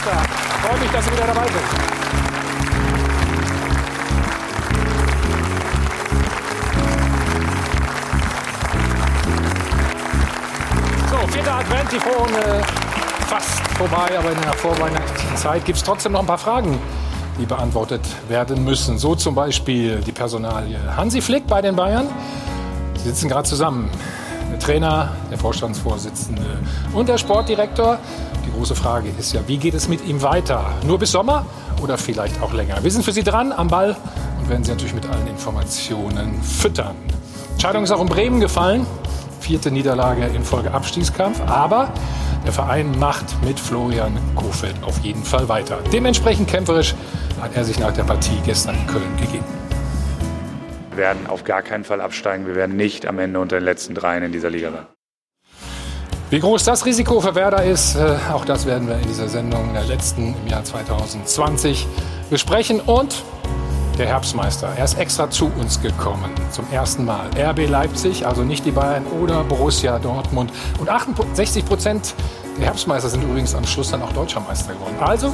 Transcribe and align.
Meister. 0.00 0.22
Freue 0.62 0.80
mich, 0.80 0.90
dass 0.90 1.04
Sie 1.04 1.12
wieder 1.12 1.26
dabei. 1.26 1.46
So, 11.10 11.26
vierter 11.28 11.54
Advent, 11.54 11.92
die 11.92 11.96
äh, 11.96 12.62
fast 13.26 13.60
vorbei, 13.76 14.18
aber 14.18 14.30
in 14.30 14.40
der 14.40 14.52
vorweihnachtlichen 14.54 15.36
Zeit 15.36 15.64
gibt 15.64 15.78
es 15.78 15.84
trotzdem 15.84 16.12
noch 16.12 16.20
ein 16.20 16.26
paar 16.26 16.38
Fragen, 16.38 16.78
die 17.38 17.46
beantwortet 17.46 18.02
werden 18.28 18.64
müssen. 18.64 18.98
So 18.98 19.14
zum 19.14 19.34
Beispiel 19.34 20.00
die 20.00 20.12
Personalie 20.12 20.78
Hansi 20.96 21.20
Flick 21.20 21.46
bei 21.46 21.60
den 21.60 21.76
Bayern. 21.76 22.08
Sie 22.96 23.08
sitzen 23.08 23.28
gerade 23.28 23.48
zusammen. 23.48 23.90
Der 24.50 24.58
Trainer, 24.58 25.12
der 25.30 25.38
Vorstandsvorsitzende 25.38 26.42
und 26.92 27.08
der 27.08 27.18
Sportdirektor. 27.18 27.98
Die 28.46 28.52
große 28.52 28.74
Frage 28.74 29.10
ist 29.18 29.32
ja, 29.32 29.40
wie 29.46 29.58
geht 29.58 29.74
es 29.74 29.88
mit 29.88 30.06
ihm 30.06 30.22
weiter? 30.22 30.64
Nur 30.86 30.98
bis 30.98 31.12
Sommer 31.12 31.46
oder 31.82 31.98
vielleicht 31.98 32.40
auch 32.42 32.52
länger? 32.52 32.82
Wir 32.82 32.90
sind 32.90 33.04
für 33.04 33.12
Sie 33.12 33.22
dran 33.22 33.52
am 33.52 33.68
Ball 33.68 33.96
und 34.40 34.48
werden 34.48 34.64
Sie 34.64 34.70
natürlich 34.70 34.94
mit 34.94 35.06
allen 35.06 35.26
Informationen 35.26 36.42
füttern. 36.42 36.96
Entscheidung 37.52 37.84
ist 37.84 37.90
auch 37.90 38.00
in 38.00 38.08
Bremen 38.08 38.40
gefallen. 38.40 38.86
Vierte 39.40 39.70
Niederlage 39.70 40.26
in 40.26 40.44
Folge 40.44 40.72
Abstiegskampf. 40.72 41.40
Aber 41.46 41.92
der 42.44 42.52
Verein 42.52 42.98
macht 42.98 43.42
mit 43.44 43.60
Florian 43.60 44.18
Kofeld 44.34 44.82
auf 44.82 44.98
jeden 45.00 45.24
Fall 45.24 45.48
weiter. 45.48 45.78
Dementsprechend 45.92 46.48
kämpferisch 46.48 46.94
hat 47.40 47.54
er 47.54 47.64
sich 47.64 47.78
nach 47.78 47.92
der 47.92 48.04
Partie 48.04 48.40
gestern 48.44 48.76
in 48.76 48.86
Köln 48.86 49.16
gegeben. 49.18 49.44
Wir 50.90 50.98
werden 50.98 51.26
auf 51.26 51.44
gar 51.44 51.62
keinen 51.62 51.84
Fall 51.84 52.00
absteigen. 52.00 52.46
Wir 52.46 52.54
werden 52.54 52.76
nicht 52.76 53.06
am 53.06 53.18
Ende 53.18 53.40
unter 53.40 53.58
den 53.58 53.64
letzten 53.64 53.94
dreien 53.94 54.22
in 54.22 54.32
dieser 54.32 54.50
Liga 54.50 54.72
sein. 54.72 54.86
Wie 56.30 56.38
groß 56.38 56.62
das 56.62 56.86
Risiko 56.86 57.20
für 57.20 57.34
Werder 57.34 57.64
ist, 57.64 57.96
äh, 57.96 58.16
auch 58.32 58.44
das 58.44 58.64
werden 58.64 58.86
wir 58.86 58.94
in 58.94 59.08
dieser 59.08 59.28
Sendung 59.28 59.66
in 59.66 59.74
der 59.74 59.82
letzten 59.82 60.36
im 60.40 60.46
Jahr 60.46 60.62
2020 60.62 61.88
besprechen. 62.30 62.78
Und 62.78 63.24
der 63.98 64.06
Herbstmeister, 64.06 64.68
er 64.76 64.84
ist 64.84 64.96
extra 64.96 65.28
zu 65.28 65.50
uns 65.58 65.82
gekommen, 65.82 66.30
zum 66.52 66.66
ersten 66.70 67.04
Mal. 67.04 67.30
RB 67.36 67.68
Leipzig, 67.68 68.28
also 68.28 68.44
nicht 68.44 68.64
die 68.64 68.70
Bayern 68.70 69.06
oder 69.20 69.42
Borussia 69.42 69.98
Dortmund. 69.98 70.52
Und 70.78 70.88
68 70.88 71.64
Prozent 71.64 72.14
der 72.58 72.66
Herbstmeister 72.66 73.08
sind 73.08 73.24
übrigens 73.24 73.52
am 73.56 73.66
Schluss 73.66 73.90
dann 73.90 74.00
auch 74.00 74.12
Deutscher 74.12 74.38
Meister 74.38 74.74
geworden. 74.74 74.94
Also 75.00 75.32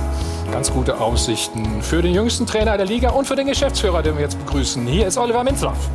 ganz 0.50 0.72
gute 0.72 0.98
Aussichten 0.98 1.82
für 1.82 2.00
den 2.00 2.14
jüngsten 2.14 2.46
Trainer 2.46 2.78
der 2.78 2.86
Liga 2.86 3.10
und 3.10 3.26
für 3.26 3.36
den 3.36 3.48
Geschäftsführer, 3.48 4.02
den 4.02 4.14
wir 4.14 4.22
jetzt 4.22 4.38
begrüßen. 4.38 4.86
Hier 4.86 5.08
ist 5.08 5.18
Oliver 5.18 5.44
Minzlaff. 5.44 5.90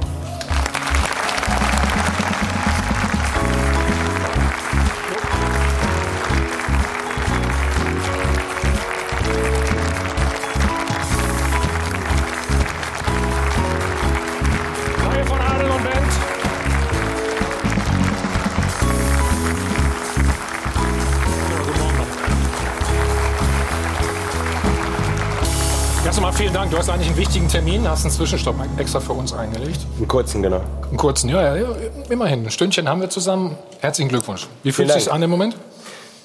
Hast 26.81 26.89
eigentlich 26.89 27.09
einen 27.09 27.17
wichtigen 27.17 27.47
Termin, 27.47 27.87
hast 27.87 28.05
einen 28.05 28.11
Zwischenstopp 28.13 28.55
extra 28.77 28.99
für 28.99 29.13
uns 29.13 29.33
eingelegt. 29.33 29.79
Einen 29.97 30.07
kurzen, 30.07 30.41
genau. 30.41 30.61
Einen 30.89 30.97
kurzen, 30.97 31.29
ja, 31.29 31.55
ja, 31.55 31.67
immerhin. 32.09 32.43
Ein 32.45 32.49
Stündchen 32.49 32.89
haben 32.89 33.01
wir 33.01 33.09
zusammen. 33.09 33.55
Herzlichen 33.81 34.09
Glückwunsch. 34.09 34.47
Wie 34.63 34.71
fühlt 34.71 34.89
es 34.89 34.95
sich 35.03 35.11
an 35.13 35.21
im 35.21 35.29
Moment? 35.29 35.55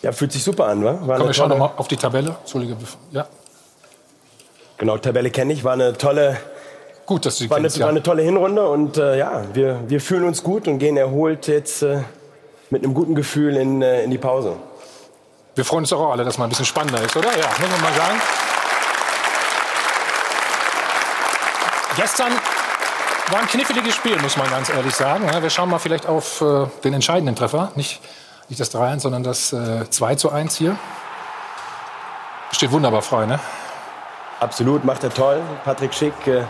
Ja, 0.03 0.13
fühlt 0.13 0.33
sich 0.33 0.43
super 0.43 0.67
an, 0.69 0.83
wa? 0.83 0.93
War 0.93 0.99
Komm, 0.99 1.11
eine 1.11 1.27
wir 1.27 1.35
schauen 1.35 1.49
tolle- 1.51 1.61
noch 1.61 1.73
mal 1.75 1.79
auf 1.79 1.89
die 1.89 1.97
Tabelle. 1.97 2.37
Entschuldige. 2.41 2.75
Ja, 3.11 3.27
Genau, 4.79 4.97
Tabelle 4.99 5.31
kenne 5.31 5.53
ich. 5.53 5.63
War 5.65 5.73
eine 5.75 5.93
tolle, 5.97 6.39
gut, 7.07 7.27
dass 7.27 7.37
du 7.37 7.45
sie 7.45 7.51
war 7.51 7.57
eine, 7.59 7.65
kennst. 7.65 7.79
war 7.81 7.87
Ja. 7.89 7.91
eine 7.91 8.03
tolle 8.03 8.23
Hinrunde 8.23 8.67
und 8.67 8.97
äh, 8.99 9.19
ja, 9.19 9.43
wir, 9.53 9.81
wir 9.89 10.01
fühlen 10.01 10.25
uns 10.25 10.43
gut 10.43 10.69
und 10.69 10.79
gehen 10.79 10.97
erholt 10.97 11.49
jetzt 11.49 11.83
äh, 11.83 12.01
mit 12.71 12.83
einem 12.83 12.95
guten 12.95 13.15
Gefühl 13.15 13.57
in, 13.57 13.83
äh, 13.83 14.05
in 14.05 14.11
die 14.11 14.19
Pause. 14.19 14.57
Wir 15.55 15.65
freuen 15.67 15.81
uns 15.83 15.91
doch 15.91 16.01
auch 16.01 16.13
alle, 16.13 16.25
dass 16.25 16.37
mal 16.39 16.45
ein 16.45 16.51
bisschen 16.51 16.67
spannender 16.67 17.03
ist, 17.03 17.15
oder? 17.17 17.29
Ja, 17.29 17.47
muss 17.59 17.71
man 17.71 17.81
mal 17.83 17.93
sagen. 17.95 18.21
Gestern 21.97 22.31
war 23.31 23.41
ein 23.41 23.47
kniffliges 23.47 23.95
Spiel, 23.95 24.21
muss 24.21 24.37
man 24.37 24.51
ganz 24.51 24.69
ehrlich 24.69 24.95
sagen. 24.95 25.31
Wir 25.41 25.49
schauen 25.49 25.71
mal 25.71 25.79
vielleicht 25.79 26.07
auf 26.07 26.43
äh, 26.43 26.67
den 26.85 26.93
entscheidenden 26.93 27.35
Treffer. 27.35 27.73
Nicht, 27.75 28.01
nicht 28.51 28.61
das 28.61 28.75
3-1, 28.75 29.01
sondern 29.01 29.23
das 29.23 29.53
äh, 29.55 29.89
2 29.89 30.15
zu 30.17 30.31
1 30.31 30.57
hier. 30.57 30.77
Steht 32.53 32.71
wunderbar 32.71 33.01
frei, 33.01 33.25
ne? 33.25 33.41
Absolut, 34.41 34.85
macht 34.85 35.05
er 35.05 35.11
toll. 35.11 35.41
Patrick 35.65 35.95
Schick 35.95 36.13
äh, 36.27 36.43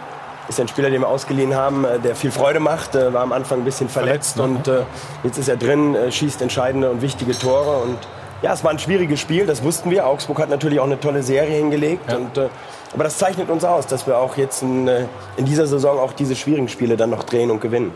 ist 0.48 0.58
ein 0.58 0.66
Spieler, 0.66 0.90
den 0.90 1.00
wir 1.02 1.08
ausgeliehen 1.08 1.54
haben, 1.54 1.84
äh, 1.84 2.00
der 2.00 2.16
viel 2.16 2.32
Freude 2.32 2.58
macht. 2.58 2.96
Äh, 2.96 3.12
war 3.12 3.22
am 3.22 3.32
Anfang 3.32 3.60
ein 3.60 3.64
bisschen 3.64 3.88
verletzt, 3.88 4.34
Verletzt, 4.34 4.66
ne? 4.66 4.74
und 4.74 4.80
äh, 4.80 4.84
jetzt 5.22 5.38
ist 5.38 5.48
er 5.48 5.56
drin, 5.56 5.94
äh, 5.94 6.10
schießt 6.10 6.42
entscheidende 6.42 6.90
und 6.90 7.02
wichtige 7.02 7.38
Tore. 7.38 7.82
Und 7.82 7.98
ja, 8.42 8.52
es 8.52 8.64
war 8.64 8.72
ein 8.72 8.80
schwieriges 8.80 9.20
Spiel, 9.20 9.46
das 9.46 9.62
wussten 9.62 9.90
wir. 9.90 10.06
Augsburg 10.06 10.40
hat 10.40 10.48
natürlich 10.48 10.80
auch 10.80 10.86
eine 10.86 10.98
tolle 10.98 11.22
Serie 11.22 11.56
hingelegt. 11.56 12.10
Ja. 12.10 12.16
Und, 12.16 12.36
äh, 12.36 12.48
aber 12.96 13.04
das 13.04 13.16
zeichnet 13.18 13.48
uns 13.50 13.62
aus, 13.64 13.86
dass 13.86 14.06
wir 14.08 14.18
auch 14.18 14.36
jetzt 14.36 14.62
in, 14.62 14.88
äh, 14.88 15.04
in 15.36 15.44
dieser 15.44 15.66
Saison 15.68 15.98
auch 16.00 16.12
diese 16.12 16.34
schwierigen 16.34 16.68
Spiele 16.68 16.96
dann 16.96 17.10
noch 17.10 17.22
drehen 17.22 17.50
und 17.52 17.60
gewinnen. 17.60 17.92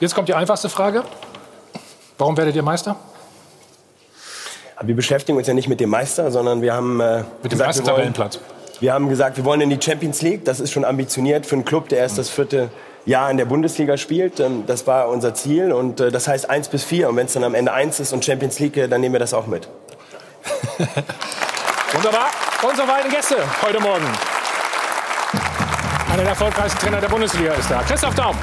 Jetzt 0.00 0.14
kommt 0.14 0.28
die 0.28 0.34
einfachste 0.34 0.68
Frage. 0.70 1.02
Warum 2.16 2.36
werdet 2.36 2.56
ihr 2.56 2.62
Meister? 2.62 2.96
Aber 4.76 4.88
wir 4.88 4.96
beschäftigen 4.96 5.36
uns 5.38 5.46
ja 5.46 5.54
nicht 5.54 5.68
mit 5.68 5.80
dem 5.80 5.90
Meister, 5.90 6.30
sondern 6.30 6.62
wir 6.62 6.72
haben 6.74 7.00
äh, 7.00 7.18
Mit 7.18 7.26
dem 7.44 7.50
gesagt, 7.50 7.68
ersten 7.68 7.82
wir 7.84 7.92
wollen- 7.92 7.96
Tabellenplatz. 8.14 8.38
Wir 8.80 8.92
haben 8.92 9.08
gesagt, 9.08 9.36
wir 9.36 9.44
wollen 9.44 9.60
in 9.60 9.70
die 9.70 9.78
Champions 9.80 10.20
League. 10.22 10.44
Das 10.44 10.58
ist 10.60 10.72
schon 10.72 10.84
ambitioniert 10.84 11.46
für 11.46 11.54
einen 11.54 11.64
Club, 11.64 11.88
der 11.88 11.98
erst 11.98 12.18
das 12.18 12.28
vierte 12.28 12.70
Jahr 13.06 13.30
in 13.30 13.36
der 13.36 13.44
Bundesliga 13.44 13.96
spielt. 13.96 14.40
Ähm, 14.40 14.64
Das 14.66 14.86
war 14.86 15.08
unser 15.08 15.34
Ziel 15.34 15.72
und 15.72 16.00
äh, 16.00 16.10
das 16.10 16.26
heißt 16.28 16.50
eins 16.50 16.68
bis 16.68 16.82
vier. 16.84 17.08
Und 17.08 17.16
wenn 17.16 17.26
es 17.26 17.32
dann 17.34 17.44
am 17.44 17.54
Ende 17.54 17.72
eins 17.72 18.00
ist 18.00 18.12
und 18.12 18.24
Champions 18.24 18.58
League, 18.58 18.76
äh, 18.76 18.88
dann 18.88 19.00
nehmen 19.00 19.14
wir 19.14 19.20
das 19.20 19.32
auch 19.34 19.46
mit. 19.46 19.68
Wunderbar. 21.92 22.30
Unsere 22.68 22.86
beiden 22.86 23.10
Gäste 23.10 23.36
heute 23.62 23.80
Morgen. 23.80 24.04
Einer 26.14 26.22
der 26.22 26.30
erfolgreichsten 26.30 26.78
Trainer 26.78 27.00
der 27.00 27.08
Bundesliga 27.08 27.54
ist 27.54 27.68
da. 27.68 27.82
Christoph 27.82 28.14
Daum. 28.14 28.36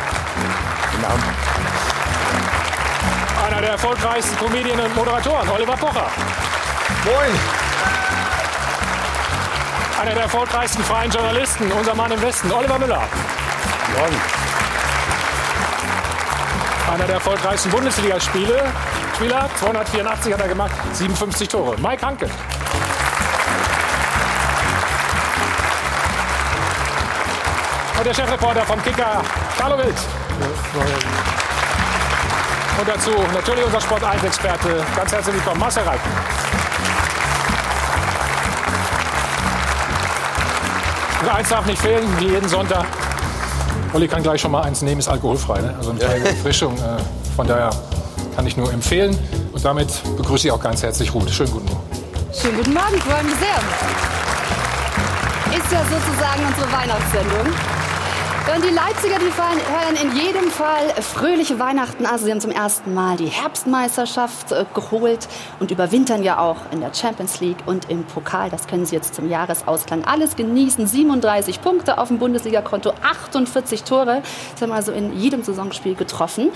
Einer 3.47 3.61
der 3.61 3.69
erfolgreichsten 3.69 4.37
Comedien 4.37 4.77
und 4.77 4.93
Moderatoren, 4.93 5.47
Oliver 5.47 5.77
Pocher. 5.77 6.07
Moin. 7.05 7.39
Einer 10.01 10.13
der 10.13 10.23
erfolgreichsten 10.23 10.83
freien 10.83 11.11
Journalisten, 11.11 11.71
unser 11.71 11.95
Mann 11.95 12.11
im 12.11 12.21
Westen, 12.21 12.51
Oliver 12.51 12.77
Müller. 12.77 13.03
Morgen. 13.97 14.21
Einer 16.93 17.05
der 17.05 17.15
erfolgreichsten 17.15 17.69
Bundesligaspiele, 17.69 18.63
Spieler, 19.15 19.49
284 19.61 20.33
hat 20.33 20.41
er 20.41 20.47
gemacht, 20.49 20.73
57 20.91 21.47
Tore. 21.47 21.77
Mike 21.79 22.05
Hanke. 22.05 22.29
Und 28.01 28.07
der 28.07 28.15
Chefreporter 28.15 28.65
vom 28.65 28.81
Kicker, 28.81 29.21
Carlo 29.59 29.77
Wild. 29.77 29.93
Und 32.79 32.89
dazu 32.89 33.11
natürlich 33.31 33.63
unser 33.63 33.79
Sport 33.79 34.03
1 34.03 34.23
Experte. 34.23 34.83
Ganz 34.95 35.11
herzlich 35.11 35.35
willkommen, 35.35 35.59
Marcel 35.59 35.83
Reif. 35.83 35.99
Und 41.21 41.29
eins 41.29 41.49
darf 41.49 41.63
nicht 41.67 41.79
fehlen, 41.79 42.03
wie 42.17 42.29
jeden 42.29 42.49
Sonntag. 42.49 42.87
Olli 43.93 44.07
kann 44.07 44.23
gleich 44.23 44.41
schon 44.41 44.49
mal 44.49 44.63
eins 44.63 44.81
nehmen, 44.81 44.97
ist 44.97 45.07
alkoholfrei. 45.07 45.61
Ne? 45.61 45.75
Also 45.77 45.91
eine 45.91 45.99
kleine 45.99 46.29
Erfrischung. 46.29 46.75
Äh, 46.77 46.97
von 47.35 47.45
daher 47.45 47.69
kann 48.35 48.47
ich 48.47 48.57
nur 48.57 48.73
empfehlen. 48.73 49.15
Und 49.51 49.63
damit 49.63 49.89
begrüße 50.17 50.47
ich 50.47 50.51
auch 50.51 50.59
ganz 50.59 50.81
herzlich 50.81 51.13
Ruth. 51.13 51.29
Schönen 51.29 51.51
guten 51.51 51.67
Morgen. 51.67 51.85
Schönen 52.33 52.57
guten 52.57 52.73
Morgen, 52.73 52.99
freuen 52.99 53.27
mich 53.27 53.35
sehr. 53.35 53.59
Ist 55.55 55.71
ja 55.71 55.81
sozusagen 55.83 56.47
unsere 56.47 56.71
Weihnachtssendung. 56.71 57.80
Und 58.53 58.65
die 58.65 58.69
Leipziger, 58.69 59.17
die 59.17 59.31
feiern 59.31 59.95
in 59.95 60.13
jedem 60.13 60.51
Fall 60.51 60.89
fröhliche 61.01 61.57
Weihnachten. 61.57 62.05
Also 62.05 62.25
sie 62.25 62.31
haben 62.31 62.41
zum 62.41 62.51
ersten 62.51 62.93
Mal 62.93 63.15
die 63.15 63.27
Herbstmeisterschaft 63.27 64.51
äh, 64.51 64.65
geholt 64.73 65.29
und 65.61 65.71
überwintern 65.71 66.21
ja 66.21 66.37
auch 66.37 66.57
in 66.71 66.81
der 66.81 66.93
Champions 66.93 67.39
League 67.39 67.59
und 67.65 67.89
im 67.89 68.03
Pokal. 68.03 68.49
Das 68.49 68.67
können 68.67 68.85
sie 68.85 68.93
jetzt 68.93 69.15
zum 69.15 69.29
Jahresausklang 69.29 70.03
alles 70.03 70.35
genießen. 70.35 70.85
37 70.85 71.61
Punkte 71.61 71.97
auf 71.97 72.09
dem 72.09 72.19
Bundesligakonto, 72.19 72.91
48 73.01 73.83
Tore. 73.83 74.21
Das 74.51 74.61
haben 74.61 74.73
also 74.73 74.91
in 74.91 75.17
jedem 75.17 75.43
Saisonspiel 75.43 75.95
getroffen. 75.95 76.49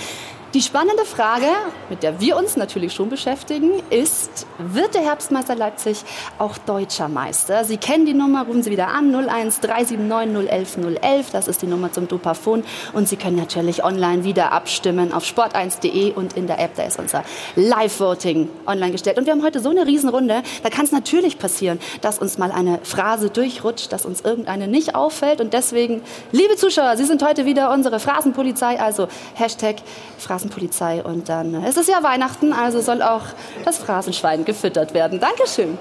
Die 0.56 0.62
spannende 0.62 1.04
Frage, 1.04 1.48
mit 1.90 2.02
der 2.02 2.22
wir 2.22 2.38
uns 2.38 2.56
natürlich 2.56 2.94
schon 2.94 3.10
beschäftigen, 3.10 3.72
ist, 3.90 4.48
wird 4.57 4.96
der 4.96 5.02
Herbstmeister 5.02 5.54
Leipzig 5.54 5.98
auch 6.40 6.57
deutscher 6.57 7.10
Meister? 7.10 7.66
Sie 7.66 7.75
kennen 7.75 8.06
die 8.06 8.13
Nummer, 8.13 8.46
rufen 8.46 8.63
Sie 8.63 8.72
wieder 8.72 8.88
an, 8.88 9.13
01 9.13 9.60
379 9.60 10.48
011 10.50 10.78
011, 11.02 11.31
das 11.31 11.50
ist 11.50 11.62
die 11.62 11.68
Nummer 11.68 11.92
zum 11.92 12.07
Dopafon. 12.07 12.63
Und 12.94 13.10
Sie 13.10 13.18
können 13.18 13.36
natürlich 13.36 13.84
online 13.84 14.24
wieder 14.24 14.54
abstimmen 14.54 15.12
auf 15.12 15.25
sport1.de 15.25 16.13
und 16.13 16.38
in 16.38 16.48
der 16.48 16.58
App, 16.60 16.75
da 16.75 16.84
ist 16.84 17.00
unser 17.00 17.25
Live-Voting 17.58 18.48
online 18.66 18.94
gestellt. 18.94 19.18
Und 19.18 19.25
wir 19.25 19.34
haben 19.34 19.44
heute 19.44 19.60
so 19.60 19.72
eine 19.72 19.86
Riesenrunde, 19.86 20.42
da 20.63 20.69
kann 20.69 20.86
es 20.86 20.94
natürlich 20.94 21.38
passieren, 21.38 21.81
dass 22.00 22.18
uns 22.18 22.38
mal 22.38 22.54
eine 22.54 22.80
Phrase 22.81 23.30
durchrutscht, 23.30 23.92
dass 23.92 24.06
uns 24.06 24.22
irgendeine 24.22 24.69
nicht 24.69 24.96
auffällt. 24.96 25.42
Und 25.42 25.51
deswegen, 25.51 26.01
liebe 26.31 26.56
Zuschauer, 26.56 26.96
Sie 26.96 27.04
sind 27.04 27.22
heute 27.28 27.44
wieder 27.44 27.74
unsere 27.74 28.00
Phrasenpolizei, 28.00 28.80
also 28.80 29.10
Hashtag 29.34 29.80
Phrasenpolizei. 30.18 30.45
Straßenpolizei. 30.46 31.04
Und 31.04 31.30
dann 31.30 31.64
äh, 31.64 31.68
es 31.68 31.78
ist 31.78 31.90
ja 31.90 32.04
Weihnachten, 32.04 32.54
also 32.54 32.82
soll 32.82 33.02
auch 33.02 33.24
das 33.64 33.78
Phrasenschwein 33.78 34.46
gefüttert 34.46 34.94
werden. 34.94 35.20
Dankeschön. 35.20 35.78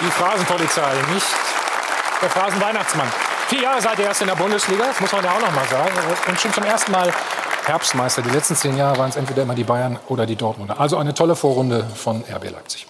Die 0.00 0.10
Phrasenpolizei, 0.10 0.92
nicht 1.12 1.26
der 2.20 2.30
Phrasenweihnachtsmann. 2.30 3.08
Vier 3.48 3.62
Jahre 3.62 3.80
seid 3.80 3.98
ihr 3.98 4.06
erst 4.06 4.22
in 4.22 4.28
der 4.28 4.34
Bundesliga, 4.34 4.86
das 4.86 5.00
muss 5.00 5.12
man 5.12 5.24
ja 5.24 5.30
auch 5.32 5.40
noch 5.40 5.54
mal 5.54 5.66
sagen. 5.66 5.92
Und 6.28 6.40
schon 6.40 6.52
zum 6.52 6.64
ersten 6.64 6.92
Mal 6.92 7.12
Herbstmeister. 7.64 8.22
Die 8.22 8.30
letzten 8.30 8.56
zehn 8.56 8.76
Jahre 8.76 8.98
waren 8.98 9.10
es 9.10 9.16
entweder 9.16 9.42
immer 9.42 9.54
die 9.54 9.64
Bayern 9.64 9.98
oder 10.08 10.26
die 10.26 10.36
Dortmunder. 10.36 10.78
Also 10.80 10.98
eine 10.98 11.14
tolle 11.14 11.36
Vorrunde 11.36 11.84
von 11.94 12.22
RB 12.30 12.50
Leipzig. 12.50 12.86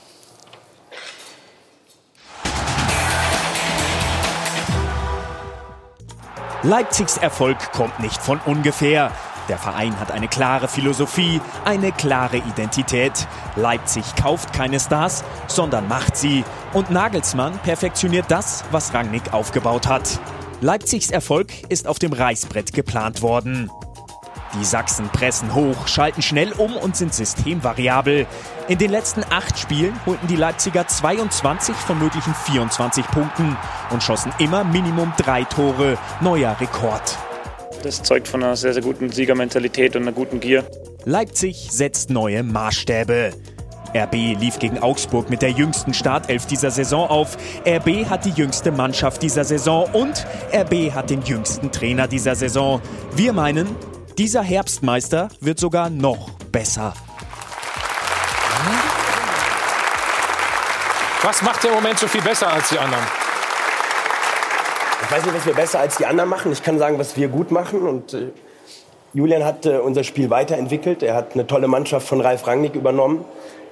Leipzigs 6.62 7.18
Erfolg 7.18 7.58
kommt 7.72 8.00
nicht 8.00 8.22
von 8.22 8.40
ungefähr. 8.46 9.12
Der 9.48 9.58
Verein 9.58 9.98
hat 10.00 10.10
eine 10.10 10.28
klare 10.28 10.68
Philosophie, 10.68 11.40
eine 11.64 11.92
klare 11.92 12.38
Identität. 12.38 13.26
Leipzig 13.56 14.04
kauft 14.16 14.52
keine 14.52 14.80
Stars, 14.80 15.22
sondern 15.48 15.86
macht 15.86 16.16
sie. 16.16 16.44
Und 16.72 16.90
Nagelsmann 16.90 17.58
perfektioniert 17.58 18.26
das, 18.28 18.64
was 18.70 18.94
Rangnick 18.94 19.32
aufgebaut 19.32 19.86
hat. 19.86 20.18
Leipzigs 20.60 21.10
Erfolg 21.10 21.52
ist 21.68 21.86
auf 21.86 21.98
dem 21.98 22.12
Reißbrett 22.12 22.72
geplant 22.72 23.20
worden. 23.20 23.70
Die 24.58 24.64
Sachsen 24.64 25.08
pressen 25.08 25.52
hoch, 25.52 25.88
schalten 25.88 26.22
schnell 26.22 26.52
um 26.52 26.76
und 26.76 26.96
sind 26.96 27.12
systemvariabel. 27.12 28.26
In 28.68 28.78
den 28.78 28.90
letzten 28.90 29.24
acht 29.30 29.58
Spielen 29.58 29.98
holten 30.06 30.28
die 30.28 30.36
Leipziger 30.36 30.86
22 30.86 31.74
von 31.74 31.98
möglichen 31.98 32.34
24 32.34 33.04
Punkten 33.08 33.56
und 33.90 34.02
schossen 34.02 34.32
immer 34.38 34.64
Minimum 34.64 35.12
drei 35.16 35.44
Tore. 35.44 35.98
Neuer 36.20 36.56
Rekord. 36.60 37.18
Das 37.84 38.02
zeugt 38.02 38.28
von 38.28 38.42
einer 38.42 38.56
sehr, 38.56 38.72
sehr 38.72 38.82
guten 38.82 39.10
Siegermentalität 39.12 39.94
und 39.94 40.02
einer 40.02 40.12
guten 40.12 40.40
Gier. 40.40 40.64
Leipzig 41.04 41.68
setzt 41.70 42.08
neue 42.08 42.42
Maßstäbe. 42.42 43.32
RB 43.94 44.14
lief 44.40 44.58
gegen 44.58 44.78
Augsburg 44.78 45.28
mit 45.28 45.42
der 45.42 45.50
jüngsten 45.50 45.92
Startelf 45.92 46.46
dieser 46.46 46.70
Saison 46.70 47.10
auf. 47.10 47.36
RB 47.66 48.08
hat 48.08 48.24
die 48.24 48.30
jüngste 48.30 48.72
Mannschaft 48.72 49.22
dieser 49.22 49.44
Saison 49.44 49.84
und 49.92 50.26
RB 50.50 50.94
hat 50.94 51.10
den 51.10 51.20
jüngsten 51.22 51.70
Trainer 51.70 52.08
dieser 52.08 52.34
Saison. 52.34 52.80
Wir 53.14 53.34
meinen, 53.34 53.68
dieser 54.16 54.42
Herbstmeister 54.42 55.28
wird 55.40 55.60
sogar 55.60 55.90
noch 55.90 56.30
besser. 56.50 56.94
Was 61.22 61.42
macht 61.42 61.62
der 61.62 61.70
im 61.70 61.76
Moment 61.76 61.98
so 61.98 62.08
viel 62.08 62.22
besser 62.22 62.50
als 62.50 62.70
die 62.70 62.78
anderen? 62.78 63.04
Ich 65.04 65.12
weiß 65.12 65.26
nicht, 65.26 65.36
was 65.36 65.46
wir 65.46 65.54
besser 65.54 65.80
als 65.80 65.98
die 65.98 66.06
anderen 66.06 66.30
machen. 66.30 66.50
Ich 66.50 66.62
kann 66.62 66.78
sagen, 66.78 66.98
was 66.98 67.16
wir 67.16 67.28
gut 67.28 67.50
machen. 67.50 67.82
Und 67.82 68.14
äh, 68.14 68.30
Julian 69.12 69.44
hat 69.44 69.66
äh, 69.66 69.76
unser 69.76 70.02
Spiel 70.02 70.30
weiterentwickelt. 70.30 71.02
Er 71.02 71.14
hat 71.14 71.34
eine 71.34 71.46
tolle 71.46 71.68
Mannschaft 71.68 72.08
von 72.08 72.22
Ralf 72.22 72.46
Rangnick 72.46 72.74
übernommen, 72.74 73.24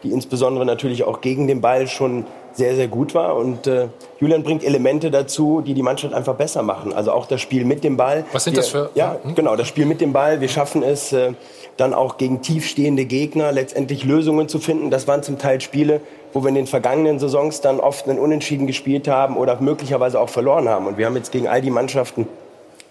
die 0.02 0.10
insbesondere 0.10 0.66
natürlich 0.66 1.04
auch 1.04 1.22
gegen 1.22 1.46
den 1.46 1.62
Ball 1.62 1.86
schon 1.86 2.26
sehr, 2.52 2.76
sehr 2.76 2.86
gut 2.86 3.14
war. 3.14 3.36
Und 3.36 3.66
äh, 3.66 3.88
Julian 4.20 4.42
bringt 4.42 4.62
Elemente 4.62 5.10
dazu, 5.10 5.62
die 5.62 5.72
die 5.72 5.82
Mannschaft 5.82 6.12
einfach 6.12 6.34
besser 6.34 6.62
machen. 6.62 6.92
Also 6.92 7.12
auch 7.12 7.24
das 7.24 7.40
Spiel 7.40 7.64
mit 7.64 7.82
dem 7.82 7.96
Ball. 7.96 8.26
Was 8.32 8.44
sind 8.44 8.54
wir, 8.54 8.60
das 8.60 8.68
für? 8.68 8.90
Ja, 8.94 9.16
hm? 9.22 9.34
genau, 9.34 9.56
das 9.56 9.68
Spiel 9.68 9.86
mit 9.86 10.02
dem 10.02 10.12
Ball. 10.12 10.42
Wir 10.42 10.48
schaffen 10.48 10.82
es 10.82 11.14
äh, 11.14 11.32
dann 11.78 11.94
auch 11.94 12.18
gegen 12.18 12.42
tiefstehende 12.42 13.06
Gegner 13.06 13.52
letztendlich 13.52 14.04
Lösungen 14.04 14.48
zu 14.48 14.58
finden. 14.58 14.90
Das 14.90 15.08
waren 15.08 15.22
zum 15.22 15.38
Teil 15.38 15.62
Spiele, 15.62 16.02
wo 16.32 16.42
wir 16.42 16.48
in 16.48 16.54
den 16.54 16.66
vergangenen 16.66 17.18
Saisons 17.18 17.60
dann 17.60 17.80
oft 17.80 18.08
einen 18.08 18.18
Unentschieden 18.18 18.66
gespielt 18.66 19.08
haben 19.08 19.36
oder 19.36 19.60
möglicherweise 19.60 20.18
auch 20.20 20.28
verloren 20.28 20.68
haben. 20.68 20.86
Und 20.86 20.98
wir 20.98 21.06
haben 21.06 21.16
jetzt 21.16 21.32
gegen 21.32 21.48
all 21.48 21.60
die 21.60 21.70
Mannschaften, 21.70 22.26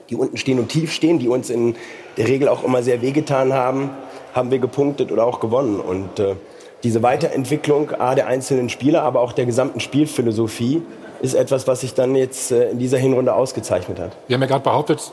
die 0.09 0.15
unten 0.15 0.37
stehen 0.37 0.59
und 0.59 0.69
tief 0.69 0.91
stehen, 0.91 1.19
die 1.19 1.27
uns 1.27 1.49
in 1.49 1.75
der 2.17 2.27
Regel 2.27 2.47
auch 2.47 2.63
immer 2.63 2.83
sehr 2.83 3.01
wehgetan 3.01 3.53
haben, 3.53 3.89
haben 4.33 4.51
wir 4.51 4.59
gepunktet 4.59 5.11
oder 5.11 5.25
auch 5.25 5.39
gewonnen. 5.39 5.79
Und 5.79 6.19
äh, 6.19 6.35
diese 6.83 7.03
Weiterentwicklung 7.03 7.91
A, 7.91 8.15
der 8.15 8.27
einzelnen 8.27 8.69
Spieler, 8.69 9.03
aber 9.03 9.21
auch 9.21 9.33
der 9.33 9.45
gesamten 9.45 9.79
Spielphilosophie 9.79 10.81
ist 11.21 11.33
etwas, 11.33 11.67
was 11.67 11.81
sich 11.81 11.93
dann 11.93 12.15
jetzt 12.15 12.51
äh, 12.51 12.71
in 12.71 12.79
dieser 12.79 12.97
Hinrunde 12.97 13.33
ausgezeichnet 13.33 13.99
hat. 13.99 14.11
Wir 14.27 14.35
haben 14.35 14.41
ja 14.41 14.47
gerade 14.47 14.63
behauptet, 14.63 15.11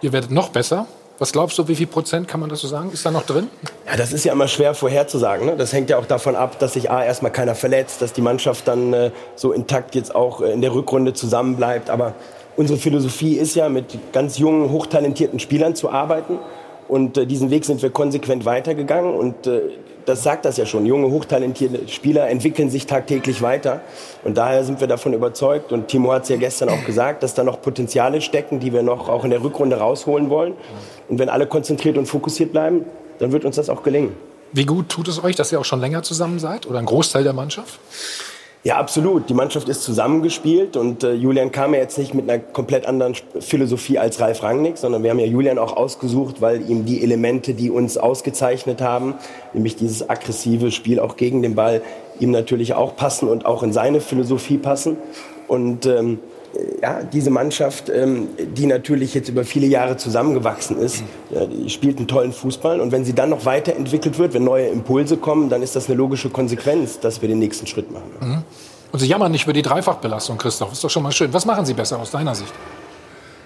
ihr 0.00 0.12
werdet 0.12 0.30
noch 0.30 0.50
besser. 0.50 0.86
Was 1.20 1.32
glaubst 1.32 1.58
du, 1.58 1.68
wie 1.68 1.74
viel 1.74 1.86
Prozent 1.86 2.28
kann 2.28 2.40
man 2.40 2.48
das 2.48 2.62
so 2.62 2.68
sagen? 2.68 2.90
Ist 2.94 3.04
da 3.04 3.10
noch 3.10 3.26
drin? 3.26 3.48
Ja, 3.86 3.94
das 3.98 4.14
ist 4.14 4.24
ja 4.24 4.32
immer 4.32 4.48
schwer 4.48 4.72
vorherzusagen. 4.72 5.44
Ne? 5.44 5.54
Das 5.54 5.74
hängt 5.74 5.90
ja 5.90 5.98
auch 5.98 6.06
davon 6.06 6.34
ab, 6.34 6.58
dass 6.58 6.72
sich 6.72 6.90
A, 6.90 7.04
erstmal 7.04 7.30
keiner 7.30 7.54
verletzt, 7.54 8.00
dass 8.00 8.14
die 8.14 8.22
Mannschaft 8.22 8.66
dann 8.66 8.94
äh, 8.94 9.10
so 9.36 9.52
intakt 9.52 9.94
jetzt 9.94 10.14
auch 10.14 10.40
äh, 10.40 10.50
in 10.50 10.62
der 10.62 10.72
Rückrunde 10.72 11.12
zusammenbleibt. 11.12 11.90
Aber 11.90 12.14
unsere 12.56 12.78
Philosophie 12.78 13.34
ist 13.34 13.54
ja, 13.54 13.68
mit 13.68 13.98
ganz 14.14 14.38
jungen, 14.38 14.70
hochtalentierten 14.70 15.40
Spielern 15.40 15.74
zu 15.74 15.90
arbeiten. 15.90 16.38
Und 16.88 17.18
äh, 17.18 17.26
diesen 17.26 17.50
Weg 17.50 17.66
sind 17.66 17.82
wir 17.82 17.90
konsequent 17.90 18.46
weitergegangen. 18.46 19.14
Und 19.14 19.46
äh, 19.46 19.60
das 20.10 20.22
sagt 20.22 20.44
das 20.44 20.56
ja 20.56 20.66
schon. 20.66 20.84
Junge, 20.84 21.10
hochtalentierte 21.10 21.88
Spieler 21.88 22.28
entwickeln 22.28 22.68
sich 22.68 22.86
tagtäglich 22.86 23.40
weiter. 23.42 23.80
Und 24.24 24.36
daher 24.36 24.64
sind 24.64 24.80
wir 24.80 24.88
davon 24.88 25.14
überzeugt. 25.14 25.72
Und 25.72 25.88
Timo 25.88 26.12
hat 26.12 26.24
es 26.24 26.28
ja 26.28 26.36
gestern 26.36 26.68
auch 26.68 26.84
gesagt, 26.84 27.22
dass 27.22 27.34
da 27.34 27.44
noch 27.44 27.62
Potenziale 27.62 28.20
stecken, 28.20 28.60
die 28.60 28.72
wir 28.72 28.82
noch 28.82 29.08
auch 29.08 29.24
in 29.24 29.30
der 29.30 29.42
Rückrunde 29.42 29.76
rausholen 29.76 30.28
wollen. 30.28 30.54
Und 31.08 31.18
wenn 31.18 31.28
alle 31.28 31.46
konzentriert 31.46 31.96
und 31.96 32.06
fokussiert 32.06 32.52
bleiben, 32.52 32.84
dann 33.20 33.32
wird 33.32 33.44
uns 33.44 33.56
das 33.56 33.70
auch 33.70 33.82
gelingen. 33.82 34.16
Wie 34.52 34.66
gut 34.66 34.88
tut 34.88 35.06
es 35.06 35.22
euch, 35.22 35.36
dass 35.36 35.52
ihr 35.52 35.60
auch 35.60 35.64
schon 35.64 35.80
länger 35.80 36.02
zusammen 36.02 36.40
seid 36.40 36.66
oder 36.66 36.80
ein 36.80 36.86
Großteil 36.86 37.22
der 37.22 37.32
Mannschaft? 37.32 37.78
Ja, 38.62 38.76
absolut. 38.76 39.30
Die 39.30 39.34
Mannschaft 39.34 39.70
ist 39.70 39.82
zusammengespielt 39.84 40.76
und 40.76 41.02
äh, 41.02 41.14
Julian 41.14 41.50
kam 41.50 41.72
ja 41.72 41.80
jetzt 41.80 41.96
nicht 41.96 42.12
mit 42.12 42.28
einer 42.28 42.38
komplett 42.42 42.84
anderen 42.84 43.14
Philosophie 43.38 43.98
als 43.98 44.20
Ralf 44.20 44.42
Rangnick, 44.42 44.76
sondern 44.76 45.02
wir 45.02 45.10
haben 45.10 45.18
ja 45.18 45.24
Julian 45.24 45.58
auch 45.58 45.74
ausgesucht, 45.74 46.42
weil 46.42 46.68
ihm 46.68 46.84
die 46.84 47.02
Elemente, 47.02 47.54
die 47.54 47.70
uns 47.70 47.96
ausgezeichnet 47.96 48.82
haben, 48.82 49.14
nämlich 49.54 49.76
dieses 49.76 50.10
aggressive 50.10 50.72
Spiel 50.72 51.00
auch 51.00 51.16
gegen 51.16 51.40
den 51.40 51.54
Ball, 51.54 51.80
ihm 52.18 52.32
natürlich 52.32 52.74
auch 52.74 52.96
passen 52.96 53.30
und 53.30 53.46
auch 53.46 53.62
in 53.62 53.72
seine 53.72 54.02
Philosophie 54.02 54.58
passen. 54.58 54.98
Und 55.48 55.86
ähm, 55.86 56.18
ja, 56.82 57.02
diese 57.02 57.30
Mannschaft, 57.30 57.88
ähm, 57.88 58.28
die 58.38 58.66
natürlich 58.66 59.14
jetzt 59.14 59.28
über 59.28 59.44
viele 59.44 59.66
Jahre 59.66 59.96
zusammengewachsen 59.96 60.78
ist, 60.78 61.04
spielt 61.68 61.98
einen 61.98 62.08
tollen 62.08 62.32
Fußball. 62.32 62.80
Und 62.80 62.90
wenn 62.92 63.04
sie 63.04 63.12
dann 63.14 63.30
noch 63.30 63.44
weiterentwickelt 63.44 64.18
wird, 64.18 64.34
wenn 64.34 64.44
neue 64.44 64.66
Impulse 64.68 65.16
kommen, 65.16 65.48
dann 65.48 65.62
ist 65.62 65.76
das 65.76 65.86
eine 65.86 65.96
logische 65.96 66.28
Konsequenz, 66.30 66.98
dass 67.00 67.22
wir 67.22 67.28
den 67.28 67.38
nächsten 67.38 67.66
Schritt 67.66 67.90
machen. 67.92 68.10
Mhm. 68.20 68.42
Und 68.92 68.98
Sie 68.98 69.06
jammern 69.06 69.30
nicht 69.30 69.44
über 69.44 69.52
die 69.52 69.62
Dreifachbelastung, 69.62 70.36
Christoph. 70.38 70.72
Ist 70.72 70.82
doch 70.82 70.90
schon 70.90 71.04
mal 71.04 71.12
schön. 71.12 71.32
Was 71.32 71.44
machen 71.46 71.64
Sie 71.64 71.74
besser 71.74 71.98
aus 72.00 72.10
deiner 72.10 72.34
Sicht? 72.34 72.52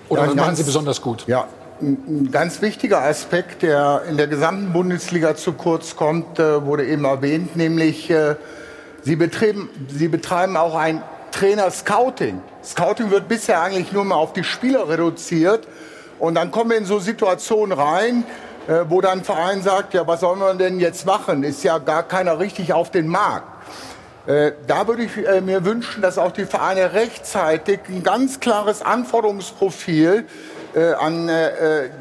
Oder 0.09 0.23
Ja, 0.23 0.27
was 0.29 0.35
ganz- 0.37 0.47
machen 0.47 0.57
Sie 0.57 0.63
besonders 0.63 1.03
gut? 1.03 1.25
Ja, 1.27 1.47
ein 1.83 1.99
ein 2.09 2.31
ganz 2.31 2.63
wichtiger 2.63 3.03
Aspekt, 3.03 3.61
der 3.63 4.03
in 4.09 4.17
der 4.17 4.29
gesamten 4.29 4.73
Bundesliga 4.73 5.35
zu 5.37 5.53
kurz 5.53 5.97
kommt, 5.97 6.39
äh, 6.39 6.65
wurde 6.65 6.87
eben 6.87 7.05
erwähnt, 7.05 7.57
nämlich 7.57 8.09
äh, 8.11 8.37
sie, 9.03 9.17
betreiben, 9.17 9.69
sie 9.89 10.09
betreiben 10.09 10.57
auch 10.57 10.75
ein 10.77 11.03
Trainer-Scouting. 11.35 12.41
Scouting 12.63 13.11
wird 13.11 13.27
bisher 13.27 13.61
eigentlich 13.61 13.91
nur 13.91 14.05
mal 14.05 14.15
auf 14.15 14.33
die 14.33 14.45
Spieler 14.45 14.89
reduziert. 14.89 15.67
Und 16.21 16.37
dann 16.37 16.53
kommen 16.53 16.71
wir 16.71 16.77
in 16.77 16.85
so 16.85 17.01
Situationen 17.01 17.77
rein, 17.77 18.25
äh, 18.69 18.85
wo 18.89 19.01
dann 19.01 19.19
ein 19.19 19.25
Verein 19.25 19.61
sagt, 19.61 19.95
ja, 19.95 20.07
was 20.07 20.21
soll 20.21 20.37
man 20.37 20.59
denn 20.59 20.79
jetzt 20.79 21.05
machen? 21.07 21.43
Ist 21.43 21.65
ja 21.65 21.79
gar 21.79 22.05
keiner 22.05 22.39
richtig 22.39 22.73
auf 22.73 22.93
den 22.93 23.09
Markt. 23.09 23.49
Äh, 24.27 24.53
Da 24.69 24.87
würde 24.87 25.03
ich 25.03 25.17
äh, 25.17 25.41
mir 25.41 25.65
wünschen, 25.65 26.03
dass 26.03 26.19
auch 26.19 26.31
die 26.31 26.47
Vereine 26.47 26.93
rechtzeitig 26.93 27.81
ein 27.89 28.05
ganz 28.05 28.39
klares 28.39 28.81
Anforderungsprofil 28.83 30.27
an 30.99 31.31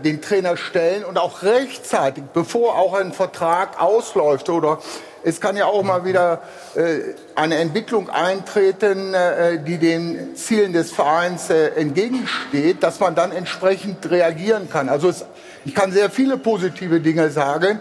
den 0.04 0.20
Trainer 0.24 0.58
stellen 0.58 1.06
und 1.06 1.20
auch 1.20 1.44
rechtzeitig, 1.44 2.24
bevor 2.34 2.76
auch 2.76 2.96
ein 2.96 3.14
Vertrag 3.14 3.80
ausläuft 3.80 4.50
oder 4.50 4.80
es 5.24 5.40
kann 5.40 5.56
ja 5.56 5.66
auch 5.66 5.84
mal 5.84 6.06
wieder 6.06 6.42
äh, 6.76 7.00
eine 7.36 7.56
Entwicklung 7.58 8.10
eintreten, 8.10 9.14
äh, 9.14 9.60
die 9.64 9.78
den 9.78 10.36
Zielen 10.36 10.74
des 10.74 10.92
Vereins 10.92 11.50
äh, 11.50 11.70
entgegensteht, 11.76 12.84
dass 12.84 13.00
man 13.00 13.16
dann 13.16 13.32
entsprechend 13.32 14.10
reagieren 14.10 14.70
kann. 14.70 14.90
Also 14.90 15.10
es, 15.10 15.26
ich 15.66 15.74
kann 15.74 15.92
sehr 15.92 16.10
viele 16.10 16.38
positive 16.38 17.00
Dinge 17.00 17.30
sagen. 17.30 17.80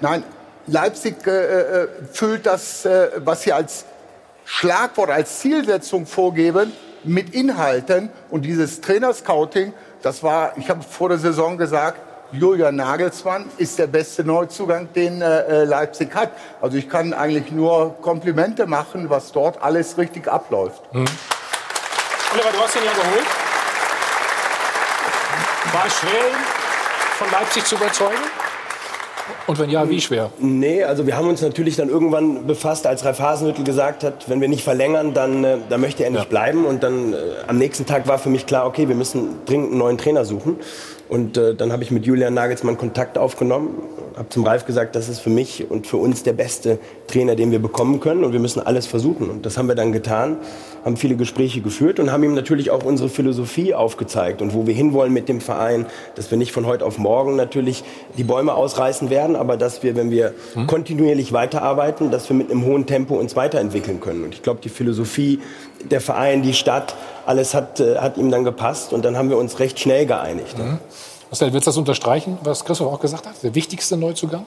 Nein, 0.00 0.22
Leipzig 0.66 1.26
äh, 1.26 1.30
äh, 1.30 1.88
füllt 2.12 2.46
das, 2.46 2.84
äh, 2.84 3.10
was 3.16 3.42
sie 3.42 3.52
als 3.52 3.84
Schlagwort, 4.44 5.10
als 5.10 5.40
Zielsetzung 5.40 6.06
vorgeben, 6.06 6.72
mit 7.02 7.34
Inhalten. 7.34 8.08
Und 8.30 8.42
dieses 8.42 8.80
Trainerscouting, 8.80 9.72
das 10.02 10.22
war, 10.22 10.56
ich 10.56 10.70
habe 10.70 10.82
vor 10.82 11.08
der 11.08 11.18
Saison 11.18 11.58
gesagt, 11.58 11.98
Julian 12.38 12.76
Nagelsmann 12.76 13.48
ist 13.58 13.78
der 13.78 13.86
beste 13.86 14.24
Neuzugang, 14.24 14.92
den 14.92 15.22
äh, 15.22 15.64
Leipzig 15.64 16.14
hat. 16.14 16.32
Also 16.60 16.76
ich 16.76 16.88
kann 16.88 17.12
eigentlich 17.12 17.52
nur 17.52 17.94
Komplimente 18.02 18.66
machen, 18.66 19.08
was 19.08 19.30
dort 19.32 19.62
alles 19.62 19.96
richtig 19.98 20.26
abläuft. 20.26 20.82
Mhm. 20.92 21.04
Oliver, 22.32 22.50
du 22.52 22.58
hast 22.58 22.76
ihn 22.76 22.84
ja 22.84 22.92
geholt. 22.92 23.26
War 25.72 25.86
es 25.86 25.94
schwer, 25.94 26.24
von 27.18 27.30
Leipzig 27.30 27.64
zu 27.64 27.76
überzeugen? 27.76 28.22
Und 29.46 29.58
wenn 29.58 29.70
ja, 29.70 29.88
wie 29.88 30.00
schwer? 30.00 30.30
Nee, 30.38 30.84
also 30.84 31.06
wir 31.06 31.16
haben 31.16 31.28
uns 31.28 31.40
natürlich 31.40 31.76
dann 31.76 31.88
irgendwann 31.88 32.46
befasst, 32.46 32.86
als 32.86 33.04
Ralf 33.04 33.20
Hasenhüttl 33.20 33.64
gesagt 33.64 34.04
hat, 34.04 34.28
wenn 34.28 34.40
wir 34.40 34.48
nicht 34.48 34.64
verlängern, 34.64 35.14
dann, 35.14 35.44
äh, 35.44 35.58
dann 35.68 35.80
möchte 35.80 36.04
er 36.04 36.10
nicht 36.10 36.24
ja. 36.24 36.28
bleiben. 36.28 36.64
Und 36.64 36.82
dann 36.82 37.12
äh, 37.12 37.16
am 37.46 37.58
nächsten 37.58 37.86
Tag 37.86 38.06
war 38.06 38.18
für 38.18 38.28
mich 38.28 38.46
klar, 38.46 38.66
okay, 38.66 38.88
wir 38.88 38.96
müssen 38.96 39.40
dringend 39.46 39.70
einen 39.70 39.78
neuen 39.78 39.98
Trainer 39.98 40.24
suchen. 40.24 40.58
Und 41.08 41.36
äh, 41.36 41.54
dann 41.54 41.72
habe 41.72 41.82
ich 41.82 41.90
mit 41.90 42.06
Julian 42.06 42.34
Nagelsmann 42.34 42.78
Kontakt 42.78 43.18
aufgenommen, 43.18 43.82
habe 44.16 44.28
zum 44.30 44.44
Ralf 44.44 44.64
gesagt, 44.64 44.96
das 44.96 45.08
ist 45.08 45.20
für 45.20 45.30
mich 45.30 45.70
und 45.70 45.86
für 45.86 45.98
uns 45.98 46.22
der 46.22 46.32
beste 46.32 46.78
Trainer, 47.06 47.34
den 47.34 47.50
wir 47.50 47.60
bekommen 47.60 48.00
können 48.00 48.24
und 48.24 48.32
wir 48.32 48.40
müssen 48.40 48.60
alles 48.60 48.86
versuchen. 48.86 49.28
Und 49.28 49.44
das 49.44 49.58
haben 49.58 49.68
wir 49.68 49.74
dann 49.74 49.92
getan, 49.92 50.38
haben 50.84 50.96
viele 50.96 51.16
Gespräche 51.16 51.60
geführt 51.60 51.98
und 51.98 52.12
haben 52.12 52.22
ihm 52.22 52.34
natürlich 52.34 52.70
auch 52.70 52.84
unsere 52.84 53.08
Philosophie 53.08 53.74
aufgezeigt 53.74 54.42
und 54.42 54.54
wo 54.54 54.66
wir 54.66 54.74
hinwollen 54.74 55.12
mit 55.12 55.28
dem 55.28 55.40
Verein, 55.40 55.86
dass 56.14 56.30
wir 56.30 56.38
nicht 56.38 56.52
von 56.52 56.66
heute 56.66 56.84
auf 56.84 56.98
morgen 56.98 57.36
natürlich 57.36 57.84
die 58.18 58.24
Bäume 58.24 58.54
ausreißen 58.54 59.10
werden, 59.10 59.36
aber 59.36 59.56
dass 59.56 59.82
wir, 59.82 59.96
wenn 59.96 60.10
wir 60.10 60.34
hm. 60.52 60.66
kontinuierlich 60.66 61.32
weiterarbeiten, 61.32 62.10
dass 62.10 62.28
wir 62.28 62.36
mit 62.36 62.50
einem 62.50 62.64
hohen 62.64 62.86
Tempo 62.86 63.14
uns 63.14 63.34
weiterentwickeln 63.34 64.00
können. 64.00 64.24
Und 64.24 64.34
ich 64.34 64.42
glaube, 64.42 64.60
die 64.62 64.68
Philosophie, 64.68 65.40
der 65.90 66.00
Verein, 66.00 66.42
die 66.42 66.52
Stadt, 66.54 66.94
alles 67.26 67.54
hat, 67.54 67.80
äh, 67.80 67.96
hat 67.96 68.18
ihm 68.18 68.30
dann 68.30 68.44
gepasst 68.44 68.92
und 68.92 69.04
dann 69.04 69.16
haben 69.16 69.30
wir 69.30 69.38
uns 69.38 69.58
recht 69.58 69.80
schnell 69.80 70.04
geeinigt. 70.06 70.58
Mhm. 70.58 70.78
Marcel, 71.30 71.52
willst 71.52 71.66
du 71.66 71.70
das 71.70 71.78
unterstreichen, 71.78 72.38
was 72.44 72.64
Christoph 72.64 72.92
auch 72.92 73.00
gesagt 73.00 73.26
hat? 73.26 73.42
Der 73.42 73.54
wichtigste 73.54 73.96
Neuzugang? 73.96 74.44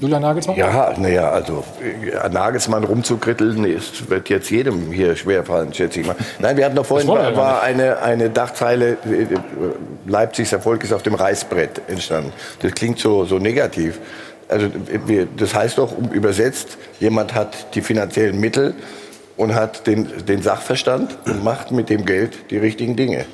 Julian 0.00 0.22
Nagelsmann? 0.22 0.56
Ja, 0.56 0.94
naja, 0.98 1.30
also 1.30 1.62
äh, 1.80 2.28
Nagelsmann 2.28 2.84
rumzukritteln, 2.84 3.64
ist, 3.64 4.08
wird 4.10 4.28
jetzt 4.28 4.50
jedem 4.50 4.90
hier 4.90 5.14
schwerfallen, 5.14 5.72
schätze 5.74 6.00
ich 6.00 6.06
mal. 6.06 6.16
Nein, 6.38 6.56
wir 6.56 6.64
hatten 6.64 6.76
noch 6.76 6.86
vorhin, 6.86 7.08
war, 7.08 7.36
war 7.36 7.62
eine, 7.62 8.00
eine 8.00 8.30
Dachzeile, 8.30 8.92
äh, 8.92 9.26
Leipzigs 10.06 10.52
Erfolg 10.52 10.82
ist 10.84 10.92
auf 10.92 11.02
dem 11.02 11.14
Reißbrett 11.14 11.82
entstanden. 11.88 12.32
Das 12.62 12.72
klingt 12.72 12.98
so, 12.98 13.24
so 13.24 13.38
negativ. 13.38 14.00
Also 14.48 14.66
das 15.36 15.54
heißt 15.54 15.78
doch 15.78 15.92
übersetzt, 16.12 16.78
jemand 16.98 17.34
hat 17.34 17.74
die 17.76 17.82
finanziellen 17.82 18.40
Mittel, 18.40 18.74
und 19.40 19.54
hat 19.54 19.86
den, 19.86 20.26
den 20.26 20.42
Sachverstand 20.42 21.16
und 21.24 21.42
macht 21.42 21.70
mit 21.70 21.88
dem 21.88 22.04
Geld 22.04 22.50
die 22.50 22.58
richtigen 22.58 22.94
Dinge. 22.94 23.24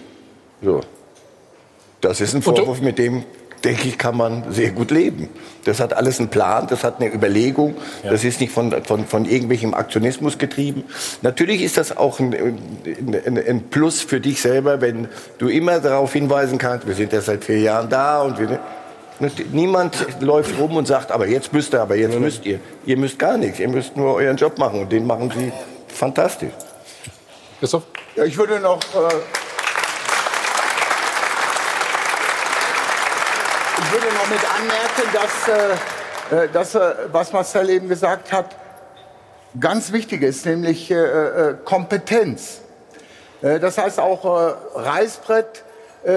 So. 0.62 0.82
Das 2.00 2.20
ist 2.20 2.32
ein 2.32 2.42
Vorwurf, 2.42 2.80
mit 2.80 2.98
dem, 2.98 3.24
denke 3.64 3.88
ich, 3.88 3.98
kann 3.98 4.16
man 4.16 4.52
sehr 4.52 4.70
gut 4.70 4.90
leben. 4.90 5.28
Das 5.64 5.80
hat 5.80 5.94
alles 5.94 6.18
einen 6.18 6.28
Plan, 6.28 6.66
das 6.68 6.84
hat 6.84 7.00
eine 7.00 7.12
Überlegung, 7.12 7.74
ja. 8.02 8.10
das 8.10 8.24
ist 8.24 8.40
nicht 8.40 8.52
von, 8.52 8.84
von, 8.84 9.06
von 9.06 9.24
irgendwelchem 9.24 9.74
Aktionismus 9.74 10.38
getrieben. 10.38 10.84
Natürlich 11.22 11.62
ist 11.62 11.76
das 11.76 11.96
auch 11.96 12.20
ein, 12.20 12.34
ein, 12.34 13.38
ein, 13.38 13.62
Plus 13.70 14.00
für 14.02 14.20
dich 14.20 14.40
selber, 14.40 14.80
wenn 14.80 15.08
du 15.38 15.48
immer 15.48 15.80
darauf 15.80 16.12
hinweisen 16.12 16.58
kannst, 16.58 16.86
wir 16.86 16.94
sind 16.94 17.12
ja 17.12 17.20
seit 17.20 17.44
vier 17.44 17.60
Jahren 17.60 17.88
da 17.88 18.22
und 18.22 18.38
wir, 18.38 18.60
Niemand 19.50 20.20
läuft 20.20 20.58
rum 20.58 20.76
und 20.76 20.86
sagt, 20.86 21.10
aber 21.10 21.26
jetzt 21.26 21.50
müsst 21.52 21.72
ihr, 21.72 21.80
aber 21.80 21.96
jetzt 21.96 22.18
müsst 22.18 22.44
ihr. 22.44 22.60
Ihr 22.84 22.98
müsst 22.98 23.18
gar 23.18 23.38
nichts, 23.38 23.58
ihr 23.58 23.68
müsst 23.68 23.96
nur 23.96 24.14
euren 24.14 24.36
Job 24.36 24.58
machen 24.58 24.80
und 24.80 24.92
den 24.92 25.06
machen 25.06 25.32
sie 25.34 25.52
fantastisch. 25.88 26.52
Christoph? 27.58 27.84
Ja, 28.14 28.24
ich 28.24 28.36
würde 28.36 28.60
noch. 28.60 28.78
Äh, 28.94 29.45
würde 33.96 34.14
noch 34.14 34.28
mit 34.28 34.40
anmerken, 34.58 35.08
dass, 35.14 35.48
äh, 35.48 36.44
äh 36.44 36.48
dass 36.52 36.74
äh, 36.74 36.94
was 37.12 37.32
Marcel 37.32 37.70
eben 37.70 37.88
gesagt 37.88 38.30
hat, 38.30 38.54
ganz 39.58 39.90
wichtig 39.92 40.22
ist, 40.22 40.44
nämlich 40.44 40.90
äh, 40.90 40.94
äh, 40.94 41.54
Kompetenz. 41.64 42.60
das 43.40 43.78
heißt 43.78 44.00
auch 44.00 44.56
Reißbrett 44.74 45.62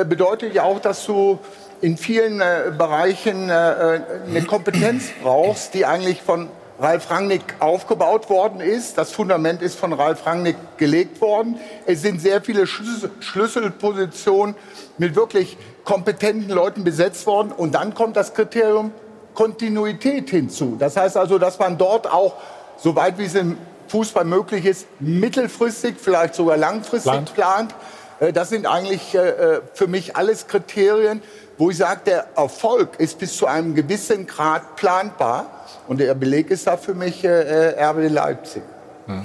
bedeutet 0.06 0.54
ja 0.54 0.64
auch, 0.64 0.80
dass 0.80 1.06
du 1.06 1.40
in 1.82 1.98
vielen 1.98 2.38
Bereichen 2.78 3.52
eine 3.52 4.46
Kompetenz 4.48 5.10
brauchst, 5.22 5.74
die 5.74 5.86
eigentlich 5.86 6.22
von 6.22 6.50
Ralf 6.80 7.12
Rangnick 7.12 7.44
aufgebaut 7.60 8.30
worden 8.30 8.62
ist. 8.62 8.98
Das 8.98 9.12
Fundament 9.12 9.62
ist 9.62 9.78
von 9.78 9.92
Ralf 9.92 10.26
Rangnick 10.26 10.56
gelegt 10.78 11.20
worden. 11.20 11.60
Es 11.86 12.02
sind 12.02 12.22
sehr 12.22 12.42
viele 12.42 12.66
Schlüsselpositionen 12.68 14.56
mit 14.98 15.16
wirklich 15.16 15.58
kompetenten 15.84 16.50
Leuten 16.50 16.86
besetzt 16.86 17.28
worden. 17.28 17.52
Und 17.52 17.76
dann 17.76 17.94
kommt 17.94 18.16
das 18.16 18.34
Kriterium 18.34 18.92
Kontinuität 19.34 20.30
hinzu. 20.30 20.78
Das 20.80 20.96
heißt 20.96 21.18
also, 21.18 21.38
dass 21.38 21.60
man 21.60 21.78
dort 21.78 22.12
auch, 22.12 22.36
soweit 22.78 23.18
wie 23.18 23.26
es 23.26 23.36
im 23.36 23.58
Fußball 23.90 24.24
möglich 24.24 24.66
ist, 24.66 24.88
mittelfristig, 25.00 25.96
vielleicht 26.00 26.36
sogar 26.36 26.58
langfristig 26.58 27.12
plant. 27.12 27.34
plant. 27.34 27.76
Äh, 28.20 28.34
das 28.34 28.50
sind 28.50 28.66
eigentlich 28.66 29.16
äh, 29.16 29.30
äh, 29.30 29.62
für 29.74 29.88
mich 29.88 30.16
alles 30.16 30.48
Kriterien, 30.48 31.22
wo 31.58 31.70
ich 31.70 31.78
sage, 31.78 32.02
der 32.06 32.28
Erfolg 32.36 33.00
ist 33.00 33.20
bis 33.20 33.36
zu 33.36 33.48
einem 33.48 33.76
gewissen 33.76 34.28
Grad 34.28 34.76
planbar. 34.76 35.59
Und 35.90 36.00
der 36.00 36.14
Beleg 36.14 36.52
ist 36.52 36.68
da 36.68 36.78
für 36.78 36.94
mich 36.94 37.26
äh, 37.26 37.72
äh 37.72 37.84
RB 37.84 38.12
Leipzig. 38.12 38.62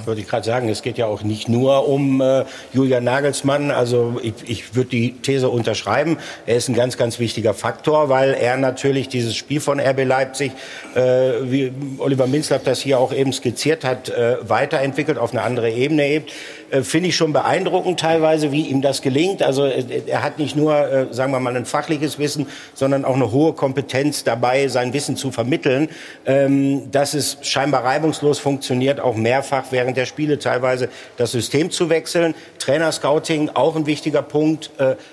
Ich 0.01 0.07
würde 0.07 0.23
gerade 0.23 0.45
sagen, 0.45 0.69
es 0.71 0.83
geht 0.83 0.97
ja 0.97 1.07
auch 1.07 1.23
nicht 1.23 1.49
nur 1.49 1.87
um 1.89 2.21
äh, 2.21 2.45
Julian 2.73 3.05
Nagelsmann. 3.05 3.71
Also 3.71 4.19
ich, 4.23 4.35
ich 4.47 4.75
würde 4.75 4.91
die 4.91 5.13
These 5.13 5.51
unterschreiben. 5.51 6.17
Er 6.47 6.57
ist 6.57 6.69
ein 6.69 6.75
ganz, 6.75 6.97
ganz 6.97 7.19
wichtiger 7.19 7.53
Faktor, 7.53 8.09
weil 8.09 8.33
er 8.33 8.57
natürlich 8.57 9.09
dieses 9.09 9.37
Spiel 9.37 9.61
von 9.61 9.79
RB 9.79 10.05
Leipzig, 10.05 10.53
äh, 10.95 11.01
wie 11.43 11.71
Oliver 11.99 12.27
Minzlaff 12.27 12.63
das 12.63 12.81
hier 12.81 12.99
auch 12.99 13.13
eben 13.13 13.33
skizziert 13.33 13.85
hat, 13.85 14.09
äh, 14.09 14.37
weiterentwickelt, 14.49 15.19
auf 15.19 15.33
eine 15.33 15.43
andere 15.43 15.71
Ebene 15.71 16.03
hebt. 16.03 16.33
Äh, 16.75 16.83
finde 16.83 17.11
ich 17.11 17.17
schon 17.17 17.33
beeindruckend 17.33 18.01
teilweise, 18.01 18.53
wie 18.53 18.63
ihm 18.63 18.83
das 18.83 19.03
gelingt. 19.03 19.43
Also 19.43 19.65
äh, 19.65 19.85
er 20.07 20.23
hat 20.23 20.39
nicht 20.39 20.57
nur, 20.57 20.75
äh, 20.77 21.07
sagen 21.11 21.33
wir 21.33 21.41
mal, 21.41 21.57
ein 21.57 21.67
fachliches 21.67 22.19
Wissen, 22.19 22.47
sondern 22.75 23.05
auch 23.05 23.15
eine 23.15 23.31
hohe 23.31 23.53
Kompetenz 23.53 24.25
dabei, 24.25 24.69
sein 24.69 24.93
Wissen 24.93 25.17
zu 25.17 25.31
vermitteln. 25.31 25.89
Ähm, 26.27 26.91
dass 26.91 27.15
es 27.15 27.39
scheinbar 27.43 27.85
reibungslos 27.85 28.39
funktioniert, 28.39 29.01
auch 29.01 29.15
mehrfach 29.15 29.71
während 29.75 29.99
der 29.99 30.07
Spiele 30.07 30.39
teilweise 30.39 30.89
das 31.19 31.33
System 31.33 31.71
zu 31.71 31.91
wechseln. 31.91 32.35
Trainerscouting 32.59 33.51
auch 33.53 33.77
ein 33.77 33.85
wichtiger 33.85 34.23
Punkt, 34.23 34.71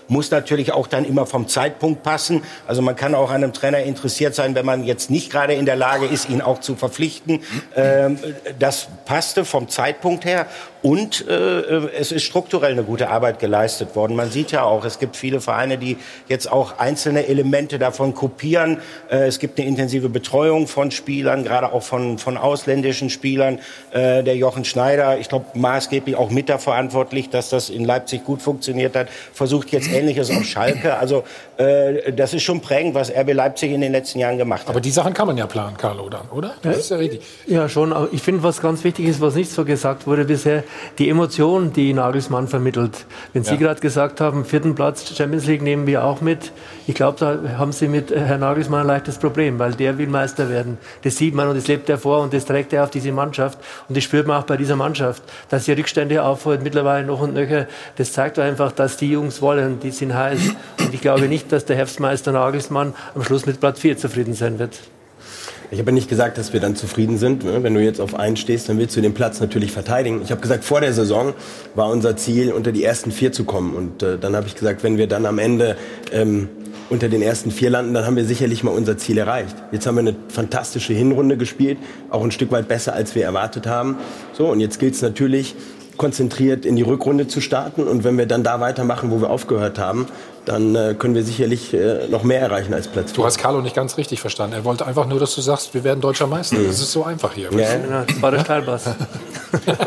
muss 0.08 0.32
natürlich 0.32 0.72
auch 0.72 0.88
dann 0.88 1.04
immer 1.04 1.26
vom 1.26 1.50
Zeitpunkt 1.50 2.04
passen. 2.04 2.44
Also 2.66 2.82
man 2.82 2.96
kann 2.96 3.14
auch 3.14 3.30
an 3.30 3.44
einem 3.44 3.52
Trainer 3.52 3.80
interessiert 3.80 4.36
sein, 4.36 4.56
wenn 4.56 4.66
man 4.66 4.86
jetzt 4.86 5.10
nicht 5.10 5.30
gerade 5.30 5.54
in 5.54 5.66
der 5.66 5.76
Lage 5.76 6.06
ist, 6.06 6.30
ihn 6.30 6.42
auch 6.42 6.62
zu 6.62 6.76
verpflichten. 6.76 7.42
Ähm, 7.76 8.18
das 8.60 8.88
passte 9.06 9.46
vom 9.46 9.68
Zeitpunkt 9.68 10.26
her. 10.26 10.46
Und 10.82 11.28
äh, 11.28 11.34
es 11.34 12.12
ist 12.12 12.24
strukturell 12.24 12.72
eine 12.72 12.84
gute 12.84 13.10
Arbeit 13.10 13.38
geleistet 13.38 13.96
worden. 13.96 14.16
Man 14.16 14.32
sieht 14.32 14.52
ja 14.52 14.64
auch, 14.64 14.84
es 14.84 14.98
gibt 14.98 15.16
viele 15.16 15.40
Vereine, 15.40 15.78
die 15.78 15.98
jetzt 16.28 16.52
auch 16.52 16.80
einzelne 16.80 17.28
Elemente 17.28 17.78
davon 17.78 18.16
kopieren. 18.16 18.80
Äh, 19.10 19.28
es 19.28 19.38
gibt 19.38 19.60
eine 19.60 19.68
intensive 19.68 20.10
Betreuung 20.10 20.68
von 20.68 20.90
Spielern, 20.90 21.44
gerade 21.44 21.72
auch 21.72 21.84
von, 21.84 22.18
von 22.18 22.36
ausländischen 22.36 23.12
Spielern. 23.12 23.60
Äh, 23.92 24.24
der 24.24 24.36
Jochen 24.36 24.51
Schneider, 24.64 25.18
ich 25.20 25.30
glaube, 25.30 25.46
maßgeblich 25.54 26.16
auch 26.16 26.30
mit 26.30 26.50
verantwortlich, 26.60 27.30
dass 27.30 27.50
das 27.50 27.70
in 27.70 27.86
Leipzig 27.86 28.24
gut 28.24 28.42
funktioniert 28.42 28.96
hat, 28.96 29.10
versucht 29.34 29.72
jetzt 29.72 29.92
Ähnliches 29.92 30.30
auf 30.30 30.44
Schalke. 30.44 30.98
Also 30.98 31.24
äh, 31.62 32.14
das 32.14 32.34
ist 32.34 32.44
schon 32.44 32.62
prägend, 32.62 32.96
was 32.96 33.12
RB 33.12 33.34
Leipzig 33.34 33.72
in 33.72 33.82
den 33.82 33.92
letzten 33.92 34.20
Jahren 34.20 34.38
gemacht 34.38 34.62
hat. 34.62 34.70
Aber 34.70 34.82
die 34.82 34.92
Sachen 34.92 35.14
kann 35.14 35.28
man 35.28 35.38
ja 35.38 35.48
planen, 35.48 35.78
Carlo, 35.78 36.10
dann, 36.10 36.30
oder? 36.30 36.56
Das 36.62 36.78
ist 36.78 36.90
ja 36.90 36.98
richtig. 36.98 37.22
Ja, 37.46 37.70
schon. 37.70 37.94
Ich 38.12 38.22
finde, 38.22 38.44
was 38.44 38.62
ganz 38.62 38.84
wichtig 38.84 39.06
ist, 39.06 39.22
was 39.22 39.36
nicht 39.36 39.52
so 39.52 39.66
gesagt 39.66 40.08
wurde 40.08 40.26
bisher, 40.26 40.64
die 40.98 41.10
Emotion, 41.10 41.74
die 41.74 41.94
Nagelsmann 41.94 42.48
vermittelt. 42.48 43.06
Wenn 43.34 43.44
Sie 43.44 43.52
ja. 43.52 43.58
gerade 43.58 43.80
gesagt 43.80 44.22
haben, 44.22 44.46
vierten 44.46 44.76
Platz 44.76 45.16
Champions 45.16 45.46
League 45.46 45.62
nehmen 45.62 45.88
wir 45.88 46.04
auch 46.04 46.22
mit. 46.22 46.52
Ich 46.88 46.96
glaube, 46.96 47.18
da 47.20 47.58
haben 47.58 47.72
Sie 47.72 47.88
mit 47.88 48.12
Herrn 48.12 48.40
Nagelsmann 48.40 48.82
ein 48.82 48.88
leichtes 48.88 49.18
Problem, 49.18 49.60
weil 49.60 49.74
der 49.74 49.98
will 49.98 50.08
Meister 50.08 50.50
werden. 50.50 50.78
Das 51.04 51.18
sieht 51.18 51.36
man 51.36 51.48
und 51.48 51.56
das 51.56 51.68
lebt 51.68 51.90
er 51.90 51.98
vor 51.98 52.22
und 52.22 52.34
das 52.34 52.46
trägt 52.46 52.74
er 52.74 52.84
auf 52.84 52.90
diese 52.90 53.12
Mannschaft. 53.12 53.60
Und 53.88 53.96
das 53.96 54.04
spürt 54.04 54.28
man 54.28 54.42
auch 54.42 54.46
bei 54.46 54.58
dieser 54.58 54.76
Mannschaft. 54.76 55.22
Dass 55.50 55.66
sie 55.66 55.74
Rückstände 55.74 56.24
aufholt, 56.24 56.64
mittlerweile 56.64 57.06
noch 57.06 57.22
und 57.22 57.34
nöcher, 57.34 57.68
das 57.98 58.14
zeigt 58.14 58.40
einfach, 58.40 58.72
dass 58.72 58.98
die 58.98 59.12
Jungs 59.12 59.42
wollen, 59.42 59.80
die 59.80 59.92
sind 59.92 60.14
heiß. 60.14 60.40
Und 60.80 60.94
ich 60.94 61.02
glaube 61.02 61.28
nicht, 61.28 61.51
dass 61.52 61.66
der 61.66 61.76
Herbstmeister 61.76 62.32
Nagelsmann 62.32 62.94
am 63.16 63.24
Schluss 63.24 63.46
mit 63.46 63.60
Platz 63.60 63.80
4 63.80 63.98
zufrieden 63.98 64.34
sein 64.34 64.60
wird. 64.60 64.80
Ich 65.74 65.80
habe 65.80 65.94
nicht 65.94 66.10
gesagt, 66.10 66.38
dass 66.38 66.52
wir 66.52 66.60
dann 66.60 66.76
zufrieden 66.76 67.18
sind. 67.18 67.46
Ne? 67.46 67.64
Wenn 67.64 67.74
du 67.74 67.82
jetzt 67.82 68.02
auf 68.02 68.14
einen 68.14 68.36
stehst, 68.36 68.68
dann 68.68 68.78
willst 68.78 68.98
du 68.98 69.02
den 69.02 69.14
Platz 69.14 69.40
natürlich 69.40 69.72
verteidigen. 69.72 70.22
Ich 70.22 70.30
habe 70.30 70.42
gesagt, 70.42 70.66
vor 70.66 70.82
der 70.82 70.92
Saison 70.92 71.34
war 71.76 71.90
unser 71.90 72.18
Ziel, 72.18 72.52
unter 72.52 72.74
die 72.74 72.84
ersten 72.84 73.12
vier 73.12 73.32
zu 73.32 73.46
kommen. 73.46 73.76
Und 73.76 74.04
äh, 74.04 74.18
dann 74.18 74.36
habe 74.36 74.48
ich 74.48 74.56
gesagt, 74.56 74.84
wenn 74.84 74.98
wir 74.98 75.08
dann 75.08 75.26
am 75.26 75.40
Ende 75.40 75.78
ähm, 76.12 76.50
unter 76.90 77.08
den 77.08 77.22
ersten 77.22 77.52
vier 77.52 77.70
landen, 77.70 77.94
dann 77.94 78.06
haben 78.06 78.18
wir 78.18 78.26
sicherlich 78.26 78.66
mal 78.66 78.72
unser 78.72 78.98
Ziel 78.98 79.18
erreicht. 79.18 79.56
Jetzt 79.72 79.88
haben 79.88 79.96
wir 79.96 80.02
eine 80.02 80.16
fantastische 80.28 80.92
Hinrunde 80.92 81.38
gespielt, 81.38 81.78
auch 82.10 82.22
ein 82.22 82.32
Stück 82.32 82.52
weit 82.52 82.68
besser, 82.68 82.94
als 82.94 83.16
wir 83.16 83.24
erwartet 83.24 83.66
haben. 83.66 83.98
So, 84.34 84.48
und 84.48 84.60
jetzt 84.60 84.78
gilt 84.78 84.96
es 84.96 85.02
natürlich, 85.02 85.56
konzentriert 85.96 86.66
in 86.66 86.76
die 86.76 86.82
Rückrunde 86.82 87.28
zu 87.28 87.40
starten. 87.40 87.84
Und 87.84 88.04
wenn 88.04 88.18
wir 88.18 88.26
dann 88.26 88.44
da 88.44 88.60
weitermachen, 88.60 89.10
wo 89.10 89.22
wir 89.22 89.30
aufgehört 89.30 89.80
haben, 89.80 90.08
dann 90.46 90.76
äh, 90.76 90.96
können 90.98 91.14
wir 91.14 91.24
sicherlich 91.24 91.74
äh, 91.74 92.08
noch 92.10 92.24
mehr 92.24 92.42
erreichen 92.42 92.74
als 92.74 92.88
Platz. 92.88 93.14
Du 93.14 93.24
hast 93.24 93.38
Carlo 93.38 93.62
nicht 93.62 93.76
ganz 93.76 93.98
richtig 93.98 94.22
verstanden. 94.22 94.56
Er 94.56 94.66
wollte 94.66 94.88
einfach 94.88 95.06
nur, 95.06 95.20
dass 95.20 95.36
du 95.36 95.42
sagst, 95.42 95.74
wir 95.74 95.84
werden 95.84 96.02
deutscher 96.02 96.26
Meister. 96.26 96.58
Mhm. 96.58 96.68
Das 96.68 96.80
ist 96.80 96.92
so 96.92 97.04
einfach 97.04 97.34
hier. 97.34 97.50
Ja, 97.52 97.60
ja 97.60 98.06
das 98.08 98.22
war 98.22 98.32
der 98.32 98.40
Steilpass. 98.40 98.86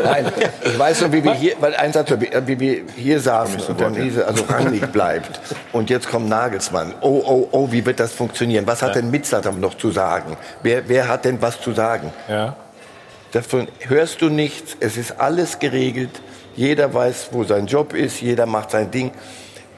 Nein, 0.04 0.32
ich 0.64 0.78
weiß 0.78 1.02
noch, 1.02 1.12
wie 1.12 1.25
wir 1.25 1.34
hier, 1.34 1.56
weil 1.61 1.75
ein 1.75 1.92
Satz, 1.92 2.12
wie 2.46 2.61
wir 2.61 2.82
hier 2.96 3.18
saßen 3.18 3.61
und 3.62 3.80
dann 3.80 3.94
diese, 3.94 4.26
also 4.26 4.44
Rangnick 4.44 4.92
bleibt. 4.92 5.40
Und 5.73 5.90
jetzt 5.90 6.08
kommt 6.08 6.28
Nagelsmann. 6.28 6.94
Oh, 7.00 7.23
oh, 7.26 7.49
oh, 7.50 7.73
wie 7.73 7.84
wird 7.84 7.99
das 7.99 8.12
funktionieren? 8.12 8.66
Was 8.66 8.82
hat 8.82 8.94
ja. 8.94 9.00
denn 9.00 9.11
Mitzlatter 9.11 9.50
noch 9.52 9.76
zu 9.76 9.90
sagen? 9.90 10.37
Wer, 10.62 10.88
wer 10.88 11.08
hat 11.08 11.25
denn 11.25 11.42
was 11.42 11.61
zu 11.61 11.73
sagen? 11.73 12.12
Ja. 12.28 12.56
Davon 13.32 13.66
hörst 13.80 14.23
du 14.23 14.28
nichts. 14.28 14.76
Es 14.78 14.96
ist 14.96 15.18
alles 15.18 15.58
geregelt. 15.58 16.11
Jeder 16.54 16.94
weiß, 16.94 17.30
wo 17.32 17.42
sein 17.42 17.66
Job 17.66 17.92
ist. 17.92 18.20
Jeder 18.20 18.46
macht 18.46 18.70
sein 18.70 18.92
Ding. 18.92 19.11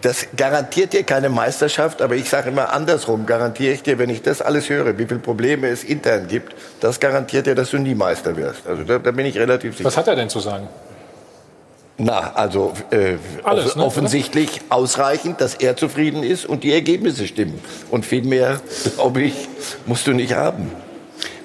Das 0.06 0.28
garantiert 0.36 0.92
dir 0.92 1.02
keine 1.02 1.28
Meisterschaft, 1.28 2.00
aber 2.00 2.14
ich 2.14 2.30
sage 2.30 2.50
immer 2.50 2.72
andersrum, 2.72 3.26
garantiere 3.26 3.74
ich 3.74 3.82
dir, 3.82 3.98
wenn 3.98 4.08
ich 4.08 4.22
das 4.22 4.40
alles 4.40 4.70
höre, 4.70 4.96
wie 4.98 5.06
viele 5.06 5.18
Probleme 5.18 5.66
es 5.66 5.82
intern 5.82 6.28
gibt, 6.28 6.54
das 6.78 7.00
garantiert 7.00 7.46
dir, 7.48 7.56
dass 7.56 7.72
du 7.72 7.78
nie 7.78 7.96
Meister 7.96 8.36
wirst. 8.36 8.68
Also 8.68 8.84
da, 8.84 9.00
da 9.00 9.10
bin 9.10 9.26
ich 9.26 9.36
relativ 9.36 9.76
sicher. 9.76 9.84
Was 9.84 9.96
hat 9.96 10.06
er 10.06 10.14
denn 10.14 10.28
zu 10.28 10.38
sagen? 10.38 10.68
Na, 11.98 12.34
also 12.34 12.72
äh, 12.92 13.16
Alles, 13.42 13.74
ne, 13.74 13.82
offensichtlich 13.82 14.60
oder? 14.68 14.76
ausreichend, 14.76 15.40
dass 15.40 15.56
er 15.56 15.76
zufrieden 15.76 16.22
ist 16.22 16.46
und 16.46 16.62
die 16.62 16.72
Ergebnisse 16.72 17.26
stimmen. 17.26 17.58
Und 17.90 18.06
viel 18.06 18.22
mehr, 18.22 18.60
glaube 18.94 19.22
ich, 19.22 19.48
musst 19.86 20.06
du 20.06 20.12
nicht 20.12 20.36
haben. 20.36 20.70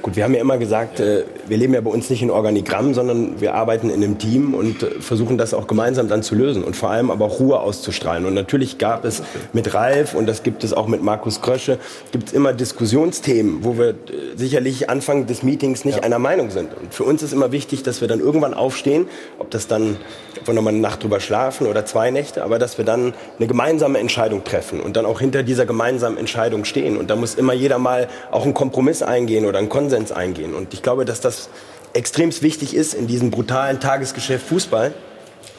Gut, 0.02 0.16
wir 0.16 0.24
haben 0.24 0.34
ja 0.34 0.42
immer 0.42 0.58
gesagt, 0.58 1.00
äh, 1.00 1.26
wir 1.48 1.58
leben 1.58 1.76
ja 1.76 1.82
bei 1.82 1.92
uns 1.92 2.10
nicht 2.10 2.24
in 2.24 2.32
Organigramm, 2.32 2.96
sondern 2.96 3.40
wir 3.40 3.54
arbeiten 3.54 3.92
in 3.92 4.04
einem 4.04 4.18
Team 4.18 4.56
und 4.56 4.82
äh, 4.82 5.00
versuchen 5.00 5.38
das 5.38 5.54
auch 5.54 5.68
gemeinsam 5.68 6.08
dann 6.08 6.24
zu 6.24 6.34
lösen 6.34 6.64
und 6.64 6.76
vor 6.76 6.90
allem 6.90 7.12
aber 7.12 7.26
auch 7.26 7.40
Ruhe 7.40 7.60
auszustrahlen. 7.60 8.26
Und 8.26 8.34
natürlich 8.34 8.80
gab 8.80 9.06
es 9.06 9.22
mit 9.54 9.76
Ralf 9.76 10.16
und 10.16 10.26
das 10.26 10.42
gibt 10.42 10.64
es 10.64 10.74
auch 10.74 10.88
mit 10.88 11.04
Markus 11.04 11.42
Krösche, 11.42 11.78
gibt 12.12 12.30
es 12.30 12.34
immer 12.34 12.52
Diskussionsthemen, 12.52 13.64
wo 13.64 13.78
wir 13.78 13.90
äh, 13.90 13.94
sicherlich 14.36 14.90
Anfang 14.90 15.28
des 15.28 15.44
Meetings 15.44 15.86
nicht 15.86 15.98
ja. 15.98 16.04
einer 16.04 16.18
Meinung 16.18 16.50
sind. 16.50 16.70
Und 16.74 16.96
für 16.96 17.04
uns 17.04 17.22
ist 17.22 17.32
immer 17.32 17.52
wichtig, 17.52 17.84
dass 17.84 18.02
wir 18.02 18.08
dann 18.08 18.22
irgendwann 18.22 18.56
aufstehen, 18.56 19.06
ob 19.38 19.52
das 19.52 19.68
dann, 19.68 19.98
ob 20.40 20.48
wir 20.48 20.56
nochmal 20.56 20.74
eine 20.74 20.82
Nacht 20.82 21.04
drüber 21.04 21.20
schlafen 21.20 21.68
oder 21.68 21.86
zwei 21.86 22.10
Nächte, 22.10 22.44
aber 22.44 22.58
dass 22.58 22.80
wir 22.80 22.86
dann 22.86 23.14
eine 23.38 23.48
gemeinsame 23.48 24.00
Entscheidung 24.00 24.44
treffen 24.44 24.80
und 24.80 24.98
dann 24.98 25.06
auch 25.06 25.20
hinter 25.20 25.44
dieser 25.44 25.68
gemeinsamen 25.68 26.18
Entscheidung 26.18 26.66
stehen. 26.66 26.98
Und 26.98 27.12
da 27.12 27.16
muss 27.16 27.36
immer 27.36 27.54
jeder 27.54 27.78
mal 27.78 28.08
auch 28.32 28.46
einen 28.46 28.56
Kompromiss 28.56 29.04
eingehen 29.04 29.46
oder 29.46 29.60
einen 29.60 29.70
Konsens 29.70 29.91
Konsens 29.92 30.12
eingehen. 30.14 30.56
Und 30.56 30.74
ich 30.74 30.82
glaube, 30.82 31.04
dass 31.04 31.20
das 31.20 31.50
extrem 31.94 32.32
wichtig 32.42 32.74
ist 32.74 32.94
in 32.94 33.08
diesem 33.08 33.30
brutalen 33.30 33.82
Tagesgeschäft 33.82 34.48
Fußball, 34.48 34.94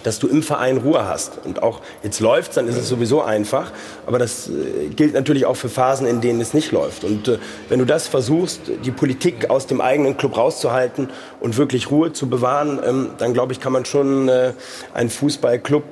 dass 0.03 0.19
du 0.19 0.29
im 0.29 0.43
Verein 0.43 0.79
Ruhe 0.79 1.07
hast. 1.07 1.45
Und 1.45 1.63
auch 1.63 1.81
jetzt 2.03 2.21
läuft 2.21 2.53
dann 2.57 2.69
ist 2.69 2.77
es 2.77 2.89
sowieso 2.89 3.23
einfach. 3.23 3.71
Aber 4.07 4.19
das 4.19 4.49
äh, 4.49 4.89
gilt 4.89 5.15
natürlich 5.15 5.47
auch 5.47 5.57
für 5.57 5.69
Phasen, 5.69 6.07
in 6.07 6.21
denen 6.21 6.41
es 6.41 6.55
nicht 6.55 6.73
läuft. 6.73 7.05
Und 7.05 7.29
äh, 7.29 7.39
wenn 7.69 7.79
du 7.79 7.85
das 7.85 8.07
versuchst, 8.09 8.61
die 8.85 8.91
Politik 8.91 9.51
aus 9.51 9.67
dem 9.67 9.81
eigenen 9.81 10.17
Club 10.17 10.37
rauszuhalten 10.37 11.11
und 11.41 11.57
wirklich 11.57 11.91
Ruhe 11.91 12.13
zu 12.13 12.29
bewahren, 12.29 12.81
ähm, 12.85 13.11
dann 13.19 13.33
glaube 13.33 13.53
ich, 13.53 13.61
kann 13.61 13.73
man 13.73 13.85
schon 13.85 14.29
äh, 14.29 14.53
einen 14.95 15.11
Fußballclub, 15.11 15.83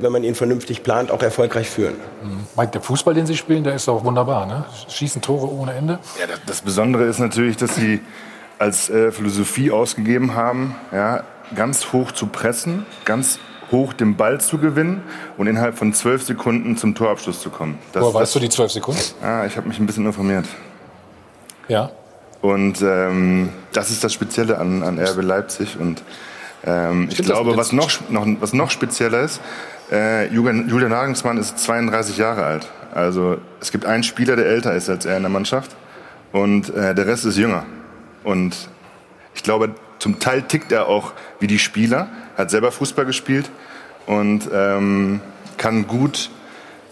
wenn 0.00 0.12
man 0.12 0.24
ihn 0.24 0.34
vernünftig 0.34 0.82
plant, 0.82 1.10
auch 1.10 1.22
erfolgreich 1.22 1.68
führen. 1.68 1.94
Mhm. 2.22 2.46
Mike, 2.56 2.72
der 2.72 2.80
Fußball, 2.80 3.14
den 3.14 3.26
Sie 3.26 3.36
spielen, 3.36 3.64
der 3.64 3.74
ist 3.74 3.88
auch 3.88 4.04
wunderbar. 4.04 4.46
Ne? 4.46 4.64
Schießen 4.88 5.22
Tore 5.22 5.50
ohne 5.50 5.74
Ende. 5.74 5.98
Ja, 6.18 6.26
das 6.46 6.60
Besondere 6.62 7.04
ist 7.04 7.18
natürlich, 7.18 7.56
dass 7.56 7.74
Sie 7.74 8.00
als 8.58 8.92
Philosophie 9.10 9.70
ausgegeben 9.70 10.34
haben, 10.34 10.76
ja, 10.92 11.24
ganz 11.54 11.92
hoch 11.92 12.12
zu 12.12 12.26
pressen, 12.26 12.86
ganz 13.04 13.38
hoch 13.70 13.92
den 13.92 14.16
Ball 14.16 14.40
zu 14.40 14.58
gewinnen 14.58 15.02
und 15.36 15.46
innerhalb 15.46 15.78
von 15.78 15.92
zwölf 15.92 16.22
Sekunden 16.22 16.76
zum 16.76 16.94
Torabschluss 16.94 17.40
zu 17.40 17.50
kommen. 17.50 17.78
Das, 17.92 18.02
Woher 18.02 18.14
weißt 18.14 18.22
das, 18.22 18.32
du 18.32 18.38
die 18.40 18.48
zwölf 18.48 18.72
Sekunden? 18.72 19.00
Ah, 19.22 19.46
ich 19.46 19.56
habe 19.56 19.68
mich 19.68 19.78
ein 19.78 19.86
bisschen 19.86 20.06
informiert. 20.06 20.46
Ja. 21.68 21.90
Und 22.40 22.82
ähm, 22.82 23.50
das 23.72 23.90
ist 23.90 24.02
das 24.02 24.12
Spezielle 24.12 24.58
an, 24.58 24.82
an 24.82 24.98
RB 24.98 25.22
Leipzig. 25.22 25.78
Und 25.78 26.02
ähm, 26.64 27.08
ich 27.10 27.18
glaube, 27.18 27.56
was 27.56 27.72
noch, 27.72 27.90
noch, 28.08 28.26
was 28.40 28.52
noch 28.52 28.70
spezieller 28.70 29.20
ist, 29.20 29.40
äh, 29.92 30.26
Julian, 30.32 30.68
Julian 30.68 30.90
Nagelsmann 30.90 31.36
ist 31.38 31.58
32 31.58 32.16
Jahre 32.16 32.44
alt. 32.44 32.68
Also 32.92 33.38
es 33.60 33.70
gibt 33.70 33.84
einen 33.84 34.02
Spieler, 34.02 34.36
der 34.36 34.46
älter 34.46 34.74
ist 34.74 34.88
als 34.88 35.04
er 35.04 35.16
in 35.16 35.22
der 35.22 35.30
Mannschaft 35.30 35.76
und 36.32 36.74
äh, 36.74 36.94
der 36.94 37.06
Rest 37.06 37.24
ist 37.24 37.36
jünger. 37.36 37.64
Und 38.24 38.56
ich 39.34 39.42
glaube, 39.42 39.74
zum 40.00 40.18
Teil 40.18 40.42
tickt 40.42 40.72
er 40.72 40.88
auch 40.88 41.12
wie 41.38 41.46
die 41.46 41.60
Spieler, 41.60 42.08
hat 42.36 42.50
selber 42.50 42.72
Fußball 42.72 43.06
gespielt 43.06 43.50
und 44.06 44.48
ähm, 44.52 45.20
kann 45.56 45.86
gut 45.86 46.30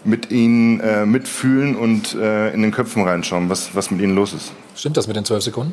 mit 0.05 0.31
ihnen 0.31 0.79
äh, 0.81 1.05
mitfühlen 1.05 1.75
und 1.75 2.15
äh, 2.15 2.53
in 2.53 2.63
den 2.63 2.71
Köpfen 2.71 3.03
reinschauen, 3.03 3.49
was, 3.51 3.75
was 3.75 3.91
mit 3.91 4.01
ihnen 4.01 4.15
los 4.15 4.33
ist. 4.33 4.53
Stimmt 4.77 4.97
das 4.97 5.09
mit 5.09 5.17
den 5.17 5.25
zwölf 5.25 5.43
Sekunden? 5.43 5.73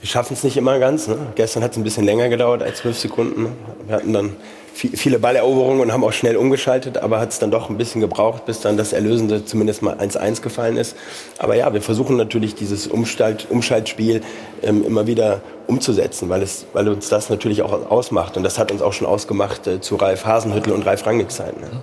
Wir 0.00 0.08
schaffen 0.08 0.32
es 0.32 0.42
nicht 0.42 0.56
immer 0.56 0.80
ganz. 0.80 1.06
Ne? 1.06 1.16
Gestern 1.36 1.62
hat 1.62 1.72
es 1.72 1.76
ein 1.76 1.84
bisschen 1.84 2.04
länger 2.04 2.28
gedauert 2.28 2.62
als 2.62 2.78
zwölf 2.78 2.98
Sekunden. 2.98 3.52
Wir 3.86 3.94
hatten 3.94 4.12
dann 4.12 4.36
viele 4.74 5.18
Balleroberungen 5.18 5.80
und 5.80 5.92
haben 5.92 6.04
auch 6.04 6.12
schnell 6.12 6.36
umgeschaltet, 6.36 6.98
aber 6.98 7.20
hat 7.20 7.30
es 7.30 7.38
dann 7.38 7.50
doch 7.50 7.70
ein 7.70 7.76
bisschen 7.76 8.00
gebraucht, 8.00 8.46
bis 8.46 8.60
dann 8.60 8.76
das 8.76 8.92
Erlösende 8.92 9.44
zumindest 9.44 9.82
mal 9.82 9.96
1-1 9.98 10.40
gefallen 10.40 10.76
ist. 10.76 10.96
Aber 11.38 11.54
ja, 11.54 11.72
wir 11.72 11.82
versuchen 11.82 12.16
natürlich 12.16 12.54
dieses 12.54 12.86
Umschalt, 12.86 13.46
Umschaltspiel 13.50 14.22
ähm, 14.62 14.84
immer 14.84 15.06
wieder 15.06 15.42
umzusetzen, 15.66 16.28
weil, 16.28 16.42
es, 16.42 16.66
weil 16.72 16.88
uns 16.88 17.08
das 17.08 17.28
natürlich 17.30 17.62
auch 17.62 17.90
ausmacht. 17.90 18.36
Und 18.36 18.42
das 18.42 18.58
hat 18.58 18.72
uns 18.72 18.82
auch 18.82 18.92
schon 18.92 19.06
ausgemacht 19.06 19.66
äh, 19.66 19.80
zu 19.80 19.96
Ralf 19.96 20.24
Hasenhüttel 20.24 20.72
und 20.72 20.86
Ralf 20.86 21.06
Rangnick 21.06 21.30
Zeiten. 21.30 21.60
Ne? 21.60 21.82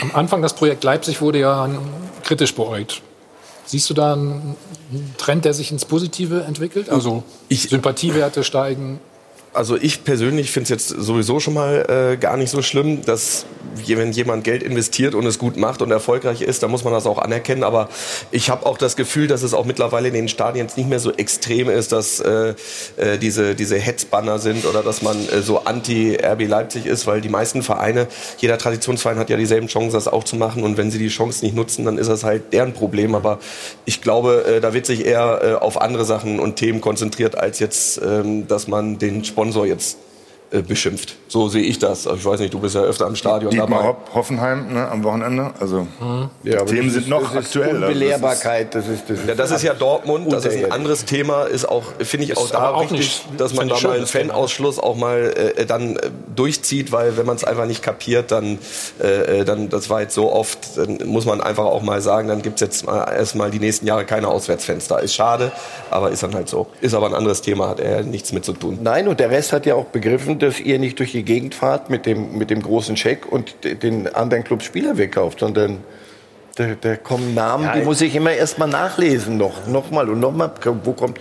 Am 0.00 0.10
Anfang 0.14 0.42
das 0.42 0.54
Projekt 0.54 0.84
Leipzig 0.84 1.20
wurde 1.20 1.38
ja 1.38 1.68
kritisch 2.22 2.54
beäugt. 2.54 3.02
Siehst 3.66 3.88
du 3.88 3.94
da 3.94 4.12
einen 4.12 4.56
Trend, 5.16 5.44
der 5.44 5.54
sich 5.54 5.72
ins 5.72 5.84
Positive 5.84 6.42
entwickelt? 6.42 6.90
Also 6.90 7.22
ich, 7.48 7.62
Sympathiewerte 7.70 8.44
steigen, 8.44 9.00
also 9.54 9.76
ich 9.76 10.04
persönlich 10.04 10.50
finde 10.50 10.64
es 10.64 10.70
jetzt 10.70 10.88
sowieso 10.88 11.40
schon 11.40 11.54
mal 11.54 12.12
äh, 12.14 12.16
gar 12.16 12.36
nicht 12.36 12.50
so 12.50 12.62
schlimm, 12.62 13.04
dass 13.04 13.46
wenn 13.86 14.12
jemand 14.12 14.44
Geld 14.44 14.62
investiert 14.62 15.14
und 15.14 15.26
es 15.26 15.38
gut 15.38 15.56
macht 15.56 15.82
und 15.82 15.90
erfolgreich 15.90 16.42
ist, 16.42 16.62
dann 16.62 16.70
muss 16.70 16.84
man 16.84 16.92
das 16.92 17.06
auch 17.06 17.18
anerkennen. 17.18 17.64
Aber 17.64 17.88
ich 18.30 18.50
habe 18.50 18.66
auch 18.66 18.78
das 18.78 18.96
Gefühl, 18.96 19.26
dass 19.26 19.42
es 19.42 19.54
auch 19.54 19.64
mittlerweile 19.64 20.08
in 20.08 20.14
den 20.14 20.28
Stadien 20.28 20.68
nicht 20.76 20.88
mehr 20.88 20.98
so 20.98 21.12
extrem 21.12 21.68
ist, 21.68 21.92
dass 21.92 22.20
äh, 22.20 22.54
äh, 22.96 23.18
diese, 23.18 23.54
diese 23.54 23.76
Hetzbanner 23.76 24.38
sind 24.38 24.64
oder 24.66 24.82
dass 24.82 25.02
man 25.02 25.16
äh, 25.28 25.42
so 25.42 25.64
anti-RB 25.64 26.48
Leipzig 26.48 26.86
ist, 26.86 27.06
weil 27.06 27.20
die 27.20 27.28
meisten 27.28 27.62
Vereine, 27.62 28.08
jeder 28.38 28.58
Traditionsverein 28.58 29.18
hat 29.18 29.30
ja 29.30 29.36
dieselben 29.36 29.68
Chancen, 29.68 29.92
das 29.92 30.08
auch 30.08 30.24
zu 30.24 30.36
machen. 30.36 30.62
Und 30.62 30.76
wenn 30.76 30.90
sie 30.90 30.98
die 30.98 31.08
Chance 31.08 31.44
nicht 31.44 31.54
nutzen, 31.54 31.84
dann 31.84 31.98
ist 31.98 32.08
das 32.08 32.24
halt 32.24 32.52
deren 32.52 32.72
Problem. 32.72 33.14
Aber 33.14 33.38
ich 33.84 34.00
glaube, 34.00 34.44
äh, 34.46 34.60
da 34.60 34.74
wird 34.74 34.86
sich 34.86 35.04
eher 35.04 35.40
äh, 35.42 35.54
auf 35.54 35.80
andere 35.80 36.04
Sachen 36.04 36.40
und 36.40 36.56
Themen 36.56 36.80
konzentriert, 36.80 37.36
als 37.36 37.58
jetzt, 37.58 38.00
ähm, 38.02 38.46
dass 38.48 38.68
man 38.68 38.98
den 38.98 39.24
Sport 39.24 39.43
Sponsor 39.44 39.66
jetzt 39.66 39.98
äh, 40.54 40.62
beschimpft. 40.62 41.16
So 41.26 41.48
sehe 41.48 41.62
ich 41.62 41.80
das. 41.80 42.06
Also 42.06 42.18
ich 42.18 42.24
weiß 42.24 42.38
nicht, 42.38 42.54
du 42.54 42.60
bist 42.60 42.76
ja 42.76 42.82
öfter 42.82 43.06
am 43.06 43.16
Stadion 43.16 43.50
Dietmar 43.50 43.68
dabei. 43.68 43.88
Hopp, 43.88 44.14
Hoffenheim 44.14 44.72
ne, 44.72 44.88
am 44.88 45.02
Wochenende. 45.02 45.50
Also 45.58 45.86
mhm. 46.00 46.30
ja, 46.44 46.64
die 46.64 46.74
Themen 46.74 46.90
sind 46.90 47.08
noch 47.08 47.34
aktuell. 47.34 47.74
Also 47.74 47.86
Belehrbarkeit, 47.88 48.72
das 48.74 48.86
ist, 48.86 49.10
das 49.10 49.18
ist, 49.18 49.28
ja, 49.28 49.34
das 49.34 49.50
ist 49.50 49.62
ja 49.62 49.74
Dortmund. 49.74 50.32
Das 50.32 50.44
ist 50.44 50.64
ein 50.64 50.70
anderes 50.70 51.04
Thema. 51.04 51.44
Ist 51.44 51.68
auch, 51.68 51.82
finde 51.98 52.26
ich, 52.26 52.36
auch 52.36 52.48
da 52.50 52.70
auch 52.70 52.82
wichtig, 52.82 52.98
nicht, 53.30 53.40
dass 53.40 53.52
man 53.54 53.68
da 53.68 53.80
mal 53.80 53.96
einen 53.96 54.06
Fanausschluss 54.06 54.78
auch 54.78 54.94
mal 54.94 55.34
äh, 55.56 55.66
dann 55.66 55.96
äh, 55.96 56.10
durchzieht, 56.36 56.92
weil 56.92 57.16
wenn 57.16 57.26
man 57.26 57.34
es 57.34 57.42
einfach 57.42 57.66
nicht 57.66 57.82
kapiert, 57.82 58.30
dann, 58.30 58.60
äh, 59.02 59.40
äh, 59.40 59.44
dann, 59.44 59.68
das 59.68 59.90
war 59.90 60.02
jetzt 60.02 60.14
so 60.14 60.32
oft, 60.32 60.76
dann 60.76 60.98
muss 61.04 61.24
man 61.24 61.40
einfach 61.40 61.64
auch 61.64 61.82
mal 61.82 62.00
sagen, 62.00 62.28
dann 62.28 62.42
gibt 62.42 62.56
es 62.56 62.60
jetzt 62.60 62.86
mal, 62.86 63.12
erstmal 63.12 63.50
die 63.50 63.58
nächsten 63.58 63.86
Jahre 63.86 64.04
keine 64.04 64.28
Auswärtsfenster. 64.28 65.00
Ist 65.00 65.14
schade, 65.14 65.50
aber 65.90 66.10
ist 66.10 66.22
dann 66.22 66.34
halt 66.34 66.48
so. 66.48 66.68
Ist 66.80 66.94
aber 66.94 67.06
ein 67.06 67.14
anderes 67.14 67.42
Thema, 67.42 67.68
hat 67.68 67.80
er 67.80 68.04
nichts 68.04 68.32
mit 68.32 68.44
zu 68.44 68.52
tun. 68.52 68.78
Nein, 68.82 69.08
und 69.08 69.18
der 69.18 69.30
Rest 69.30 69.52
hat 69.52 69.66
ja 69.66 69.74
auch 69.74 69.86
begriffen, 69.86 70.38
dass 70.44 70.60
ihr 70.60 70.78
nicht 70.78 70.98
durch 70.98 71.12
die 71.12 71.24
Gegend 71.24 71.54
fahrt 71.54 71.90
mit 71.90 72.06
dem, 72.06 72.36
mit 72.36 72.50
dem 72.50 72.62
großen 72.62 72.96
Scheck 72.96 73.30
und 73.30 73.54
den 73.64 74.12
anderen 74.14 74.44
Clubs 74.44 74.64
Spieler 74.64 74.96
wegkauft, 74.98 75.40
sondern 75.40 75.78
da, 76.56 76.68
da 76.80 76.96
kommen 76.96 77.34
Namen, 77.34 77.64
ja, 77.64 77.74
die 77.74 77.82
muss 77.82 78.00
ich 78.00 78.14
immer 78.14 78.32
erst 78.32 78.58
mal 78.58 78.68
nachlesen, 78.68 79.36
noch, 79.36 79.66
noch 79.66 79.90
mal 79.90 80.08
und 80.08 80.20
noch 80.20 80.32
mal. 80.32 80.52
Wo 80.84 80.92
kommt, 80.92 81.18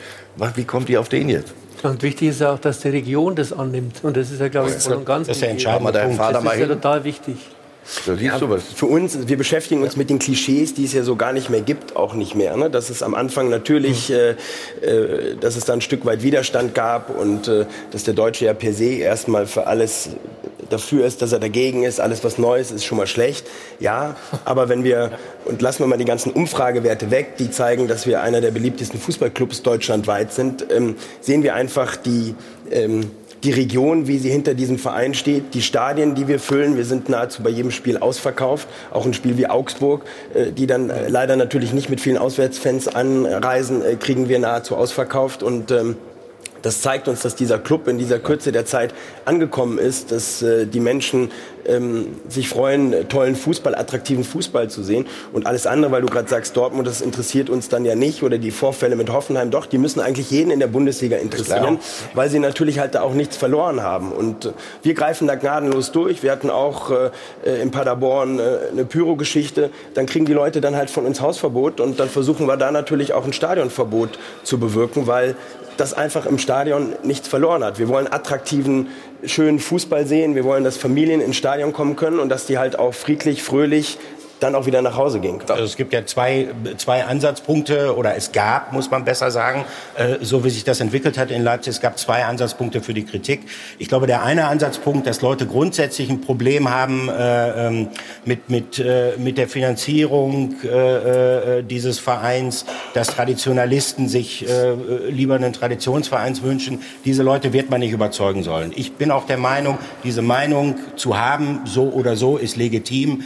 wie 0.55 0.63
kommt 0.63 0.89
die 0.89 0.97
auf 0.97 1.09
den 1.09 1.29
jetzt? 1.29 1.53
Und 1.81 2.01
wichtig 2.01 2.29
ist 2.29 2.43
auch, 2.43 2.59
dass 2.59 2.79
die 2.79 2.89
Region 2.89 3.35
das 3.35 3.51
annimmt. 3.51 4.03
Und 4.03 4.15
das 4.15 4.31
ist 4.31 4.39
ja, 4.39 4.47
glaube 4.47 4.69
ich, 4.69 4.75
voll 4.75 4.93
und 4.93 5.05
ganz 5.05 5.27
das 5.27 5.37
ist 5.37 5.43
ja 5.43 5.49
entscheidend. 5.49 5.95
Das 5.95 6.43
ist 6.43 6.59
ja 6.59 6.67
total 6.67 7.03
wichtig. 7.03 7.37
So, 7.85 8.15
siehst 8.15 8.41
du 8.41 8.49
was? 8.49 8.63
Für 8.63 8.85
uns, 8.85 9.27
wir 9.27 9.37
beschäftigen 9.37 9.83
uns 9.83 9.97
mit 9.97 10.09
den 10.09 10.19
Klischees, 10.19 10.73
die 10.73 10.85
es 10.85 10.93
ja 10.93 11.03
so 11.03 11.15
gar 11.15 11.33
nicht 11.33 11.49
mehr 11.49 11.61
gibt, 11.61 11.95
auch 11.95 12.13
nicht 12.13 12.33
mehr. 12.33 12.55
Ne? 12.55 12.69
Dass 12.69 12.89
es 12.89 13.03
am 13.03 13.13
Anfang 13.13 13.49
natürlich, 13.49 14.07
hm. 14.07 14.15
äh, 14.15 14.85
äh, 14.85 15.35
dass 15.35 15.55
es 15.55 15.65
da 15.65 15.73
ein 15.73 15.81
Stück 15.81 16.05
weit 16.05 16.23
Widerstand 16.23 16.73
gab 16.73 17.09
und 17.09 17.47
äh, 17.47 17.65
dass 17.91 18.03
der 18.03 18.13
Deutsche 18.13 18.45
ja 18.45 18.53
per 18.53 18.73
se 18.73 18.85
erstmal 18.85 19.47
für 19.47 19.67
alles 19.67 20.09
dafür 20.69 21.05
ist, 21.05 21.21
dass 21.21 21.31
er 21.31 21.39
dagegen 21.39 21.83
ist. 21.83 21.99
Alles, 21.99 22.23
was 22.23 22.37
Neues 22.37 22.71
ist, 22.71 22.85
schon 22.85 22.97
mal 22.97 23.07
schlecht. 23.07 23.45
Ja, 23.79 24.15
aber 24.45 24.69
wenn 24.69 24.83
wir, 24.83 25.11
und 25.45 25.61
lassen 25.61 25.79
wir 25.79 25.87
mal 25.87 25.97
die 25.97 26.05
ganzen 26.05 26.31
Umfragewerte 26.31 27.11
weg, 27.11 27.37
die 27.37 27.51
zeigen, 27.51 27.87
dass 27.87 28.07
wir 28.07 28.21
einer 28.21 28.41
der 28.41 28.51
beliebtesten 28.51 28.99
Fußballclubs 28.99 29.61
deutschlandweit 29.61 30.33
sind, 30.33 30.65
ähm, 30.71 30.95
sehen 31.21 31.43
wir 31.43 31.55
einfach 31.55 31.95
die, 31.95 32.35
ähm, 32.71 33.11
die 33.43 33.51
Region, 33.51 34.07
wie 34.07 34.17
sie 34.17 34.29
hinter 34.29 34.53
diesem 34.53 34.77
Verein 34.77 35.13
steht, 35.13 35.53
die 35.53 35.61
Stadien, 35.61 36.15
die 36.15 36.27
wir 36.27 36.39
füllen. 36.39 36.77
Wir 36.77 36.85
sind 36.85 37.09
nahezu 37.09 37.43
bei 37.43 37.49
jedem 37.49 37.71
Spiel 37.71 37.97
ausverkauft. 37.97 38.67
Auch 38.91 39.05
ein 39.05 39.13
Spiel 39.13 39.37
wie 39.37 39.47
Augsburg, 39.47 40.03
äh, 40.33 40.51
die 40.51 40.67
dann 40.67 40.89
äh, 40.89 41.09
leider 41.09 41.35
natürlich 41.35 41.73
nicht 41.73 41.89
mit 41.89 41.99
vielen 41.99 42.17
Auswärtsfans 42.17 42.87
anreisen, 42.87 43.83
äh, 43.83 43.95
kriegen 43.95 44.29
wir 44.29 44.39
nahezu 44.39 44.75
ausverkauft. 44.75 45.43
Und 45.43 45.71
ähm, 45.71 45.97
das 46.63 46.81
zeigt 46.81 47.09
uns, 47.09 47.21
dass 47.21 47.35
dieser 47.35 47.59
Club 47.59 47.87
in 47.89 47.97
dieser 47.97 48.19
Kürze 48.19 48.53
der 48.53 48.65
Zeit 48.65 48.93
angekommen 49.25 49.77
ist, 49.77 50.11
dass 50.11 50.41
äh, 50.41 50.65
die 50.65 50.79
Menschen 50.79 51.29
ähm, 51.65 52.15
sich 52.27 52.49
freuen, 52.49 53.07
tollen 53.09 53.35
Fußball, 53.35 53.75
attraktiven 53.75 54.23
Fußball 54.23 54.69
zu 54.69 54.83
sehen. 54.83 55.05
Und 55.31 55.45
alles 55.45 55.67
andere, 55.67 55.91
weil 55.91 56.01
du 56.01 56.07
gerade 56.07 56.29
sagst, 56.29 56.55
Dortmund, 56.57 56.87
das 56.87 57.01
interessiert 57.01 57.49
uns 57.49 57.69
dann 57.69 57.85
ja 57.85 57.95
nicht. 57.95 58.23
Oder 58.23 58.37
die 58.37 58.51
Vorfälle 58.51 58.95
mit 58.95 59.11
Hoffenheim, 59.11 59.51
doch, 59.51 59.65
die 59.65 59.77
müssen 59.77 59.99
eigentlich 59.99 60.31
jeden 60.31 60.51
in 60.51 60.59
der 60.59 60.67
Bundesliga 60.67 61.17
interessieren, 61.17 61.79
weil 62.13 62.29
sie 62.29 62.39
natürlich 62.39 62.79
halt 62.79 62.95
da 62.95 63.01
auch 63.01 63.13
nichts 63.13 63.37
verloren 63.37 63.81
haben. 63.81 64.11
Und 64.11 64.45
äh, 64.45 64.51
wir 64.81 64.93
greifen 64.93 65.27
da 65.27 65.35
gnadenlos 65.35 65.91
durch. 65.91 66.23
Wir 66.23 66.31
hatten 66.31 66.49
auch 66.49 66.91
äh, 66.91 67.61
in 67.61 67.71
Paderborn 67.71 68.39
äh, 68.39 68.43
eine 68.71 68.85
Pyro-Geschichte. 68.85 69.69
Dann 69.93 70.05
kriegen 70.05 70.25
die 70.25 70.33
Leute 70.33 70.61
dann 70.61 70.75
halt 70.75 70.89
von 70.89 71.05
uns 71.05 71.21
Hausverbot 71.21 71.79
und 71.79 71.99
dann 71.99 72.09
versuchen 72.09 72.47
wir 72.47 72.57
da 72.57 72.71
natürlich 72.71 73.13
auch 73.13 73.25
ein 73.25 73.33
Stadionverbot 73.33 74.19
zu 74.43 74.59
bewirken, 74.59 75.07
weil 75.07 75.35
das 75.77 75.93
einfach 75.93 76.25
im 76.25 76.37
Stadion 76.37 76.93
nichts 77.03 77.27
verloren 77.27 77.63
hat. 77.63 77.79
Wir 77.79 77.87
wollen 77.87 78.11
attraktiven, 78.11 78.87
schönen 79.25 79.59
Fußball 79.59 80.05
sehen. 80.05 80.35
Wir 80.35 80.43
wollen, 80.43 80.63
dass 80.63 80.77
Familien 80.77 81.21
ins 81.21 81.35
Stadion 81.35 81.73
kommen 81.73 81.95
können 81.95 82.19
und 82.19 82.29
dass 82.29 82.45
die 82.45 82.57
halt 82.57 82.77
auch 82.77 82.93
friedlich, 82.93 83.43
fröhlich 83.43 83.97
dann 84.43 84.55
auch 84.55 84.65
wieder 84.65 84.81
nach 84.81 84.97
Hause 84.97 85.19
können. 85.21 85.41
Also 85.47 85.63
es 85.63 85.77
gibt 85.77 85.93
ja 85.93 86.05
zwei, 86.05 86.49
zwei 86.77 87.05
Ansatzpunkte 87.05 87.95
oder 87.95 88.15
es 88.15 88.31
gab, 88.31 88.73
muss 88.73 88.91
man 88.91 89.05
besser 89.05 89.31
sagen, 89.31 89.63
äh, 89.95 90.17
so 90.21 90.43
wie 90.43 90.49
sich 90.49 90.63
das 90.63 90.81
entwickelt 90.81 91.17
hat 91.17 91.31
in 91.31 91.43
Leipzig, 91.43 91.75
es 91.75 91.81
gab 91.81 91.97
zwei 91.97 92.25
Ansatzpunkte 92.25 92.81
für 92.81 92.93
die 92.93 93.05
Kritik. 93.05 93.41
Ich 93.79 93.87
glaube, 93.87 94.05
der 94.05 94.23
eine 94.23 94.47
Ansatzpunkt, 94.47 95.07
dass 95.07 95.21
Leute 95.21 95.45
grundsätzlich 95.45 96.09
ein 96.09 96.21
Problem 96.21 96.69
haben 96.69 97.09
äh, 97.09 97.67
ähm, 97.67 97.87
mit, 98.25 98.49
mit, 98.49 98.79
äh, 98.79 99.13
mit 99.17 99.37
der 99.37 99.47
Finanzierung 99.47 100.55
dieses 101.69 101.99
Vereins, 101.99 102.65
dass 102.93 103.07
Traditionalisten 103.07 104.07
sich 104.07 104.45
lieber 105.09 105.35
einen 105.35 105.53
Traditionsvereins 105.53 106.41
wünschen. 106.41 106.81
Diese 107.05 107.23
Leute 107.23 107.53
wird 107.53 107.69
man 107.69 107.79
nicht 107.79 107.91
überzeugen 107.91 108.43
sollen. 108.43 108.71
Ich 108.75 108.93
bin 108.93 109.11
auch 109.11 109.25
der 109.25 109.37
Meinung, 109.37 109.77
diese 110.03 110.21
Meinung 110.21 110.75
zu 110.95 111.17
haben, 111.17 111.61
so 111.65 111.89
oder 111.89 112.15
so, 112.15 112.37
ist 112.37 112.55
legitim. 112.55 113.23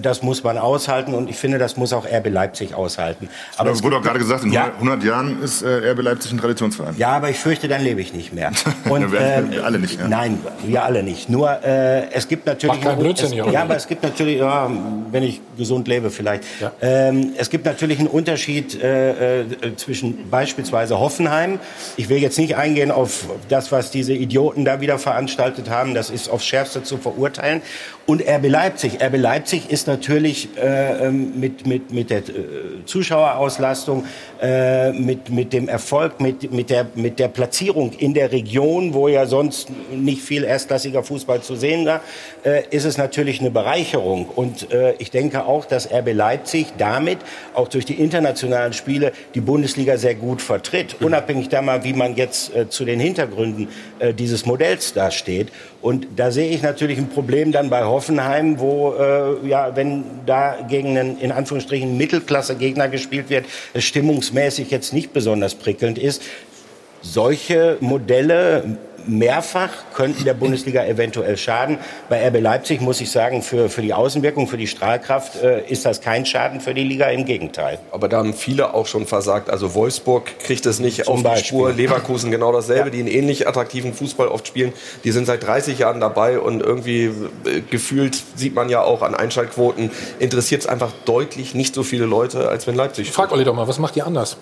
das 0.00 0.22
muss 0.22 0.42
man 0.44 0.53
aushalten 0.58 1.14
und 1.14 1.28
ich 1.28 1.36
finde, 1.36 1.58
das 1.58 1.76
muss 1.76 1.92
auch 1.92 2.06
RB 2.06 2.28
Leipzig 2.28 2.74
aushalten. 2.74 3.28
Aber 3.56 3.70
es 3.70 3.82
wurde 3.82 3.96
auch 3.96 4.02
gerade 4.02 4.18
gesagt, 4.18 4.44
in 4.44 4.52
ja, 4.52 4.72
100 4.74 5.02
Jahren 5.04 5.42
ist 5.42 5.62
äh, 5.62 5.90
RB 5.90 6.02
Leipzig 6.02 6.32
ein 6.32 6.38
Traditionsverein. 6.38 6.94
Ja, 6.96 7.10
aber 7.10 7.30
ich 7.30 7.38
fürchte, 7.38 7.68
dann 7.68 7.82
lebe 7.82 8.00
ich 8.00 8.12
nicht 8.12 8.32
mehr. 8.32 8.52
Und, 8.88 9.02
ja, 9.02 9.12
wir, 9.12 9.20
äh, 9.20 9.60
alle 9.60 9.78
nicht. 9.78 9.98
Ja. 9.98 10.08
Nein, 10.08 10.38
wir 10.64 10.84
alle 10.84 11.02
nicht. 11.02 11.28
Nur 11.28 11.62
äh, 11.64 12.10
es 12.12 12.28
gibt 12.28 12.46
natürlich... 12.46 12.82
Macht 12.82 12.98
Blödsinn, 12.98 13.38
es, 13.38 13.52
ja, 13.52 13.62
aber 13.62 13.76
es 13.76 13.86
gibt 13.86 14.02
natürlich, 14.02 14.38
ja, 14.38 14.70
wenn 15.10 15.22
ich 15.22 15.40
gesund 15.56 15.88
lebe 15.88 16.10
vielleicht. 16.10 16.44
Ja. 16.60 16.72
Ähm, 16.80 17.32
es 17.36 17.50
gibt 17.50 17.64
natürlich 17.64 17.98
einen 17.98 18.08
Unterschied 18.08 18.80
äh, 18.82 19.42
äh, 19.42 19.76
zwischen 19.76 20.30
beispielsweise 20.30 20.98
Hoffenheim. 20.98 21.58
Ich 21.96 22.08
will 22.08 22.18
jetzt 22.18 22.38
nicht 22.38 22.56
eingehen 22.56 22.90
auf 22.90 23.26
das, 23.48 23.72
was 23.72 23.90
diese 23.90 24.12
Idioten 24.12 24.64
da 24.64 24.80
wieder 24.80 24.98
veranstaltet 24.98 25.70
haben. 25.70 25.94
Das 25.94 26.10
ist 26.10 26.28
aufs 26.28 26.46
Schärfste 26.46 26.82
zu 26.82 26.98
verurteilen. 26.98 27.62
Und 28.06 28.22
RB 28.22 28.48
Leipzig. 28.48 29.02
RB 29.02 29.16
Leipzig 29.16 29.70
ist 29.70 29.86
natürlich 29.86 30.43
äh, 30.56 31.06
ähm, 31.06 31.38
mit, 31.38 31.66
mit, 31.66 31.92
mit 31.92 32.10
der 32.10 32.18
äh, 32.18 32.84
Zuschauerauslastung, 32.86 34.04
äh, 34.40 34.92
mit, 34.92 35.30
mit 35.30 35.52
dem 35.52 35.68
Erfolg, 35.68 36.20
mit, 36.20 36.52
mit, 36.52 36.70
der, 36.70 36.86
mit 36.94 37.18
der 37.18 37.28
Platzierung 37.28 37.92
in 37.92 38.14
der 38.14 38.32
Region, 38.32 38.94
wo 38.94 39.08
ja 39.08 39.26
sonst 39.26 39.68
nicht 39.92 40.22
viel 40.22 40.44
erstklassiger 40.44 41.02
Fußball 41.02 41.42
zu 41.42 41.56
sehen 41.56 41.86
war, 41.86 42.00
ist 42.70 42.84
es 42.84 42.98
natürlich 42.98 43.40
eine 43.40 43.50
Bereicherung. 43.50 44.26
Und 44.28 44.68
ich 44.98 45.10
denke 45.10 45.46
auch, 45.46 45.64
dass 45.64 45.90
RB 45.90 46.12
Leipzig 46.12 46.66
damit 46.78 47.18
auch 47.54 47.68
durch 47.68 47.84
die 47.84 47.94
internationalen 47.94 48.72
Spiele 48.72 49.12
die 49.34 49.40
Bundesliga 49.40 49.96
sehr 49.96 50.14
gut 50.14 50.42
vertritt. 50.42 50.96
Unabhängig 51.00 51.48
da 51.48 51.62
mal, 51.62 51.84
wie 51.84 51.92
man 51.92 52.16
jetzt 52.16 52.52
zu 52.68 52.84
den 52.84 53.00
Hintergründen 53.00 53.68
dieses 54.18 54.46
Modells 54.46 54.92
da 54.92 55.10
steht. 55.10 55.50
Und 55.84 56.06
da 56.16 56.30
sehe 56.30 56.48
ich 56.48 56.62
natürlich 56.62 56.96
ein 56.96 57.10
Problem 57.10 57.52
dann 57.52 57.68
bei 57.68 57.84
Hoffenheim, 57.84 58.58
wo, 58.58 58.94
äh, 58.94 59.46
ja, 59.46 59.76
wenn 59.76 60.02
da 60.24 60.56
gegen 60.66 60.96
einen, 60.96 61.20
in 61.20 61.30
Anführungsstrichen, 61.30 61.98
Mittelklasse-Gegner 61.98 62.88
gespielt 62.88 63.28
wird, 63.28 63.44
es 63.74 63.84
stimmungsmäßig 63.84 64.70
jetzt 64.70 64.94
nicht 64.94 65.12
besonders 65.12 65.54
prickelnd 65.54 65.98
ist. 65.98 66.22
Solche 67.02 67.76
Modelle 67.80 68.78
mehrfach 69.06 69.70
könnten 69.94 70.24
der 70.24 70.34
Bundesliga 70.34 70.84
eventuell 70.84 71.36
schaden. 71.36 71.78
Bei 72.08 72.26
RB 72.28 72.40
Leipzig 72.40 72.80
muss 72.80 73.00
ich 73.00 73.10
sagen, 73.10 73.42
für, 73.42 73.68
für 73.68 73.82
die 73.82 73.94
Außenwirkung, 73.94 74.46
für 74.46 74.56
die 74.56 74.66
Strahlkraft 74.66 75.42
äh, 75.42 75.66
ist 75.68 75.84
das 75.84 76.00
kein 76.00 76.26
Schaden 76.26 76.60
für 76.60 76.74
die 76.74 76.84
Liga, 76.84 77.06
im 77.06 77.24
Gegenteil. 77.24 77.78
Aber 77.92 78.08
da 78.08 78.18
haben 78.18 78.34
viele 78.34 78.74
auch 78.74 78.86
schon 78.86 79.06
versagt. 79.06 79.50
Also 79.50 79.74
Wolfsburg 79.74 80.38
kriegt 80.40 80.66
es 80.66 80.80
nicht 80.80 81.04
Zum 81.04 81.14
auf 81.14 81.22
Beispiel. 81.22 81.42
die 81.42 81.48
Spur, 81.48 81.72
Leverkusen 81.72 82.30
genau 82.30 82.52
dasselbe, 82.52 82.84
ja. 82.86 82.90
die 82.90 82.98
einen 83.00 83.08
ähnlich 83.08 83.48
attraktiven 83.48 83.94
Fußball 83.94 84.28
oft 84.28 84.46
spielen. 84.46 84.72
Die 85.04 85.12
sind 85.12 85.26
seit 85.26 85.44
30 85.46 85.78
Jahren 85.78 86.00
dabei 86.00 86.38
und 86.38 86.60
irgendwie 86.62 87.04
äh, 87.04 87.60
gefühlt 87.70 88.22
sieht 88.34 88.54
man 88.54 88.68
ja 88.68 88.82
auch 88.82 89.02
an 89.02 89.14
Einschaltquoten, 89.14 89.90
interessiert 90.18 90.62
es 90.62 90.66
einfach 90.66 90.92
deutlich 91.04 91.54
nicht 91.54 91.74
so 91.74 91.82
viele 91.82 92.06
Leute, 92.06 92.48
als 92.48 92.66
wenn 92.66 92.74
Leipzig 92.74 93.10
Frag 93.10 93.32
Olli 93.32 93.44
doch 93.44 93.54
mal, 93.54 93.68
was 93.68 93.78
macht 93.78 93.96
ihr 93.96 94.06
anders? 94.06 94.36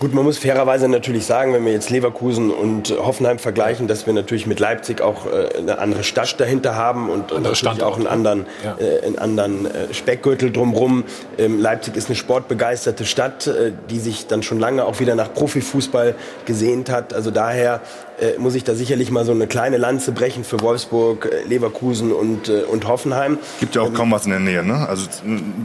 Gut, 0.00 0.14
man 0.14 0.24
muss 0.24 0.38
fairerweise 0.38 0.88
natürlich 0.88 1.26
sagen, 1.26 1.52
wenn 1.52 1.62
wir 1.66 1.74
jetzt 1.74 1.90
Leverkusen 1.90 2.50
und 2.50 2.88
Hoffenheim 2.88 3.38
vergleichen, 3.38 3.86
dass 3.86 4.06
wir 4.06 4.14
natürlich 4.14 4.46
mit 4.46 4.58
Leipzig 4.58 5.02
auch 5.02 5.26
äh, 5.26 5.58
eine 5.58 5.78
andere 5.78 6.04
Stadt 6.04 6.40
dahinter 6.40 6.74
haben 6.74 7.10
und, 7.10 7.32
und 7.32 7.42
natürlich 7.42 7.82
auch 7.82 7.98
einen 7.98 8.06
anderen, 8.06 8.46
ja. 8.64 8.78
äh, 8.78 9.04
einen 9.04 9.18
anderen 9.18 9.66
äh, 9.66 9.92
Speckgürtel 9.92 10.52
drumherum. 10.52 11.04
Ähm, 11.36 11.60
Leipzig 11.60 11.96
ist 11.96 12.06
eine 12.06 12.16
sportbegeisterte 12.16 13.04
Stadt, 13.04 13.46
äh, 13.46 13.72
die 13.90 13.98
sich 13.98 14.26
dann 14.26 14.42
schon 14.42 14.58
lange 14.58 14.86
auch 14.86 15.00
wieder 15.00 15.14
nach 15.14 15.34
Profifußball 15.34 16.14
gesehnt 16.46 16.88
hat. 16.88 17.12
Also 17.12 17.30
daher 17.30 17.82
äh, 18.20 18.38
muss 18.38 18.54
ich 18.54 18.64
da 18.64 18.74
sicherlich 18.74 19.10
mal 19.10 19.24
so 19.24 19.32
eine 19.32 19.46
kleine 19.46 19.76
Lanze 19.76 20.12
brechen 20.12 20.44
für 20.44 20.60
Wolfsburg, 20.60 21.30
Leverkusen 21.46 22.12
und, 22.12 22.48
äh, 22.48 22.62
und 22.62 22.86
Hoffenheim. 22.86 23.38
Gibt 23.60 23.74
ja 23.74 23.82
auch 23.82 23.88
ähm, 23.88 23.94
kaum 23.94 24.12
was 24.12 24.24
in 24.24 24.30
der 24.30 24.40
Nähe, 24.40 24.62
ne? 24.62 24.88
Also 24.88 25.06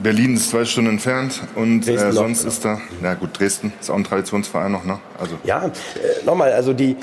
Berlin 0.01 0.35
ist 0.35 0.49
zwei 0.49 0.65
Stunden 0.65 0.91
entfernt 0.91 1.41
und 1.55 1.87
äh, 1.87 2.11
sonst 2.11 2.43
noch, 2.43 2.51
ist 2.51 2.63
da, 2.63 2.79
ja 3.03 3.13
gut, 3.13 3.37
Dresden 3.37 3.73
ist 3.79 3.89
auch 3.89 3.95
ein 3.95 4.03
Traditionsverein 4.25 4.71
noch, 4.71 4.83
ne? 4.83 4.99
Also. 5.19 5.35
Ja, 5.43 5.65
äh, 5.65 6.25
nochmal, 6.25 6.51
also 6.51 6.73
die, 6.73 6.97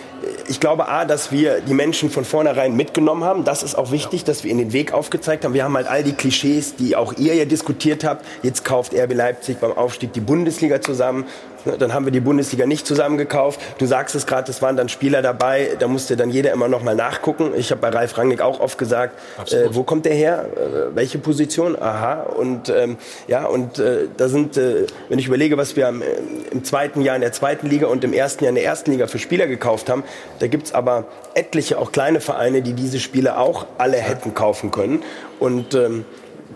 ich 0.49 0.61
glaube 0.61 0.89
A, 0.89 1.05
dass 1.05 1.33
wir 1.33 1.61
die 1.61 1.75
Menschen 1.75 2.11
von 2.11 2.25
vornherein 2.25 2.77
mitgenommen 2.77 3.25
haben. 3.25 3.45
Das 3.45 3.63
ist 3.63 3.75
auch 3.75 3.91
wichtig, 3.91 4.21
ja. 4.21 4.27
dass 4.27 4.45
wir 4.45 4.51
ihnen 4.51 4.61
den 4.61 4.73
Weg 4.73 4.93
aufgezeigt 4.93 5.45
haben. 5.45 5.55
Wir 5.55 5.65
haben 5.65 5.77
halt 5.77 5.87
all 5.87 6.03
die 6.03 6.13
Klischees, 6.13 6.77
die 6.77 6.97
auch 6.97 7.15
ihr 7.15 7.35
ja 7.35 7.45
diskutiert 7.45 8.05
habt. 8.05 8.25
Jetzt 8.43 8.65
kauft 8.65 8.95
RB 8.95 9.15
Leipzig 9.15 9.59
beim 9.59 9.73
Aufstieg 9.73 10.13
die 10.13 10.21
Bundesliga 10.21 10.81
zusammen. 10.81 11.25
Ne, 11.64 11.79
dann 11.79 11.94
haben 11.94 12.05
wir 12.05 12.12
die 12.12 12.20
Bundesliga 12.20 12.66
nicht 12.66 12.87
zusammengekauft. 12.87 13.61
Du 13.79 13.87
sagst 13.87 14.14
es 14.14 14.27
gerade, 14.27 14.51
es 14.51 14.62
waren 14.62 14.77
dann 14.77 14.88
Spieler 14.88 15.22
dabei, 15.22 15.77
da 15.79 15.87
musste 15.87 16.16
dann 16.16 16.31
jeder 16.31 16.53
immer 16.53 16.66
noch 16.68 16.83
mal 16.83 16.96
nachgucken. 16.96 17.53
Ich 17.57 17.70
habe 17.70 17.81
bei 17.81 17.90
Ralf 17.90 18.18
Rangnick 18.18 18.40
auch 18.40 18.61
oft 18.61 18.79
gesagt, 18.79 19.18
äh, 19.53 19.68
wo 19.70 19.85
kommt 19.85 20.05
der 20.05 20.14
her? 20.14 20.46
Äh, 20.57 20.96
welche 20.96 21.18
Position? 21.18 21.81
Aha. 21.81 22.22
Und 22.22 22.68
ähm, 22.68 22.96
ja, 23.29 23.44
und 23.46 23.79
äh, 23.79 24.09
da 24.16 24.29
sind, 24.29 24.57
äh, 24.57 24.87
wenn 25.09 25.18
ich 25.18 25.27
überlege, 25.29 25.57
was 25.57 25.77
wir 25.77 25.88
im, 25.88 26.03
im, 26.51 26.64
zweiten 26.64 27.01
Jahr 27.03 27.14
in 27.14 27.22
der 27.22 27.33
zweiten 27.33 27.68
Liga 27.68 27.87
und 27.87 28.03
im 28.03 28.12
ersten 28.12 28.44
Jahr 28.44 28.51
in 28.51 28.57
der 28.57 28.64
ersten 28.64 28.90
Liga 28.90 29.07
für 29.07 29.18
Spieler 29.18 29.46
gekauft 29.46 29.88
haben, 29.88 30.03
da 30.40 30.48
gibt's 30.48 30.72
aber 30.75 31.05
etliche 31.35 31.79
auch 31.79 31.92
kleine 31.92 32.20
Vereine, 32.20 32.62
die 32.62 32.72
diese 32.72 32.98
Spiele 32.98 33.38
auch 33.38 33.66
alle 33.79 33.98
hätten 33.98 34.35
kaufen 34.35 34.72
können. 34.72 35.03
Und 35.38 35.75
ähm, 35.75 36.05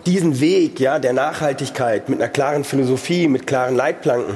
diesen 0.05 0.39
Weg 0.39 0.79
ja, 0.79 0.99
der 0.99 1.13
Nachhaltigkeit 1.13 2.09
mit 2.09 2.21
einer 2.21 2.29
klaren 2.29 2.63
Philosophie, 2.63 3.27
mit 3.27 3.47
klaren 3.47 3.75
Leitplanken, 3.75 4.35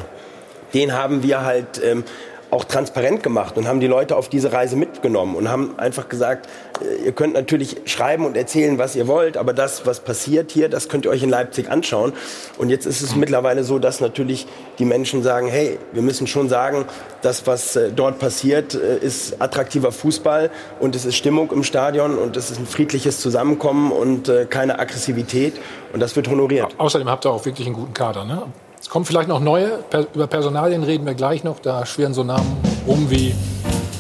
den 0.74 0.94
haben 0.94 1.24
wir 1.24 1.44
halt 1.44 1.82
ähm, 1.84 2.04
auch 2.52 2.66
transparent 2.66 3.24
gemacht 3.24 3.58
und 3.58 3.68
haben 3.68 3.80
die 3.80 3.88
Leute 3.88 4.18
auf 4.18 4.28
diese 4.28 4.52
Reise 4.52 4.76
mitgenommen 4.76 5.36
und 5.36 5.50
haben 5.50 5.80
einfach 5.80 6.10
gesagt, 6.10 6.50
äh, 6.82 7.06
ihr 7.06 7.14
könnt 7.14 7.34
natürlich 7.34 7.78
schreiben 7.86 8.26
und 8.26 8.36
erzählen, 8.36 8.78
was 8.78 8.96
ihr 8.96 9.08
wollt, 9.08 9.38
aber 9.38 9.54
das, 9.54 9.86
was 9.86 10.02
passiert 10.02 10.52
hier, 10.52 10.68
das 10.68 10.90
könnt 10.90 11.06
ihr 11.06 11.12
euch 11.12 11.24
in 11.24 11.30
Leipzig 11.30 11.72
anschauen. 11.72 12.12
Und 12.58 12.70
jetzt 12.70 12.86
ist 12.86 13.02
es 13.02 13.16
mittlerweile 13.16 13.64
so, 13.64 13.80
dass 13.80 14.02
natürlich 14.02 14.48
die 14.80 14.86
Menschen 14.86 15.24
sagen, 15.24 15.48
hey, 15.48 15.80
wir 15.94 16.02
müssen 16.02 16.28
schon 16.28 16.50
sagen, 16.50 16.86
das, 17.22 17.48
was 17.48 17.78
äh, 17.78 17.90
dort 17.96 18.20
passiert, 18.20 18.76
äh, 18.76 18.98
ist 18.98 19.42
attraktiver 19.42 19.94
Fußball 19.94 20.52
und 20.82 20.96
es 20.96 21.06
ist 21.06 21.16
Stimmung 21.16 21.52
im 21.52 21.64
Stadion 21.64 22.18
und 22.18 22.36
es 22.36 22.52
ist 22.52 22.60
ein 22.60 22.68
friedliches 22.68 23.22
Zusammenkommen 23.22 23.92
und 23.92 24.32
keine 24.50 24.80
Aggressivität 24.80 25.54
und 25.94 26.00
das 26.00 26.16
wird 26.16 26.28
honoriert. 26.28 26.76
Außerdem 26.78 27.10
habt 27.10 27.26
ihr 27.26 27.32
auch 27.32 27.46
wirklich 27.46 27.68
einen 27.68 27.76
guten 27.76 27.94
Kader, 27.94 28.26
ne? 28.26 28.44
Kommen 28.92 29.06
vielleicht 29.06 29.30
noch 29.30 29.40
neue. 29.40 29.86
über 30.14 30.28
Personalien 30.28 30.84
reden 30.84 31.06
wir 31.06 31.14
gleich 31.14 31.46
noch. 31.46 31.60
Da 31.60 31.86
schwirren 31.86 32.14
so 32.14 32.26
Namen 32.26 32.58
rum 32.86 33.10
wie, 33.10 33.34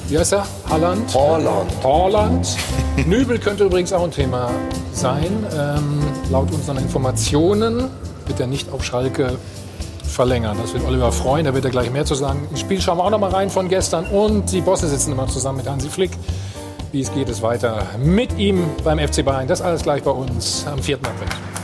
wie 0.09 0.19
heißt 0.19 0.33
er? 0.33 0.45
Halland? 0.69 1.13
Holland. 1.13 1.71
Holland. 1.81 2.57
Nübel 3.07 3.39
könnte 3.39 3.63
übrigens 3.63 3.93
auch 3.93 4.03
ein 4.03 4.11
Thema 4.11 4.51
sein. 4.91 5.45
Ähm, 5.57 6.01
laut 6.29 6.51
unseren 6.51 6.77
Informationen 6.77 7.87
wird 8.27 8.41
er 8.41 8.47
nicht 8.47 8.69
auf 8.69 8.83
Schalke 8.83 9.37
verlängern. 10.03 10.57
Das 10.61 10.73
wird 10.73 10.83
Oliver 10.85 11.13
freuen, 11.13 11.45
da 11.45 11.53
wird 11.53 11.63
er 11.63 11.71
gleich 11.71 11.89
mehr 11.89 12.03
zu 12.03 12.15
sagen. 12.15 12.45
Im 12.51 12.57
Spiel 12.57 12.81
schauen 12.81 12.97
wir 12.97 13.05
auch 13.05 13.11
noch 13.11 13.19
mal 13.19 13.31
rein 13.31 13.49
von 13.49 13.69
gestern 13.69 14.03
und 14.07 14.51
die 14.51 14.59
Bosse 14.59 14.89
sitzen 14.89 15.13
immer 15.13 15.27
zusammen 15.27 15.59
mit 15.59 15.69
Hansi 15.69 15.87
Flick. 15.87 16.11
Wie 16.91 16.99
es 16.99 17.13
geht 17.13 17.29
es 17.29 17.41
weiter 17.41 17.85
mit 18.03 18.37
ihm 18.37 18.65
beim 18.83 18.99
FC 18.99 19.23
Bayern. 19.23 19.47
Das 19.47 19.61
alles 19.61 19.83
gleich 19.83 20.03
bei 20.03 20.11
uns 20.11 20.65
am 20.67 20.79
4. 20.79 20.97
Advent. 20.97 21.60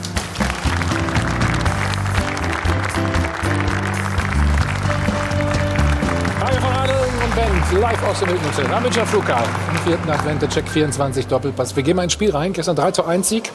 Aus 8.07 8.19
dem 8.19 8.29
Hilton 8.29 8.73
am 8.73 8.83
Münchner 8.83 9.05
Flughafen. 9.05 9.53
Am 9.69 9.77
4. 9.79 10.13
Advent, 10.13 10.41
der 10.41 10.49
Check 10.49 10.69
24 10.69 11.27
Doppelpass. 11.27 11.75
Wir 11.75 11.83
gehen 11.83 11.97
mal 11.97 12.03
ins 12.03 12.13
Spiel 12.13 12.31
rein. 12.31 12.53
Gestern 12.53 12.77
3 12.77 12.91
zu 12.91 13.03
1 13.03 13.27
Sieg 13.27 13.51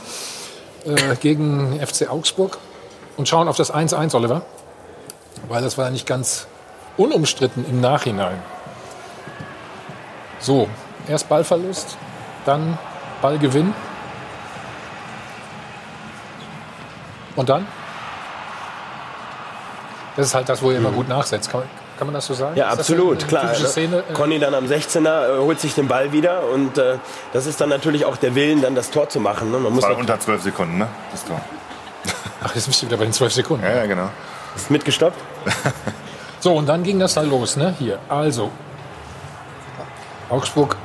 äh, 0.84 1.16
gegen 1.16 1.80
FC 1.80 2.10
Augsburg 2.10 2.58
und 3.16 3.26
schauen 3.26 3.48
auf 3.48 3.56
das 3.56 3.72
1-1, 3.72 4.14
Oliver. 4.14 4.42
Weil 5.48 5.62
das 5.62 5.78
war 5.78 5.86
ja 5.86 5.90
nicht 5.90 6.06
ganz 6.06 6.46
unumstritten 6.98 7.64
im 7.66 7.80
Nachhinein. 7.80 8.42
So, 10.38 10.68
erst 11.08 11.30
Ballverlust, 11.30 11.96
dann 12.44 12.76
Ballgewinn. 13.22 13.72
Und 17.36 17.48
dann? 17.48 17.66
Das 20.16 20.26
ist 20.26 20.34
halt 20.34 20.50
das, 20.50 20.60
wo 20.60 20.70
ihr 20.70 20.76
immer 20.76 20.90
gut 20.90 21.08
nachsetzt. 21.08 21.50
Kann, 21.50 21.62
kann 21.98 22.06
man 22.06 22.14
das 22.14 22.26
so 22.26 22.34
sagen? 22.34 22.56
Ja, 22.56 22.72
Ist 22.72 22.80
absolut, 22.80 23.18
eine 23.20 23.26
klar. 23.28 23.52
Äh, 23.52 24.12
Conny 24.14 24.38
dann 24.38 24.54
am 24.54 24.64
16er 24.66 25.36
äh, 25.36 25.38
holt 25.38 25.60
sich 25.60 25.74
den 25.74 25.88
Ball 25.88 26.12
wieder 26.12 26.42
und 26.52 26.76
äh, 26.78 26.96
das 27.32 27.46
ist 27.46 27.60
dann 27.60 27.68
natürlich 27.68 28.04
auch 28.04 28.16
der 28.16 28.34
Willen, 28.34 28.60
dann 28.62 28.74
das 28.74 28.90
Tor 28.90 29.08
zu 29.08 29.20
machen. 29.20 29.50
Ne? 29.52 29.58
Man 29.58 29.72
muss 29.72 29.82
war 29.84 29.90
noch- 29.90 29.98
unter 29.98 30.18
zwölf 30.18 30.42
Sekunden, 30.42 30.78
ne? 30.78 30.88
Das 31.12 31.24
Tor. 31.24 31.40
Ach, 32.42 32.54
jetzt 32.54 32.66
bist 32.66 32.82
du 32.82 32.86
wieder 32.86 32.96
bei 32.96 33.04
den 33.04 33.12
12 33.12 33.32
Sekunden. 33.34 33.64
Ja, 33.64 33.76
ja, 33.76 33.86
genau. 33.86 34.08
Ist 34.56 34.70
mitgestoppt? 34.70 35.16
So, 36.40 36.54
und 36.54 36.66
dann 36.68 36.82
ging 36.82 36.98
das 36.98 37.14
da 37.14 37.20
los, 37.22 37.56
ne? 37.56 37.74
Hier, 37.78 37.98
also. 38.08 38.50
Augsburg 40.28 40.76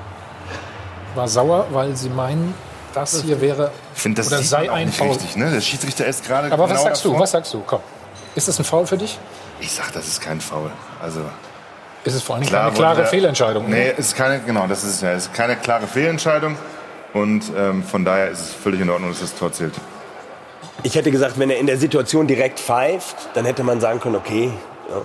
war 1.15 1.27
sauer, 1.27 1.65
weil 1.71 1.95
sie 1.95 2.09
meinen, 2.09 2.53
das 2.93 3.21
hier 3.23 3.41
wäre 3.41 3.71
Ich 3.95 4.01
finde, 4.01 4.21
das 4.21 4.27
oder 4.31 4.41
sei 4.43 4.69
ein 4.71 4.87
nicht 4.87 4.97
Foul. 4.99 5.07
richtig, 5.09 5.35
ne? 5.35 5.49
Der 5.51 5.61
Schiedsrichter 5.61 6.05
ist 6.05 6.25
gerade 6.25 6.51
Aber 6.51 6.65
genau 6.67 6.75
was 6.75 6.83
sagst 6.83 7.05
du? 7.05 7.09
davor. 7.09 7.23
Was 7.23 7.31
sagst 7.31 7.53
du? 7.53 7.63
Komm. 7.65 7.79
Ist 8.35 8.47
das 8.47 8.59
ein 8.59 8.65
Foul 8.65 8.85
für 8.85 8.97
dich? 8.97 9.17
Ich 9.59 9.71
sag, 9.71 9.91
das 9.93 10.07
ist 10.07 10.21
kein 10.21 10.39
Foul. 10.41 10.71
Also 11.01 11.21
Ist 12.03 12.13
es 12.15 12.21
vor 12.21 12.35
allem 12.35 12.45
klar 12.45 12.65
keine 12.65 12.75
klare 12.75 12.95
der- 12.97 13.05
Fehlentscheidung? 13.07 13.65
Nee, 13.69 13.85
ne? 13.87 13.91
es 13.97 14.07
ist 14.07 14.15
keine, 14.15 14.39
genau, 14.39 14.67
das 14.67 14.83
ist 14.83 14.95
es 14.95 15.01
ja. 15.01 15.11
Es 15.13 15.23
ist 15.23 15.33
keine 15.33 15.55
klare 15.55 15.87
Fehlentscheidung. 15.87 16.55
Und 17.13 17.43
ähm, 17.57 17.83
von 17.83 18.05
daher 18.05 18.29
ist 18.29 18.39
es 18.41 18.53
völlig 18.53 18.81
in 18.81 18.89
Ordnung, 18.89 19.09
dass 19.11 19.21
das 19.21 19.33
Tor 19.35 19.51
zählt. 19.51 19.73
Ich 20.83 20.93
hätte 20.95 21.09
gesagt, 21.09 21.39
wenn 21.39 21.49
er 21.49 21.57
in 21.57 21.65
der 21.65 21.77
Situation 21.77 22.27
direkt 22.27 22.59
pfeift, 22.59 23.15
dann 23.33 23.45
hätte 23.45 23.63
man 23.63 23.79
sagen 23.81 23.99
können, 23.99 24.15
okay. 24.15 24.51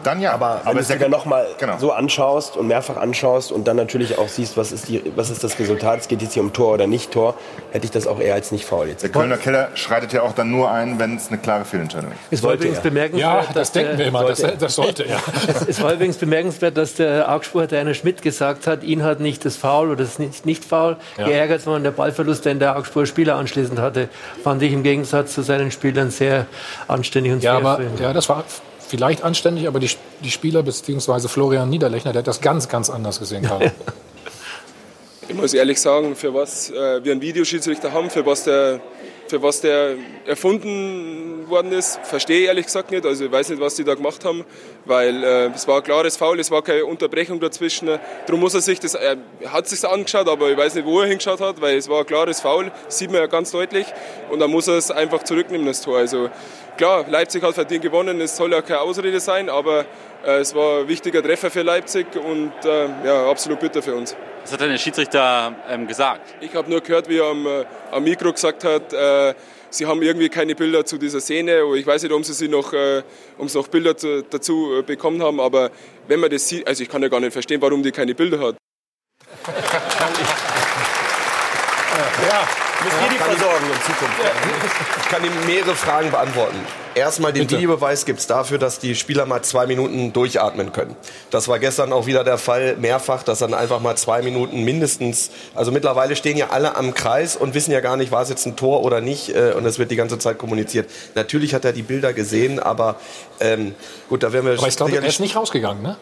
Dann 0.05 0.21
ja. 0.21 0.33
Aber 0.33 0.61
wenn 0.62 0.66
Aber 0.66 0.73
du 0.75 0.79
es 0.81 0.83
es 0.83 0.83
ist 0.83 0.88
dir 0.90 0.95
ja- 0.95 1.01
dann 1.03 1.11
nochmal 1.11 1.47
genau. 1.59 1.79
so 1.79 1.92
anschaust 1.92 2.57
und 2.57 2.66
mehrfach 2.68 2.97
anschaust 2.97 3.53
und 3.53 3.66
dann 3.68 3.77
natürlich 3.77 4.18
auch 4.18 4.29
siehst, 4.29 4.57
was 4.57 4.73
ist, 4.73 4.88
die, 4.88 5.03
was 5.16 5.31
ist 5.31 5.42
das 5.45 5.59
Resultat, 5.59 6.01
es 6.01 6.09
geht 6.09 6.23
jetzt 6.23 6.35
hier 6.35 6.42
um 6.42 6.53
Tor 6.53 6.75
oder 6.75 6.87
nicht 6.87 7.11
Tor, 7.11 7.35
hätte 7.73 7.85
ich 7.85 7.90
das 7.90 8.07
auch 8.07 8.21
eher 8.21 8.35
als 8.35 8.53
nicht 8.53 8.64
faul 8.64 8.88
jetzt. 8.88 9.03
Der 9.03 9.11
Kölner 9.11 9.37
Keller 9.37 9.68
schreitet 9.75 10.12
ja 10.12 10.23
auch 10.23 10.33
dann 10.33 10.51
nur 10.51 10.71
ein, 10.71 10.99
wenn 10.99 11.16
es 11.16 11.29
eine 11.29 11.38
klare 11.38 11.64
Fehlentscheidung 11.64 12.11
ist. 12.12 12.18
Es 12.31 12.42
war 12.42 12.51
Sollte 12.51 12.64
übrigens 12.64 12.79
er. 12.79 12.83
bemerkenswert, 12.90 13.31
Ja, 13.33 13.38
dass 13.47 13.55
das 13.55 13.73
denken 13.73 13.88
der- 13.90 13.99
wir 13.99 14.07
immer. 14.07 14.25
Das, 14.25 14.38
sollte- 14.38 14.57
das 14.59 14.75
sollte, 14.75 15.05
ja. 15.09 15.18
Es 15.66 15.83
war 15.83 15.92
übrigens 15.92 16.16
bemerkenswert, 16.16 16.77
dass 16.77 16.95
der 16.95 17.33
Augsburger 17.33 17.68
Trainer 17.68 17.95
Schmidt 17.95 18.23
gesagt 18.23 18.66
hat, 18.66 18.83
ihn 18.85 19.03
hat 19.03 19.21
nicht 19.21 19.45
das 19.45 19.57
Foul 19.57 19.88
oder 19.90 20.05
das 20.05 20.18
nicht, 20.18 20.47
nicht 20.47 20.64
Foul 20.64 20.97
Ja. 21.18 21.25
geärgert, 21.27 21.62
sondern 21.62 21.83
der 21.85 21.90
Ballverlust, 21.92 22.45
den 22.45 22.59
der 22.59 22.77
Augsburger 22.77 23.07
Spieler 23.07 23.37
anschließend 23.37 23.79
hatte, 23.79 24.09
fand 24.45 24.62
ich 24.62 24.73
im 24.73 24.83
Gegensatz 24.83 25.33
zu 25.35 25.42
seinen 25.42 25.71
Spielern 25.71 26.11
sehr 26.11 26.47
anständig 26.88 27.33
und 27.33 27.42
Ja, 27.42 27.59
fair 27.61 27.68
aber 27.71 27.81
ja, 28.01 28.12
das 28.12 28.29
war 28.29 28.45
vielleicht 28.93 29.23
anständig, 29.23 29.67
aber 29.67 29.81
die, 29.81 29.89
die 30.23 30.31
Spieler 30.31 30.63
bzw. 30.63 31.27
Florian 31.27 31.71
Niederlechner, 31.71 32.13
der 32.13 32.19
hat 32.19 32.27
das 32.27 32.43
ganz, 32.43 32.69
ganz 32.69 32.91
anders 32.91 33.19
gesehen. 33.19 33.43
Karl. 33.45 33.73
Ich 35.29 35.37
muss 35.37 35.55
ehrlich 35.55 35.81
sagen, 35.81 36.15
für 36.15 36.35
was 36.35 36.69
äh, 36.71 37.03
wir 37.05 37.13
einen 37.13 37.23
Videoschiedsrichter 37.23 37.93
haben, 37.93 38.11
für 38.11 38.27
was 38.27 38.45
der, 38.45 38.81
für 39.33 39.42
was 39.42 39.62
der 39.62 39.97
erfunden 40.27 41.49
worden 41.49 41.73
ist, 41.73 41.99
verstehe 42.03 42.40
ich 42.40 42.47
ehrlich 42.49 42.66
gesagt 42.66 42.90
nicht. 42.90 43.07
Also 43.07 43.25
ich 43.25 43.33
weiß 43.33 43.49
nicht, 43.49 43.62
was 43.62 43.77
die 43.77 43.83
da 43.83 43.95
gemacht 43.95 44.27
haben, 44.27 44.45
weil 44.85 45.25
äh, 45.25 45.47
es 45.55 45.66
war 45.66 45.79
ein 45.79 45.83
klares 45.83 46.18
Foul, 46.18 46.38
es 46.38 46.51
war 46.51 46.61
keine 46.61 46.85
Unterbrechung 46.85 47.40
dazwischen. 47.40 47.99
Darum 48.27 48.40
muss 48.40 48.53
er 48.53 48.61
sich 48.61 48.79
das, 48.79 48.92
er 48.92 49.16
hat 49.47 49.66
sich 49.68 49.83
angeschaut, 49.88 50.29
aber 50.29 50.51
ich 50.51 50.59
weiß 50.59 50.75
nicht, 50.75 50.85
wo 50.85 51.01
er 51.01 51.07
hingeschaut 51.07 51.40
hat, 51.40 51.62
weil 51.62 51.79
es 51.79 51.88
war 51.88 52.01
ein 52.01 52.07
klares 52.07 52.42
Foul, 52.42 52.71
sieht 52.88 53.11
man 53.11 53.23
ja 53.23 53.27
ganz 53.27 53.53
deutlich. 53.53 53.87
Und 54.31 54.40
dann 54.40 54.51
muss 54.51 54.68
er 54.68 54.75
es 54.75 54.90
einfach 54.90 55.23
zurücknehmen, 55.23 55.66
das 55.66 55.81
Tor. 55.81 55.97
Also 55.97 56.29
klar, 56.77 57.07
Leipzig 57.09 57.42
hat 57.42 57.55
verdient 57.55 57.83
gewonnen, 57.83 58.21
es 58.21 58.37
soll 58.37 58.53
ja 58.53 58.61
keine 58.61 58.81
Ausrede 58.81 59.18
sein, 59.18 59.49
aber 59.49 59.87
äh, 60.27 60.40
es 60.40 60.55
war 60.55 60.81
ein 60.81 60.88
wichtiger 60.88 61.23
Treffer 61.23 61.51
für 61.51 61.62
Leipzig 61.62 62.07
und 62.16 62.53
äh, 62.66 62.88
ja, 63.07 63.31
absolut 63.31 63.61
bitter 63.61 63.81
für 63.81 63.95
uns. 63.95 64.14
Was 64.43 64.53
hat 64.53 64.61
denn 64.61 64.71
der 64.71 64.79
Schiedsrichter 64.79 65.55
ähm, 65.69 65.87
gesagt? 65.87 66.35
Ich 66.41 66.55
habe 66.55 66.69
nur 66.69 66.81
gehört, 66.81 67.09
wie 67.09 67.19
er 67.19 67.27
am, 67.27 67.47
äh, 67.47 67.65
am 67.93 68.03
Mikro 68.03 68.33
gesagt 68.33 68.65
hat, 68.65 68.93
äh, 68.93 69.35
sie 69.71 69.87
haben 69.87 70.03
irgendwie 70.03 70.29
keine 70.29 70.57
Bilder 70.57 70.85
zu 70.85 70.99
dieser 70.99 71.21
Szene. 71.21 71.63
Ich 71.77 71.87
weiß 71.87 72.03
nicht, 72.03 72.13
ob 72.13 72.25
sie, 72.25 72.33
sie 72.33 72.49
noch, 72.49 72.73
äh, 72.73 73.03
noch 73.39 73.69
Bilder 73.69 73.97
zu, 73.97 74.23
dazu 74.25 74.79
äh, 74.79 74.83
bekommen 74.83 75.23
haben, 75.23 75.39
aber 75.39 75.71
wenn 76.09 76.19
man 76.19 76.31
das 76.31 76.49
sieht, 76.49 76.67
also 76.67 76.83
ich 76.83 76.89
kann 76.89 77.03
ja 77.03 77.09
gar 77.09 77.21
nicht 77.21 77.33
verstehen, 77.33 77.63
warum 77.63 77.85
die 77.85 77.93
keine 77.93 78.15
Bilder 78.17 78.41
hat. 78.41 78.57
Ja, 82.27 82.49
müsst 82.85 82.97
ihr 83.01 83.11
die 83.11 83.17
versorgen 83.17 83.67
in 83.67 83.81
Zukunft. 83.83 84.21
Ich 85.03 85.09
kann 85.09 85.25
ihm 85.25 85.47
mehrere 85.47 85.75
Fragen 85.77 86.11
beantworten. 86.11 86.82
Erstmal, 86.95 87.33
den 87.33 87.47
Bitte. 87.47 87.57
Videobeweis 87.57 88.05
gibt 88.05 88.21
es 88.21 88.27
dafür, 88.27 88.59
dass 88.59 88.79
die 88.79 88.95
Spieler 88.95 89.27
mal 89.27 89.43
zwei 89.43 89.67
Minuten 89.67 90.13
durchatmen 90.13 90.73
können. 90.73 90.97
Das 91.31 91.49
war 91.49 91.59
gestern 91.59 91.93
auch 91.93 92.07
wieder 92.07 92.25
der 92.25 92.39
Fall, 92.39 92.77
mehrfach, 92.77 93.23
dass 93.23 93.39
dann 93.39 93.55
einfach 93.55 93.81
mal 93.81 93.97
zwei 93.97 94.23
Minuten 94.23 94.63
mindestens, 94.65 95.31
also 95.55 95.73
mittlerweile 95.73 96.17
stehen 96.17 96.37
ja 96.37 96.51
alle 96.51 96.77
am 96.77 96.95
Kreis 96.95 97.37
und 97.37 97.55
wissen 97.55 97.73
ja 97.73 97.81
gar 97.81 97.97
nicht, 97.97 98.13
war 98.13 98.23
es 98.23 98.29
jetzt 98.29 98.47
ein 98.47 98.57
Tor 98.57 98.83
oder 98.83 99.01
nicht 99.01 99.35
äh, 99.35 99.53
und 99.57 99.65
es 99.67 99.79
wird 99.79 99.91
die 99.91 99.97
ganze 99.97 100.19
Zeit 100.19 100.39
kommuniziert. 100.39 100.91
Natürlich 101.15 101.55
hat 101.55 101.65
er 101.65 101.73
die 101.73 101.83
Bilder 101.83 102.13
gesehen, 102.13 102.59
aber 102.59 102.97
ähm, 103.41 103.75
gut, 104.09 104.23
da 104.23 104.33
werden 104.33 104.47
wir 104.47 104.59
Aber 104.59 104.69
ich 104.69 104.77
glaube, 104.77 104.95
er 104.95 105.05
ist 105.05 105.21
nicht 105.21 105.37
rausgegangen, 105.37 105.83
ne? 105.83 105.97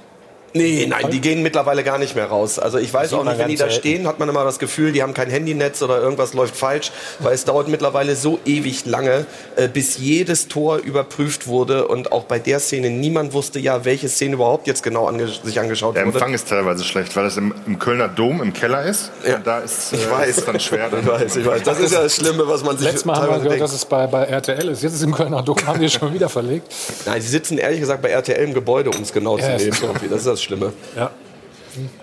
Nee, 0.52 0.86
nein, 0.88 1.10
die 1.12 1.20
gehen 1.20 1.42
mittlerweile 1.42 1.84
gar 1.84 1.98
nicht 1.98 2.16
mehr 2.16 2.26
raus. 2.26 2.58
Also 2.58 2.78
ich 2.78 2.92
weiß 2.92 3.12
auch 3.12 3.22
nicht, 3.24 3.38
wenn 3.38 3.48
die 3.48 3.54
da 3.56 3.66
selten. 3.66 3.78
stehen, 3.80 4.06
hat 4.08 4.18
man 4.18 4.28
immer 4.28 4.42
das 4.44 4.58
Gefühl, 4.58 4.90
die 4.92 5.02
haben 5.02 5.14
kein 5.14 5.30
Handynetz 5.30 5.80
oder 5.82 6.00
irgendwas 6.02 6.34
läuft 6.34 6.56
falsch, 6.56 6.90
weil 7.20 7.34
es 7.34 7.44
dauert 7.44 7.68
mittlerweile 7.68 8.16
so 8.16 8.40
ewig 8.44 8.84
lange, 8.86 9.26
äh, 9.56 9.68
bis 9.68 9.98
jedes 9.98 10.48
Tor 10.48 10.78
überprüft 10.78 11.46
wurde 11.46 11.86
und 11.86 12.10
auch 12.10 12.24
bei 12.24 12.38
der 12.40 12.58
Szene 12.58 12.90
niemand 12.90 13.32
wusste 13.32 13.60
ja, 13.60 13.84
welche 13.84 14.08
Szene 14.08 14.34
überhaupt 14.34 14.66
jetzt 14.66 14.82
genau 14.82 15.06
ange 15.06 15.28
sich 15.28 15.60
angeschaut 15.60 15.94
Der 15.94 16.04
wurde. 16.06 16.16
Empfang 16.18 16.34
ist 16.34 16.48
teilweise 16.48 16.82
schlecht, 16.84 17.14
weil 17.14 17.26
es 17.26 17.36
im, 17.36 17.54
im 17.66 17.78
Kölner 17.78 18.08
Dom 18.08 18.42
im 18.42 18.52
Keller 18.52 18.82
ist. 18.84 19.12
Ja. 19.24 19.36
Und 19.36 19.46
da 19.46 19.60
ist 19.60 19.92
äh, 19.92 19.96
Ich 19.96 20.10
weiß. 20.10 20.28
ist 20.30 20.38
es 20.38 20.44
dann 20.46 20.58
schwer. 20.60 20.90
Ich 21.00 21.06
weiß, 21.06 21.36
ich 21.36 21.46
weiß. 21.46 21.62
Das 21.62 21.78
ist 21.78 21.92
ja 21.92 22.02
das 22.02 22.16
Schlimme, 22.16 22.48
was 22.48 22.64
man 22.64 22.76
sich 22.76 22.86
Letztes 22.86 23.04
Mal 23.04 23.14
haben 23.16 23.22
wir 23.22 23.26
teilweise 23.28 23.42
gehört, 23.44 23.60
denkt. 23.60 23.64
dass 23.64 23.72
es 23.74 23.84
bei, 23.84 24.06
bei 24.08 24.24
RTL 24.24 24.68
ist. 24.68 24.82
Jetzt 24.82 24.92
ist 24.94 24.98
es 24.98 25.02
im 25.06 25.14
Kölner 25.14 25.42
Dom, 25.42 25.56
haben 25.64 25.82
es 25.84 25.92
schon 25.92 26.12
wieder 26.12 26.28
verlegt. 26.28 26.66
Nein, 27.06 27.22
sie 27.22 27.28
sitzen 27.28 27.56
ehrlich 27.58 27.78
gesagt 27.80 28.02
bei 28.02 28.08
RTL 28.10 28.42
im 28.44 28.52
Gebäude, 28.54 28.90
um 28.90 29.00
es 29.02 29.12
genau 29.12 29.38
Ja, 29.38 29.56
zu 29.56 29.64
nehmen. 29.64 29.76
Das 30.10 30.18
ist 30.18 30.26
das 30.26 30.39
Schlimme. 30.42 30.72
Ja. 30.96 31.10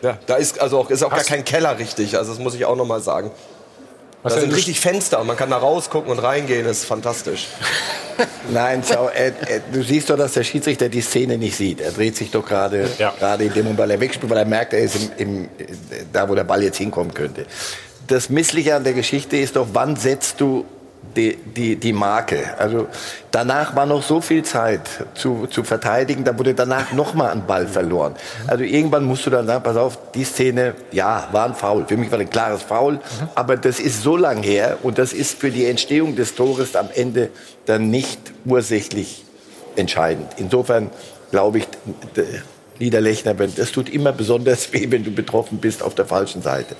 Ja, 0.02 0.17
da 0.26 0.36
ist 0.36 0.60
also 0.62 0.80
auch, 0.80 0.89
ist 0.89 1.04
auch 1.04 1.10
gar 1.10 1.23
kein 1.23 1.43
Keller 1.43 1.78
richtig. 1.78 2.17
Also 2.17 2.32
das 2.32 2.39
muss 2.39 2.56
ich 2.56 2.63
auch 2.65 2.76
noch 2.78 2.86
mal 2.86 3.02
sagen. 3.02 3.32
Was 4.23 4.34
da 4.34 4.39
sind 4.39 4.50
in- 4.50 4.56
richtig 4.56 4.80
Fenster 4.80 5.19
und 5.19 5.28
man 5.28 5.36
kann 5.36 5.50
da 5.50 5.58
rausgucken 5.58 6.10
und 6.12 6.19
reingehen. 6.19 6.65
Das 6.65 6.78
ist 6.80 6.86
fantastisch. 6.86 7.47
Nein, 8.52 8.82
schau, 8.88 9.10
äh, 9.10 9.28
äh, 9.28 9.34
du 9.71 9.84
siehst 9.84 10.10
doch, 10.10 10.17
dass 10.17 10.34
der 10.34 10.43
Schiedsrichter 10.43 10.88
die 10.89 11.02
Szene 11.02 11.38
nicht 11.38 11.56
sieht. 11.56 11.82
Er 11.82 11.91
dreht 11.91 12.15
sich 12.15 12.32
doch 12.32 12.45
gerade 12.45 12.89
Ja. 12.97 13.13
gerade 13.19 13.43
in 13.43 13.54
dem 13.54 13.63
Moment, 13.65 13.80
weil 13.80 13.91
er 13.91 14.00
wegspielt, 14.00 14.30
weil 14.30 14.38
er 14.39 14.45
merkt, 14.45 14.73
er 14.73 14.80
ist 14.80 14.95
im, 14.95 15.12
im, 15.17 15.43
äh, 15.45 15.47
da, 16.13 16.28
wo 16.30 16.34
der 16.34 16.45
Ball 16.45 16.63
jetzt 16.63 16.78
hinkommen 16.78 17.13
könnte. 17.13 17.45
Das 18.08 18.30
Missliche 18.30 18.73
an 18.73 18.86
der 18.86 18.93
Geschichte 18.93 19.36
ist 19.38 19.58
doch, 19.58 19.67
wann 19.73 19.97
setzt 19.97 20.39
du 20.39 20.65
die, 21.15 21.35
die, 21.35 21.75
die 21.75 21.93
Marke? 21.93 22.57
Also 22.57 22.87
danach 23.31 23.75
war 23.75 23.85
noch 23.85 24.03
so 24.03 24.21
viel 24.21 24.43
Zeit 24.43 24.81
zu, 25.13 25.47
zu 25.47 25.63
verteidigen, 25.63 26.23
da 26.23 26.37
wurde 26.37 26.53
danach 26.53 26.91
noch 26.93 27.13
mal 27.13 27.29
ein 27.29 27.45
Ball 27.45 27.67
verloren. 27.67 28.15
Also 28.47 28.63
irgendwann 28.63 29.03
musst 29.03 29.25
du 29.25 29.29
dann 29.29 29.47
sagen, 29.47 29.63
pass 29.63 29.77
auf, 29.77 30.11
die 30.13 30.23
Szene, 30.23 30.75
ja, 30.91 31.27
war 31.31 31.45
ein 31.45 31.55
Foul. 31.55 31.85
Für 31.87 31.97
mich 31.97 32.11
war 32.11 32.19
ein 32.19 32.29
klares 32.29 32.63
Foul, 32.63 32.99
aber 33.35 33.57
das 33.57 33.79
ist 33.79 34.01
so 34.01 34.17
lang 34.17 34.43
her 34.43 34.77
und 34.83 34.97
das 34.97 35.13
ist 35.13 35.39
für 35.39 35.51
die 35.51 35.65
Entstehung 35.65 36.15
des 36.15 36.35
Tores 36.35 36.75
am 36.75 36.89
Ende 36.93 37.29
dann 37.65 37.89
nicht 37.89 38.19
ursächlich 38.45 39.23
entscheidend. 39.75 40.27
Insofern 40.37 40.89
glaube 41.31 41.59
ich, 41.59 41.67
Niederlechner, 42.79 43.33
das 43.33 43.71
tut 43.71 43.89
immer 43.89 44.11
besonders 44.11 44.71
weh, 44.73 44.87
wenn 44.89 45.03
du 45.03 45.11
betroffen 45.11 45.57
bist 45.57 45.81
auf 45.81 45.95
der 45.95 46.05
falschen 46.05 46.41
Seite. 46.41 46.75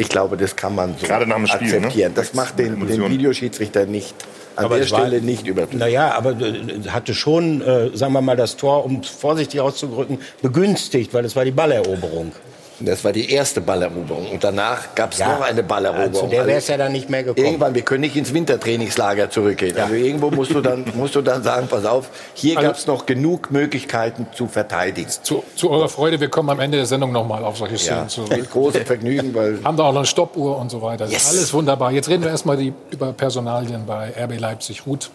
Ich 0.00 0.08
glaube, 0.08 0.36
das 0.38 0.56
kann 0.56 0.74
man 0.74 0.94
so 0.98 1.06
Gerade 1.06 1.26
nach 1.26 1.36
dem 1.36 1.46
Spiel, 1.46 1.68
ne? 1.68 1.76
akzeptieren. 1.76 2.12
Das 2.14 2.32
macht 2.32 2.58
den, 2.58 2.86
den. 2.86 3.10
Videoschiedsrichter 3.10 3.84
nicht 3.84 4.14
an 4.56 4.64
Aber 4.64 4.76
der 4.76 4.84
es 4.86 4.90
war- 4.92 5.00
Stelle 5.00 5.20
nicht 5.20 5.46
überprüft. 5.46 5.78
Naja, 5.78 6.14
aber 6.16 6.30
äh, 6.40 6.88
hatte 6.88 7.12
schon, 7.12 7.60
äh, 7.60 7.90
sagen 7.94 8.12
wir 8.14 8.22
mal, 8.22 8.34
das 8.36 8.56
Tor, 8.56 8.84
um 8.86 9.00
es 9.00 9.08
vorsichtig 9.10 9.60
auszudrücken, 9.60 10.18
begünstigt, 10.40 11.12
weil 11.12 11.24
es 11.26 11.36
war 11.36 11.44
die 11.44 11.50
Balleroberung. 11.50 12.32
Das 12.80 13.04
war 13.04 13.12
die 13.12 13.30
erste 13.30 13.60
Balleroberung. 13.60 14.30
Und 14.30 14.42
danach 14.42 14.94
gab 14.94 15.12
es 15.12 15.18
ja, 15.18 15.34
noch 15.34 15.42
eine 15.42 15.62
Balleroberung. 15.62 16.14
Zu 16.14 16.26
der 16.26 16.46
wäre 16.46 16.58
es 16.58 16.68
ja 16.68 16.76
dann 16.76 16.92
nicht 16.92 17.10
mehr 17.10 17.22
gekommen. 17.22 17.46
Irgendwann, 17.46 17.74
wir 17.74 17.82
können 17.82 18.00
nicht 18.00 18.16
ins 18.16 18.32
Wintertrainingslager 18.32 19.30
zurückgehen. 19.30 19.76
Ja. 19.76 19.84
Also 19.84 19.94
irgendwo 19.94 20.30
musst 20.30 20.52
du 20.52 20.60
dann, 20.60 20.84
musst 20.94 21.14
du 21.14 21.20
dann 21.20 21.42
sagen, 21.42 21.68
pass 21.68 21.84
auf, 21.84 22.08
hier 22.34 22.56
also, 22.56 22.68
gab 22.68 22.78
es 22.78 22.86
noch 22.86 23.06
genug 23.06 23.50
Möglichkeiten 23.50 24.26
zu 24.34 24.46
verteidigen. 24.46 25.10
Zu, 25.22 25.44
zu, 25.56 25.70
eurer 25.70 25.88
Freude, 25.88 26.20
wir 26.20 26.28
kommen 26.28 26.48
am 26.50 26.60
Ende 26.60 26.78
der 26.78 26.86
Sendung 26.86 27.12
nochmal 27.12 27.44
auf 27.44 27.58
solche 27.58 27.76
Szenen 27.76 28.02
ja, 28.02 28.08
zurück. 28.08 28.30
Mit 28.30 28.50
großem 28.50 28.86
Vergnügen, 28.86 29.34
weil... 29.34 29.58
Haben 29.62 29.76
da 29.76 29.84
auch 29.84 29.92
noch 29.92 30.00
eine 30.00 30.06
Stoppuhr 30.06 30.56
und 30.56 30.70
so 30.70 30.80
weiter. 30.80 31.06
Yes. 31.06 31.28
Alles 31.28 31.52
wunderbar. 31.52 31.92
Jetzt 31.92 32.08
reden 32.08 32.22
wir 32.22 32.30
erstmal 32.30 32.56
die, 32.56 32.72
über 32.90 33.12
Personalien 33.12 33.84
bei 33.86 34.12
RB 34.18 34.38
Leipzig. 34.38 34.86
Ruth, 34.86 35.10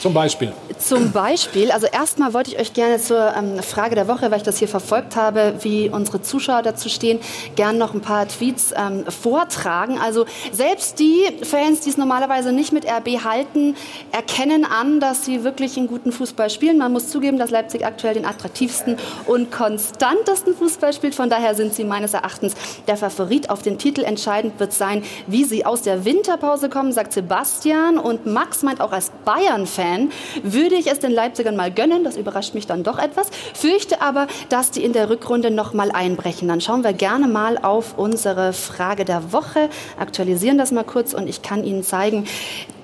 zum 0.00 0.14
Beispiel. 0.14 0.52
Zum 0.78 1.12
Beispiel, 1.12 1.70
also 1.72 1.86
erstmal 1.86 2.34
wollte 2.34 2.52
ich 2.52 2.60
euch 2.60 2.72
gerne 2.72 2.98
zur 2.98 3.34
ähm, 3.36 3.62
Frage 3.62 3.94
der 3.94 4.06
Woche, 4.06 4.30
weil 4.30 4.38
ich 4.38 4.44
das 4.44 4.58
hier 4.58 4.68
verfolgt 4.68 5.16
habe, 5.16 5.54
wie 5.62 5.88
unsere 5.88 6.22
Zuschauer 6.22 6.62
dazu 6.62 6.88
stehen, 6.88 7.18
gerne 7.56 7.78
noch 7.78 7.94
ein 7.94 8.00
paar 8.00 8.28
Tweets 8.28 8.72
ähm, 8.76 9.04
vortragen. 9.06 9.98
Also 9.98 10.26
selbst 10.52 10.98
die 11.00 11.24
Fans, 11.42 11.80
die 11.80 11.90
es 11.90 11.96
normalerweise 11.96 12.52
nicht 12.52 12.72
mit 12.72 12.86
RB 12.86 13.24
halten, 13.24 13.74
erkennen 14.12 14.64
an, 14.64 15.00
dass 15.00 15.24
sie 15.24 15.42
wirklich 15.42 15.76
einen 15.76 15.88
guten 15.88 16.12
Fußball 16.12 16.50
spielen. 16.50 16.78
Man 16.78 16.92
muss 16.92 17.08
zugeben, 17.08 17.38
dass 17.38 17.50
Leipzig 17.50 17.84
aktuell 17.84 18.14
den 18.14 18.24
attraktivsten 18.24 18.96
und 19.26 19.50
konstantesten 19.50 20.54
Fußball 20.54 20.92
spielt. 20.92 21.14
Von 21.14 21.28
daher 21.28 21.54
sind 21.54 21.74
sie 21.74 21.84
meines 21.84 22.14
Erachtens 22.14 22.54
der 22.86 22.96
Favorit 22.96 23.50
auf 23.50 23.62
den 23.62 23.78
Titel. 23.78 24.02
Entscheidend 24.02 24.60
wird 24.60 24.72
sein, 24.72 25.02
wie 25.26 25.44
sie 25.44 25.66
aus 25.66 25.82
der 25.82 26.04
Winterpause 26.04 26.68
kommen, 26.68 26.92
sagt 26.92 27.12
Sebastian. 27.12 27.98
Und 27.98 28.26
Max 28.26 28.62
meint 28.62 28.80
auch 28.80 28.92
als 28.92 29.10
Bayern-Fan, 29.24 29.87
Fan, 29.88 30.10
würde 30.42 30.74
ich 30.74 30.86
es 30.90 30.98
den 30.98 31.12
Leipzigern 31.12 31.56
mal 31.56 31.70
gönnen. 31.70 32.04
Das 32.04 32.16
überrascht 32.16 32.54
mich 32.54 32.66
dann 32.66 32.82
doch 32.82 32.98
etwas. 32.98 33.30
Fürchte 33.54 34.00
aber, 34.02 34.26
dass 34.48 34.70
die 34.70 34.84
in 34.84 34.92
der 34.92 35.08
Rückrunde 35.08 35.50
noch 35.50 35.72
mal 35.72 35.90
einbrechen. 35.90 36.48
Dann 36.48 36.60
schauen 36.60 36.84
wir 36.84 36.92
gerne 36.92 37.26
mal 37.26 37.58
auf 37.58 37.96
unsere 37.96 38.52
Frage 38.52 39.04
der 39.04 39.32
Woche, 39.32 39.68
aktualisieren 39.98 40.58
das 40.58 40.72
mal 40.72 40.84
kurz 40.84 41.14
und 41.14 41.28
ich 41.28 41.42
kann 41.42 41.64
Ihnen 41.64 41.82
zeigen, 41.82 42.26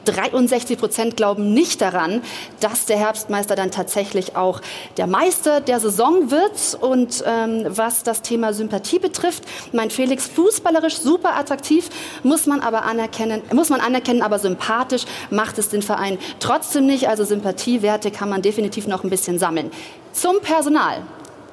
63 0.04 0.78
Prozent 0.78 1.16
glauben 1.16 1.52
nicht 1.54 1.80
daran, 1.80 2.22
dass 2.60 2.86
der 2.86 2.96
Herbstmeister 2.98 3.56
dann 3.56 3.70
tatsächlich 3.70 4.36
auch 4.36 4.60
der 4.96 5.06
Meister 5.06 5.60
der 5.60 5.80
Saison 5.80 6.30
wird. 6.30 6.78
Und 6.80 7.24
ähm, 7.26 7.64
was 7.68 8.02
das 8.02 8.22
Thema 8.22 8.52
Sympathie 8.52 8.98
betrifft, 8.98 9.44
mein 9.72 9.90
Felix 9.90 10.26
fußballerisch 10.28 10.98
super 10.98 11.36
attraktiv, 11.36 11.88
muss 12.22 12.46
man 12.46 12.60
aber 12.60 12.84
anerkennen, 12.84 13.42
muss 13.52 13.68
man 13.68 13.80
anerkennen, 13.80 14.22
aber 14.22 14.38
sympathisch 14.38 15.04
macht 15.30 15.58
es 15.58 15.68
den 15.68 15.82
Verein 15.82 16.18
trotzdem 16.40 16.86
nicht. 16.86 17.08
Also 17.08 17.24
Sympathiewerte 17.24 18.10
kann 18.10 18.28
man 18.28 18.42
definitiv 18.42 18.86
noch 18.86 19.04
ein 19.04 19.10
bisschen 19.10 19.38
sammeln. 19.38 19.70
Zum 20.12 20.40
Personal. 20.40 21.02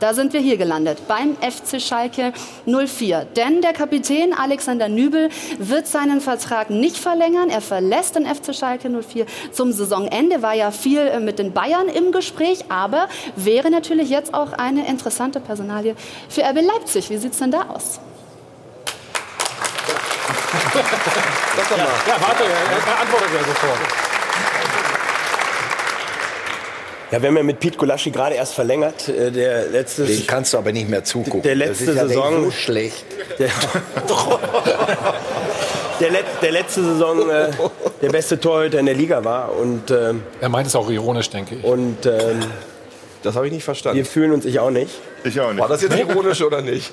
Da 0.01 0.15
sind 0.15 0.33
wir 0.33 0.39
hier 0.39 0.57
gelandet, 0.57 1.07
beim 1.07 1.37
FC 1.37 1.79
Schalke 1.79 2.33
04. 2.65 3.27
Denn 3.35 3.61
der 3.61 3.71
Kapitän 3.71 4.33
Alexander 4.33 4.89
Nübel 4.89 5.29
wird 5.59 5.85
seinen 5.85 6.21
Vertrag 6.21 6.71
nicht 6.71 6.97
verlängern. 6.97 7.51
Er 7.51 7.61
verlässt 7.61 8.15
den 8.15 8.25
FC 8.25 8.55
Schalke 8.55 8.89
04 8.89 9.27
zum 9.51 9.71
Saisonende. 9.71 10.41
War 10.41 10.55
ja 10.55 10.71
viel 10.71 11.01
äh, 11.01 11.19
mit 11.19 11.37
den 11.37 11.53
Bayern 11.53 11.87
im 11.87 12.11
Gespräch, 12.11 12.65
aber 12.69 13.09
wäre 13.35 13.69
natürlich 13.69 14.09
jetzt 14.09 14.33
auch 14.33 14.53
eine 14.53 14.87
interessante 14.87 15.39
Personalie 15.39 15.95
für 16.29 16.41
RB 16.41 16.61
Leipzig. 16.61 17.11
Wie 17.11 17.17
sieht 17.17 17.33
es 17.33 17.37
denn 17.37 17.51
da 17.51 17.67
aus? 17.69 17.99
Ja, 20.73 21.77
ja, 21.77 22.15
warte, 22.19 22.43
er 22.43 23.01
antwortet 23.01 23.29
ja 23.35 23.43
sofort. 23.43 24.10
Ja, 27.11 27.21
wir 27.21 27.27
haben 27.27 27.37
ja 27.37 27.43
mit 27.43 27.59
Pete 27.59 27.77
Gulaschi 27.77 28.09
gerade 28.09 28.35
erst 28.35 28.53
verlängert. 28.53 29.09
Äh, 29.09 29.31
der 29.31 29.67
letzte 29.67 30.05
Den 30.05 30.25
kannst 30.25 30.53
du 30.53 30.57
aber 30.57 30.71
nicht 30.71 30.89
mehr 30.89 31.03
zugucken. 31.03 31.41
Der 31.41 31.55
letzte 31.55 31.87
das 31.87 31.95
ist 31.95 32.01
ja 32.01 32.07
Saison 32.07 32.45
so 32.45 32.51
schlecht. 32.51 33.05
Der, 33.37 33.49
der, 35.99 36.11
Let, 36.11 36.25
der, 36.41 36.51
letzte 36.51 36.83
Saison 36.83 37.29
äh, 37.29 37.51
der 38.01 38.09
beste 38.09 38.39
Torhüter 38.39 38.79
in 38.79 38.85
der 38.85 38.95
Liga 38.95 39.23
war 39.25 39.55
und 39.55 39.91
ähm, 39.91 40.23
er 40.39 40.49
meint 40.49 40.67
es 40.67 40.75
auch 40.75 40.89
ironisch, 40.89 41.29
denke 41.29 41.55
ich. 41.55 41.63
Und 41.63 42.05
ähm, 42.05 42.39
das 43.23 43.35
habe 43.35 43.47
ich 43.47 43.53
nicht 43.53 43.63
verstanden. 43.63 43.97
Wir 43.97 44.05
fühlen 44.05 44.31
uns 44.31 44.45
ich 44.45 44.59
auch 44.59 44.71
nicht. 44.71 44.91
Ich 45.23 45.39
auch 45.39 45.51
nicht. 45.51 45.59
War 45.59 45.67
das 45.67 45.81
jetzt 45.81 45.97
ironisch 45.97 46.41
oder 46.41 46.61
nicht? 46.61 46.91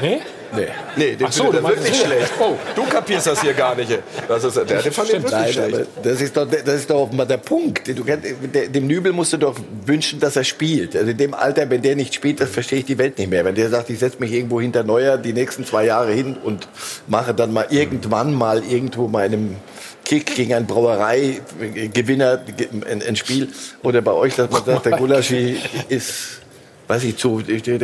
Nee? 0.00 0.20
Nee. 0.54 0.66
Nee, 0.96 1.16
den 1.16 1.26
Ach 1.26 1.32
so, 1.32 1.52
der 1.52 1.62
wirklich 1.62 1.96
schlecht. 1.96 2.32
Oh, 2.38 2.54
du 2.74 2.84
kapierst 2.84 3.26
das 3.26 3.42
hier 3.42 3.52
gar 3.52 3.74
nicht. 3.74 3.98
Das 4.28 4.44
ist, 4.44 4.56
der, 4.56 4.64
der 4.64 4.92
fand 4.92 5.12
den 5.12 5.22
wirklich 5.22 5.32
Nein, 5.32 5.52
schlecht. 5.52 5.90
Das 6.02 6.20
ist, 6.20 6.36
doch, 6.36 6.46
das 6.48 6.74
ist 6.74 6.90
doch 6.90 7.00
offenbar 7.00 7.26
der 7.26 7.38
Punkt. 7.38 7.86
Du, 7.88 8.04
dem 8.04 8.86
Nübel 8.86 9.12
musst 9.12 9.32
du 9.32 9.36
doch 9.36 9.56
wünschen, 9.84 10.20
dass 10.20 10.36
er 10.36 10.44
spielt. 10.44 10.96
Also 10.96 11.10
in 11.10 11.16
dem 11.16 11.34
Alter, 11.34 11.68
wenn 11.68 11.82
der 11.82 11.96
nicht 11.96 12.14
spielt, 12.14 12.40
das 12.40 12.50
verstehe 12.50 12.78
ich 12.80 12.84
die 12.84 12.98
Welt 12.98 13.18
nicht 13.18 13.30
mehr. 13.30 13.44
Wenn 13.44 13.54
der 13.54 13.68
sagt, 13.68 13.90
ich 13.90 13.98
setze 13.98 14.18
mich 14.20 14.32
irgendwo 14.32 14.60
hinter 14.60 14.84
Neuer 14.84 15.18
die 15.18 15.32
nächsten 15.32 15.64
zwei 15.64 15.84
Jahre 15.84 16.12
hin 16.12 16.36
und 16.42 16.68
mache 17.08 17.34
dann 17.34 17.52
mal 17.52 17.66
irgendwann 17.70 18.32
mal 18.32 18.62
irgendwo 18.64 19.08
meinem 19.08 19.56
Kick 20.04 20.36
gegen 20.36 20.54
einen 20.54 20.66
Brauereigewinner 20.66 22.40
ein 22.88 23.16
Spiel. 23.16 23.48
Oder 23.82 24.02
bei 24.02 24.12
euch, 24.12 24.36
dass 24.36 24.50
man 24.50 24.64
sagt, 24.64 24.86
der 24.86 24.92
Gulaschi 24.98 25.60
ist, 25.88 26.40
weiß 26.88 27.04
ich, 27.04 27.16
zu, 27.16 27.40
der, 27.40 27.60
der, 27.60 27.78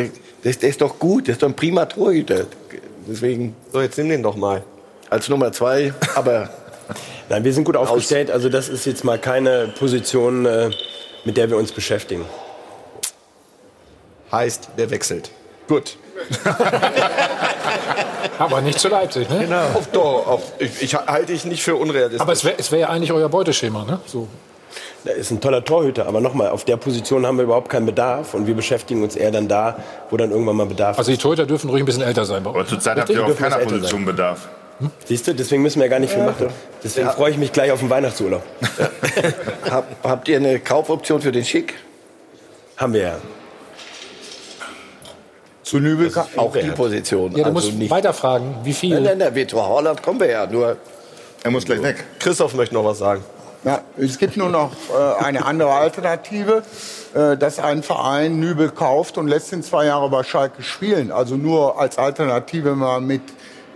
der 0.45 0.69
ist 0.69 0.81
doch 0.81 0.99
gut, 0.99 1.27
der 1.27 1.33
ist 1.33 1.43
doch 1.43 1.49
ein 1.49 1.57
prima 1.57 1.87
Torhüter. 1.87 2.47
Deswegen. 3.07 3.57
So, 3.73 3.81
jetzt 3.81 3.99
nimm 3.99 4.09
den 4.09 4.23
doch 4.23 4.37
mal. 4.37 4.63
Als 5.11 5.29
Nummer 5.29 5.53
zwei, 5.53 5.93
aber. 6.15 6.51
Nein, 7.29 7.45
wir 7.45 7.53
sind 7.53 7.65
gut 7.65 7.77
aufgestellt. 7.77 8.31
Also 8.31 8.49
das 8.49 8.69
ist 8.69 8.85
jetzt 8.87 9.05
mal 9.05 9.19
keine 9.19 9.69
Position, 9.79 10.47
äh, 10.47 10.71
mit 11.25 11.37
der 11.37 11.49
wir 11.51 11.57
uns 11.57 11.73
beschäftigen. 11.73 12.25
Heißt, 14.31 14.71
der 14.79 14.91
wechselt. 14.91 15.31
Gut. 15.69 15.97
Aber 18.39 18.61
nicht 18.61 18.79
zu 18.79 18.89
Leipzig, 18.89 19.29
ne? 19.29 19.41
Genau. 19.41 19.63
Auf, 19.75 19.87
doch, 19.93 20.27
auf, 20.27 20.53
ich, 20.59 20.83
ich 20.83 20.95
halte 20.95 21.33
ich 21.33 21.45
nicht 21.45 21.63
für 21.63 21.77
unrealistisch. 21.77 22.21
Aber 22.21 22.33
es 22.33 22.45
wäre 22.45 22.57
wär 22.71 22.79
ja 22.79 22.89
eigentlich 22.89 23.13
euer 23.13 23.29
Beuteschema, 23.29 23.85
ne? 23.85 24.01
So. 24.07 24.27
Er 25.05 25.15
ist 25.17 25.31
ein 25.33 25.41
toller 25.41 25.65
Torhüter, 25.65 26.07
aber 26.07 26.21
nochmal, 26.21 26.51
auf 26.51 26.65
der 26.65 26.77
Position 26.77 27.27
haben 27.27 27.37
wir 27.37 27.45
überhaupt 27.45 27.69
keinen 27.69 27.87
Bedarf 27.87 28.35
und 28.35 28.47
wir 28.47 28.55
beschäftigen 28.55 29.03
uns 29.03 29.17
eher 29.17 29.33
dann 29.33 29.49
da, 29.49 29.77
wo 30.11 30.17
dann 30.17 30.31
irgendwann 30.31 30.57
mal 30.57 30.67
Bedarf 30.67 30.97
Also 30.97 31.11
die 31.11 31.19
Torhüter 31.19 31.45
dürfen 31.45 31.71
ruhig 31.71 31.83
ein 31.83 31.87
bisschen 31.87 32.03
älter 32.03 32.25
sein. 32.25 32.47
Aber 32.47 32.65
zurzeit 32.67 32.99
habt 32.99 33.11
ihr 33.11 33.25
auf 33.25 33.37
keiner 33.37 33.59
Position 33.59 34.05
Bedarf. 34.05 34.49
Hm? 34.79 34.91
Siehst 35.05 35.27
du, 35.27 35.35
deswegen 35.35 35.63
müssen 35.63 35.81
wir 35.81 35.89
gar 35.89 35.99
nicht 35.99 36.13
viel 36.13 36.23
machen. 36.23 36.49
Deswegen 36.83 37.07
ja. 37.07 37.13
freue 37.13 37.33
ich 37.33 37.37
mich 37.37 37.53
gleich 37.53 37.73
auf 37.73 37.81
den 37.81 37.91
Weihnachtsurlaub. 37.91 38.43
Hab, 39.71 39.87
habt 40.05 40.29
ihr 40.29 40.37
eine 40.37 40.61
Kaufoption 40.61 41.21
für 41.21 41.33
den 41.33 41.45
Schick? 41.45 41.75
Haben 42.77 42.95
wir 42.95 43.03
ja. 43.03 43.17
Zu 45.63 45.79
Nübel 45.79 46.13
auch 46.37 46.53
die 46.53 46.71
Position. 46.71 47.33
Ja, 47.33 47.39
du 47.39 47.45
also 47.45 47.53
musst 47.53 47.75
nicht. 47.75 47.91
weiterfragen, 47.91 48.57
wie 48.65 48.73
viel. 48.73 49.01
Nein, 49.01 49.19
nein, 49.19 49.33
nein, 49.35 49.49
zu 49.49 49.65
Holland 49.65 50.03
kommen 50.03 50.21
wir 50.21 50.29
ja. 50.29 50.47
Nur 50.47 50.77
er 51.45 51.51
muss 51.51 51.65
gleich 51.65 51.83
weg. 51.83 52.05
Christoph 52.19 52.55
möchte 52.55 52.75
noch 52.75 52.85
was 52.85 52.99
sagen. 52.99 53.23
Ja, 53.65 53.83
es 53.97 54.19
gibt 54.19 54.37
nur 54.37 54.49
noch 54.49 54.73
äh, 54.91 55.25
eine 55.25 55.45
andere 55.45 55.71
Alternative, 55.71 56.65
äh, 57.15 57.37
dass 57.37 57.61
ein 57.61 57.85
Verein 57.85 58.41
Nübel 58.41 58.71
kauft 58.71 59.19
und 59.19 59.29
lässt 59.29 59.53
ihn 59.53 59.63
zwei 59.63 59.87
Jahre 59.87 60.11
bei 60.11 60.25
Schalke 60.25 60.63
spielen. 60.63 61.13
Also 61.13 61.37
nur 61.37 61.79
als 61.79 61.97
Alternative 61.97 62.75
mal 62.75 63.01
mit 63.01 63.23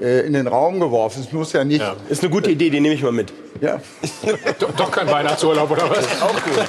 äh, 0.00 0.26
in 0.26 0.32
den 0.32 0.48
Raum 0.48 0.80
geworfen. 0.80 1.22
Es 1.22 1.32
muss 1.32 1.52
ja 1.52 1.62
nicht. 1.62 1.82
Ja. 1.82 1.94
Ist 2.08 2.22
eine 2.22 2.30
gute 2.30 2.50
Idee, 2.50 2.68
die 2.68 2.80
nehme 2.80 2.94
ich 2.94 3.02
mal 3.02 3.12
mit. 3.12 3.32
Ja. 3.60 3.80
Doch 4.76 4.90
kein 4.90 5.08
Weihnachtsurlaub 5.08 5.70
oder 5.70 5.88
was? 5.88 6.20
Auch 6.20 6.32
gut. 6.32 6.64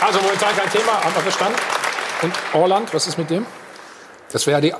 Also 0.00 0.18
momentan 0.20 0.56
kein 0.56 0.70
Thema, 0.70 1.04
haben 1.04 1.14
wir 1.14 1.22
verstanden. 1.22 1.58
Und 2.22 2.32
Orland, 2.54 2.94
was 2.94 3.06
ist 3.06 3.18
mit 3.18 3.28
dem? 3.28 3.44
Das 4.32 4.46
wäre 4.46 4.66
ja, 4.66 4.76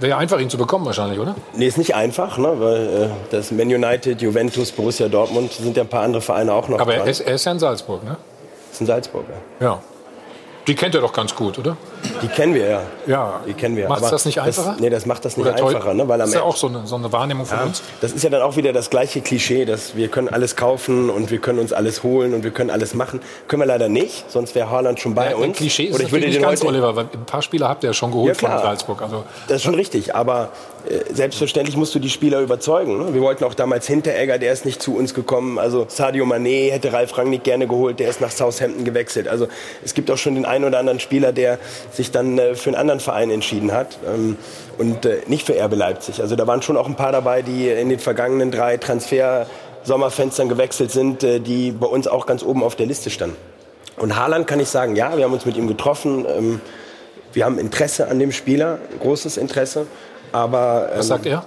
wär 0.00 0.08
ja 0.10 0.18
einfach, 0.18 0.40
ihn 0.40 0.50
zu 0.50 0.58
bekommen 0.58 0.86
wahrscheinlich, 0.86 1.18
oder? 1.18 1.34
Nee, 1.54 1.66
ist 1.66 1.78
nicht 1.78 1.94
einfach, 1.94 2.38
ne? 2.38 2.54
weil 2.58 2.86
äh, 2.86 3.08
das 3.30 3.50
Man 3.50 3.68
United, 3.68 4.20
Juventus, 4.20 4.72
Borussia 4.72 5.08
Dortmund 5.08 5.52
sind 5.52 5.76
ja 5.76 5.82
ein 5.82 5.88
paar 5.88 6.02
andere 6.02 6.22
Vereine 6.22 6.52
auch 6.52 6.68
noch 6.68 6.80
Aber 6.80 6.94
er 6.94 7.06
ist, 7.06 7.20
er 7.20 7.34
ist, 7.34 7.44
ja 7.44 7.52
in 7.52 7.58
Salzburg, 7.58 8.04
ne? 8.04 8.16
Ist 8.72 8.80
in 8.80 8.86
Salzburg, 8.86 9.24
ja. 9.60 9.66
Ja. 9.66 9.82
Die 10.66 10.74
kennt 10.74 10.94
er 10.94 11.00
doch 11.00 11.12
ganz 11.12 11.34
gut, 11.34 11.58
oder? 11.58 11.76
Die 12.22 12.28
kennen 12.28 12.54
wir, 12.54 12.68
ja. 12.68 12.82
Ja. 13.06 13.40
Die 13.46 13.54
kennen 13.54 13.76
wir. 13.76 13.88
Macht 13.88 14.02
das 14.02 14.24
nicht 14.24 14.40
einfacher? 14.40 14.72
Das, 14.72 14.80
nee, 14.80 14.90
das 14.90 15.06
macht 15.06 15.24
das 15.24 15.36
nicht 15.36 15.46
einfacher. 15.46 15.94
Ne? 15.94 16.08
Weil 16.08 16.20
am 16.20 16.20
das 16.20 16.28
ist 16.30 16.34
ja 16.34 16.42
auch 16.42 16.56
so 16.56 16.68
eine, 16.68 16.86
so 16.86 16.96
eine 16.96 17.12
Wahrnehmung 17.12 17.46
von 17.46 17.58
ja, 17.58 17.64
uns. 17.64 17.82
Das 18.00 18.12
ist 18.12 18.22
ja 18.22 18.30
dann 18.30 18.42
auch 18.42 18.56
wieder 18.56 18.72
das 18.72 18.90
gleiche 18.90 19.20
Klischee, 19.20 19.64
dass 19.64 19.96
wir 19.96 20.08
können 20.08 20.28
alles 20.28 20.56
kaufen 20.56 21.10
und 21.10 21.30
wir 21.30 21.38
können 21.38 21.58
uns 21.58 21.72
alles 21.72 22.02
holen 22.02 22.34
und 22.34 22.44
wir 22.44 22.50
können 22.50 22.70
alles 22.70 22.94
machen. 22.94 23.20
Können 23.48 23.62
wir 23.62 23.66
leider 23.66 23.88
nicht, 23.88 24.30
sonst 24.30 24.54
wäre 24.54 24.70
Haaland 24.70 25.00
schon 25.00 25.14
bei 25.14 25.30
ja, 25.30 25.36
uns. 25.36 25.56
Klischee 25.56 25.84
ist 25.84 25.94
oder 25.94 26.04
ich 26.04 26.12
würde 26.12 26.26
nicht 26.26 26.40
ganz, 26.40 26.62
Oliver, 26.62 26.96
weil 26.96 27.04
ein 27.12 27.26
paar 27.26 27.42
Spieler 27.42 27.68
habt 27.68 27.84
ihr 27.84 27.90
ja 27.90 27.94
schon 27.94 28.10
geholt 28.10 28.40
ja, 28.40 28.48
von 28.48 28.58
Salzburg. 28.58 29.02
Also, 29.02 29.24
das 29.48 29.58
ist 29.58 29.62
schon 29.62 29.74
richtig, 29.74 30.14
aber 30.14 30.50
äh, 30.88 31.12
selbstverständlich 31.12 31.76
musst 31.76 31.94
du 31.94 31.98
die 31.98 32.10
Spieler 32.10 32.40
überzeugen. 32.40 32.98
Ne? 32.98 33.14
Wir 33.14 33.20
wollten 33.20 33.44
auch 33.44 33.54
damals 33.54 33.86
Hinteregger, 33.86 34.38
der 34.38 34.52
ist 34.52 34.64
nicht 34.64 34.80
zu 34.80 34.96
uns 34.96 35.14
gekommen. 35.14 35.58
Also 35.58 35.86
Sadio 35.88 36.24
Mané 36.24 36.70
hätte 36.70 36.92
Ralf 36.92 37.16
Rangnick 37.18 37.44
gerne 37.44 37.66
geholt, 37.66 38.00
der 38.00 38.08
ist 38.08 38.20
nach 38.20 38.30
Southampton 38.30 38.84
gewechselt. 38.84 39.28
Also 39.28 39.48
es 39.84 39.94
gibt 39.94 40.10
auch 40.10 40.16
schon 40.16 40.34
den 40.34 40.44
einen 40.44 40.64
oder 40.64 40.78
anderen 40.78 41.00
Spieler, 41.00 41.32
der 41.32 41.58
sich 41.92 42.10
dann 42.10 42.38
äh, 42.38 42.54
für 42.54 42.70
einen 42.70 42.76
anderen 42.76 43.00
Verein 43.00 43.30
entschieden 43.30 43.72
hat 43.72 43.98
ähm, 44.06 44.36
und 44.78 45.06
äh, 45.06 45.22
nicht 45.26 45.46
für 45.46 45.60
RB 45.62 45.74
Leipzig. 45.74 46.20
Also 46.20 46.36
da 46.36 46.46
waren 46.46 46.62
schon 46.62 46.76
auch 46.76 46.86
ein 46.86 46.96
paar 46.96 47.12
dabei, 47.12 47.42
die 47.42 47.68
in 47.68 47.88
den 47.88 47.98
vergangenen 47.98 48.50
drei 48.50 48.76
Transfer 48.76 49.46
Sommerfenstern 49.82 50.50
gewechselt 50.50 50.90
sind, 50.90 51.22
die 51.22 51.70
bei 51.72 51.86
uns 51.86 52.06
auch 52.06 52.26
ganz 52.26 52.42
oben 52.42 52.62
auf 52.62 52.76
der 52.76 52.84
Liste 52.84 53.08
standen. 53.08 53.36
Und 54.00 54.16
Haaland 54.16 54.46
kann 54.46 54.60
ich 54.60 54.68
sagen, 54.68 54.96
ja, 54.96 55.16
wir 55.16 55.24
haben 55.24 55.32
uns 55.32 55.44
mit 55.44 55.56
ihm 55.56 55.68
getroffen. 55.68 56.26
Ähm, 56.26 56.60
wir 57.32 57.44
haben 57.44 57.58
Interesse 57.58 58.08
an 58.08 58.18
dem 58.18 58.32
Spieler, 58.32 58.78
großes 59.00 59.36
Interesse. 59.36 59.86
Aber, 60.32 60.90
Was 60.96 61.08
sagt 61.08 61.26
er? 61.26 61.44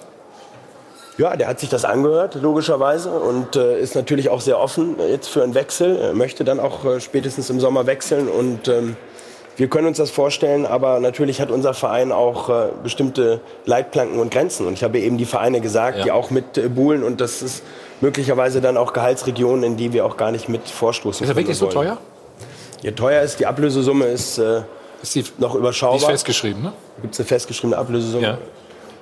Ja, 1.18 1.36
der 1.36 1.48
hat 1.48 1.60
sich 1.60 1.70
das 1.70 1.86
angehört, 1.86 2.36
logischerweise, 2.36 3.12
und 3.12 3.56
äh, 3.56 3.80
ist 3.80 3.96
natürlich 3.96 4.30
auch 4.30 4.42
sehr 4.42 4.60
offen 4.60 4.96
jetzt 5.10 5.28
für 5.28 5.44
einen 5.44 5.54
Wechsel. 5.54 5.96
Er 5.98 6.14
möchte 6.14 6.44
dann 6.44 6.60
auch 6.60 6.86
äh, 6.86 7.00
spätestens 7.00 7.50
im 7.50 7.60
Sommer 7.60 7.86
wechseln 7.86 8.28
und 8.28 8.68
ähm, 8.68 8.98
wir 9.56 9.68
können 9.68 9.88
uns 9.88 9.98
das 9.98 10.10
vorstellen, 10.10 10.66
aber 10.66 11.00
natürlich 11.00 11.40
hat 11.40 11.52
unser 11.52 11.74
Verein 11.74 12.12
auch 12.12 12.50
äh, 12.50 12.70
bestimmte 12.82 13.40
Leitplanken 13.66 14.20
und 14.20 14.32
Grenzen. 14.32 14.66
Und 14.66 14.74
ich 14.74 14.84
habe 14.84 15.00
eben 15.00 15.18
die 15.18 15.26
Vereine 15.26 15.62
gesagt, 15.62 16.00
Ja. 16.00 16.04
die 16.06 16.12
auch 16.12 16.32
mit 16.32 16.58
äh, 16.58 16.70
buhlen 16.70 17.04
und 17.04 17.22
das 17.22 17.42
ist 17.42 17.64
möglicherweise 18.02 18.62
dann 18.62 18.78
auch 18.78 18.94
Gehaltsregionen, 18.94 19.64
in 19.64 19.78
die 19.78 19.94
wir 19.94 20.06
auch 20.06 20.18
gar 20.18 20.32
nicht 20.32 20.50
mit 20.50 20.68
vorstoßen 20.68 21.24
Ist 21.24 21.30
er 21.30 21.36
wirklich 21.36 21.58
so 21.58 21.68
teuer? 21.68 21.98
Ja, 22.82 22.92
teuer 22.92 23.22
ist, 23.22 23.40
die 23.40 23.46
Ablösesumme 23.46 24.06
ist, 24.06 24.38
äh, 24.40 24.62
noch 25.38 25.56
überschaubar. 25.56 25.98
Die 25.98 26.04
ist 26.04 26.10
festgeschrieben, 26.10 26.64
ne? 26.64 26.74
Gibt 27.02 27.14
es 27.14 27.20
eine 27.20 27.28
festgeschriebene 27.28 27.78
Ablösesumme. 27.78 28.38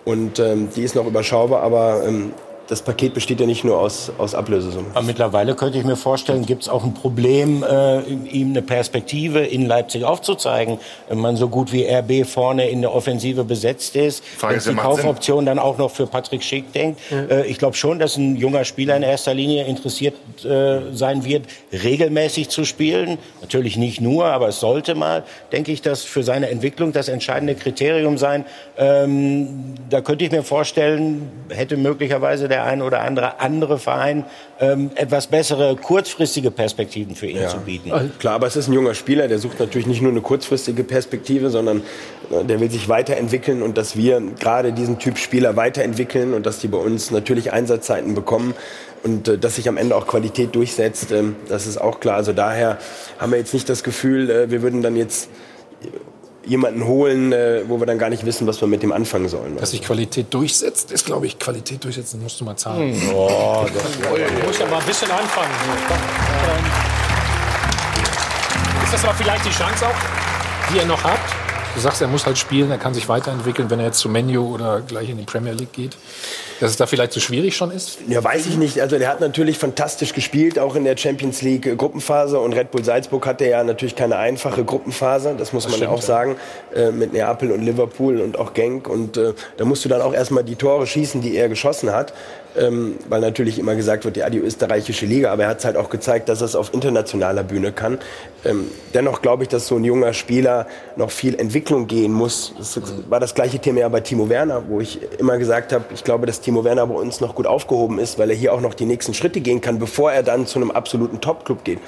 Und 0.04 0.40
ähm, 0.40 0.70
die 0.76 0.84
ist 0.84 0.96
noch 0.96 1.06
überschaubar, 1.06 1.62
aber 1.62 2.04
ähm, 2.06 2.34
das 2.72 2.82
Paket 2.82 3.14
besteht 3.14 3.42
ja 3.42 3.46
nicht 3.46 3.66
nur 3.66 3.78
aus, 3.78 4.14
aus 4.18 4.34
Ablösesummen. 4.34 4.92
Aber 4.94 5.06
mittlerweile 5.06 5.56
könnte 5.56 5.78
ich 5.78 5.84
mir 5.84 5.98
vorstellen, 5.98 6.46
gibt 6.46 6.62
es 6.64 6.70
auch 6.70 6.86
ein 6.86 6.94
Problem, 6.94 7.66
äh, 7.70 8.00
ihm 8.00 8.52
eine 8.52 8.62
Perspektive 8.62 9.40
in 9.40 9.66
Leipzig 9.66 10.06
aufzuzeigen, 10.06 10.80
wenn 11.10 11.18
man 11.18 11.36
so 11.36 11.50
gut 11.50 11.74
wie 11.74 11.86
RB 11.86 12.26
vorne 12.26 12.70
in 12.70 12.80
der 12.80 12.96
Offensive 12.96 13.44
besetzt 13.44 13.98
ist, 13.98 14.24
Frage 14.24 14.66
wenn 14.66 14.76
die 14.76 14.82
Kaufoption 14.82 15.46
dann 15.46 15.60
auch 15.60 15.78
noch 15.78 15.92
für 15.92 16.08
Patrick 16.08 16.44
Schick 16.44 16.72
denkt. 16.72 17.02
Äh, 17.12 17.46
ich 17.48 17.58
glaube 17.58 17.76
schon, 17.76 18.00
dass 18.00 18.16
ein 18.16 18.38
junger 18.38 18.64
Spieler 18.64 18.96
in 18.96 19.04
erster 19.04 19.34
Linie 19.34 19.66
interessiert 19.66 20.16
äh, 20.46 20.80
sein 20.94 21.26
wird, 21.26 21.48
regelmäßig 21.74 22.48
zu 22.48 22.64
spielen. 22.64 23.18
Natürlich 23.42 23.76
nicht 23.76 24.00
nur, 24.00 24.28
aber 24.28 24.48
es 24.48 24.62
sollte 24.62 24.96
mal, 24.96 25.26
denke 25.52 25.74
ich, 25.74 25.82
das 25.82 26.06
für 26.06 26.24
seine 26.24 26.50
Entwicklung 26.50 26.94
das 26.94 27.10
entscheidende 27.10 27.56
Kriterium 27.56 28.18
sein. 28.18 28.46
Ähm, 28.78 29.74
da 29.90 30.00
könnte 30.00 30.24
ich 30.24 30.32
mir 30.32 30.44
vorstellen, 30.44 31.30
hätte 31.50 31.76
möglicherweise 31.76 32.48
der 32.48 32.61
ein 32.64 32.82
oder 32.82 33.02
andere 33.02 33.40
andere 33.40 33.80
Verein 33.80 34.26
ähm, 34.60 34.92
etwas 34.96 35.28
bessere 35.28 35.76
kurzfristige 35.76 36.52
Perspektiven 36.52 37.16
für 37.16 37.28
ihn 37.28 37.48
zu 37.48 37.58
bieten. 37.58 37.92
Klar, 38.20 38.36
aber 38.36 38.48
es 38.48 38.56
ist 38.56 38.68
ein 38.68 38.74
junger 38.74 38.94
Spieler, 38.94 39.28
der 39.28 39.40
sucht 39.40 39.60
natürlich 39.60 39.88
nicht 39.88 40.02
nur 40.02 40.12
eine 40.12 40.22
kurzfristige 40.22 40.84
Perspektive, 40.84 41.50
sondern 41.50 41.82
äh, 42.32 42.44
der 42.44 42.60
will 42.60 42.70
sich 42.72 42.90
weiterentwickeln 42.90 43.62
und 43.62 43.78
dass 43.78 43.96
wir 43.96 44.22
gerade 44.40 44.74
diesen 44.74 45.00
Typ 45.00 45.18
Spieler 45.18 45.56
weiterentwickeln 45.56 46.34
und 46.34 46.46
dass 46.46 46.60
die 46.60 46.68
bei 46.68 46.78
uns 46.78 47.12
natürlich 47.12 47.52
Einsatzzeiten 47.54 48.16
bekommen 48.16 48.54
und 49.04 49.28
äh, 49.28 49.38
dass 49.38 49.56
sich 49.56 49.68
am 49.68 49.78
Ende 49.78 49.96
auch 49.96 50.08
Qualität 50.08 50.56
durchsetzt, 50.56 51.12
ähm, 51.12 51.36
das 51.48 51.68
ist 51.68 51.80
auch 51.80 52.00
klar. 52.00 52.16
Also 52.16 52.34
daher 52.34 52.78
haben 53.20 53.32
wir 53.32 53.40
jetzt 53.40 53.54
nicht 53.54 53.70
das 53.70 53.84
Gefühl, 53.84 54.30
äh, 54.30 54.52
wir 54.52 54.62
würden 54.62 54.82
dann 54.82 54.96
jetzt 54.96 55.30
jemanden 56.46 56.86
holen, 56.86 57.32
äh, 57.32 57.62
wo 57.68 57.80
wir 57.80 57.86
dann 57.86 58.00
gar 58.00 58.10
nicht 58.10 58.26
wissen, 58.26 58.48
was 58.48 58.60
wir 58.62 58.68
mit 58.68 58.84
dem 58.84 58.92
anfangen 58.92 59.30
sollen. 59.30 59.58
Dass 59.58 59.72
sich 59.72 59.82
Qualität 59.82 60.34
durchsetzt, 60.34 60.92
ist, 60.92 61.06
glaube 61.06 61.26
ich, 61.28 61.38
Qualität 61.40 61.84
durchsetzen, 61.84 62.22
musst 62.22 62.40
du 62.40 62.46
mal 62.46 62.56
zahlen. 62.56 63.00
Hm. 63.00 63.14
Oh, 63.14 63.66
das 63.74 63.84
Du 63.84 64.48
musst 64.48 64.60
ja 64.60 64.66
mal 64.68 64.80
ein 64.80 64.86
bisschen 64.86 65.12
anfangen. 65.12 65.52
Ähm, 65.52 66.66
Ist 68.84 68.94
das 68.94 69.04
aber 69.04 69.14
vielleicht 69.14 69.46
die 69.46 69.52
Chance 69.52 69.86
auch, 69.86 70.72
die 70.74 70.80
er 70.80 70.86
noch 70.86 71.04
hat? 71.04 71.20
Du 71.74 71.80
sagst, 71.80 72.02
er 72.02 72.10
muss 72.10 72.26
halt 72.26 72.38
spielen, 72.38 72.70
er 72.70 72.78
kann 72.78 72.94
sich 72.94 73.08
weiterentwickeln, 73.08 73.70
wenn 73.70 73.80
er 73.80 73.86
jetzt 73.86 74.00
zu 74.00 74.10
Menu 74.10 74.54
oder 74.54 74.82
gleich 74.82 75.10
in 75.10 75.18
die 75.18 75.24
Premier 75.24 75.54
League 75.54 75.72
geht. 75.72 75.96
Dass 76.60 76.70
es 76.70 76.78
da 76.78 76.86
vielleicht 76.86 77.14
zu 77.14 77.20
schwierig 77.20 77.56
schon 77.56 77.72
ist? 77.72 78.00
Ja, 78.08 78.24
weiß 78.24 78.46
ich 78.46 78.58
nicht. 78.58 78.82
Also 78.82 79.00
der 79.00 79.08
hat 79.08 79.22
natürlich 79.22 79.58
fantastisch 79.58 80.14
gespielt, 80.14 80.60
auch 80.60 80.76
in 80.76 80.84
der 80.84 80.98
Champions 80.98 81.42
League 81.42 81.66
äh, 81.66 81.76
Gruppenphase. 81.76 82.40
Und 82.40 82.54
Red 82.54 82.72
Bull 82.72 82.84
Salzburg 82.84 83.26
hatte 83.26 83.48
ja 83.48 83.64
natürlich 83.64 83.96
keine 83.96 84.18
einfache 84.18 84.64
Gruppenphase, 84.66 85.34
das 85.38 85.54
muss 85.54 85.64
Das 85.64 85.72
man 85.72 85.82
ja 85.82 85.90
auch 85.90 86.02
sagen, 86.02 86.36
äh, 86.76 86.92
mit 86.92 87.14
Neapel 87.14 87.52
und 87.52 87.62
Liverpool 87.62 88.20
und 88.20 88.38
auch 88.38 88.54
Genk. 88.54 88.90
Und 88.90 89.16
äh, 89.16 89.34
da 89.58 89.66
musst 89.66 89.86
du 89.86 89.90
dann 89.90 90.02
auch 90.02 90.14
erstmal 90.14 90.44
die 90.44 90.56
Tore 90.56 90.86
schießen, 90.86 91.22
die 91.22 91.36
er 91.36 91.48
geschossen 91.48 91.92
hat. 91.94 92.14
Ähm, 92.58 92.96
weil 93.08 93.22
natürlich 93.22 93.60
immer 93.60 93.76
gesagt 93.76 94.04
wird, 94.04 94.18
ja, 94.18 94.30
die 94.30 94.40
österreichische 94.40 95.06
Liga, 95.06 95.32
aber 95.32 95.44
er 95.44 95.50
hat 95.50 95.60
es 95.60 95.66
halt 95.66 95.78
auch 95.78 95.90
gezeigt, 95.90 96.28
dass 96.28 96.42
er 96.42 96.46
es 96.46 96.56
auf 96.56 96.74
internationaler 96.74 97.44
Bühne 97.44 97.72
kann. 97.72 97.98
Ähm, 98.44 98.68
dennoch 98.94 99.22
glaube 99.22 99.44
ich, 99.44 99.50
dass 99.50 99.68
so 99.68 99.78
ein 99.78 99.86
junger 99.86 100.14
Spieler 100.14 100.68
noch 100.98 101.12
viel 101.12 101.40
Entwicklung 101.40 101.88
gehen 101.88 102.12
muss. 102.12 102.54
Das 102.58 102.80
war 103.10 103.22
das 103.22 103.36
gleiche 103.36 103.60
Thema 103.60 103.80
ja 103.80 103.90
bei 103.90 104.02
Timo 104.02 104.28
Werner, 104.28 104.64
wo 104.68 104.82
ich 104.82 105.00
immer 105.18 105.38
gesagt 105.38 105.72
habe, 105.72 105.86
ich 105.94 106.04
glaube, 106.04 106.26
dass 106.26 106.42
Timo 106.42 106.66
Werner 106.66 106.88
bei 106.88 106.96
uns 106.96 107.22
noch 107.22 107.36
gut 107.36 107.48
aufgehoben 107.48 108.00
ist, 108.00 108.20
weil 108.20 108.30
er 108.30 108.36
hier 108.36 108.54
auch 108.54 108.62
noch 108.62 108.74
die 108.74 108.86
nächsten 108.86 109.14
Schritte 109.14 109.40
gehen 109.40 109.62
kann, 109.62 109.80
bevor 109.80 110.12
er 110.12 110.24
dann 110.24 110.46
zu 110.46 110.60
einem 110.60 110.72
absoluten 110.72 111.22
Top-Club 111.22 111.64
geht. 111.64 111.80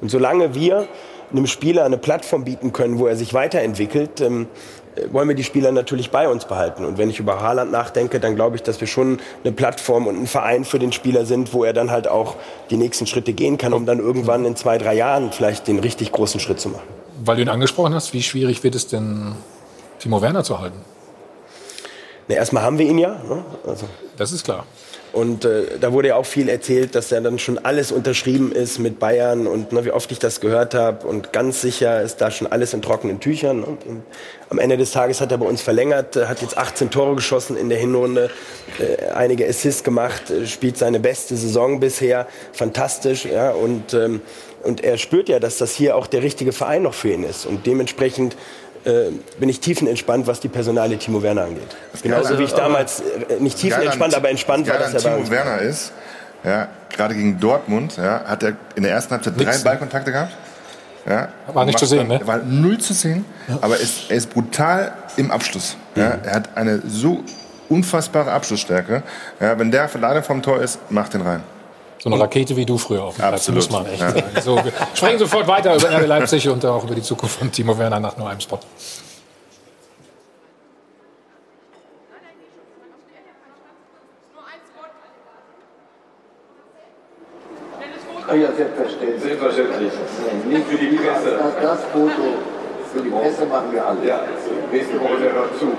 Und 0.00 0.10
solange 0.10 0.54
wir 0.54 0.88
einem 1.30 1.46
Spieler 1.46 1.84
eine 1.84 1.98
Plattform 1.98 2.44
bieten 2.44 2.72
können, 2.72 2.98
wo 2.98 3.06
er 3.06 3.16
sich 3.16 3.34
weiterentwickelt, 3.34 4.20
ähm, 4.20 4.42
äh, 4.44 4.85
wollen 5.10 5.28
wir 5.28 5.34
die 5.34 5.44
Spieler 5.44 5.72
natürlich 5.72 6.10
bei 6.10 6.28
uns 6.28 6.44
behalten. 6.44 6.84
Und 6.84 6.98
wenn 6.98 7.10
ich 7.10 7.18
über 7.18 7.40
Haaland 7.40 7.70
nachdenke, 7.70 8.20
dann 8.20 8.34
glaube 8.34 8.56
ich, 8.56 8.62
dass 8.62 8.80
wir 8.80 8.88
schon 8.88 9.18
eine 9.44 9.52
Plattform 9.52 10.06
und 10.06 10.20
ein 10.20 10.26
Verein 10.26 10.64
für 10.64 10.78
den 10.78 10.92
Spieler 10.92 11.26
sind, 11.26 11.52
wo 11.52 11.64
er 11.64 11.72
dann 11.72 11.90
halt 11.90 12.08
auch 12.08 12.36
die 12.70 12.76
nächsten 12.76 13.06
Schritte 13.06 13.32
gehen 13.32 13.58
kann, 13.58 13.72
um 13.72 13.86
dann 13.86 13.98
irgendwann 13.98 14.44
in 14.44 14.56
zwei, 14.56 14.78
drei 14.78 14.94
Jahren 14.94 15.32
vielleicht 15.32 15.68
den 15.68 15.78
richtig 15.78 16.12
großen 16.12 16.40
Schritt 16.40 16.60
zu 16.60 16.70
machen. 16.70 16.86
Weil 17.24 17.36
du 17.36 17.42
ihn 17.42 17.48
angesprochen 17.48 17.94
hast, 17.94 18.12
wie 18.12 18.22
schwierig 18.22 18.62
wird 18.62 18.74
es 18.74 18.86
denn, 18.86 19.34
Timo 19.98 20.20
Werner 20.20 20.44
zu 20.44 20.60
halten? 20.60 20.80
Na, 22.28 22.34
erstmal 22.34 22.62
haben 22.62 22.78
wir 22.78 22.86
ihn 22.86 22.98
ja. 22.98 23.10
Ne? 23.28 23.44
Also. 23.66 23.86
Das 24.16 24.32
ist 24.32 24.44
klar. 24.44 24.66
Und 25.16 25.46
äh, 25.46 25.78
da 25.80 25.94
wurde 25.94 26.08
ja 26.08 26.16
auch 26.16 26.26
viel 26.26 26.50
erzählt, 26.50 26.94
dass 26.94 27.08
ja 27.08 27.18
dann 27.22 27.38
schon 27.38 27.56
alles 27.56 27.90
unterschrieben 27.90 28.52
ist 28.52 28.78
mit 28.78 28.98
Bayern 28.98 29.46
und 29.46 29.72
ne, 29.72 29.82
wie 29.86 29.90
oft 29.90 30.12
ich 30.12 30.18
das 30.18 30.40
gehört 30.40 30.74
habe. 30.74 31.06
Und 31.06 31.32
ganz 31.32 31.62
sicher 31.62 32.02
ist 32.02 32.18
da 32.18 32.30
schon 32.30 32.46
alles 32.46 32.74
in 32.74 32.82
trockenen 32.82 33.18
Tüchern. 33.18 33.64
Und, 33.64 33.86
und 33.86 34.02
am 34.50 34.58
Ende 34.58 34.76
des 34.76 34.90
Tages 34.90 35.22
hat 35.22 35.32
er 35.32 35.38
bei 35.38 35.46
uns 35.46 35.62
verlängert, 35.62 36.16
hat 36.16 36.42
jetzt 36.42 36.58
18 36.58 36.90
Tore 36.90 37.14
geschossen 37.14 37.56
in 37.56 37.70
der 37.70 37.78
Hinrunde, 37.78 38.28
äh, 38.78 39.06
einige 39.08 39.48
Assists 39.48 39.82
gemacht, 39.82 40.30
äh, 40.30 40.46
spielt 40.46 40.76
seine 40.76 41.00
beste 41.00 41.34
Saison 41.34 41.80
bisher, 41.80 42.26
fantastisch. 42.52 43.24
Ja, 43.24 43.52
und, 43.52 43.94
ähm, 43.94 44.20
und 44.64 44.84
er 44.84 44.98
spürt 44.98 45.30
ja, 45.30 45.40
dass 45.40 45.56
das 45.56 45.72
hier 45.72 45.96
auch 45.96 46.08
der 46.08 46.22
richtige 46.22 46.52
Verein 46.52 46.82
noch 46.82 46.92
für 46.92 47.10
ihn 47.10 47.24
ist. 47.24 47.46
Und 47.46 47.66
dementsprechend 47.66 48.36
äh, 48.86 49.10
bin 49.38 49.48
ich 49.48 49.60
tiefenentspannt, 49.60 50.26
was 50.26 50.40
die 50.40 50.48
Personale 50.48 50.96
Timo 50.98 51.22
Werner 51.22 51.42
angeht. 51.44 51.76
Genauso 52.02 52.28
Geile- 52.30 52.38
wie 52.38 52.44
ich 52.44 52.52
damals 52.52 53.00
äh, 53.00 53.40
nicht 53.40 53.58
tiefenentspannt, 53.58 54.14
aber 54.14 54.30
entspannt 54.30 54.66
war, 54.68 54.78
Geil 54.78 54.92
dass 54.92 55.04
er 55.04 55.16
Timo 55.16 55.30
Werner 55.30 55.58
ist, 55.60 55.92
ja, 56.44 56.68
gerade 56.94 57.14
gegen 57.14 57.38
Dortmund, 57.40 57.96
ja, 57.96 58.22
hat 58.24 58.42
er 58.42 58.52
in 58.76 58.82
der 58.84 58.92
ersten 58.92 59.12
Halbzeit 59.12 59.34
drei 59.36 59.56
ne? 59.56 59.62
Ballkontakte 59.64 60.12
gehabt. 60.12 60.32
Ja, 61.08 61.28
War 61.52 61.64
nicht 61.64 61.78
zu 61.78 61.86
sehen, 61.86 62.08
dann- 62.08 62.18
ne? 62.20 62.26
War 62.26 62.38
null 62.38 62.78
zu 62.78 62.92
sehen, 62.92 63.24
aber 63.60 63.76
ist, 63.78 64.10
er 64.10 64.16
ist 64.16 64.30
brutal 64.30 64.92
im 65.16 65.30
Abschluss. 65.30 65.76
Ja, 65.94 66.18
er 66.24 66.32
hat 66.34 66.48
eine 66.56 66.82
so 66.86 67.22
unfassbare 67.68 68.30
Abschlussstärke. 68.32 69.02
Ja, 69.40 69.58
wenn 69.58 69.70
der 69.70 69.88
leider 70.00 70.22
vom 70.22 70.42
Tor 70.42 70.60
ist, 70.60 70.78
macht 70.90 71.14
den 71.14 71.22
rein. 71.22 71.42
So 72.06 72.12
eine 72.12 72.22
Rakete 72.22 72.54
wie 72.56 72.64
du 72.64 72.78
früher 72.78 73.02
auf 73.02 73.16
dem 73.16 73.26
Platz, 73.26 73.48
muss 73.48 73.68
man 73.68 73.84
echt 73.86 74.00
Ja. 74.00 74.10
sagen. 74.10 74.40
So, 74.40 74.54
wir 74.54 74.72
sprechen 74.94 75.18
sofort 75.18 75.48
weiter 75.48 75.74
über 75.74 75.90
RB 75.90 76.06
Leipzig 76.06 76.48
und 76.48 76.64
auch 76.64 76.84
über 76.84 76.94
die 76.94 77.02
Zukunft 77.02 77.36
von 77.36 77.50
Timo 77.50 77.76
Werner 77.76 77.98
nach 77.98 78.16
nur 78.16 78.30
einem 78.30 78.38
Spot. 78.38 78.60
Ja, 88.28 88.52
selbstverständlich. 88.52 89.22
Selbstverständlich. 89.22 89.92
Nicht 90.46 90.66
für 90.68 90.76
die 90.78 90.96
Presse. 90.96 91.38
Das, 91.38 91.54
das 91.60 91.84
Foto 91.92 92.38
für 92.92 93.02
die 93.02 93.10
Presse 93.10 93.46
machen 93.46 93.72
wir 93.72 93.84
alle. 93.84 94.06
Ja, 94.06 94.20
nächste 94.70 95.00
Woche 95.00 95.18
der 95.22 95.32
noch 95.32 95.58
zu. 95.58 95.72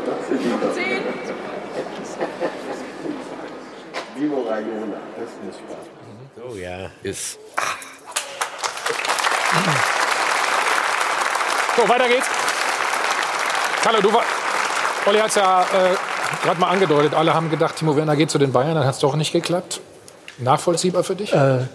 Vivo 4.17 4.41
Rayona, 4.49 4.97
das 5.15 5.29
muss 5.43 5.55
Spaß. 5.55 6.49
Oh 6.49 6.55
ja. 6.55 6.89
Ist. 7.03 7.39
So, 11.75 11.87
weiter 11.87 12.07
geht's. 12.07 12.27
Carlo, 13.83 14.01
du 14.01 14.11
war, 14.11 14.23
Olli 15.05 15.19
hat 15.19 15.29
es 15.29 15.35
ja 15.35 15.61
äh, 15.61 15.95
gerade 16.43 16.59
mal 16.59 16.69
angedeutet. 16.69 17.13
Alle 17.13 17.33
haben 17.33 17.49
gedacht, 17.51 17.75
Timo 17.75 17.95
Werner 17.95 18.15
geht 18.15 18.31
zu 18.31 18.39
den 18.39 18.51
Bayern, 18.51 18.75
dann 18.75 18.85
hat 18.85 18.95
es 18.95 18.99
doch 18.99 19.15
nicht 19.15 19.31
geklappt. 19.31 19.81
Nachvollziehbar 20.39 21.03
für 21.03 21.15
dich? 21.15 21.31
Äh, 21.33 21.65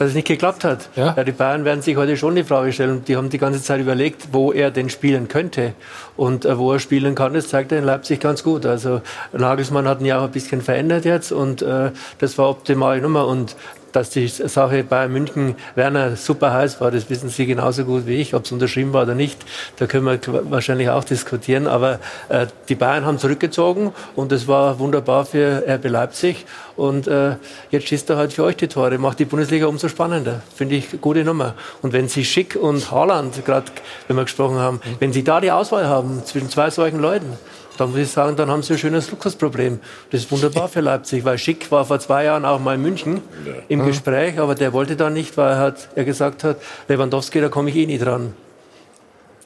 dass 0.00 0.08
es 0.08 0.14
nicht 0.14 0.26
geklappt 0.26 0.64
hat. 0.64 0.88
Ja? 0.96 1.12
die 1.12 1.30
Bayern 1.30 1.66
werden 1.66 1.82
sich 1.82 1.94
heute 1.94 2.16
schon 2.16 2.34
die 2.34 2.42
Frage 2.42 2.72
stellen. 2.72 3.04
Die 3.04 3.16
haben 3.16 3.28
die 3.28 3.36
ganze 3.36 3.62
Zeit 3.62 3.82
überlegt, 3.82 4.28
wo 4.32 4.50
er 4.50 4.70
denn 4.70 4.88
spielen 4.88 5.28
könnte. 5.28 5.74
Und 6.16 6.46
äh, 6.46 6.56
wo 6.56 6.72
er 6.72 6.78
spielen 6.78 7.14
kann, 7.14 7.34
das 7.34 7.48
zeigt 7.48 7.70
er 7.70 7.78
in 7.80 7.84
Leipzig 7.84 8.18
ganz 8.18 8.42
gut. 8.42 8.64
Also 8.64 9.02
Nagelsmann 9.34 9.86
hat 9.86 10.00
ihn 10.00 10.06
ja 10.06 10.18
auch 10.18 10.24
ein 10.24 10.30
bisschen 10.30 10.62
verändert 10.62 11.04
jetzt 11.04 11.32
und 11.32 11.60
äh, 11.60 11.90
das 12.18 12.38
war 12.38 12.48
optimale 12.48 13.02
Nummer. 13.02 13.26
Und 13.26 13.56
dass 13.92 14.10
die 14.10 14.28
Sache 14.28 14.84
Bayern 14.84 15.12
München 15.12 15.54
Werner 15.74 16.16
super 16.16 16.52
heiß 16.52 16.80
war, 16.80 16.90
das 16.90 17.10
wissen 17.10 17.28
Sie 17.28 17.46
genauso 17.46 17.84
gut 17.84 18.06
wie 18.06 18.16
ich. 18.16 18.34
Ob 18.34 18.44
es 18.44 18.52
unterschrieben 18.52 18.92
war 18.92 19.02
oder 19.02 19.14
nicht, 19.14 19.38
da 19.76 19.86
können 19.86 20.04
wir 20.04 20.20
wahrscheinlich 20.50 20.88
auch 20.90 21.04
diskutieren. 21.04 21.66
Aber 21.66 21.98
äh, 22.28 22.46
die 22.68 22.74
Bayern 22.74 23.04
haben 23.04 23.18
zurückgezogen 23.18 23.92
und 24.16 24.32
das 24.32 24.48
war 24.48 24.78
wunderbar 24.78 25.24
für 25.26 25.64
RB 25.66 25.88
Leipzig. 25.88 26.46
Und 26.76 27.08
äh, 27.08 27.36
jetzt 27.70 27.88
schießt 27.88 28.08
er 28.10 28.16
halt 28.16 28.32
für 28.32 28.44
euch 28.44 28.56
die 28.56 28.68
Tore, 28.68 28.96
macht 28.98 29.18
die 29.18 29.26
Bundesliga 29.26 29.66
umso 29.66 29.88
spannender. 29.88 30.42
Finde 30.54 30.76
ich 30.76 31.00
gute 31.00 31.24
Nummer. 31.24 31.54
Und 31.82 31.92
wenn 31.92 32.08
Sie 32.08 32.24
Schick 32.24 32.56
und 32.56 32.90
Haaland, 32.90 33.44
gerade 33.44 33.66
wenn 34.08 34.16
wir 34.16 34.24
gesprochen 34.24 34.56
haben, 34.56 34.80
wenn 34.98 35.12
Sie 35.12 35.22
da 35.22 35.40
die 35.40 35.50
Auswahl 35.50 35.86
haben 35.86 36.24
zwischen 36.24 36.48
zwei 36.48 36.70
solchen 36.70 37.00
Leuten, 37.00 37.38
dann 37.80 37.90
muss 37.90 38.00
ich 38.00 38.10
sagen, 38.10 38.36
dann 38.36 38.50
haben 38.50 38.62
sie 38.62 38.74
ein 38.74 38.78
schönes 38.78 39.10
Luxusproblem. 39.10 39.80
Das 40.10 40.22
ist 40.22 40.30
wunderbar 40.30 40.68
für 40.68 40.80
Leipzig, 40.80 41.24
weil 41.24 41.38
Schick 41.38 41.70
war 41.70 41.84
vor 41.84 41.98
zwei 41.98 42.24
Jahren 42.24 42.44
auch 42.44 42.60
mal 42.60 42.74
in 42.74 42.82
München 42.82 43.22
im 43.68 43.84
Gespräch, 43.84 44.38
aber 44.38 44.54
der 44.54 44.72
wollte 44.72 44.96
da 44.96 45.08
nicht, 45.08 45.36
weil 45.36 45.52
er, 45.52 45.58
hat, 45.58 45.88
er 45.94 46.04
gesagt 46.04 46.44
hat, 46.44 46.58
Lewandowski, 46.88 47.40
da 47.40 47.48
komme 47.48 47.70
ich 47.70 47.76
eh 47.76 47.86
nie 47.86 47.98
dran. 47.98 48.34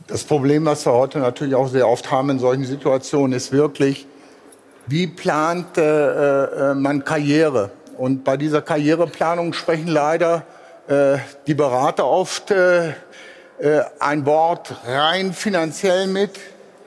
Das 0.08 0.24
Problem, 0.24 0.66
was 0.66 0.84
wir 0.84 0.92
heute 0.92 1.20
natürlich 1.20 1.54
auch 1.54 1.68
sehr 1.68 1.88
oft 1.88 2.10
haben 2.10 2.28
in 2.30 2.38
solchen 2.38 2.64
Situationen, 2.64 3.32
ist 3.32 3.52
wirklich, 3.52 4.06
wie 4.86 5.06
plant 5.06 5.78
äh, 5.78 6.44
äh, 6.72 6.74
man 6.74 7.04
Karriere? 7.04 7.70
Und 7.96 8.24
bei 8.24 8.36
dieser 8.36 8.60
Karriereplanung 8.60 9.52
sprechen 9.52 9.86
leider 9.86 10.42
äh, 10.88 11.18
die 11.46 11.54
Berater 11.54 12.06
oft 12.06 12.50
äh, 12.50 12.88
äh, 12.88 12.92
ein 14.00 14.26
Wort 14.26 14.74
rein 14.84 15.32
finanziell 15.32 16.06
mit. 16.08 16.32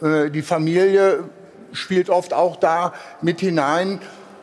Äh, 0.02 0.30
die 0.30 0.42
Familie 0.44 1.24
spielt 1.72 2.10
oft 2.10 2.34
auch 2.34 2.56
da 2.56 2.94
mit 3.22 3.40
hinein. 3.40 4.00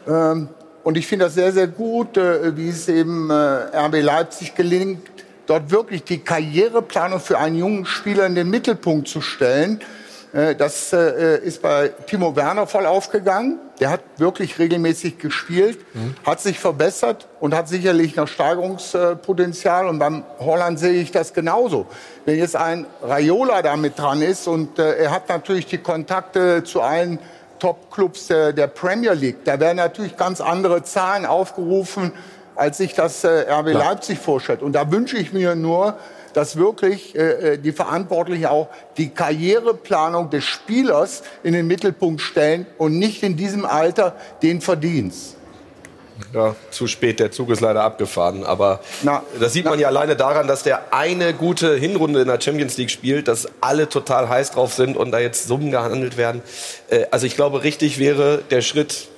Ähm, 0.07 0.49
und 0.83 0.97
ich 0.99 1.07
finde 1.07 1.27
das 1.27 1.35
sehr, 1.35 1.53
sehr 1.53 1.67
gut, 1.67 2.17
äh, 2.17 2.57
wie 2.57 2.69
es 2.69 2.89
eben 2.89 3.31
äh, 3.31 3.35
RB 3.35 4.03
Leipzig 4.03 4.55
gelingt, 4.55 5.09
dort 5.47 5.71
wirklich 5.71 6.05
die 6.05 6.19
Karriereplanung 6.19 7.21
für 7.21 7.39
einen 7.39 7.57
jungen 7.57 7.87
Spieler 7.87 8.27
in 8.27 8.35
den 8.35 8.51
Mittelpunkt 8.51 9.09
zu 9.09 9.21
stellen. 9.21 9.81
Das 10.33 10.93
ist 10.93 11.63
bei 11.63 11.93
Timo 12.09 12.35
Werner 12.35 12.67
voll 12.67 12.87
aufgegangen. 12.87 13.61
Der 13.85 13.91
hat 13.91 14.01
wirklich 14.17 14.59
regelmäßig 14.59 15.19
gespielt, 15.19 15.79
mhm. 15.93 16.15
hat 16.25 16.41
sich 16.41 16.59
verbessert 16.59 17.29
und 17.39 17.55
hat 17.55 17.69
sicherlich 17.69 18.17
noch 18.17 18.29
Steigerungspotenzial. 18.29 19.89
Und 19.89 19.99
beim 19.99 20.25
Holland 20.39 20.79
sehe 20.79 21.03
ich 21.03 21.13
das 21.13 21.35
genauso. 21.35 21.85
Wenn 22.25 22.39
jetzt 22.39 22.57
ein 22.57 22.87
Raiola 23.03 23.61
da 23.61 23.77
mit 23.77 23.99
dran 23.99 24.23
ist 24.23 24.49
und 24.49 24.79
er 24.79 25.11
hat 25.11 25.29
natürlich 25.29 25.67
die 25.67 25.77
Kontakte 25.77 26.65
zu 26.65 26.81
allen 26.81 27.19
Top-Clubs 27.59 28.29
der, 28.29 28.55
der, 28.55 28.69
Premier 28.69 29.13
League. 29.13 29.45
Da 29.45 29.61
werden 29.61 29.77
natürlich 29.77 30.17
ganz 30.17 30.41
andere 30.41 30.83
Zahlen 30.83 31.27
aufgerufen, 31.27 32.13
als 32.57 32.79
sich 32.79 32.95
das 32.95 33.23
äh, 33.23 33.45
RB 33.51 33.69
ja. 33.69 33.79
Leipzig 33.81 34.19
vorstellt. 34.19 34.63
Und 34.63 34.73
da 34.73 34.91
wünsche 34.91 35.19
ich 35.19 35.35
mir 35.35 35.57
nur, 35.57 35.99
dass 36.35 36.57
wirklich 36.57 37.15
äh, 37.15 37.55
äh, 37.55 37.59
die 37.59 37.73
Verantwortlichen 37.73 38.47
auch 38.47 38.69
die 38.99 39.09
Karriereplanung 39.09 40.31
des 40.31 40.45
Spielers 40.45 41.23
in 41.43 41.55
den 41.55 41.67
Mittelpunkt 41.67 42.21
stellen 42.21 42.67
und 42.77 42.99
nicht 42.99 43.23
in 43.23 43.37
diesem 43.37 43.65
Alter 43.65 44.15
den 44.43 44.61
Verdienst. 44.61 45.37
Ja, 46.33 46.55
zu 46.71 46.87
spät, 46.87 47.19
der 47.19 47.33
Zug 47.33 47.51
ist 47.51 47.61
leider 47.61 47.83
abgefahren. 47.83 48.45
Aber 48.45 48.81
na, 49.03 49.23
das 49.41 49.53
sieht 49.53 49.65
na, 49.65 49.73
man 49.73 49.81
ja 49.81 49.89
alleine 49.89 50.15
daran, 50.15 50.47
dass 50.47 50.63
der 50.63 50.93
eine 50.93 51.35
gute 51.35 51.75
Hinrunde 51.77 52.21
in 52.21 52.29
der 52.29 52.41
Champions 52.41 52.77
League 52.77 52.91
spielt, 52.91 53.27
dass 53.27 53.49
alle 53.61 53.89
total 53.89 54.29
heiß 54.29 54.53
drauf 54.53 54.75
sind 54.75 54.97
und 54.97 55.11
da 55.11 55.19
jetzt 55.19 55.49
Summen 55.49 55.71
gehandelt 55.71 56.17
werden. 56.17 56.43
Äh, 56.89 57.07
also 57.11 57.27
ich 57.27 57.35
glaube, 57.35 57.65
richtig 57.65 57.99
wäre 57.99 58.43
der 58.51 58.61
Schritt, 58.61 59.09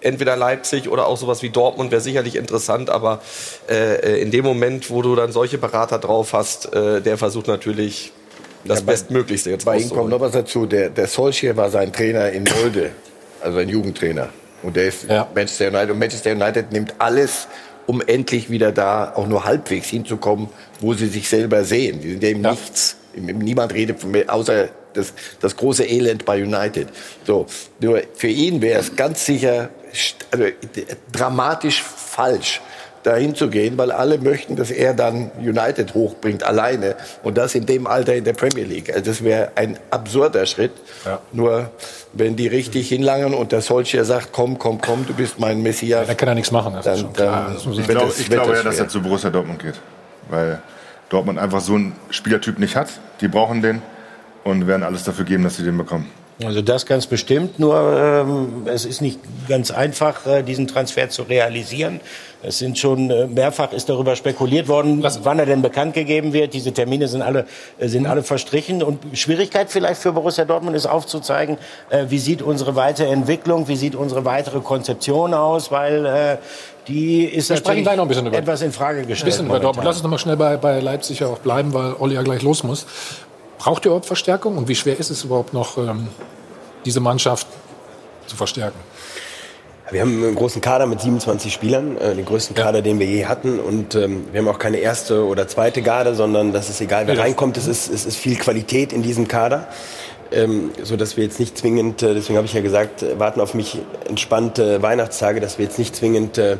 entweder 0.00 0.36
Leipzig 0.36 0.88
oder 0.88 1.06
auch 1.06 1.16
sowas 1.16 1.42
wie 1.42 1.50
Dortmund 1.50 1.90
wäre 1.90 2.00
sicherlich 2.00 2.36
interessant, 2.36 2.90
aber 2.90 3.20
äh, 3.68 4.20
in 4.20 4.30
dem 4.30 4.44
Moment, 4.44 4.90
wo 4.90 5.02
du 5.02 5.14
dann 5.14 5.32
solche 5.32 5.58
Berater 5.58 5.98
drauf 5.98 6.32
hast, 6.32 6.72
äh, 6.74 7.00
der 7.00 7.18
versucht 7.18 7.48
natürlich 7.48 8.12
das 8.64 8.80
ja, 8.80 8.84
bei, 8.84 8.92
Bestmöglichste 8.92 9.50
jetzt 9.50 9.64
Bei 9.64 9.78
ihm 9.78 9.90
kommt 9.90 10.10
noch 10.10 10.20
was 10.20 10.32
dazu, 10.32 10.66
der, 10.66 10.90
der 10.90 11.06
Solskjaer 11.06 11.56
war 11.56 11.70
sein 11.70 11.92
Trainer 11.92 12.30
in 12.30 12.44
Molde, 12.44 12.90
also 13.40 13.58
ein 13.58 13.68
Jugendtrainer. 13.68 14.28
Und 14.62 14.76
der 14.76 14.88
ist 14.88 15.04
ja. 15.08 15.28
Manchester 15.34 15.68
United. 15.68 15.90
Und 15.90 15.98
Manchester 15.98 16.32
United 16.32 16.72
nimmt 16.72 16.94
alles, 16.98 17.46
um 17.86 18.00
endlich 18.00 18.50
wieder 18.50 18.72
da 18.72 19.12
auch 19.14 19.26
nur 19.26 19.44
halbwegs 19.44 19.88
hinzukommen, 19.88 20.48
wo 20.80 20.94
sie 20.94 21.06
sich 21.06 21.28
selber 21.28 21.64
sehen. 21.64 22.00
Die 22.00 22.10
sind 22.10 22.22
ja 22.22 22.30
im 22.30 22.42
ja. 22.42 22.50
Nichts. 22.52 22.96
Niemand 23.14 23.72
redet 23.72 24.00
von 24.00 24.10
mir, 24.10 24.24
außer 24.28 24.68
das, 24.92 25.12
das 25.40 25.56
große 25.56 25.84
Elend 25.84 26.24
bei 26.24 26.42
United. 26.42 26.88
So, 27.24 27.46
nur 27.80 28.02
für 28.14 28.28
ihn 28.28 28.60
wäre 28.60 28.80
es 28.80 28.96
ganz 28.96 29.24
sicher 29.24 29.70
also, 30.30 30.44
dramatisch 31.12 31.82
falsch, 31.82 32.60
dahin 33.06 33.34
zu 33.36 33.48
gehen, 33.48 33.78
weil 33.78 33.92
alle 33.92 34.18
möchten, 34.18 34.56
dass 34.56 34.70
er 34.70 34.92
dann 34.92 35.30
United 35.38 35.94
hochbringt, 35.94 36.42
alleine. 36.42 36.96
Und 37.22 37.38
das 37.38 37.54
in 37.54 37.64
dem 37.64 37.86
Alter 37.86 38.14
in 38.14 38.24
der 38.24 38.32
Premier 38.32 38.64
League. 38.64 38.90
Also 38.90 39.04
das 39.04 39.22
wäre 39.22 39.52
ein 39.54 39.78
absurder 39.90 40.44
Schritt. 40.44 40.72
Ja. 41.04 41.20
Nur 41.32 41.70
wenn 42.12 42.34
die 42.34 42.48
richtig 42.48 42.88
hinlangen 42.88 43.32
und 43.32 43.52
der 43.52 43.60
Solskjaer 43.60 44.04
sagt, 44.04 44.30
komm, 44.32 44.58
komm, 44.58 44.80
komm, 44.80 45.06
du 45.06 45.14
bist 45.14 45.38
mein 45.38 45.62
Messias. 45.62 46.00
Ja, 46.00 46.06
da 46.06 46.14
kann 46.14 46.28
er 46.28 46.34
nichts 46.34 46.50
machen. 46.50 46.74
Das 46.74 46.84
dann, 46.84 47.12
dann 47.14 47.56
ich 47.56 47.86
glaube, 47.86 48.12
ich 48.18 48.28
glaube 48.28 48.54
ja, 48.54 48.62
dass 48.62 48.78
er 48.78 48.88
zu 48.88 49.00
Borussia 49.00 49.30
Dortmund 49.30 49.62
geht. 49.62 49.74
Weil 50.28 50.60
Dortmund 51.08 51.38
einfach 51.38 51.60
so 51.60 51.74
einen 51.74 51.94
Spielertyp 52.10 52.58
nicht 52.58 52.74
hat. 52.74 52.88
Die 53.20 53.28
brauchen 53.28 53.62
den 53.62 53.82
und 54.42 54.66
werden 54.66 54.82
alles 54.82 55.04
dafür 55.04 55.24
geben, 55.24 55.44
dass 55.44 55.56
sie 55.56 55.62
den 55.62 55.78
bekommen. 55.78 56.10
Also 56.44 56.60
das 56.60 56.84
ganz 56.84 57.06
bestimmt, 57.06 57.58
nur 57.58 57.76
ähm, 57.98 58.66
es 58.66 58.84
ist 58.84 59.00
nicht 59.00 59.18
ganz 59.48 59.70
einfach, 59.70 60.26
äh, 60.26 60.42
diesen 60.42 60.66
Transfer 60.66 61.08
zu 61.08 61.22
realisieren. 61.22 62.00
Es 62.42 62.58
sind 62.58 62.78
schon 62.78 63.10
äh, 63.10 63.26
mehrfach 63.26 63.72
ist 63.72 63.88
darüber 63.88 64.16
spekuliert 64.16 64.68
worden, 64.68 65.02
Was? 65.02 65.24
wann 65.24 65.38
er 65.38 65.46
denn 65.46 65.62
bekannt 65.62 65.94
gegeben 65.94 66.34
wird. 66.34 66.52
Diese 66.52 66.72
Termine 66.72 67.08
sind 67.08 67.22
alle 67.22 67.46
äh, 67.78 67.88
sind 67.88 68.06
alle 68.06 68.22
verstrichen 68.22 68.82
und 68.82 68.98
Schwierigkeit 69.14 69.70
vielleicht 69.70 70.02
für 70.02 70.12
Borussia 70.12 70.44
Dortmund 70.44 70.76
ist 70.76 70.84
aufzuzeigen, 70.84 71.56
äh, 71.88 72.04
wie 72.10 72.18
sieht 72.18 72.42
unsere 72.42 72.76
weitere 72.76 73.08
Entwicklung, 73.08 73.66
wie 73.68 73.76
sieht 73.76 73.94
unsere 73.94 74.26
weitere 74.26 74.60
Konzeption 74.60 75.32
aus, 75.32 75.70
weil 75.70 76.04
äh, 76.04 76.36
die 76.86 77.24
ist 77.24 77.48
Wir 77.48 77.56
natürlich 77.56 77.84
noch 77.84 77.98
ein 77.98 78.08
bisschen 78.08 78.26
über, 78.26 78.36
etwas 78.36 78.62
in 78.62 78.72
Frage 78.72 79.06
gestellt. 79.06 79.32
Bisschen 79.32 79.46
über 79.46 79.58
Dortmund. 79.58 79.84
Lass 79.84 79.96
uns 79.96 80.04
noch 80.04 80.10
mal 80.10 80.18
schnell 80.18 80.36
bei, 80.36 80.56
bei 80.56 80.80
Leipzig 80.80 81.24
auch 81.24 81.38
bleiben, 81.38 81.74
weil 81.74 81.94
Olli 81.98 82.14
ja 82.14 82.22
gleich 82.22 82.42
los 82.42 82.62
muss. 82.62 82.86
Braucht 83.66 83.84
ihr 83.84 83.88
überhaupt 83.88 84.06
Verstärkung 84.06 84.58
und 84.58 84.68
wie 84.68 84.76
schwer 84.76 84.96
ist 84.96 85.10
es 85.10 85.24
überhaupt 85.24 85.52
noch, 85.52 85.76
ähm, 85.76 86.06
diese 86.84 87.00
Mannschaft 87.00 87.48
zu 88.28 88.36
verstärken? 88.36 88.78
Wir 89.90 90.02
haben 90.02 90.22
einen 90.22 90.36
großen 90.36 90.60
Kader 90.60 90.86
mit 90.86 91.00
27 91.00 91.52
Spielern, 91.52 91.96
äh, 91.96 92.14
den 92.14 92.24
größten 92.24 92.54
Kader, 92.54 92.80
den 92.80 93.00
wir 93.00 93.06
je 93.06 93.26
hatten. 93.26 93.58
Und 93.58 93.96
ähm, 93.96 94.28
wir 94.30 94.38
haben 94.38 94.46
auch 94.46 94.60
keine 94.60 94.76
erste 94.76 95.26
oder 95.26 95.48
zweite 95.48 95.82
Garde, 95.82 96.14
sondern 96.14 96.52
das 96.52 96.70
ist 96.70 96.80
egal, 96.80 97.08
wer 97.08 97.18
reinkommt. 97.18 97.56
Es 97.56 97.66
ist, 97.66 97.92
es 97.92 98.06
ist 98.06 98.16
viel 98.16 98.36
Qualität 98.36 98.92
in 98.92 99.02
diesem 99.02 99.26
Kader. 99.26 99.66
Ähm, 100.30 100.70
so 100.84 100.96
dass 100.96 101.16
wir 101.16 101.24
jetzt 101.24 101.40
nicht 101.40 101.58
zwingend, 101.58 102.04
äh, 102.04 102.14
deswegen 102.14 102.36
habe 102.36 102.46
ich 102.46 102.54
ja 102.54 102.60
gesagt, 102.60 103.02
äh, 103.02 103.18
warten 103.18 103.40
auf 103.40 103.54
mich 103.54 103.80
entspannte 104.08 104.80
Weihnachtstage, 104.80 105.40
dass 105.40 105.58
wir 105.58 105.64
jetzt 105.64 105.80
nicht 105.80 105.96
zwingend 105.96 106.38
äh, 106.38 106.58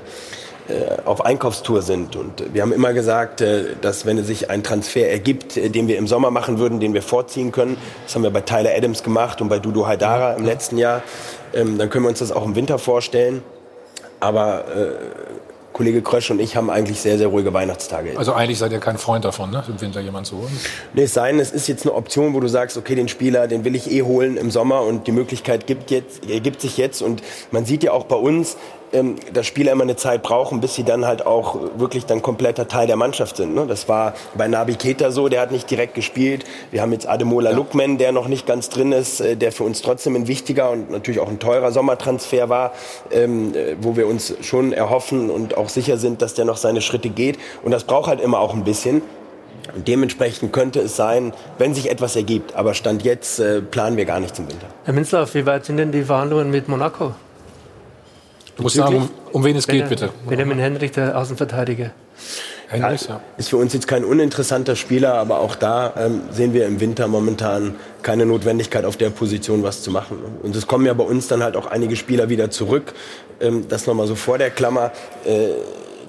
auf 1.04 1.24
Einkaufstour 1.24 1.82
sind. 1.82 2.16
Und 2.16 2.54
wir 2.54 2.62
haben 2.62 2.72
immer 2.72 2.92
gesagt, 2.92 3.40
äh, 3.40 3.76
dass 3.80 4.06
wenn 4.06 4.18
es 4.18 4.26
sich 4.26 4.50
ein 4.50 4.62
Transfer 4.62 5.08
ergibt, 5.08 5.56
äh, 5.56 5.68
den 5.70 5.88
wir 5.88 5.98
im 5.98 6.06
Sommer 6.06 6.30
machen 6.30 6.58
würden, 6.58 6.80
den 6.80 6.94
wir 6.94 7.02
vorziehen 7.02 7.52
können, 7.52 7.76
das 8.04 8.14
haben 8.14 8.22
wir 8.22 8.30
bei 8.30 8.40
Tyler 8.40 8.70
Adams 8.76 9.02
gemacht 9.02 9.40
und 9.40 9.48
bei 9.48 9.58
Dudu 9.58 9.86
Haidara 9.86 10.34
im 10.34 10.44
letzten 10.44 10.78
Jahr, 10.78 11.02
ähm, 11.54 11.78
dann 11.78 11.90
können 11.90 12.04
wir 12.04 12.10
uns 12.10 12.18
das 12.18 12.32
auch 12.32 12.44
im 12.44 12.56
Winter 12.56 12.78
vorstellen. 12.78 13.42
Aber 14.18 14.64
Kollege 15.76 16.00
Krösch 16.00 16.30
und 16.30 16.40
ich 16.40 16.56
haben 16.56 16.70
eigentlich 16.70 17.02
sehr, 17.02 17.18
sehr 17.18 17.26
ruhige 17.26 17.52
Weihnachtstage. 17.52 18.16
Also 18.16 18.32
eigentlich 18.32 18.58
seid 18.58 18.72
ihr 18.72 18.78
kein 18.78 18.96
Freund 18.96 19.26
davon, 19.26 19.50
ne? 19.50 19.62
im 19.68 19.78
Winter 19.78 20.00
jemand 20.00 20.26
zu 20.26 20.38
holen? 20.38 20.60
Nee, 20.94 21.02
es 21.02 21.12
sei 21.12 21.30
denn, 21.30 21.38
es 21.38 21.50
ist 21.50 21.68
jetzt 21.68 21.84
eine 21.84 21.94
Option, 21.94 22.32
wo 22.32 22.40
du 22.40 22.48
sagst, 22.48 22.78
okay, 22.78 22.94
den 22.94 23.08
Spieler, 23.08 23.46
den 23.46 23.62
will 23.66 23.76
ich 23.76 23.90
eh 23.90 24.00
holen 24.00 24.38
im 24.38 24.50
Sommer 24.50 24.80
und 24.80 25.06
die 25.06 25.12
Möglichkeit 25.12 25.66
gibt, 25.66 25.90
jetzt, 25.90 26.30
ergibt 26.30 26.62
sich 26.62 26.78
jetzt. 26.78 27.02
Und 27.02 27.22
man 27.50 27.66
sieht 27.66 27.82
ja 27.82 27.92
auch 27.92 28.04
bei 28.04 28.16
uns, 28.16 28.56
ähm, 28.92 29.16
dass 29.32 29.46
Spieler 29.46 29.72
immer 29.72 29.84
eine 29.84 29.96
Zeit 29.96 30.22
brauchen, 30.22 30.60
bis 30.60 30.74
sie 30.74 30.84
dann 30.84 31.06
halt 31.06 31.26
auch 31.26 31.58
wirklich 31.76 32.06
dann 32.06 32.22
kompletter 32.22 32.68
Teil 32.68 32.86
der 32.86 32.96
Mannschaft 32.96 33.36
sind. 33.36 33.54
Ne? 33.54 33.66
Das 33.66 33.88
war 33.88 34.14
bei 34.34 34.48
Nabi 34.48 34.74
Keita 34.74 35.10
so, 35.10 35.28
der 35.28 35.40
hat 35.40 35.50
nicht 35.50 35.70
direkt 35.70 35.94
gespielt. 35.94 36.44
Wir 36.70 36.82
haben 36.82 36.92
jetzt 36.92 37.08
Ademola 37.08 37.50
ja. 37.50 37.56
Lukman, 37.56 37.98
der 37.98 38.12
noch 38.12 38.28
nicht 38.28 38.46
ganz 38.46 38.68
drin 38.68 38.92
ist, 38.92 39.20
äh, 39.20 39.36
der 39.36 39.52
für 39.52 39.64
uns 39.64 39.82
trotzdem 39.82 40.16
ein 40.16 40.28
wichtiger 40.28 40.70
und 40.70 40.90
natürlich 40.90 41.20
auch 41.20 41.28
ein 41.28 41.38
teurer 41.38 41.72
Sommertransfer 41.72 42.48
war, 42.48 42.72
ähm, 43.10 43.54
äh, 43.54 43.76
wo 43.80 43.96
wir 43.96 44.06
uns 44.06 44.34
schon 44.42 44.72
erhoffen 44.72 45.30
und 45.30 45.56
auch 45.56 45.68
sicher 45.68 45.96
sind, 45.96 46.22
dass 46.22 46.34
der 46.34 46.44
noch 46.44 46.56
seine 46.56 46.80
Schritte 46.80 47.08
geht. 47.08 47.38
Und 47.62 47.72
das 47.72 47.84
braucht 47.84 48.08
halt 48.08 48.20
immer 48.20 48.38
auch 48.38 48.54
ein 48.54 48.64
bisschen. 48.64 49.02
Und 49.74 49.88
dementsprechend 49.88 50.52
könnte 50.52 50.80
es 50.80 50.96
sein, 50.96 51.32
wenn 51.58 51.74
sich 51.74 51.90
etwas 51.90 52.16
ergibt. 52.16 52.54
Aber 52.54 52.74
Stand 52.74 53.02
jetzt 53.04 53.40
äh, 53.40 53.60
planen 53.60 53.96
wir 53.96 54.04
gar 54.04 54.20
nicht 54.20 54.36
zum 54.36 54.48
Winter. 54.48 54.66
Herr 54.84 54.94
Minzlaff, 54.94 55.34
wie 55.34 55.44
weit 55.44 55.64
sind 55.64 55.76
denn 55.76 55.92
die 55.92 56.04
Verhandlungen 56.04 56.50
mit 56.50 56.68
Monaco? 56.68 57.14
Du 58.56 58.62
musst 58.62 58.76
sagen, 58.76 58.96
um, 58.96 59.10
um 59.32 59.44
wen 59.44 59.56
es 59.56 59.66
geht, 59.66 59.88
bitte. 59.88 60.10
Benjamin 60.28 60.58
Henrich, 60.58 60.92
der 60.92 61.16
Außenverteidiger. 61.18 61.90
Henrich, 62.68 63.08
ja. 63.08 63.20
Ist 63.36 63.50
für 63.50 63.58
uns 63.58 63.72
jetzt 63.74 63.86
kein 63.86 64.04
uninteressanter 64.04 64.74
Spieler, 64.76 65.14
aber 65.14 65.40
auch 65.40 65.54
da 65.54 65.92
ähm, 65.96 66.22
sehen 66.30 66.52
wir 66.52 66.66
im 66.66 66.80
Winter 66.80 67.06
momentan 67.06 67.76
keine 68.02 68.26
Notwendigkeit, 68.26 68.84
auf 68.84 68.96
der 68.96 69.10
Position 69.10 69.62
was 69.62 69.82
zu 69.82 69.90
machen. 69.90 70.18
Und 70.42 70.56
es 70.56 70.66
kommen 70.66 70.86
ja 70.86 70.94
bei 70.94 71.04
uns 71.04 71.28
dann 71.28 71.42
halt 71.42 71.56
auch 71.56 71.66
einige 71.66 71.96
Spieler 71.96 72.28
wieder 72.28 72.50
zurück. 72.50 72.94
Ähm, 73.40 73.68
das 73.68 73.86
nochmal 73.86 74.06
so 74.06 74.14
vor 74.14 74.38
der 74.38 74.50
Klammer. 74.50 74.90
Äh, 75.24 75.50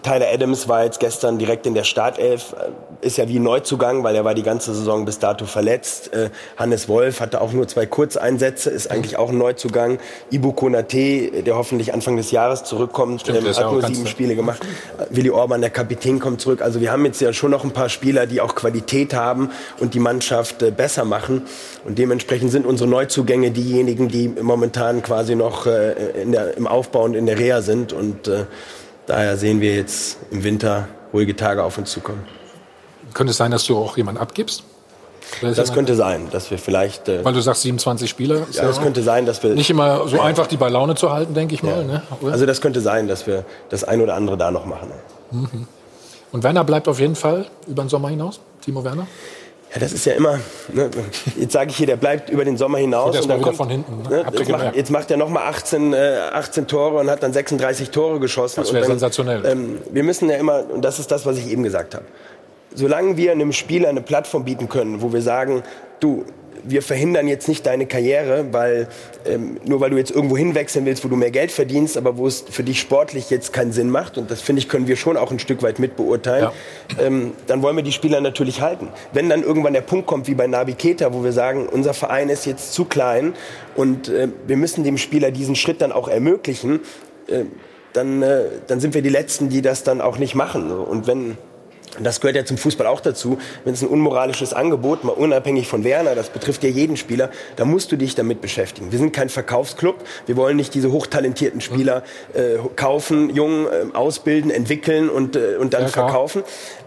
Tyler 0.02 0.28
Adams 0.34 0.70
war 0.70 0.86
jetzt 0.86 1.00
gestern 1.00 1.38
direkt 1.38 1.66
in 1.68 1.74
der 1.74 1.84
Startelf, 1.84 2.56
ist 3.02 3.18
ja 3.18 3.28
wie 3.28 3.40
Neuzugang, 3.40 4.04
weil 4.04 4.16
er 4.16 4.26
war 4.26 4.34
die 4.34 4.44
ganze 4.44 4.74
Saison 4.74 5.06
bis 5.06 5.20
dato 5.20 5.46
verletzt. 5.46 6.14
Äh, 6.14 6.30
Hannes 6.58 6.90
Wolf 6.90 7.20
hatte 7.20 7.42
auch 7.42 7.54
nur 7.54 7.68
zwei 7.68 7.86
Kurzeinsätze, 7.86 8.70
ist 8.70 8.90
eigentlich 8.90 9.18
auch 9.18 9.30
ein 9.30 9.38
Neuzugang. 9.38 10.00
Ibu 10.32 10.52
Konate, 10.54 11.44
der 11.44 11.56
hoffentlich 11.56 11.94
Anfang 11.94 12.18
des 12.18 12.32
Jahres 12.32 12.64
zurückkommt, 12.64 13.22
Stimmt, 13.22 13.40
ähm, 13.40 13.56
hat 13.56 13.72
nur 13.72 13.82
sieben. 13.86 14.08
Spiele 14.08 14.36
gemacht. 14.36 14.62
Äh, 14.98 15.16
Willi 15.16 15.30
Orban, 15.30 15.62
der 15.62 15.70
Kapitän, 15.70 16.20
kommt 16.20 16.42
zurück. 16.42 16.62
Also 16.62 16.82
wir 16.82 16.92
haben 16.92 17.06
jetzt 17.06 17.22
ja 17.22 17.34
schon 17.34 17.52
noch 17.52 17.64
ein 17.64 17.72
paar 17.72 17.90
Spieler, 17.90 18.26
die 18.26 18.42
auch 18.42 18.56
Qualität 18.56 19.14
haben 19.14 19.52
und 19.80 19.94
die 19.94 20.00
Mannschaft 20.00 20.62
äh, 20.64 20.72
besser 20.72 21.06
machen. 21.06 21.44
Und 21.86 21.98
dementsprechend 21.98 22.52
sind 22.52 22.66
unsere 22.66 22.90
Neuzugänge 22.90 23.52
diejenigen, 23.52 24.08
die 24.08 24.28
momentan 24.28 25.04
quasi 25.04 25.36
noch 25.36 25.68
äh, 25.68 25.94
der, 26.26 26.58
im 26.58 26.68
Aufbau 26.68 27.04
und 27.04 27.16
in 27.16 27.26
der 27.26 27.38
Reha 27.38 27.62
sind. 27.62 27.94
Und 27.94 28.30
daher 29.06 29.38
sehen 29.38 29.62
wir 29.62 29.76
jetzt 29.76 30.18
im 30.32 30.44
Winter 30.44 30.88
ruhige 31.14 31.36
Tage 31.36 31.64
auf 31.64 31.78
uns 31.78 31.92
zukommen. 31.92 32.37
Könnte 33.14 33.32
es 33.32 33.38
sein, 33.38 33.52
dass 33.52 33.66
du 33.66 33.78
auch 33.78 33.98
jemanden 33.98 34.22
abgibst? 34.22 34.64
Ist 35.42 35.58
Das 35.58 35.74
könnte 35.74 35.96
sein, 35.96 36.28
dass 36.32 36.50
wir 36.52 36.58
vielleicht. 36.58 37.10
Äh, 37.10 37.24
Weil 37.24 37.34
du 37.34 37.42
sagst 37.42 37.62
27 37.64 38.10
Spieler. 38.10 38.48
ja, 38.52 38.64
das 38.64 38.82
könnte 38.82 39.04
sein, 39.04 39.26
dass 39.26 39.44
wir. 39.44 39.52
Nicht 39.56 39.70
immer 39.70 40.08
so 40.08 40.20
einfach, 40.20 40.48
die 40.48 40.58
bei 40.58 40.70
Laune 40.70 40.96
zu 40.96 41.12
halten, 41.12 41.34
denke 41.34 41.54
ich 41.54 41.64
mal. 41.64 41.84
Ne? 41.84 42.02
Also 42.32 42.46
das 42.46 42.62
könnte 42.62 42.82
sein, 42.82 43.08
dass 43.08 43.28
wir 43.28 43.44
das 43.70 43.84
ein 43.84 44.02
oder 44.02 44.16
andere 44.16 44.38
da 44.38 44.52
noch 44.52 44.66
machen. 44.66 44.92
Mhm. 45.32 45.68
Und 46.32 46.44
Werner 46.44 46.64
bleibt 46.64 46.88
auf 46.88 47.00
jeden 47.00 47.16
Fall 47.16 47.46
über 47.68 47.84
den 47.84 47.90
Sommer 47.90 48.10
hinaus? 48.10 48.40
Timo 48.62 48.84
Werner? 48.84 49.08
Ja, 49.74 49.82
das 49.82 49.92
ist 49.92 50.06
ja 50.06 50.14
immer. 50.14 50.40
Ne, 50.74 50.90
jetzt 51.38 51.52
sage 51.52 51.72
ich 51.72 51.78
hier, 51.78 51.88
der 51.88 51.98
bleibt 51.98 52.30
über 52.30 52.46
den 52.46 52.58
Sommer 52.58 52.78
hinaus. 52.78 53.16
Kommt 53.16 53.28
mal 53.28 53.34
dann 53.36 53.46
wieder 53.46 53.54
von 53.54 53.70
hinten, 53.70 54.02
ne? 54.04 54.10
Ne, 54.10 54.26
jetzt, 54.38 54.50
macht, 54.50 54.76
jetzt 54.76 54.92
macht 54.92 55.12
er 55.12 55.18
noch 55.18 55.30
mal 55.30 55.46
18, 55.46 55.94
äh, 55.94 56.20
18 56.32 56.68
Tore 56.68 56.98
und 57.00 57.10
hat 57.10 57.22
dann 57.22 57.34
36 57.34 57.90
Tore 57.90 58.20
geschossen. 58.20 58.62
Das 58.62 58.72
wäre 58.72 58.84
Und 58.84 58.92
sensationell. 58.92 59.46
Ähm, 59.46 59.78
wir 59.92 60.04
müssen 60.04 60.30
ja 60.30 60.38
immer, 60.38 60.64
und 60.70 60.84
das 60.84 61.00
ist 61.00 61.12
das, 61.12 61.26
was 61.26 61.38
ich 61.38 61.50
eben 61.50 61.64
gesagt 61.64 61.96
habe. 61.96 62.06
Solange 62.74 63.18
wir 63.18 63.32
einem 63.32 63.54
Spieler 63.54 63.90
eine 63.90 64.02
Plattform 64.02 64.46
bieten 64.46 64.70
können, 64.70 65.02
wo 65.02 65.14
wir 65.14 65.22
sagen, 65.22 65.64
du, 66.00 66.26
wir 66.64 66.82
verhindern 66.82 67.28
jetzt 67.28 67.48
nicht 67.48 67.66
deine 67.66 67.86
Karriere, 67.86 68.48
weil 68.52 68.88
ähm, 69.26 69.58
nur 69.66 69.80
weil 69.80 69.90
du 69.90 69.98
jetzt 69.98 70.12
irgendwo 70.12 70.38
hinwechseln 70.38 70.86
willst, 70.86 71.04
wo 71.04 71.08
du 71.08 71.16
mehr 71.16 71.32
Geld 71.32 71.52
verdienst, 71.52 71.98
aber 71.98 72.18
wo 72.18 72.28
es 72.28 72.44
für 72.50 72.64
dich 72.64 72.80
sportlich 72.80 73.30
jetzt 73.30 73.54
keinen 73.54 73.72
Sinn 73.72 73.90
macht, 73.90 74.18
und 74.18 74.30
das 74.32 74.42
finde 74.42 74.62
ich, 74.62 74.70
können 74.70 74.88
wir 74.88 74.96
schon 74.96 75.18
auch 75.18 75.32
ein 75.32 75.40
Stück 75.40 75.64
weit 75.64 75.80
mitbeurteilen, 75.80 76.50
ähm, 77.00 77.34
dann 77.48 77.62
wollen 77.62 77.76
wir 77.76 77.84
die 77.84 77.92
Spieler 77.92 78.22
natürlich 78.22 78.62
halten. 78.62 78.90
Wenn 79.14 79.30
dann 79.30 79.44
irgendwann 79.44 79.74
der 79.74 79.82
Punkt 79.82 80.08
kommt, 80.08 80.28
wie 80.28 80.36
bei 80.36 80.48
Navi 80.48 80.74
Keita, 80.74 81.14
wo 81.14 81.24
wir 81.24 81.32
sagen, 81.32 81.68
unser 81.68 81.94
Verein 81.94 82.30
ist 82.30 82.46
jetzt 82.46 82.74
zu 82.74 82.86
klein 82.86 83.34
und 83.76 84.10
äh, 84.10 84.28
wir 84.46 84.58
müssen 84.58 84.84
dem 84.84 84.98
Spieler 84.98 85.32
diesen 85.32 85.56
Schritt 85.56 85.82
dann 85.82 85.92
auch 85.92 86.08
ermöglichen, 86.08 86.82
äh, 87.28 87.44
dann, 87.94 88.22
äh, 88.22 88.44
dann 88.68 88.80
sind 88.80 88.94
wir 88.94 89.02
die 89.02 89.10
Letzten, 89.10 89.50
die 89.50 89.62
das 89.62 89.84
dann 89.84 90.02
auch 90.02 90.18
nicht 90.18 90.36
machen. 90.36 90.72
Und 90.72 91.08
wenn 91.08 91.38
das 92.06 92.22
gehört 92.22 92.36
ja 92.36 92.46
zum 92.46 92.58
Fußball 92.58 92.88
auch 92.88 93.00
dazu. 93.00 93.38
Wenn 93.64 93.74
es 93.74 93.82
ein 93.82 93.88
unmoralisches 93.88 94.54
Angebot, 94.54 95.04
mal 95.04 95.12
unabhängig 95.12 95.68
von 95.68 95.84
Werner, 95.84 96.16
das 96.16 96.30
betrifft 96.30 96.64
ja 96.64 96.70
jeden 96.70 96.98
Spieler, 96.98 97.30
da 97.56 97.66
musst 97.66 97.92
du 97.92 97.96
dich 97.98 98.16
damit 98.16 98.42
beschäftigen. 98.42 98.92
Wir 98.92 99.00
sind 99.00 99.14
kein 99.14 99.30
Verkaufsclub. 99.30 99.96
Wir 100.26 100.38
wollen 100.38 100.58
nicht 100.58 100.74
diese 100.74 100.92
hochtalentierten 100.92 101.62
Spieler 101.62 102.04
äh, 102.34 102.58
kaufen, 102.76 103.34
jung 103.34 103.66
äh, 103.66 103.96
ausbilden, 103.96 104.52
entwickeln 104.52 105.10
und, 105.10 105.36
äh, 105.36 105.58
und 105.60 105.74
dann 105.74 105.84
Ja, 105.84 105.90
klar. 105.90 106.08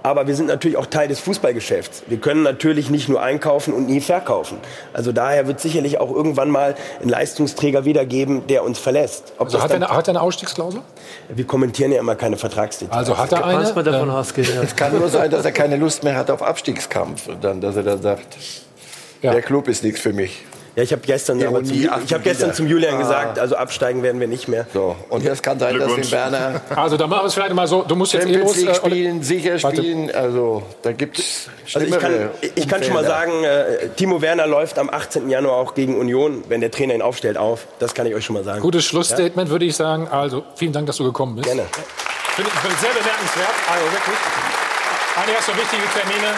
Aber 0.03 0.27
wir 0.27 0.35
sind 0.35 0.47
natürlich 0.47 0.77
auch 0.77 0.87
Teil 0.87 1.09
des 1.09 1.21
Fußballgeschäfts. 1.21 2.05
Wir 2.07 2.19
können 2.19 2.43
natürlich 2.43 2.89
nicht 2.91 3.09
nur 3.09 3.21
einkaufen 3.23 3.75
und 3.75 3.87
nie 3.87 4.01
verkaufen. 4.01 4.59
Also 4.93 5.13
daher 5.13 5.47
wird 5.47 5.61
sicherlich 5.61 5.99
auch 6.01 6.11
irgendwann 6.11 6.51
mal 6.51 6.75
ein 7.03 7.09
Leistungsträger 7.09 7.85
wiedergeben, 7.85 8.47
der 8.47 8.65
uns 8.65 8.79
verlässt. 8.79 9.33
Ob 9.39 9.47
Also 9.49 9.63
hat 9.63 9.71
er, 9.71 9.77
eine, 9.77 9.89
hat 9.89 10.09
er 10.09 10.13
eine 10.13 10.23
Ausstiegsklausel? 10.23 10.81
wir 11.29 11.47
kommentieren 11.47 11.93
ja 11.93 12.01
immer 12.01 12.15
keine 12.15 12.37
Vertragsdetails. 12.37 12.97
Also 12.97 13.19
hat 13.19 13.33
er 13.33 13.45
eine? 13.45 13.71
Man 13.73 13.85
davon 13.85 14.09
Ähm, 14.09 14.15
ausgeht. 14.15 14.55
Ja. 14.55 14.63
Es 14.63 14.75
kann 14.75 14.99
nur 14.99 15.09
sein, 15.09 15.31
dass 15.31 15.45
er 15.45 15.53
keine 15.53 15.77
Lust 15.77 16.03
mehr 16.03 16.17
hat 16.17 16.31
auf 16.31 16.43
Abstiegskampf. 16.43 17.29
Und 17.29 17.45
dann, 17.45 17.61
dass 17.61 17.77
er 17.77 17.83
dann 17.83 18.01
sagt, 18.01 18.37
der 19.23 19.43
Club 19.43 19.69
ist 19.69 19.85
nichts 19.85 20.01
für 20.01 20.13
mich. 20.13 20.45
Ja, 20.77 20.83
ich 20.85 20.93
habe 20.93 21.03
gestern, 21.05 21.43
aber 21.45 21.65
zum, 21.65 21.77
ich 21.77 21.89
hab 22.15 22.23
gestern 22.23 22.55
zum 22.55 22.67
Julian 22.67 22.95
Ah. 22.95 22.99
gesagt, 22.99 23.39
also 23.39 23.57
absteigen 23.57 24.03
werden 24.03 24.21
wir 24.21 24.29
nicht 24.29 24.47
mehr. 24.49 24.67
So, 24.73 24.95
und 25.09 25.27
das 25.27 25.43
kann 25.43 25.59
sein, 25.59 25.79
dass 25.79 25.95
den 25.95 26.11
Werner 26.13 26.61
Also 26.77 26.97
da 26.97 27.07
machen 27.07 27.23
wir 27.23 27.27
es 27.27 27.35
vielleicht 27.35 27.55
mal 27.55 27.67
so. 27.67 27.83
Du 27.83 27.97
musst 27.97 28.13
jetzt 28.13 28.27
eh 28.27 28.35
Champions 28.35 28.57
los. 28.57 28.57
League 28.57 28.71
äh, 28.71 28.75
spielen, 28.75 29.23
sicher 29.23 29.63
Warte. 29.63 29.77
spielen. 29.79 30.11
Also 30.15 30.63
da 30.83 30.93
gibt 30.93 31.19
es 31.19 31.49
Also 31.75 31.87
ich 31.87 31.99
kann, 31.99 32.31
ich 32.55 32.69
kann 32.69 32.83
schon 32.85 32.95
mal 32.95 33.05
sagen, 33.05 33.43
äh, 33.45 33.89
Timo 33.97 34.23
Werner 34.23 34.47
läuft 34.47 34.79
am 34.79 34.91
18. 34.91 35.29
Januar 35.29 35.57
auch 35.57 35.75
gegen 35.75 35.99
Union, 35.99 36.45
wenn 36.49 36.61
der 36.61 36.71
Trainer 36.71 36.95
ihn 36.95 37.03
aufstellt, 37.03 37.37
auf. 37.37 37.67
Das 37.81 37.95
kann 37.95 38.07
ich 38.07 38.15
euch 38.15 38.25
schon 38.25 38.35
mal 38.35 38.45
sagen. 38.45 38.61
Gutes 38.61 38.85
Schlussstatement, 38.85 39.51
würde 39.51 39.65
ich 39.65 39.75
sagen. 39.77 40.07
Also, 40.09 40.45
vielen 40.55 40.73
Dank, 40.73 40.87
dass 40.87 40.97
du 40.99 41.05
gekommen 41.05 41.35
bist. 41.37 41.47
Gerne. 41.47 41.63
Finde 42.37 42.51
ich 42.55 42.79
sehr 42.81 42.91
bemerkenswert. 42.91 43.49
Also 43.69 43.85
wirklich. 43.87 44.17
Einige 45.17 45.33
erste 45.37 45.53
wichtige 45.57 45.83
Termine. 45.95 46.35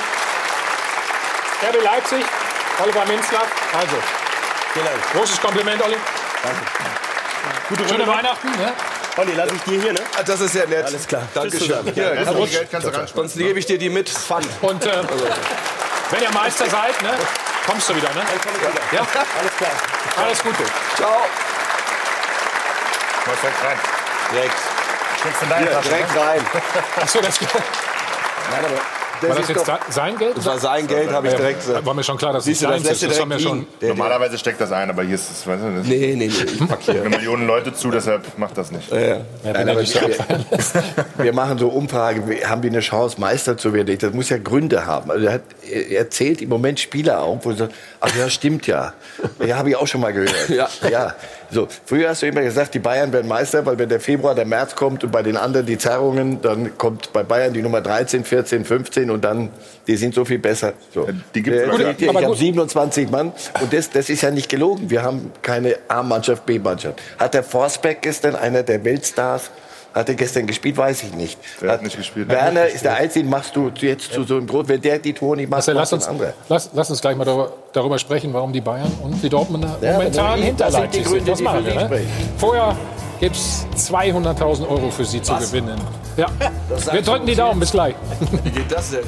RB 1.69 1.85
Leipzig, 1.85 2.25
Oliver 2.83 3.05
Minzlaff. 3.07 3.47
Also, 3.79 3.97
Vielen 4.73 4.87
Dank. 4.87 5.13
großes 5.15 5.41
Kompliment, 5.41 5.83
Olli. 5.83 5.97
Danke. 6.43 6.59
Gute 7.69 7.89
Schöne 7.89 8.07
Weihnachten. 8.07 8.51
Ne? 8.53 8.73
Olli, 9.17 9.33
lass 9.35 9.53
ich 9.53 9.63
dir 9.63 9.81
hier, 9.81 9.93
ne? 9.93 10.01
Ah, 10.19 10.23
Das 10.23 10.41
ist 10.41 10.55
ja 10.55 10.65
nett. 10.67 10.87
Alles 10.87 11.07
klar. 11.07 11.23
Dankeschön. 11.35 11.93
Hier, 11.95 12.15
kannst 12.17 12.33
du- 12.33 12.47
Geld 12.47 12.71
kannst 12.71 12.87
du 12.87 12.91
ran. 12.95 13.07
Sonst 13.15 13.37
gebe 13.37 13.59
ich 13.59 13.67
dir 13.67 13.79
die 13.79 13.91
mit 13.91 14.09
Pfand. 14.09 14.47
Und 14.63 14.85
äh, 14.87 15.03
wenn 16.11 16.23
ihr 16.23 16.31
Meister 16.33 16.69
seid, 16.71 17.01
ne, 17.03 17.11
kommst 17.67 17.89
du 17.91 17.97
wieder. 17.97 18.09
Ne? 18.15 18.23
Ja, 18.93 19.01
Alles 19.39 19.57
klar. 19.59 19.71
alles 20.25 20.43
Gute. 20.43 20.63
Ciao. 20.97 21.11
Mal 23.27 23.37
direkt 23.41 23.65
rein. 23.65 23.79
direkt, 24.33 24.55
Steckst 25.21 25.43
in 25.43 25.49
deine 25.49 25.71
Tasche, 25.71 25.89
direkt 25.89 26.15
ne? 26.15 26.21
rein. 26.21 26.47
Achso, 27.01 27.21
das, 27.21 27.41
Nein, 27.41 28.65
aber 28.65 28.81
war 29.29 29.37
das 29.37 29.49
jetzt 29.49 29.71
sein 29.91 30.19
Geld? 30.19 30.37
Das 30.37 30.47
war 30.47 30.59
sein 30.59 30.87
Geld, 30.87 31.11
habe 31.13 31.29
ich 31.29 31.35
direkt 31.35 31.61
gesagt. 31.61 31.85
War 31.87 31.95
mir 31.95 32.05
schon 32.05 32.17
klar, 32.19 32.33
dass 32.33 32.47
es 32.47 32.61
lässt 32.61 32.87
ist. 32.91 33.03
Das 33.11 33.19
war 33.19 33.27
mir 33.27 33.39
schon. 33.41 33.67
Normalerweise 33.81 34.39
steckt 34.39 34.61
das 34.61 34.73
ein, 34.73 34.91
aber 34.91 35.03
hier 35.03 35.15
ist 35.15 35.31
es, 35.31 35.47
weißt 35.47 35.63
du, 35.63 35.77
das 35.79 35.87
Nee, 35.87 36.15
nee, 36.17 36.27
nee, 36.27 36.27
ich 36.27 36.69
pack 36.69 36.81
hier. 36.83 37.01
eine 37.03 37.11
Million 37.11 37.47
Leute 37.47 37.73
zu, 37.75 37.91
deshalb 37.91 38.39
macht 38.39 38.57
das 38.59 38.71
nicht. 38.71 38.91
Ja, 38.91 38.99
ja. 39.01 39.17
Nein, 39.45 39.69
aber 39.69 39.81
wir, 39.83 40.17
wir 41.25 41.33
machen 41.33 41.59
so 41.59 41.69
Umfragen, 41.69 42.29
wir- 42.29 42.49
haben 42.49 42.63
die 42.63 42.69
eine 42.69 42.81
Chance, 42.81 43.21
Meister 43.21 43.57
zu 43.57 43.73
werden? 43.73 43.97
Das 43.99 44.13
muss 44.13 44.29
ja 44.29 44.39
Gründe 44.39 44.87
haben. 44.87 45.11
Also 45.11 45.27
er, 45.27 45.33
hat, 45.35 45.43
er 45.71 46.11
zählt 46.11 46.41
im 46.43 46.49
Moment 46.49 46.81
Spieler 46.81 47.21
auf, 47.23 47.45
wo 47.45 47.51
er 47.51 47.57
sagt, 47.57 47.75
ach 48.01 48.15
ja, 48.17 48.29
stimmt 48.29 48.67
ja. 48.67 48.93
Ja, 49.45 49.57
habe 49.57 49.71
ich 49.71 49.77
auch 49.77 49.87
schon 49.87 50.01
mal 50.01 50.13
gehört. 50.13 50.49
Ja. 50.91 51.15
So, 51.53 51.69
früher 51.85 52.09
hast 52.09 52.23
du 52.23 52.27
immer 52.27 52.41
gesagt, 52.41 52.73
die 52.73 52.79
Bayern 52.79 53.13
werden 53.13 53.29
Meister, 53.29 53.65
weil 53.67 53.79
wenn 53.79 53.89
der 53.89 54.01
Februar, 54.01 54.35
der 54.35 54.47
März 54.47 54.75
kommt 54.75 55.05
und 55.05 55.11
bei 55.11 55.23
den 55.23 55.37
anderen 55.37 55.67
die 55.67 55.77
Zerrungen, 55.77 56.41
dann 56.41 56.79
kommt 56.79 57.13
bei 57.13 57.23
Bayern 57.23 57.53
die 57.53 57.61
Nummer 57.61 57.83
13, 57.83 58.25
14, 58.25 58.65
15 58.65 59.11
und 59.11 59.23
dann, 59.23 59.51
die 59.87 59.97
sind 59.97 60.15
so 60.15 60.25
viel 60.25 60.39
besser. 60.39 60.73
So. 60.95 61.07
die 61.35 61.43
gibt's 61.43 61.61
Äh, 61.61 61.67
ihr, 61.67 62.09
aber 62.09 62.21
ich 62.21 62.25
habe 62.25 62.27
gut. 62.27 62.39
27 62.39 63.11
Mann 63.11 63.33
und 63.61 63.73
das, 63.73 63.91
das 63.91 64.09
ist 64.09 64.23
ja 64.23 64.31
nicht 64.31 64.49
gelogen. 64.49 64.89
Wir 64.89 65.03
haben 65.03 65.31
keine 65.43 65.77
A-Mannschaft, 65.89 66.47
B-Mannschaft. 66.47 67.01
Hat 67.19 67.35
der 67.35 67.43
Forsberg 67.43 68.01
gestern, 68.01 68.35
einer 68.35 68.63
der 68.63 68.83
Weltstars, 68.83 69.51
hat 69.95 70.09
er 70.09 70.15
gestern 70.15 70.47
gespielt, 70.47 70.77
weiß 70.77 71.03
ich 71.05 71.15
nicht. 71.15 71.39
Der 71.61 71.73
hat 71.73 71.83
nicht 71.83 71.97
gespielt. 71.97 72.29
Werner 72.29 72.67
ist 72.67 72.85
der 72.85 72.95
Einzige, 72.97 73.29
machst 73.29 73.55
du 73.57 73.71
jetzt 73.81 74.13
zu 74.13 74.25
so 74.25 74.37
einem 74.37 74.47
Groß. 74.47 74.69
Wenn 74.69 74.81
der 74.81 74.99
die 74.99 75.13
Tore 75.13 75.37
nicht 75.37 75.51
macht, 75.51 75.59
Marcel, 75.59 75.75
lass 75.75 75.93
uns, 75.93 76.07
ein 76.07 76.13
anderer. 76.13 76.33
lass, 76.49 76.71
lass 76.73 76.91
uns 76.91 77.01
gleich 77.01 77.17
mal 77.17 77.25
darüber, 77.25 77.53
darüber 77.73 77.99
sprechen, 77.99 78.33
warum 78.33 78.53
die 78.53 78.61
Bayern 78.61 78.91
und 79.03 79.23
die 79.23 79.29
Dortmunder 79.29 79.77
Ja, 79.81 79.93
momentan 79.95 80.41
hinter 80.41 80.71
Leipzig 80.71 81.05
Gründe, 81.05 81.19
sind. 81.19 81.29
Das 81.29 81.39
die 81.39 81.45
machen 81.45 81.65
wir. 81.65 81.75
Ne? 81.75 82.01
Vorher 82.39 82.77
gibt 83.21 83.37
es 83.37 83.67
200.000 83.77 84.69
Euro 84.69 84.91
für 84.91 85.05
Sie 85.05 85.23
zu 85.23 85.35
gewinnen. 85.37 85.81
Ja. 86.15 86.27
Wir 86.91 87.01
drücken 87.01 87.25
die 87.25 87.35
Daumen. 87.35 87.59
Bis 87.59 87.73
gleich. 87.73 87.95
Wie 88.45 88.51
geht 88.51 88.71
das 88.71 88.91
denn? 88.91 89.01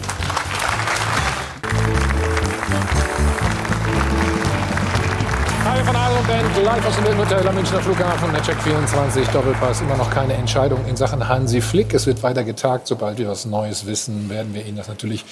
Hi 5.85 5.93
von 5.93 5.97
Adel 5.97 6.23
Band, 6.27 6.65
live 6.65 6.87
aus 6.87 6.97
dem 6.97 7.19
Hotel 7.19 7.47
am 7.47 7.55
Münchner 7.57 7.81
Flughafen, 7.81 8.33
der 8.33 8.43
Check 8.43 8.57
24, 8.63 9.29
Doppelpass. 9.29 9.83
Immer 9.83 9.99
noch 9.99 10.11
keine 10.11 10.33
Entscheidung 10.33 10.83
in 10.87 10.97
Sachen 10.97 11.29
Hansi 11.29 11.61
Flick. 11.61 11.93
Es 11.93 12.07
wird 12.07 12.23
weiter 12.23 12.43
getagt. 12.43 12.87
Sobald 12.87 13.19
wir 13.19 13.29
was 13.29 13.45
Neues 13.45 13.85
wissen, 13.85 14.31
werden 14.31 14.55
wir 14.55 14.65
Ihnen 14.65 14.79
das 14.79 14.89
natürlich 14.89 15.27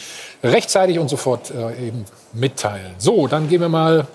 rechtzeitig 0.45 0.99
und 0.99 1.09
sofort 1.09 1.51
äh, 1.53 1.87
eben 1.87 2.05
mitteilen. 2.35 2.95
So, 2.99 3.29
dann 3.29 3.49
gehen 3.49 3.63
wir 3.63 3.71
mal, 3.71 4.07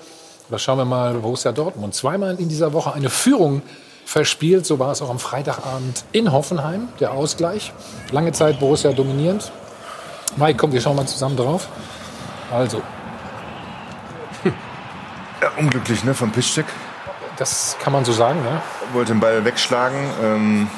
oder 0.50 0.60
schauen 0.60 0.78
wir 0.78 0.86
mal, 0.86 1.16
Borussia 1.16 1.52
Dortmund. 1.52 1.96
Zweimal 1.96 2.36
in 2.40 2.50
dieser 2.50 2.72
Woche 2.72 2.94
eine 2.94 3.10
Führung 3.10 3.64
verspielt. 4.06 4.68
So 4.68 4.78
war 4.78 4.92
es 4.92 5.02
auch 5.02 5.10
am 5.10 5.20
Freitagabend 5.20 6.04
in 6.12 6.32
Hoffenheim, 6.32 6.90
der 7.00 7.14
Ausgleich. 7.14 7.74
Lange 8.12 8.32
Zeit 8.34 8.60
Borussia 8.60 8.92
dominierend. 8.92 9.52
Mike, 10.36 10.58
komm, 10.60 10.72
wir 10.72 10.82
schauen 10.82 10.98
mal 10.98 11.08
zusammen 11.08 11.36
drauf. 11.36 11.68
Also, 12.52 12.84
Ja, 15.42 15.52
unglücklich, 15.58 16.04
ne, 16.04 16.14
von 16.14 16.32
Piszczek. 16.32 16.66
das 17.38 17.78
kann 17.82 17.94
man 17.94 18.04
so 18.06 18.12
sagen, 18.12 18.40
ja. 18.44 18.62
Wollte 18.94 19.14
den 19.14 19.20
Ball 19.20 19.46
wegschlagen. 19.46 19.98
Ähm, 20.24 20.70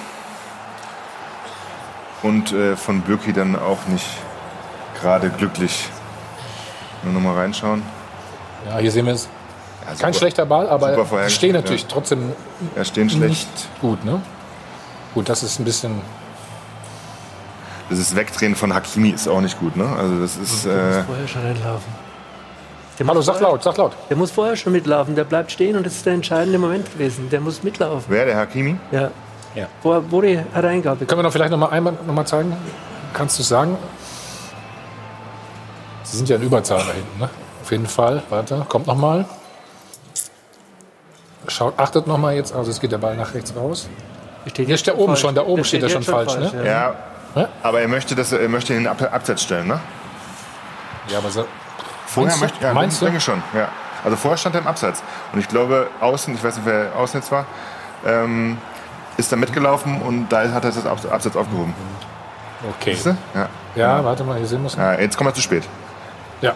und 2.22 2.52
äh, 2.52 2.76
von 2.76 3.02
Birki 3.02 3.32
dann 3.32 3.56
auch 3.56 3.86
nicht 3.88 4.06
gerade 5.00 5.30
glücklich. 5.30 5.90
Nur 7.04 7.14
noch 7.14 7.22
mal 7.22 7.36
reinschauen. 7.36 7.82
Ja, 8.68 8.78
hier 8.78 8.92
sehen 8.92 9.06
wir 9.06 9.14
es. 9.14 9.30
Ja, 9.88 9.96
Kein 9.96 10.14
schlechter 10.14 10.46
Ball, 10.46 10.68
aber 10.68 10.94
vorhergestellt, 11.06 11.32
stehen 11.32 11.54
natürlich 11.54 11.84
ja. 11.84 11.88
trotzdem 11.90 12.34
Ja, 12.76 12.84
stehen 12.84 13.10
schlecht. 13.10 13.48
nicht 13.50 13.82
gut. 13.82 14.04
Ne? 14.04 14.22
Gut, 15.14 15.30
das 15.30 15.44
ist 15.44 15.60
ein 15.60 15.66
bisschen 15.66 16.02
dieses 17.90 18.16
Wegdrehen 18.16 18.56
von 18.56 18.74
Hakimi 18.74 19.10
ist 19.10 19.28
auch 19.28 19.42
nicht 19.42 19.60
gut. 19.60 19.76
Ne? 19.76 19.86
Also 19.98 20.20
das 20.22 20.38
ist. 20.38 20.66
Der 20.66 20.74
Äh, 20.74 20.98
muss 20.98 21.06
vorher 21.06 21.28
schon 21.28 21.46
einlaufen. 21.46 21.94
Der 23.00 23.08
Hallo, 23.08 23.18
muss 23.20 23.26
sag 23.26 23.36
vorher- 23.38 23.50
laut, 23.52 23.64
sag 23.64 23.78
laut. 23.78 23.94
Der 24.10 24.18
muss 24.18 24.30
vorher 24.32 24.56
schon 24.58 24.74
mitlaufen. 24.74 25.16
Der 25.16 25.24
bleibt 25.24 25.52
stehen 25.52 25.78
und 25.78 25.86
das 25.86 25.94
ist 25.96 26.06
der 26.06 26.14
entscheidende 26.14 26.60
Moment 26.60 26.92
gewesen. 26.92 27.30
Der 27.30 27.40
muss 27.40 27.64
mitlaufen. 27.64 28.04
wer, 28.10 28.26
der 28.26 28.36
Hakimi? 28.36 28.78
Ja. 28.92 29.10
Wo, 29.82 30.02
wo 30.10 30.22
die 30.22 30.38
Hereingabe 30.54 31.06
Können 31.06 31.20
wir 31.20 31.24
noch 31.24 31.32
vielleicht 31.32 31.52
noch 31.52 31.58
mal 31.58 31.70
einmal 31.70 31.94
noch 32.06 32.14
mal 32.14 32.26
zeigen? 32.26 32.56
Kannst 33.14 33.40
du 33.40 33.44
sagen? 33.44 33.78
Sie 36.04 36.18
sind 36.18 36.30
ja 36.30 36.36
in 36.36 36.44
Überzahl 36.44 36.80
da 36.80 36.94
hinten, 36.94 37.20
ne? 37.20 37.30
Auf 37.62 37.72
jeden 37.72 37.88
Fall. 37.88 38.22
Warte, 38.30 38.66
kommt 38.70 38.88
noch 38.88 38.96
mal. 38.96 39.26
Schaut, 41.48 41.74
achtet 41.78 42.06
noch 42.06 42.18
mal 42.18 42.36
jetzt. 42.36 42.54
Also 42.54 42.70
es 42.70 42.80
geht 42.80 42.92
der 42.92 42.98
Ball 43.00 43.16
nach 43.16 43.34
rechts 43.34 43.54
raus. 43.56 43.90
Hier 44.56 44.78
steht 44.78 44.88
der 44.88 45.00
oben 45.00 45.16
schon. 45.16 45.34
Da 45.36 45.44
oben 45.46 45.64
steht 45.64 45.82
der 45.84 45.90
schon 45.90 46.04
falsch, 46.04 46.36
ne? 46.36 46.52
Ja. 46.66 46.96
Aber 47.64 47.82
er 47.82 47.88
möchte, 47.88 48.16
das, 48.16 48.32
er 48.32 48.50
möchte 48.50 48.74
ihn 48.74 48.78
in 48.80 48.84
den 48.84 48.92
Ab 48.92 49.02
Absatz 49.14 49.44
stellen, 49.44 49.68
ne? 49.68 49.80
Ja, 51.10 51.18
aber 51.20 51.30
so. 51.30 51.46
Vorher 52.12 52.30
Meinst 52.32 52.42
du? 52.42 52.46
möchte 52.46 52.66
ja, 52.66 52.74
Meinst 52.74 53.02
du? 53.02 53.06
denke 53.06 53.22
schon, 53.22 53.44
ja. 53.54 53.68
Also 54.04 54.16
vorher 54.18 54.38
stand 54.38 54.56
er 54.56 54.62
im 54.62 54.68
Absatz. 54.68 55.04
Und 55.34 55.40
ich 55.40 55.48
glaube, 55.48 55.88
außen, 56.02 56.34
ich 56.34 56.44
weiß 56.44 56.56
nicht, 56.58 56.66
wer 56.66 56.96
außen 56.98 57.20
jetzt 57.20 57.32
war, 57.32 57.46
ähm, 58.06 58.58
ist 59.18 59.32
da 59.32 59.36
mitgelaufen 59.36 60.02
und 60.02 60.30
da 60.30 60.40
hat 60.52 60.64
er 60.64 60.72
das 60.72 60.86
Abs- 60.86 61.06
Absatz 61.06 61.36
aufgehoben. 61.36 61.74
Okay. 62.78 62.94
Siehst 62.94 63.06
du? 63.08 63.18
Ja. 63.36 63.50
Ja, 63.76 64.04
warte 64.04 64.24
mal, 64.24 64.38
hier 64.38 64.48
sehen 64.48 64.62
wir 64.62 64.68
es. 64.68 64.76
ja. 64.76 64.94
Jetzt 65.00 65.18
kommt 65.18 65.30
er 65.30 65.34
zu 65.34 65.42
spät. 65.42 65.64
Ja. 66.42 66.54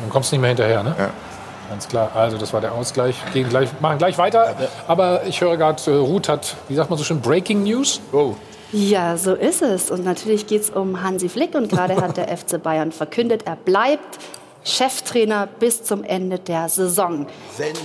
Dann 0.00 0.10
kommst 0.10 0.30
du 0.30 0.36
nicht 0.36 0.42
mehr 0.42 0.48
hinterher, 0.48 0.82
ne? 0.82 0.94
Ja. 0.98 1.08
Ganz 1.70 1.88
klar. 1.88 2.10
Also, 2.14 2.38
das 2.38 2.52
war 2.52 2.60
der 2.60 2.72
Ausgleich. 2.72 3.16
Gehen 3.32 3.48
gleich, 3.48 3.70
machen 3.80 3.98
gleich 3.98 4.16
weiter. 4.18 4.54
Aber 4.86 5.24
ich 5.24 5.40
höre 5.40 5.56
gerade, 5.56 5.82
äh, 5.90 5.94
Ruth 5.96 6.28
hat, 6.28 6.54
wie 6.68 6.74
sagt 6.76 6.90
man 6.90 6.98
so 6.98 7.04
schön, 7.04 7.20
Breaking 7.20 7.64
News. 7.64 8.00
Oh. 8.12 8.36
Ja, 8.72 9.16
so 9.16 9.34
ist 9.34 9.62
es. 9.62 9.90
Und 9.90 10.04
natürlich 10.04 10.46
geht 10.46 10.62
es 10.62 10.70
um 10.70 11.02
Hansi 11.02 11.28
Flick. 11.28 11.54
Und 11.54 11.68
gerade 11.68 11.96
hat 11.96 12.16
der 12.16 12.28
FC 12.36 12.62
Bayern 12.62 12.92
verkündet, 12.92 13.42
er 13.46 13.56
bleibt 13.56 14.18
Cheftrainer 14.64 15.46
bis 15.46 15.84
zum 15.84 16.02
Ende 16.02 16.38
der 16.38 16.68
Saison. 16.68 17.26
So, 17.56 17.62
also 17.62 17.76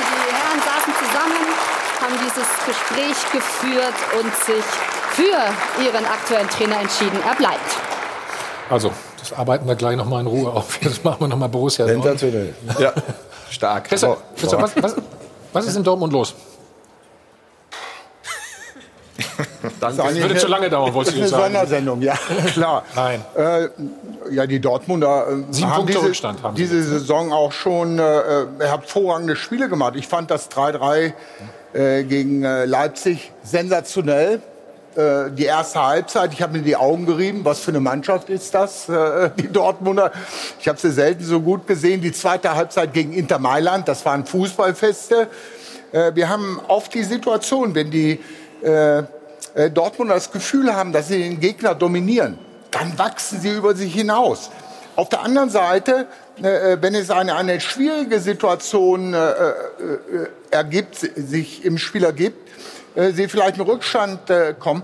die 0.00 0.32
Herren 0.32 0.60
saßen 0.64 0.92
zusammen, 0.98 1.44
haben 2.00 2.14
dieses 2.24 2.48
Gespräch 2.66 3.32
geführt 3.32 3.94
und 4.18 4.34
sich 4.46 4.64
für 5.10 5.82
ihren 5.84 6.04
aktuellen 6.06 6.48
Trainer 6.48 6.80
entschieden. 6.80 7.18
Er 7.28 7.34
bleibt. 7.34 7.76
Also, 8.70 8.90
das 9.18 9.32
arbeiten 9.32 9.66
wir 9.66 9.74
gleich 9.74 9.96
noch 9.96 10.06
mal 10.06 10.20
in 10.20 10.26
Ruhe 10.26 10.50
auf. 10.50 10.80
Jetzt 10.82 11.04
machen 11.04 11.20
wir 11.20 11.28
noch 11.28 11.36
mal 11.38 11.48
Borussia 11.48 11.86
Sensationell. 11.86 12.54
Ja, 12.78 12.92
stark. 13.50 13.84
Christian, 13.88 14.12
So. 14.14 14.18
Christian, 14.36 14.62
was, 14.62 14.76
was, 14.82 14.96
was 15.52 15.66
ist 15.66 15.76
in 15.76 15.84
Dortmund 15.84 16.12
los? 16.12 16.34
Das 19.80 19.96
Das 19.96 20.14
würde 20.14 20.36
zu 20.36 20.48
lange 20.48 20.70
dauern, 20.70 20.92
wolltest 20.94 21.16
du 21.16 21.20
Das 21.20 21.30
jetzt 21.30 21.36
ist 21.38 21.44
eine 21.44 21.54
sagen. 21.54 21.68
Sondersendung, 21.68 22.02
ja, 22.02 22.14
klar. 22.52 22.84
Nein. 22.94 23.24
Äh, 23.36 23.68
ja, 24.34 24.46
die 24.46 24.60
Dortmunder 24.60 25.26
äh, 25.28 25.52
Sieben 25.52 25.68
haben 25.68 25.76
Punkte 25.76 25.92
diese, 25.94 26.06
Rückstand 26.06 26.42
haben 26.42 26.54
diese 26.56 26.82
Saison 26.82 27.32
auch 27.32 27.52
schon 27.52 27.98
äh, 27.98 28.02
hervorragende 28.60 29.36
Spiele 29.36 29.68
gemacht. 29.68 29.94
Ich 29.96 30.08
fand 30.08 30.30
das 30.30 30.50
3-3 30.50 31.12
äh, 31.72 32.04
gegen 32.04 32.44
äh, 32.44 32.64
Leipzig 32.64 33.32
sensationell. 33.42 34.40
Äh, 34.96 35.30
die 35.30 35.44
erste 35.44 35.84
Halbzeit, 35.86 36.32
ich 36.32 36.42
habe 36.42 36.58
mir 36.58 36.64
die 36.64 36.76
Augen 36.76 37.06
gerieben. 37.06 37.44
Was 37.44 37.60
für 37.60 37.70
eine 37.70 37.80
Mannschaft 37.80 38.30
ist 38.30 38.54
das, 38.54 38.88
äh, 38.88 39.30
die 39.38 39.48
Dortmunder? 39.48 40.10
Ich 40.60 40.66
habe 40.68 40.78
sie 40.78 40.90
selten 40.90 41.22
so 41.22 41.40
gut 41.40 41.66
gesehen. 41.66 42.00
Die 42.00 42.12
zweite 42.12 42.54
Halbzeit 42.54 42.92
gegen 42.92 43.12
Inter 43.12 43.38
Mailand, 43.38 43.86
das 43.86 44.04
waren 44.04 44.26
Fußballfeste. 44.26 45.28
Äh, 45.92 46.14
wir 46.14 46.28
haben 46.28 46.60
oft 46.68 46.92
die 46.94 47.04
Situation, 47.04 47.74
wenn 47.74 47.90
die 47.90 48.20
äh, 49.58 49.70
Dortmunder 49.70 50.14
das 50.14 50.30
Gefühl 50.30 50.72
haben, 50.72 50.92
dass 50.92 51.08
sie 51.08 51.18
den 51.18 51.40
Gegner 51.40 51.74
dominieren, 51.74 52.38
dann 52.70 52.96
wachsen 52.96 53.40
sie 53.40 53.50
über 53.50 53.74
sich 53.74 53.92
hinaus. 53.92 54.50
Auf 54.94 55.08
der 55.08 55.22
anderen 55.22 55.50
Seite, 55.50 56.06
äh, 56.42 56.74
äh, 56.74 56.78
wenn 56.82 56.94
es 56.94 57.10
eine, 57.10 57.34
eine 57.34 57.60
schwierige 57.60 58.20
Situation 58.20 59.14
äh, 59.14 59.18
äh, 59.18 59.32
äh, 59.32 60.26
ergibt, 60.52 60.96
sich 60.96 61.64
im 61.64 61.76
Spiel 61.76 62.04
ergibt, 62.04 62.48
sie 62.94 63.28
vielleicht 63.28 63.58
in 63.58 63.62
Rückstand 63.62 64.20
kommen, 64.58 64.82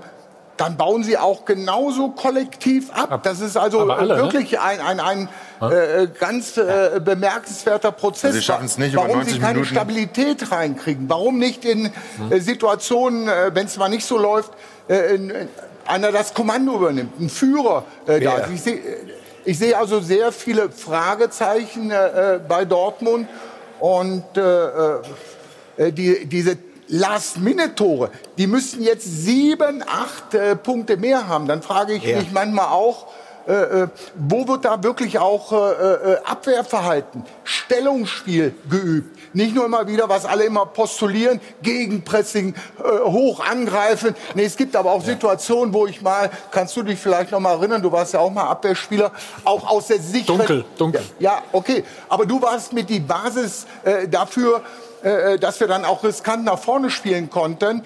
dann 0.57 0.77
bauen 0.77 1.03
sie 1.03 1.19
auch 1.19 1.45
genauso 1.45 2.11
kollektiv 2.11 2.91
ab. 2.93 3.23
Das 3.23 3.41
ist 3.41 3.57
also 3.57 3.91
alle, 3.91 4.17
ne? 4.17 4.23
wirklich 4.23 4.61
ein, 4.61 4.81
ein, 4.81 5.01
ein 5.01 5.29
äh, 5.61 6.07
ganz 6.19 6.57
äh, 6.57 7.01
bemerkenswerter 7.05 7.93
Prozess. 7.93 8.25
Also 8.27 8.39
sie 8.39 8.45
schaffen 8.45 8.67
es 8.67 8.79
nicht 8.79 8.93
über 8.93 9.03
Warum 9.03 9.17
90 9.17 9.35
sie 9.35 9.41
keine 9.41 9.55
Minuten. 9.55 9.75
Stabilität 9.75 10.53
reinkriegen? 10.53 11.09
Warum 11.09 11.39
nicht 11.39 11.65
in 11.65 11.91
äh, 12.31 12.41
Situationen, 12.41 13.29
äh, 13.29 13.51
wenn 13.55 13.67
es 13.67 13.77
mal 13.77 13.89
nicht 13.89 14.07
so 14.07 14.17
läuft, 14.17 14.53
äh, 14.89 15.15
in, 15.15 15.31
in, 15.31 15.49
einer 15.87 16.13
das 16.13 16.33
Kommando 16.35 16.77
übernimmt, 16.77 17.21
ein 17.21 17.29
Führer 17.29 17.85
äh, 18.07 18.21
da 18.21 18.39
ist? 18.39 18.53
Ich 18.53 18.63
sehe 18.63 18.81
ich 19.47 19.59
sehe 19.59 19.77
also 19.77 20.01
sehr 20.01 20.33
viele 20.33 20.71
Fragezeichen 20.71 21.91
äh, 21.91 22.37
äh, 22.37 22.41
bei 22.47 22.65
Dortmund 22.65 23.29
und 23.79 24.25
äh, 24.37 24.67
äh, 25.77 25.93
die, 25.93 26.27
diese 26.27 26.57
Last-Minute-Tore, 26.89 28.11
die 28.39 28.47
müssen 28.47 28.83
jetzt 28.83 29.05
sieben, 29.05 29.83
acht 29.87 30.35
äh, 30.35 30.57
Punkte 30.57 30.97
mehr 30.97 31.29
haben. 31.29 31.47
Dann 31.47 31.63
frage 31.63 31.95
ich 31.95 32.05
Ja. 32.05 32.19
mich 32.19 32.31
manchmal 32.33 32.67
auch, 32.67 33.07
äh, 33.47 33.53
äh, 33.53 33.89
wo 34.15 34.49
wird 34.49 34.65
da 34.65 34.83
wirklich 34.83 35.19
auch 35.19 35.53
äh, 35.53 35.57
äh, 35.57 36.17
Abwehrverhalten, 36.25 37.25
Stellungsspiel 37.45 38.55
geübt? 38.71 39.19
Nicht 39.35 39.55
nur 39.55 39.67
immer 39.67 39.87
wieder, 39.87 40.09
was 40.09 40.25
alle 40.25 40.45
immer 40.45 40.65
postulieren, 40.65 41.41
Gegenpressing, 41.61 42.55
äh, 42.79 43.01
hoch 43.05 43.41
angreifen. 43.45 44.15
Nee, 44.35 44.45
es 44.45 44.57
gibt 44.57 44.75
aber 44.77 44.93
auch 44.93 45.05
Situationen, 45.05 45.75
wo 45.75 45.87
ich 45.87 46.01
mal, 46.01 46.31
kannst 46.53 46.75
du 46.77 46.83
dich 46.83 46.99
vielleicht 46.99 47.33
noch 47.33 47.41
mal 47.41 47.53
erinnern, 47.53 47.83
du 47.83 47.93
warst 47.93 48.15
ja 48.15 48.21
auch 48.21 48.31
mal 48.31 48.45
Abwehrspieler, 48.49 49.11
auch 49.45 49.69
aus 49.69 49.89
der 49.89 50.01
Sicht... 50.01 50.29
Dunkel, 50.29 50.65
dunkel. 50.79 51.03
Ja, 51.19 51.43
okay. 51.53 51.85
Aber 52.09 52.25
du 52.25 52.41
warst 52.41 52.73
mit 52.73 52.89
die 52.89 53.01
Basis 53.01 53.67
äh, 53.85 54.09
dafür, 54.09 54.63
äh, 55.05 55.39
dass 55.39 55.61
wir 55.61 55.67
dann 55.69 55.85
auch 55.85 56.03
riskant 56.03 56.45
nach 56.45 56.59
vorne 56.59 56.91
spielen 56.91 57.31
konnten. 57.31 57.83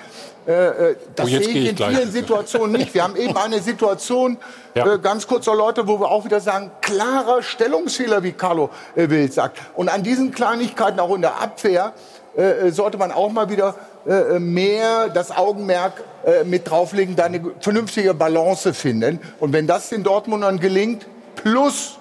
Äh, 0.46 0.52
äh, 0.52 0.96
das 1.16 1.26
Oh, 1.26 1.28
sehe 1.28 1.40
ich 1.40 1.56
ich 1.56 1.68
in 1.70 1.76
gleich. 1.76 1.96
vielen 1.96 2.10
Situationen 2.12 2.72
nicht. 2.72 2.94
Wir 2.94 3.02
haben 3.02 3.16
eben 3.16 3.36
eine 3.44 3.60
Situation, 3.60 4.38
Ja. 4.74 4.94
äh, 4.94 4.98
ganz 4.98 5.26
kurz 5.26 5.44
Leute, 5.46 5.86
wo 5.88 6.00
wir 6.00 6.10
auch 6.10 6.24
wieder 6.24 6.40
sagen, 6.40 6.70
klarer 6.80 7.42
Stellungsfehler, 7.42 8.22
wie 8.22 8.32
Carlo 8.32 8.70
äh, 8.96 9.10
Wild 9.10 9.32
sagt. 9.34 9.58
Und 9.74 9.88
an 9.88 10.02
diesen 10.02 10.32
Kleinigkeiten 10.32 11.00
auch 11.00 11.14
in 11.14 11.20
der 11.22 11.40
Abwehr 11.40 11.92
äh, 12.36 12.68
äh, 12.68 12.70
sollte 12.72 12.96
man 12.96 13.10
auch 13.12 13.30
mal 13.30 13.50
wieder 13.50 13.74
äh, 14.06 14.38
mehr 14.38 15.08
das 15.08 15.30
Augenmerk 15.36 16.02
äh, 16.24 16.44
mit 16.44 16.70
drauflegen, 16.70 17.14
da 17.16 17.24
eine 17.24 17.42
vernünftige 17.60 18.14
Balance 18.14 18.72
finden. 18.72 19.20
Und 19.40 19.52
wenn 19.52 19.66
das 19.66 19.88
den 19.90 20.02
Dortmundern 20.02 20.60
gelingt, 20.60 21.06
plus 21.34 21.97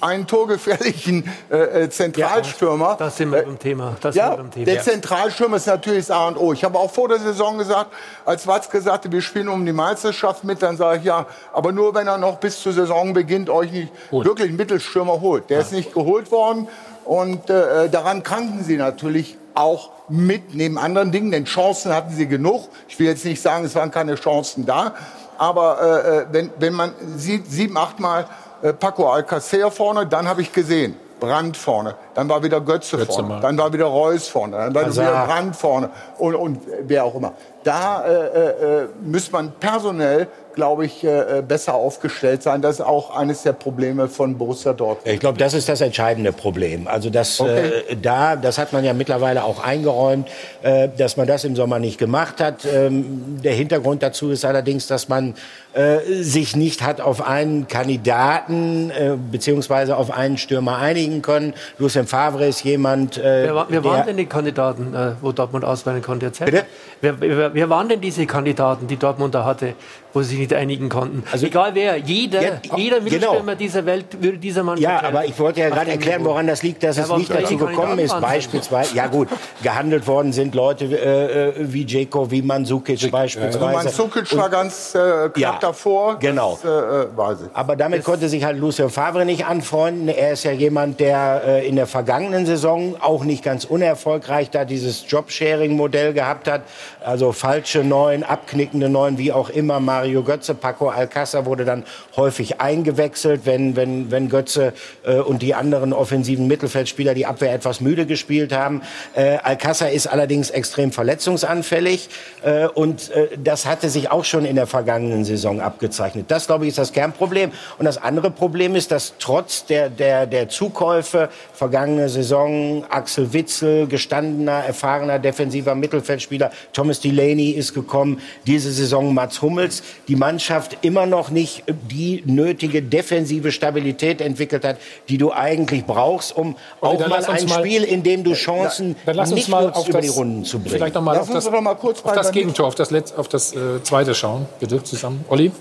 einen 0.00 0.26
torgefährlichen 0.26 1.30
äh, 1.50 1.84
äh, 1.84 1.90
Zentralstürmer. 1.90 2.96
Da 2.98 3.10
sind 3.10 3.32
wir 3.32 3.42
beim 3.42 3.58
Thema. 3.58 3.96
Da 4.00 4.12
sind 4.12 4.18
Ja, 4.20 4.30
wir 4.32 4.36
beim 4.38 4.50
Thema. 4.50 4.66
der 4.66 4.82
Zentralstürmer 4.82 5.56
ist 5.56 5.66
natürlich 5.66 6.06
das 6.06 6.16
A 6.16 6.28
und 6.28 6.36
O. 6.36 6.52
Ich 6.52 6.64
habe 6.64 6.78
auch 6.78 6.90
vor 6.90 7.08
der 7.08 7.18
Saison 7.18 7.58
gesagt, 7.58 7.92
als 8.24 8.46
Watzke 8.46 8.80
sagte, 8.80 9.10
wir 9.10 9.22
spielen 9.22 9.48
um 9.48 9.64
die 9.64 9.72
Meisterschaft 9.72 10.44
mit, 10.44 10.62
dann 10.62 10.76
sage 10.76 10.98
ich 11.00 11.04
ja, 11.04 11.26
aber 11.52 11.72
nur 11.72 11.94
wenn 11.94 12.06
er 12.06 12.18
noch 12.18 12.38
bis 12.38 12.60
zur 12.60 12.72
Saisonbeginn 12.72 13.48
euch 13.48 13.72
nicht 13.72 13.92
wirklich 14.10 14.48
einen 14.48 14.56
Mittelstürmer 14.56 15.20
holt. 15.20 15.50
Der 15.50 15.60
ist 15.60 15.72
nicht 15.72 15.92
geholt 15.94 16.30
worden 16.30 16.68
und 17.04 17.48
äh, 17.50 17.88
daran 17.88 18.22
kranken 18.22 18.62
sie 18.64 18.76
natürlich 18.76 19.36
auch 19.54 19.90
mit, 20.08 20.54
neben 20.54 20.78
anderen 20.78 21.10
Dingen, 21.10 21.30
denn 21.32 21.44
Chancen 21.44 21.92
hatten 21.92 22.14
sie 22.14 22.28
genug. 22.28 22.68
Ich 22.88 22.98
will 22.98 23.06
jetzt 23.06 23.24
nicht 23.24 23.42
sagen, 23.42 23.64
es 23.64 23.74
waren 23.74 23.90
keine 23.90 24.14
Chancen 24.14 24.64
da, 24.66 24.94
aber 25.36 25.80
äh, 25.80 26.18
äh, 26.18 26.26
wenn, 26.32 26.50
wenn 26.58 26.72
man 26.72 26.92
sieht, 27.16 27.50
sieben, 27.50 27.76
achtmal 27.76 28.26
äh, 28.62 28.72
Paco 28.72 29.10
Alcacer 29.10 29.70
vorne, 29.70 30.06
dann 30.06 30.28
habe 30.28 30.42
ich 30.42 30.52
gesehen, 30.52 30.96
Brand 31.20 31.56
vorne, 31.56 31.94
dann 32.14 32.28
war 32.28 32.42
wieder 32.42 32.60
Götze, 32.60 32.96
Götze 32.96 33.12
vorne, 33.12 33.28
mal. 33.28 33.40
dann 33.40 33.58
war 33.58 33.72
wieder 33.72 33.86
Reus 33.86 34.28
vorne, 34.28 34.56
dann 34.56 34.74
war 34.74 34.86
Hazard. 34.86 35.06
wieder 35.06 35.26
Brand 35.26 35.56
vorne 35.56 35.90
und, 36.18 36.34
und 36.34 36.60
wer 36.82 37.04
auch 37.04 37.14
immer. 37.14 37.32
Da 37.64 38.04
äh, 38.04 38.82
äh, 38.82 38.88
muss 39.02 39.30
man 39.32 39.52
personell, 39.58 40.28
glaube 40.58 40.86
ich, 40.86 41.04
äh, 41.04 41.40
besser 41.46 41.74
aufgestellt 41.74 42.42
sein. 42.42 42.60
Das 42.62 42.74
ist 42.76 42.80
auch 42.80 43.16
eines 43.16 43.44
der 43.44 43.52
Probleme 43.52 44.08
von 44.08 44.36
Borussia 44.36 44.72
Dortmund. 44.72 45.06
Ich 45.06 45.20
glaube, 45.20 45.38
das 45.38 45.54
ist 45.54 45.68
das 45.68 45.80
entscheidende 45.80 46.32
Problem. 46.32 46.88
Also 46.88 47.10
das 47.10 47.40
Okay. 47.40 47.70
äh, 47.90 47.96
da, 48.02 48.34
das 48.34 48.58
hat 48.58 48.72
man 48.72 48.82
ja 48.84 48.92
mittlerweile 48.92 49.44
auch 49.44 49.62
eingeräumt, 49.64 50.26
äh, 50.62 50.88
dass 50.98 51.16
man 51.16 51.28
das 51.28 51.44
im 51.44 51.54
Sommer 51.54 51.78
nicht 51.78 51.96
gemacht 51.96 52.40
hat. 52.40 52.64
Ähm, 52.64 53.38
der 53.44 53.52
Hintergrund 53.54 54.02
dazu 54.02 54.30
ist 54.30 54.44
allerdings, 54.44 54.88
dass 54.88 55.08
man 55.08 55.34
äh, 55.74 55.98
sich 56.22 56.56
nicht 56.56 56.82
hat 56.82 57.00
auf 57.00 57.24
einen 57.24 57.68
Kandidaten 57.68 58.90
äh, 58.90 59.16
beziehungsweise 59.30 59.96
auf 59.96 60.10
einen 60.10 60.38
Stürmer 60.38 60.78
einigen 60.78 61.22
können. 61.22 61.54
Lucien 61.78 62.08
Favre 62.08 62.46
ist 62.46 62.64
jemand, 62.64 63.16
äh, 63.18 63.44
Wer, 63.44 63.54
war- 63.54 63.66
wer 63.68 63.80
der, 63.80 63.90
waren 63.90 64.06
denn 64.06 64.16
die 64.16 64.26
Kandidaten, 64.26 64.92
äh, 64.94 65.12
wo 65.20 65.30
Dortmund 65.30 65.64
auswählen 65.64 66.02
konnte? 66.02 66.32
Bitte? 66.44 66.64
Wer, 67.00 67.20
wer, 67.20 67.54
wer 67.54 67.70
waren 67.70 67.88
denn 67.88 68.00
diese 68.00 68.26
Kandidaten, 68.26 68.88
die 68.88 68.96
Dortmund 68.96 69.34
da 69.36 69.44
hatte, 69.44 69.74
wo 70.12 70.22
sie 70.22 70.30
sich 70.30 70.38
nicht 70.38 70.54
einigen 70.54 70.88
konnten? 70.88 71.22
Also 71.30 71.46
egal 71.46 71.74
wer, 71.74 71.96
jeder, 71.96 72.42
ja, 72.42 72.60
jeder 72.76 73.00
Mittelstürmer 73.00 73.40
genau. 73.40 73.54
dieser 73.54 73.86
Welt 73.86 74.22
würde 74.22 74.38
dieser 74.38 74.62
Mann 74.62 74.78
Ja, 74.78 75.02
aber 75.02 75.24
ich 75.24 75.38
wollte 75.38 75.60
ja 75.60 75.68
gerade 75.68 75.90
erklären, 75.90 76.24
woran 76.24 76.46
das 76.46 76.62
liegt, 76.62 76.82
dass 76.82 76.96
ja, 76.96 77.04
es 77.04 77.16
nicht 77.16 77.30
dazu 77.30 77.56
gekommen 77.56 77.98
ist. 77.98 78.18
Beispielsweise, 78.20 78.96
ja 78.96 79.06
gut, 79.06 79.28
gehandelt 79.62 80.06
worden 80.06 80.32
sind 80.32 80.54
Leute 80.54 80.84
äh, 80.86 81.50
äh 81.50 81.54
wie 81.58 81.84
Jeko, 81.84 82.30
wie 82.30 82.42
Mandzukic 82.42 83.10
beispielsweise. 83.10 83.66
Also 83.66 84.04
Mandzukic 84.04 84.36
war 84.36 84.48
ganz 84.48 84.94
äh, 84.94 84.98
knapp 84.98 85.36
ja, 85.36 85.58
davor. 85.60 86.18
Genau. 86.18 86.58
Das, 86.62 86.70
äh, 86.70 87.44
ich. 87.44 87.50
Aber 87.54 87.76
damit 87.76 88.00
das 88.00 88.06
konnte 88.06 88.28
sich 88.28 88.44
halt 88.44 88.58
Lucien 88.58 88.90
Favre 88.90 89.24
nicht 89.24 89.46
anfreunden. 89.46 90.08
Er 90.08 90.32
ist 90.32 90.44
ja 90.44 90.52
jemand, 90.52 91.00
der 91.00 91.42
äh, 91.46 91.68
in 91.68 91.76
der 91.76 91.86
vergangenen 91.86 92.46
Saison 92.46 92.96
auch 93.00 93.24
nicht 93.24 93.44
ganz 93.44 93.64
unerfolgreich 93.64 94.50
da 94.50 94.64
dieses 94.64 95.04
Jobsharing-Modell 95.08 96.12
gehabt 96.12 96.48
hat. 96.48 96.62
Also 97.04 97.32
falsche 97.32 97.84
Neun, 97.84 98.22
abknickende 98.22 98.88
Neun, 98.88 99.18
wie 99.18 99.32
auch 99.32 99.50
immer. 99.50 99.80
Mario 99.98 100.22
Götze, 100.22 100.54
Paco 100.54 100.90
Alcázar 100.90 101.44
wurde 101.44 101.64
dann 101.64 101.82
häufig 102.16 102.60
eingewechselt, 102.60 103.40
wenn, 103.46 103.74
wenn, 103.74 104.12
wenn 104.12 104.28
Götze 104.28 104.72
äh, 105.02 105.16
und 105.16 105.42
die 105.42 105.56
anderen 105.56 105.92
offensiven 105.92 106.46
Mittelfeldspieler 106.46 107.14
die 107.14 107.26
Abwehr 107.26 107.52
etwas 107.52 107.80
müde 107.80 108.06
gespielt 108.06 108.52
haben. 108.52 108.82
Äh, 109.16 109.38
Alcázar 109.38 109.90
ist 109.90 110.06
allerdings 110.06 110.50
extrem 110.50 110.92
verletzungsanfällig 110.92 112.10
äh, 112.44 112.68
und 112.68 113.10
äh, 113.10 113.30
das 113.42 113.66
hatte 113.66 113.90
sich 113.90 114.08
auch 114.12 114.24
schon 114.24 114.44
in 114.44 114.54
der 114.54 114.68
vergangenen 114.68 115.24
Saison 115.24 115.60
abgezeichnet. 115.60 116.26
Das, 116.28 116.46
glaube 116.46 116.66
ich, 116.66 116.68
ist 116.68 116.78
das 116.78 116.92
Kernproblem. 116.92 117.50
Und 117.78 117.84
das 117.84 117.98
andere 117.98 118.30
Problem 118.30 118.76
ist, 118.76 118.92
dass 118.92 119.14
trotz 119.18 119.66
der, 119.66 119.90
der, 119.90 120.26
der 120.26 120.48
Zukäufe 120.48 121.28
vergangene 121.52 122.08
Saison 122.08 122.84
Axel 122.88 123.32
Witzel, 123.32 123.88
gestandener, 123.88 124.62
erfahrener 124.64 125.18
defensiver 125.18 125.74
Mittelfeldspieler, 125.74 126.52
Thomas 126.72 127.00
Delaney 127.00 127.50
ist 127.50 127.74
gekommen, 127.74 128.20
diese 128.46 128.70
Saison 128.70 129.12
Mats 129.12 129.42
Hummels, 129.42 129.82
die 130.08 130.16
Mannschaft 130.16 130.78
immer 130.82 131.06
noch 131.06 131.30
nicht 131.30 131.64
die 131.90 132.22
nötige 132.26 132.82
defensive 132.82 133.52
Stabilität 133.52 134.20
entwickelt 134.20 134.64
hat, 134.64 134.78
die 135.08 135.18
du 135.18 135.32
eigentlich 135.32 135.84
brauchst, 135.84 136.36
um 136.36 136.56
auch 136.80 136.98
mal 137.06 137.24
ein 137.24 137.46
mal, 137.46 137.58
Spiel, 137.60 137.84
in 137.84 138.02
dem 138.02 138.24
du 138.24 138.34
Chancen 138.34 138.96
dann 139.06 139.16
lass 139.16 139.30
uns 139.30 139.36
nicht 139.36 139.48
mal 139.48 139.70
auf 139.70 139.88
über 139.88 140.00
das, 140.00 140.10
die 140.10 140.16
Runden 140.16 140.44
zu 140.44 140.58
bringen. 140.58 140.76
Vielleicht 140.76 140.94
noch 140.94 141.02
mal 141.02 141.18
auf 141.18 141.30
das, 141.30 141.50
mal 141.50 141.74
kurz 141.74 142.02
auf 142.02 142.12
das 142.12 142.32
Gegentor, 142.32 142.66
auf 142.66 142.74
das, 142.74 142.90
Letz-, 142.90 143.14
auf 143.14 143.28
das 143.28 143.54
äh, 143.54 143.82
zweite 143.82 144.14
schauen, 144.14 144.46
bitte 144.60 144.82
zusammen. 144.82 145.24
Olli, 145.28 145.52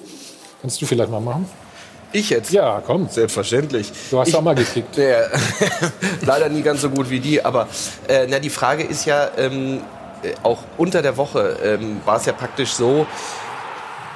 kannst 0.61 0.81
du 0.81 0.85
vielleicht 0.85 1.11
mal 1.11 1.19
machen? 1.19 1.47
Ich 2.13 2.29
jetzt? 2.29 2.51
Ja, 2.51 2.81
komm. 2.85 3.09
Selbstverständlich. 3.09 3.91
Du 4.09 4.19
hast 4.19 4.29
ich, 4.29 4.35
auch 4.35 4.41
mal 4.41 4.55
gekickt. 4.55 4.95
Der, 4.97 5.29
leider 6.25 6.49
nie 6.49 6.61
ganz 6.61 6.81
so 6.81 6.89
gut 6.89 7.09
wie 7.09 7.19
die, 7.19 7.43
aber 7.43 7.67
äh, 8.07 8.25
na, 8.29 8.39
die 8.39 8.49
Frage 8.49 8.83
ist 8.83 9.05
ja, 9.05 9.29
ähm, 9.37 9.81
äh, 10.23 10.33
auch 10.43 10.59
unter 10.77 11.01
der 11.01 11.17
Woche 11.17 11.57
ähm, 11.63 12.01
war 12.05 12.17
es 12.17 12.25
ja 12.25 12.33
praktisch 12.33 12.71
so, 12.71 13.05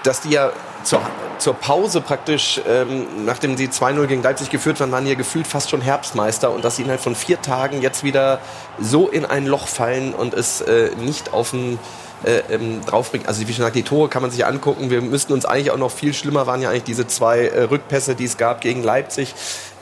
dass 0.04 0.22
die 0.22 0.32
ja 0.32 0.52
zur, 0.84 1.02
zur 1.38 1.54
Pause 1.54 2.02
praktisch, 2.02 2.62
ähm, 2.68 3.26
nachdem 3.26 3.58
sie 3.58 3.68
2-0 3.68 4.08
gegen 4.08 4.24
Leipzig 4.24 4.50
geführt 4.50 4.80
waren, 4.80 4.92
waren 4.92 5.06
ja 5.06 5.16
gefühlt 5.16 5.48
fast 5.48 5.70
schon 5.70 5.82
Herbstmeister 5.82 6.52
und 6.52 6.66
dass 6.66 6.76
sie 6.76 6.84
innerhalb 6.84 7.02
von 7.02 7.16
vier 7.16 7.42
Tagen 7.42 7.82
jetzt 7.82 8.04
wieder 8.04 8.40
so 8.80 9.08
in 9.08 9.26
ein 9.26 9.46
Loch 9.46 9.68
fallen 9.68 10.14
und 10.14 10.34
es 10.34 10.62
äh, 10.62 10.90
nicht 10.98 11.34
auf 11.34 11.52
den 11.52 11.80
äh, 12.24 12.42
ähm, 12.54 12.82
draufbringen. 12.86 13.28
Also 13.28 13.42
wie 13.42 13.46
schon 13.46 13.58
gesagt, 13.58 13.76
die 13.76 13.84
Tore 13.84 14.10
kann 14.10 14.22
man 14.22 14.32
sich 14.32 14.46
angucken. 14.46 14.90
Wir 14.90 15.02
müssten 15.02 15.34
uns 15.34 15.46
eigentlich 15.46 15.72
auch 15.72 15.78
noch 15.78 15.92
viel 15.92 16.14
schlimmer 16.14 16.46
waren 16.46 16.62
ja 16.62 16.70
eigentlich 16.70 16.84
diese 16.84 17.08
zwei 17.08 17.48
äh, 17.48 17.64
Rückpässe, 17.64 18.16
die 18.16 18.26
es 18.26 18.38
gab 18.38 18.62
gegen 18.62 18.84
Leipzig. 18.84 19.34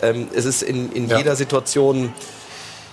Ähm, 0.02 0.30
es 0.34 0.46
ist 0.46 0.64
in, 0.64 0.92
in 0.92 1.10
ja. 1.10 1.18
jeder 1.18 1.36
Situation 1.36 2.14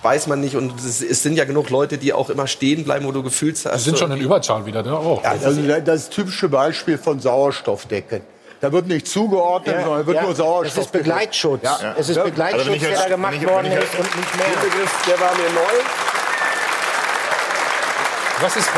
weiß 0.07 0.27
man 0.27 0.39
nicht. 0.39 0.55
Und 0.55 0.79
es, 0.79 1.01
es, 1.01 1.21
sind 1.21 1.35
ja 1.35 1.45
genug 1.45 1.69
Leute, 1.69 1.97
die 1.97 2.13
auch 2.13 2.29
immer 2.29 2.47
stehen 2.47 2.83
bleiben, 2.85 3.05
wo 3.05 3.11
du 3.11 3.23
gefühlt 3.23 3.55
hast. 3.65 3.83
Sie 3.83 3.89
sind 3.89 3.99
schon 3.99 4.11
in 4.11 4.21
Überzahl 4.21 4.65
wieder, 4.65 4.81
ne? 4.81 4.97
Oh. 4.97 5.19
Ja, 5.21 5.31
also 5.31 5.45
das 5.45 5.57
ist 5.57 5.87
das 5.87 6.09
typische 6.09 6.47
Beispiel 6.47 6.97
von 6.97 7.19
Sauerstoffdecken. 7.19 8.21
Da 8.61 8.71
wird 8.71 8.87
nicht 8.87 9.07
zugeordnet, 9.07 9.75
ja, 9.75 9.83
sondern 9.83 10.07
wird 10.07 10.17
ja. 10.17 10.23
nur 10.23 10.33
Sauerstoff. 10.33 10.77
Es 10.77 10.85
ist 10.85 10.91
Begleitschutz. 10.91 11.63
Ja. 11.63 11.95
Es 11.97 12.09
ist 12.09 12.23
Begleitschutz, 12.23 12.67
also 12.67 12.85
der 12.87 12.97
da 12.97 13.07
gemacht 13.07 13.45
worden 13.45 13.71
ist 13.71 13.93
und 13.99 14.15
nicht 14.15 14.35
mehr. 14.37 14.45
Der 14.47 14.67
Begriff, 14.67 15.05
der 15.07 15.19
war 15.19 15.35
mir 15.35 15.49
neu. 15.53 15.83
Was 18.41 18.55
ist 18.55 18.69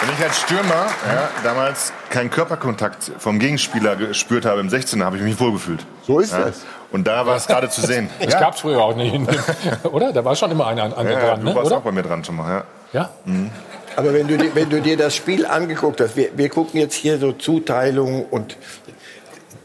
wenn 0.00 0.14
ich 0.14 0.22
als 0.22 0.40
Stürmer 0.40 0.86
ja, 1.06 1.28
damals 1.42 1.92
keinen 2.10 2.30
Körperkontakt 2.30 3.12
vom 3.18 3.38
Gegenspieler 3.38 3.96
gespürt 3.96 4.44
habe 4.44 4.60
im 4.60 4.68
16er, 4.68 5.04
habe 5.04 5.16
ich 5.16 5.22
mich 5.22 5.38
wohlgefühlt. 5.40 5.84
So 6.06 6.20
ist 6.20 6.32
ja. 6.32 6.48
es. 6.48 6.64
Und 6.92 7.06
da 7.06 7.26
war 7.26 7.36
es 7.36 7.46
gerade 7.46 7.68
zu 7.68 7.80
sehen. 7.80 8.08
Das 8.20 8.34
ja. 8.34 8.40
gab 8.40 8.54
es 8.54 8.60
früher 8.60 8.82
auch 8.82 8.96
nicht. 8.96 9.14
Oder? 9.84 10.12
Da 10.12 10.24
war 10.24 10.36
schon 10.36 10.50
immer 10.50 10.66
einer 10.66 10.84
an, 10.84 10.92
an 10.92 11.08
ja, 11.08 11.20
dran. 11.20 11.40
Du 11.40 11.46
ne? 11.46 11.54
warst 11.54 11.66
Oder? 11.66 11.78
auch 11.78 11.82
bei 11.82 11.92
mir 11.92 12.02
dran 12.02 12.24
schon 12.24 12.36
mal. 12.36 12.64
Ja. 12.92 13.00
ja? 13.00 13.10
Mhm. 13.24 13.50
Aber 13.96 14.12
wenn 14.12 14.28
du, 14.28 14.38
wenn 14.54 14.68
du 14.68 14.80
dir 14.80 14.96
das 14.96 15.16
Spiel 15.16 15.46
angeguckt 15.46 16.00
hast, 16.00 16.16
wir, 16.16 16.30
wir 16.36 16.48
gucken 16.48 16.80
jetzt 16.80 16.94
hier 16.94 17.18
so 17.18 17.32
Zuteilung 17.32 18.26
und 18.26 18.56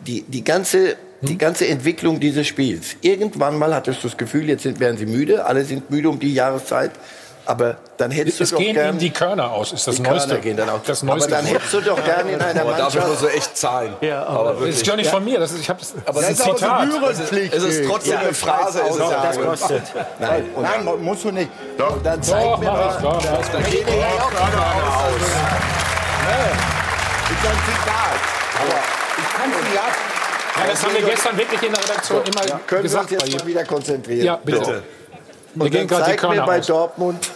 die, 0.07 0.23
die 0.23 0.43
ganze 0.43 0.95
die 1.21 1.37
ganze 1.37 1.67
Entwicklung 1.67 2.19
dieses 2.19 2.47
Spiels. 2.47 2.95
Irgendwann 3.01 3.57
mal 3.57 3.75
hattest 3.75 4.03
du 4.03 4.07
das 4.07 4.17
Gefühl, 4.17 4.49
jetzt 4.49 4.63
sind, 4.63 4.79
werden 4.79 4.97
sie 4.97 5.05
müde, 5.05 5.45
alle 5.45 5.63
sind 5.63 5.91
müde 5.91 6.09
um 6.09 6.19
die 6.19 6.33
Jahreszeit. 6.33 6.91
Aber 7.45 7.77
dann 7.97 8.11
hättest 8.11 8.39
es 8.41 8.49
du 8.49 8.55
doch 8.55 8.61
gehen 8.61 8.73
gern, 8.73 8.95
ihm 8.95 8.99
die 8.99 9.09
Körner 9.09 9.51
aus, 9.51 9.71
ist 9.73 9.87
das 9.87 9.95
die 9.95 10.01
Neueste. 10.01 10.27
Körner 10.27 10.41
gehen 10.43 10.57
dann 10.57 10.69
auch. 10.69 10.79
Das 10.85 11.03
Neueste 11.03 11.27
aber 11.27 11.37
dann 11.37 11.45
hättest 11.45 11.73
du 11.73 11.81
doch 11.81 12.03
gerne 12.03 12.31
in 12.31 12.41
einer 12.41 12.63
Mannschaft... 12.63 12.95
Dafür 12.95 13.07
musst 13.09 13.21
du 13.23 13.27
echt 13.27 13.57
zahlen. 13.57 13.95
Ja, 14.01 14.23
aber, 14.23 14.51
aber 14.51 14.65
das 14.67 14.75
ist 14.75 14.85
gar 14.85 14.95
nicht 14.95 15.09
von 15.09 15.23
mir. 15.23 15.39
Das 15.39 15.51
ist, 15.51 15.61
ich 15.61 15.67
das, 15.67 15.93
aber 16.05 16.21
das 16.21 16.31
ist 16.31 16.41
ein 16.41 16.55
Zitat. 16.55 16.87
Es 17.11 17.19
ist, 17.19 17.33
es 17.53 17.63
ist 17.63 17.89
trotzdem 17.89 18.13
ja, 18.13 18.19
eine 18.19 18.33
Phrase. 18.33 18.79
Ist 18.81 18.91
es 18.91 18.97
das 18.97 19.39
kostet. 19.39 19.83
Nein, 20.19 20.45
Nein 20.61 20.85
musst 21.01 21.23
du 21.23 21.31
nicht. 21.31 21.49
Doch. 21.77 21.95
Und 21.95 22.05
dann 22.05 22.21
zeig 22.21 22.43
doch, 22.43 22.57
mir 22.59 22.71
mal... 22.71 22.95
Ich, 22.95 23.01
doch, 23.01 23.21
da 23.51 23.61
geht 23.61 23.87
ja 23.87 24.07
auch 24.07 24.29
Körner 24.29 24.65
aus. 24.97 25.15
Ist 27.31 27.47
ein 27.47 27.59
Zitat. 27.65 28.19
Aber 28.61 28.79
ich 29.17 29.29
kann 29.33 29.51
es 29.51 29.69
nicht 29.69 29.79
ab. 29.79 29.93
Ja, 30.57 30.67
das 30.69 30.83
haben 30.83 30.93
wir 30.93 31.01
gestern 31.01 31.37
wirklich 31.37 31.63
in 31.63 31.73
der 31.73 31.83
Redaktion 31.83 32.23
immer 32.23 32.41
gesagt. 32.41 32.67
Können 32.67 32.83
wir 32.91 32.99
uns 32.99 33.09
jetzt 33.09 33.33
mal 33.39 33.47
wieder 33.47 33.63
konzentrieren? 33.63 34.25
Ja, 34.25 34.35
bitte. 34.35 34.83
Und 35.55 35.73
dann 35.73 35.89
zeig 35.89 36.21
mir 36.23 36.43
bei 36.43 36.59
aus. 36.59 36.67
Dortmund, 36.67 37.29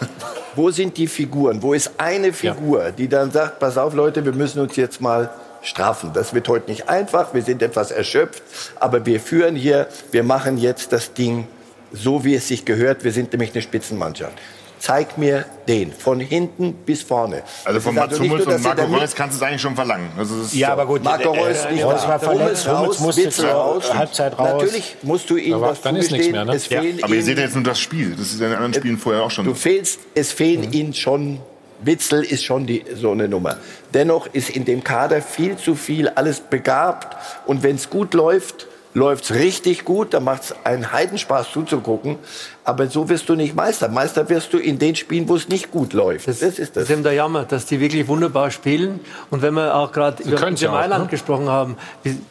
wo 0.55 0.71
sind 0.71 0.97
die 0.97 1.07
Figuren? 1.07 1.61
Wo 1.61 1.73
ist 1.73 1.91
eine 1.97 2.31
Figur, 2.33 2.85
ja. 2.85 2.91
die 2.91 3.07
dann 3.07 3.31
sagt, 3.31 3.59
pass 3.59 3.77
auf 3.77 3.93
Leute, 3.93 4.23
wir 4.23 4.33
müssen 4.33 4.61
uns 4.61 4.75
jetzt 4.75 5.01
mal 5.01 5.29
strafen. 5.61 6.11
Das 6.13 6.33
wird 6.33 6.47
heute 6.47 6.69
nicht 6.69 6.87
einfach, 6.87 7.33
wir 7.33 7.41
sind 7.41 7.61
etwas 7.61 7.91
erschöpft, 7.91 8.43
aber 8.79 9.05
wir 9.05 9.19
führen 9.19 9.55
hier, 9.55 9.87
wir 10.11 10.23
machen 10.23 10.57
jetzt 10.57 10.93
das 10.93 11.13
Ding 11.13 11.47
so, 11.91 12.23
wie 12.23 12.35
es 12.35 12.47
sich 12.47 12.65
gehört. 12.65 13.03
Wir 13.03 13.11
sind 13.11 13.31
nämlich 13.33 13.53
eine 13.53 13.61
Spitzenmannschaft 13.61 14.37
zeig 14.79 15.17
mir 15.17 15.45
den, 15.67 15.91
von 15.91 16.19
hinten 16.19 16.73
bis 16.73 17.01
vorne. 17.01 17.43
Also 17.63 17.79
von 17.79 17.95
Mats 17.95 18.19
Hummels 18.19 18.45
und 18.45 18.63
Marco 18.63 18.83
Reus 18.83 19.15
kannst 19.15 19.35
du 19.35 19.43
es 19.43 19.47
eigentlich 19.47 19.61
schon 19.61 19.75
verlangen. 19.75 20.09
ja, 20.51 20.73
aber 20.73 20.85
gut, 20.85 21.03
Marco 21.03 21.31
Reus, 21.31 21.65
äh, 21.65 21.73
nicht 21.73 21.83
Reus 21.83 22.07
war 22.07 22.19
verletzt, 22.19 22.67
Hummels 22.69 22.99
musste 22.99 23.29
zur 23.29 23.49
raus. 23.49 23.93
Halbzeit 23.93 24.37
raus. 24.37 24.61
Natürlich 24.61 24.95
musst 25.01 25.29
du 25.29 25.37
ihm 25.37 25.59
was 25.61 25.81
dann 25.81 25.95
ist 25.95 26.11
nichts 26.11 26.29
mehr, 26.29 26.45
ne? 26.45 26.59
ja. 26.69 26.81
Aber 27.01 27.15
ihr 27.15 27.23
seht 27.23 27.37
ja 27.37 27.43
jetzt 27.43 27.55
nur 27.55 27.63
das 27.63 27.79
Spiel, 27.79 28.11
das 28.11 28.27
ist 28.27 28.33
in 28.35 28.39
den 28.41 28.53
anderen 28.53 28.73
Spielen 28.73 28.97
vorher 28.97 29.23
auch 29.23 29.31
schon. 29.31 29.45
Du 29.45 29.53
fehlst, 29.53 29.99
es 30.13 30.31
fehlen 30.31 30.67
mhm. 30.67 30.73
ihnen 30.73 30.93
schon 30.93 31.39
Witzel 31.81 32.23
ist 32.23 32.43
schon 32.43 32.65
die, 32.65 32.83
so 32.95 33.11
eine 33.11 33.27
Nummer. 33.27 33.57
Dennoch 33.93 34.27
ist 34.33 34.49
in 34.49 34.65
dem 34.65 34.83
Kader 34.83 35.21
viel 35.21 35.57
zu 35.57 35.75
viel 35.75 36.09
alles 36.09 36.39
begabt. 36.39 37.17
Und 37.45 37.63
wenn 37.63 37.75
es 37.75 37.89
gut 37.89 38.13
läuft, 38.13 38.67
läuft 38.93 39.25
es 39.25 39.33
richtig 39.35 39.85
gut, 39.85 40.13
da 40.13 40.19
macht 40.19 40.43
es 40.43 40.55
einen 40.63 40.91
Heidenspaß 40.91 41.51
zuzugucken. 41.51 42.17
Aber 42.67 42.87
so 42.87 43.07
wirst 43.09 43.29
du 43.29 43.35
nicht 43.35 43.55
Meister. 43.55 43.89
Meister 43.89 44.27
wirst 44.27 44.51
du 44.51 44.57
in 44.57 44.79
den 44.79 44.95
Spielen, 44.95 45.29
wo 45.29 45.35
es 45.35 45.47
nicht 45.49 45.69
gut 45.69 45.93
läuft. 45.93 46.27
Das, 46.27 46.39
das 46.39 46.57
ist 46.57 46.59
das. 46.59 46.73
Das 46.73 46.83
ist 46.85 46.89
eben 46.89 47.03
der 47.03 47.13
Jammer, 47.13 47.43
dass 47.43 47.67
die 47.67 47.79
wirklich 47.79 48.07
wunderbar 48.07 48.49
spielen. 48.49 49.01
Und 49.29 49.43
wenn 49.43 49.53
wir 49.53 49.75
auch 49.75 49.91
gerade 49.91 50.23
über 50.23 50.39
Mailand 50.39 51.03
ne? 51.03 51.09
gesprochen 51.09 51.47
haben, 51.47 51.77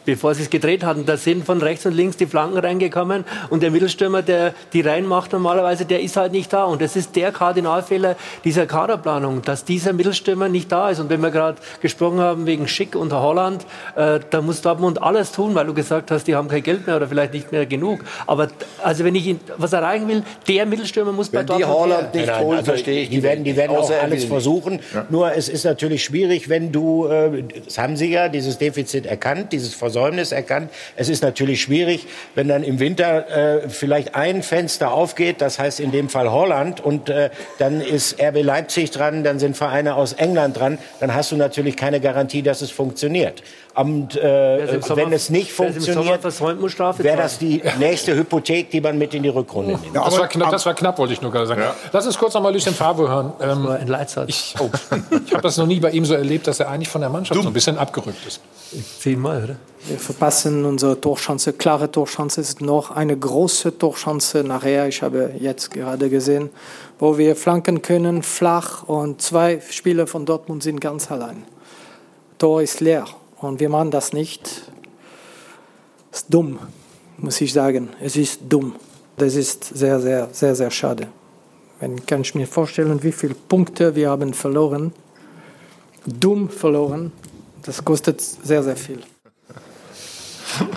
bevor 0.05 0.35
sie 0.35 0.43
es 0.43 0.51
gedreht 0.51 0.83
hatten, 0.83 1.07
da 1.07 1.17
sind 1.17 1.47
von 1.47 1.63
rechts 1.63 1.87
und 1.87 1.95
links 1.95 2.17
die 2.17 2.27
Flanken 2.27 2.59
reingekommen. 2.59 3.25
Und 3.49 3.63
der 3.63 3.71
Mittelstürmer, 3.71 4.23
der 4.23 4.55
die 4.73 4.81
reinmacht 4.81 5.33
normalerweise, 5.33 5.85
der 5.85 6.03
ist 6.03 6.17
halt 6.17 6.33
nicht 6.33 6.53
da. 6.53 6.65
Und 6.65 6.83
das 6.83 6.97
ist 6.97 7.15
der 7.15 7.31
Kardinalfehler 7.31 8.17
dieser 8.43 8.67
Kaderplanung, 8.67 9.43
dass 9.43 9.65
dieser 9.65 9.93
Mittelstürmer 9.93 10.49
nicht 10.49 10.73
da 10.73 10.91
ist. 10.91 10.99
Und 10.99 11.11
wenn 11.11 11.21
wir 11.21 11.31
gerade 11.31 11.59
gesprochen 11.81 12.19
haben 12.19 12.47
wegen 12.47 12.67
Schick 12.67 12.97
und 12.97 13.13
Holland, 13.13 13.65
äh, 13.95 14.19
da 14.31 14.43
muss 14.43 14.63
Dortmund 14.63 15.01
alles 15.01 15.31
tun, 15.31 15.55
weil 15.55 15.67
du 15.67 15.75
gesagt 15.75 16.11
hast, 16.11 16.27
die 16.27 16.35
haben 16.35 16.49
kein 16.49 16.65
Geld 16.65 16.89
mehr 16.89 16.97
oder 16.97 17.07
vielleicht 17.07 17.35
nicht 17.35 17.53
mehr 17.53 17.67
genug. 17.67 18.01
Aber 18.27 18.49
also 18.83 19.05
wenn 19.05 19.15
ich 19.15 19.37
was 19.59 19.73
erreichen 19.73 20.09
will, 20.09 20.24
der 20.49 20.67
Mittelstürmer 20.67 21.13
muss 21.13 21.33
Wenn 21.33 21.41
bei 21.41 21.45
Dortmund 21.45 21.71
die 21.71 21.75
Holland 21.75 22.15
nicht 22.15 22.39
holen, 22.39 22.59
also 22.59 22.73
verstehe 22.73 23.03
ich. 23.03 23.11
Die 23.11 23.23
werden, 23.23 23.45
die 23.45 23.57
werden 23.57 23.77
auch 23.77 23.91
alles 23.91 24.25
versuchen. 24.25 24.81
Ja. 24.93 25.07
Nur 25.11 25.33
es 25.35 25.49
ist 25.49 25.65
natürlich 25.65 26.05
schwierig, 26.05 26.49
wenn 26.49 26.73
du, 26.73 27.07
äh, 27.07 27.45
das 27.65 27.79
haben 27.79 27.97
sie 27.97 28.11
ja, 28.11 28.29
dieses 28.29 28.59
Defizit 28.59 29.07
erkannt, 29.07 29.53
dieses 29.53 29.75
Versäumnis 29.75 30.33
erkannt. 30.33 30.71
Es 30.97 31.09
ist 31.09 31.23
natürlich 31.23 31.63
schwierig, 31.63 32.07
wenn 32.35 32.49
dann 32.49 32.63
im 32.63 32.79
Winter 32.79 33.63
äh, 33.65 33.69
vielleicht 33.69 34.15
ein 34.15 34.43
Fenster 34.43 34.93
aufgeht, 34.93 35.41
das 35.41 35.59
heißt 35.59 35.81
in 35.81 35.93
dem 35.93 36.09
Fall 36.09 36.31
Holland, 36.31 36.81
und 36.81 37.09
äh, 37.09 37.31
dann 37.59 37.81
ist 37.81 38.21
RB 38.21 38.43
Leipzig 38.43 38.91
dran, 38.91 39.25
dann 39.25 39.39
sind 39.39 39.57
Vereine 39.57 39.97
aus 39.97 40.13
England 40.13 40.59
dran, 40.59 40.79
dann 41.01 41.15
hast 41.15 41.33
du 41.33 41.37
natürlich 41.37 41.77
keine 41.77 42.01
Garantie, 42.01 42.43
dass 42.43 42.63
es 42.63 42.71
funktioniert. 42.71 43.43
Und 43.75 44.17
äh, 44.17 44.81
wenn 44.95 45.13
es 45.13 45.31
nicht 45.31 45.53
funktioniert, 45.53 46.23
Wäre 46.23 47.17
das 47.17 47.39
die 47.39 47.61
nächste 47.79 48.15
Hypothek, 48.15 48.71
die 48.71 48.81
man 48.81 48.97
mit 48.97 49.15
in 49.15 49.25
die 49.25 49.29
Rückrunde 49.29 49.73
nimmt? 49.73 49.97
das, 49.97 50.17
war 50.17 50.29
knapp, 50.29 50.51
das 50.53 50.65
war 50.65 50.75
knapp, 50.75 50.97
wollte 50.99 51.13
ich 51.13 51.21
nur 51.21 51.33
gerade 51.33 51.47
sagen. 51.47 51.63
Lass 51.93 52.07
uns 52.07 52.17
kurz 52.17 52.35
noch 52.35 52.43
mal 52.43 52.53
Lucien 52.53 52.75
Favre 52.75 53.09
hören. 53.09 53.33
Ähm, 53.41 53.67
ein 53.67 53.89
Leitsatz. 53.89 54.29
Ich, 54.29 54.55
oh, 54.61 54.71
ich 55.27 55.33
habe 55.33 55.43
das 55.43 55.57
noch 55.57 55.67
nie 55.67 55.81
bei 55.81 55.91
ihm 55.91 56.05
so 56.05 56.15
erlebt, 56.15 56.47
dass 56.47 56.61
er 56.61 56.69
eigentlich 56.71 56.89
von 56.89 57.01
der 57.01 57.11
Mannschaft 57.11 57.41
so 57.41 57.49
ein 57.49 57.53
bisschen 57.53 57.77
abgerückt 57.77 58.25
ist. 58.25 58.41
Zehnmal, 59.01 59.43
oder? 59.43 59.57
Wir 59.89 59.99
verpassen 59.99 60.65
unsere 60.65 61.01
Torchance. 61.01 61.53
Klare 61.53 61.91
Torchance 61.91 62.41
ist 62.41 62.61
noch 62.61 62.93
eine 62.93 63.17
große 63.17 63.77
Torchance 63.77 64.45
nachher. 64.45 64.87
Ich 64.87 65.03
habe 65.03 65.33
jetzt 65.39 65.73
gerade 65.73 66.11
gesehen, 66.11 66.51
wo 67.01 67.19
wir 67.19 67.35
flanken 67.35 67.83
können, 67.83 68.23
flach 68.23 68.85
und 68.85 69.21
zwei 69.21 69.61
Spieler 69.69 70.07
von 70.07 70.27
Dortmund 70.27 70.63
sind 70.63 70.81
ganz 70.81 71.11
allein. 71.11 71.45
Tor 72.39 72.63
ist 72.63 72.81
leer 72.81 73.05
und 73.45 73.61
wir 73.61 73.69
machen 73.69 73.91
das 73.91 74.13
nicht. 74.13 74.71
ist 76.13 76.27
dumm, 76.33 76.59
muss 77.19 77.41
ich 77.41 77.53
sagen. 77.53 77.89
Es 78.01 78.17
ist 78.17 78.41
dumm. 78.49 78.75
Das 79.17 79.35
ist 79.37 79.65
sehr, 79.65 80.01
sehr, 80.01 80.29
sehr, 80.33 80.55
sehr 80.55 80.71
schade. 80.71 81.07
Wenn 81.81 82.05
kann 82.07 82.21
ich 82.23 82.35
mir 82.35 82.47
vorstellen, 82.47 83.03
wie 83.03 83.13
viele 83.13 83.35
Punkte 83.35 83.95
wir 83.95 84.11
haben 84.11 84.33
verloren, 84.35 84.93
dumm 86.07 86.49
verloren. 86.49 87.13
Das 87.63 87.85
kostet 87.85 88.21
sehr, 88.21 88.63
sehr 88.63 88.77
viel. 88.77 89.03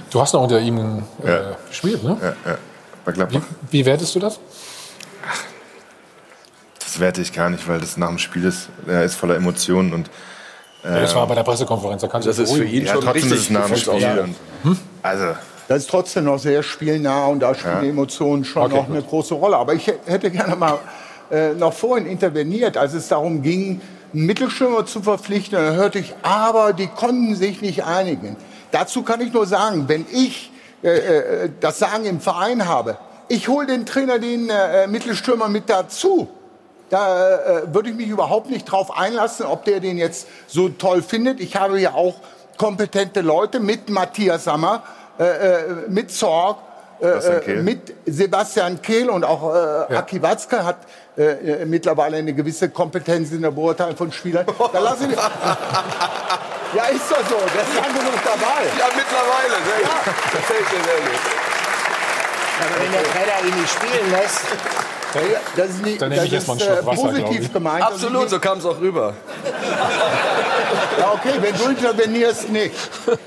Du 0.09 0.22
hast 0.22 0.34
noch 0.34 0.41
unter 0.43 0.59
ihm 0.59 0.78
äh, 1.24 1.28
Ja. 1.30 1.57
gespielt, 1.68 2.03
ne? 2.03 2.18
Ja, 2.22 2.51
ja. 2.51 3.11
Gladbach. 3.11 3.41
Wie 3.72 3.86
wertest 3.86 4.15
du 4.15 4.20
das? 4.20 4.39
Das 6.80 6.99
werte 6.99 7.22
ich 7.22 7.32
gar 7.34 7.49
nicht, 7.49 7.68
weil 7.68 7.80
das 7.80 7.95
nach 7.97 8.09
dem 8.09 8.18
Spiel 8.18 8.43
ist. 8.45 8.70
Er 8.88 9.03
ist 9.03 9.15
voller 9.15 9.36
Emotionen 9.36 9.93
und. 9.93 10.09
Ja, 10.88 10.99
das 11.01 11.11
ähm, 11.11 11.17
war 11.17 11.27
bei 11.27 11.35
der 11.35 11.43
Pressekonferenz, 11.43 12.01
da 12.01 12.07
kannst 12.07 12.25
du 12.27 12.29
Das 12.29 12.39
ist 12.39 12.53
für 12.53 12.63
ihn 12.63 12.85
Ja, 12.85 12.93
schon 12.93 13.03
trotzdem 13.03 13.31
richtig. 13.31 13.51
ist 13.71 13.85
so. 13.85 13.91
Und, 13.91 14.79
also, 15.03 15.25
Das 15.67 15.79
ist 15.79 15.89
trotzdem 15.89 16.23
noch 16.25 16.39
sehr 16.39 16.63
spielnah 16.63 17.25
und 17.27 17.41
da 17.41 17.53
spielen 17.53 17.83
Ja. 17.83 17.89
Emotionen 17.89 18.45
schon 18.45 18.63
Okay, 18.63 18.75
noch 18.75 18.88
gut. 18.88 18.95
eine 18.95 19.03
große 19.05 19.33
Rolle. 19.33 19.57
Aber 19.57 19.73
ich 19.73 19.88
hätte 20.05 20.31
gerne 20.31 20.55
mal 20.55 20.79
äh, 21.29 21.53
noch 21.53 21.73
vorhin 21.73 22.07
interveniert, 22.07 22.77
als 22.77 22.93
es 22.93 23.07
darum 23.09 23.41
ging, 23.41 23.81
einen 24.13 24.25
Mittelstürmer 24.25 24.85
zu 24.85 25.01
verpflichten. 25.01 25.57
Da 25.57 25.73
hörte 25.73 25.99
ich, 25.99 26.13
aber 26.23 26.71
die 26.73 26.88
konnten 26.88 27.35
sich 27.35 27.61
nicht 27.61 27.83
einigen. 27.83 28.38
Dazu 28.71 29.03
kann 29.03 29.19
ich 29.21 29.33
nur 29.33 29.45
sagen, 29.45 29.85
wenn 29.88 30.05
ich 30.11 30.51
äh, 30.83 30.88
äh, 30.88 31.49
das 31.59 31.79
Sagen 31.79 32.05
im 32.05 32.21
Verein 32.21 32.65
habe, 32.67 32.97
ich 33.27 33.49
hole 33.49 33.67
den 33.67 33.85
Trainer 33.85 34.19
den 34.19 34.49
äh, 34.49 34.88
Mittelstürmer 34.88 35.49
mit 35.49 35.69
dazu. 35.69 36.29
Da 36.89 37.35
äh, 37.35 37.73
würde 37.73 37.89
ich 37.89 37.95
mich 37.95 38.07
überhaupt 38.07 38.49
nicht 38.49 38.65
drauf 38.65 38.97
einlassen, 38.97 39.45
ob 39.45 39.65
der 39.65 39.79
den 39.79 39.97
jetzt 39.97 40.27
so 40.47 40.69
toll 40.69 41.01
findet. 41.01 41.39
Ich 41.39 41.55
habe 41.55 41.79
ja 41.79 41.93
auch 41.93 42.15
kompetente 42.57 43.21
Leute 43.21 43.59
mit 43.59 43.89
Matthias 43.89 44.45
Sammer, 44.45 44.83
äh, 45.19 45.23
äh, 45.23 45.63
mit 45.89 46.11
Zorg, 46.11 46.57
äh, 46.99 47.05
Sebastian 47.05 47.38
äh, 47.38 47.39
Kehl. 47.41 47.63
mit 47.63 47.93
Sebastian 48.05 48.81
Kehl 48.81 49.09
und 49.09 49.23
auch 49.23 49.53
äh, 49.53 49.95
Aki 49.95 50.21
Watzke 50.21 50.63
hat 50.65 50.77
äh, 51.17 51.23
äh, 51.23 51.65
mittlerweile 51.65 52.17
eine 52.17 52.33
gewisse 52.33 52.69
Kompetenz 52.69 53.31
in 53.31 53.41
der 53.41 53.51
Beurteilung 53.51 53.95
von 53.97 54.11
Spielern. 54.11 54.45
Da 54.71 54.79
lasse 54.79 55.05
ich 55.05 55.11
ja, 56.75 56.83
ist 56.85 57.11
doch 57.11 57.17
so. 57.29 57.35
Der 57.35 57.63
ist 57.63 57.75
lang 57.75 57.93
genug 57.93 58.19
dabei. 58.23 58.63
Ja, 58.79 58.88
mittlerweile. 58.95 59.55
Sehr 59.65 60.59
mir 60.59 60.83
sehr 60.85 61.01
gut. 61.01 61.19
Aber 62.59 62.83
wenn 62.83 62.91
der 62.91 63.03
Trainer 63.03 63.47
ihn 63.47 63.61
nicht 63.61 63.73
spielen 63.73 64.11
lässt, 64.11 64.41
Das 65.55 65.70
ist, 65.70 65.84
nicht, 65.84 66.01
Dann 66.01 66.09
nehme 66.09 66.22
das 66.22 66.28
ich 66.28 66.34
erst 66.34 66.47
mal 66.47 66.53
einen 66.53 66.61
ist 66.61 66.68
Schluck 66.68 66.82
äh, 66.82 66.86
Wasser, 66.86 67.01
positiv 67.07 67.41
ich. 67.41 67.53
gemeint. 67.53 67.80
Ist 67.80 67.91
Absolut, 67.93 68.30
so 68.30 68.39
kam 68.39 68.57
es 68.57 68.65
auch 68.65 68.80
rüber. 68.80 69.13
Ja, 70.99 71.13
okay, 71.13 71.34
wenn 71.39 71.55
du 71.55 71.70
intervenierst, 71.70 72.49
nicht. 72.49 72.74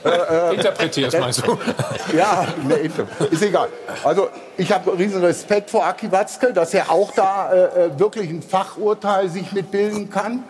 Äh, 0.05 0.55
Interpretierst, 0.55 1.19
meinst 1.19 1.47
du? 1.47 1.59
Ja, 2.17 2.45
ne, 2.67 2.91
ist 3.31 3.43
egal. 3.43 3.69
Also 4.03 4.29
ich 4.57 4.73
habe 4.73 4.99
riesen 4.99 5.25
Respekt 5.25 5.71
vor 5.71 5.87
Aki 5.87 6.11
Watzke, 6.11 6.53
dass 6.53 6.75
er 6.75 6.91
auch 6.91 7.13
da 7.15 7.53
äh, 7.53 7.57
äh, 7.87 7.99
wirklich 7.99 8.29
ein 8.31 8.43
Fachurteil 8.43 9.29
sich 9.29 9.53
mitbilden 9.53 10.11
kann. 10.11 10.43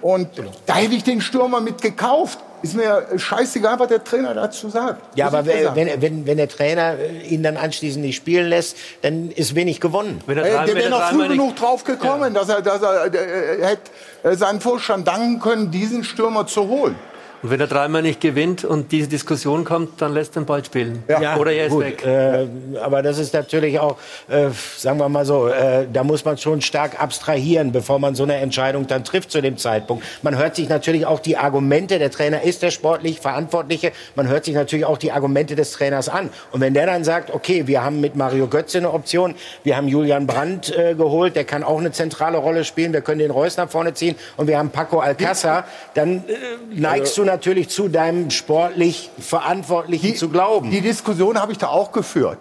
Und 0.00 0.28
da 0.66 0.74
hätte 0.76 0.94
ich 0.94 1.02
den 1.02 1.20
Stürmer 1.20 1.60
mit 1.60 1.82
gekauft. 1.82 2.38
Ist 2.62 2.74
mir 2.74 3.06
scheißegal, 3.16 3.78
was 3.78 3.88
der 3.88 4.02
Trainer 4.02 4.34
dazu 4.34 4.68
sagt. 4.68 5.00
ja, 5.16 5.26
Muss 5.26 5.34
aber 5.34 5.46
wenn, 5.46 5.74
wenn, 5.74 6.02
wenn, 6.02 6.26
wenn 6.26 6.36
der 6.36 6.48
Trainer 6.48 6.94
äh, 6.98 7.26
ihn 7.28 7.42
dann 7.42 7.56
anschließend 7.56 8.04
nicht 8.04 8.16
spielen 8.16 8.48
lässt, 8.48 8.76
dann 9.02 9.30
ist 9.30 9.54
wenig 9.54 9.80
gewonnen. 9.80 10.20
Wenn 10.26 10.38
er 10.38 10.44
Äh, 10.44 10.66
der 10.66 10.74
wäre 10.74 10.84
er 10.84 10.90
noch 10.90 11.08
früh 11.10 11.28
genug 11.28 11.56
drauf 11.56 11.84
gekommen, 11.84 12.34
dass 12.34 12.48
er, 12.48 12.62
dass 12.62 12.82
er 12.82 13.14
äh, 13.14 13.64
hätte 13.64 14.36
seinen 14.36 14.60
Vorstand 14.60 15.06
danken 15.06 15.40
können, 15.40 15.70
diesen 15.70 16.02
Stürmer 16.02 16.46
zu 16.46 16.66
holen. 16.68 16.96
Und 17.42 17.50
wenn 17.50 17.60
er 17.60 17.68
dreimal 17.68 18.02
nicht 18.02 18.20
gewinnt 18.20 18.64
und 18.64 18.90
diese 18.90 19.08
Diskussion 19.08 19.64
kommt, 19.64 20.00
dann 20.02 20.12
lässt 20.12 20.36
er 20.36 20.42
den 20.42 20.46
Ball 20.46 20.64
spielen. 20.64 21.04
Ja, 21.08 21.36
Oder 21.36 21.52
er 21.52 21.66
ist 21.66 21.72
gut, 21.72 21.84
weg. 21.84 22.04
Äh, 22.04 22.46
aber 22.82 23.02
das 23.02 23.18
ist 23.18 23.32
natürlich 23.32 23.78
auch, 23.78 23.96
äh, 24.28 24.48
sagen 24.76 24.98
wir 24.98 25.08
mal 25.08 25.24
so, 25.24 25.46
äh, 25.46 25.86
da 25.92 26.02
muss 26.02 26.24
man 26.24 26.36
schon 26.36 26.60
stark 26.60 27.00
abstrahieren, 27.00 27.70
bevor 27.70 28.00
man 28.00 28.16
so 28.16 28.24
eine 28.24 28.36
Entscheidung 28.36 28.88
dann 28.88 29.04
trifft 29.04 29.30
zu 29.30 29.40
dem 29.40 29.56
Zeitpunkt. 29.56 30.04
Man 30.22 30.36
hört 30.36 30.56
sich 30.56 30.68
natürlich 30.68 31.06
auch 31.06 31.20
die 31.20 31.36
Argumente, 31.36 32.00
der 32.00 32.10
Trainer 32.10 32.42
ist 32.42 32.62
der 32.62 32.72
sportlich 32.72 33.20
Verantwortliche, 33.20 33.92
man 34.16 34.26
hört 34.26 34.44
sich 34.44 34.54
natürlich 34.54 34.84
auch 34.84 34.98
die 34.98 35.12
Argumente 35.12 35.54
des 35.54 35.70
Trainers 35.72 36.08
an. 36.08 36.30
Und 36.50 36.60
wenn 36.60 36.74
der 36.74 36.86
dann 36.86 37.04
sagt, 37.04 37.32
okay, 37.32 37.66
wir 37.68 37.84
haben 37.84 38.00
mit 38.00 38.16
Mario 38.16 38.48
Götze 38.48 38.78
eine 38.78 38.92
Option, 38.92 39.36
wir 39.62 39.76
haben 39.76 39.86
Julian 39.86 40.26
Brandt 40.26 40.76
äh, 40.76 40.94
geholt, 40.94 41.36
der 41.36 41.44
kann 41.44 41.62
auch 41.62 41.78
eine 41.78 41.92
zentrale 41.92 42.38
Rolle 42.38 42.64
spielen, 42.64 42.92
wir 42.92 43.00
können 43.00 43.20
den 43.20 43.30
Reus 43.30 43.56
nach 43.56 43.70
vorne 43.70 43.94
ziehen 43.94 44.16
und 44.36 44.48
wir 44.48 44.58
haben 44.58 44.70
Paco 44.70 45.00
Alcázar, 45.00 45.64
dann 45.94 46.24
äh, 46.26 46.32
neigst 46.74 47.16
du 47.16 47.27
natürlich 47.28 47.68
zu 47.68 47.88
deinem 47.88 48.30
sportlich 48.30 49.10
Verantwortlichen 49.18 50.16
zu 50.16 50.28
glauben. 50.28 50.70
Die 50.70 50.80
Diskussion 50.80 51.40
habe 51.40 51.52
ich 51.52 51.58
da 51.58 51.68
auch 51.68 51.92
geführt. 51.92 52.38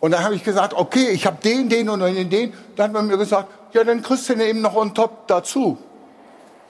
Und 0.00 0.12
dann 0.12 0.24
habe 0.24 0.34
ich 0.34 0.44
gesagt, 0.44 0.72
okay, 0.72 1.10
ich 1.10 1.26
habe 1.26 1.36
den, 1.42 1.68
den 1.68 1.88
und 1.90 2.00
den, 2.00 2.30
den. 2.30 2.54
Dann 2.76 2.86
hat 2.86 2.92
man 2.92 3.06
mir 3.06 3.18
gesagt, 3.18 3.48
ja, 3.74 3.84
dann 3.84 4.02
kriegst 4.02 4.28
du 4.28 4.34
den 4.34 4.48
eben 4.48 4.60
noch 4.62 4.74
on 4.74 4.94
top 4.94 5.26
dazu. 5.26 5.76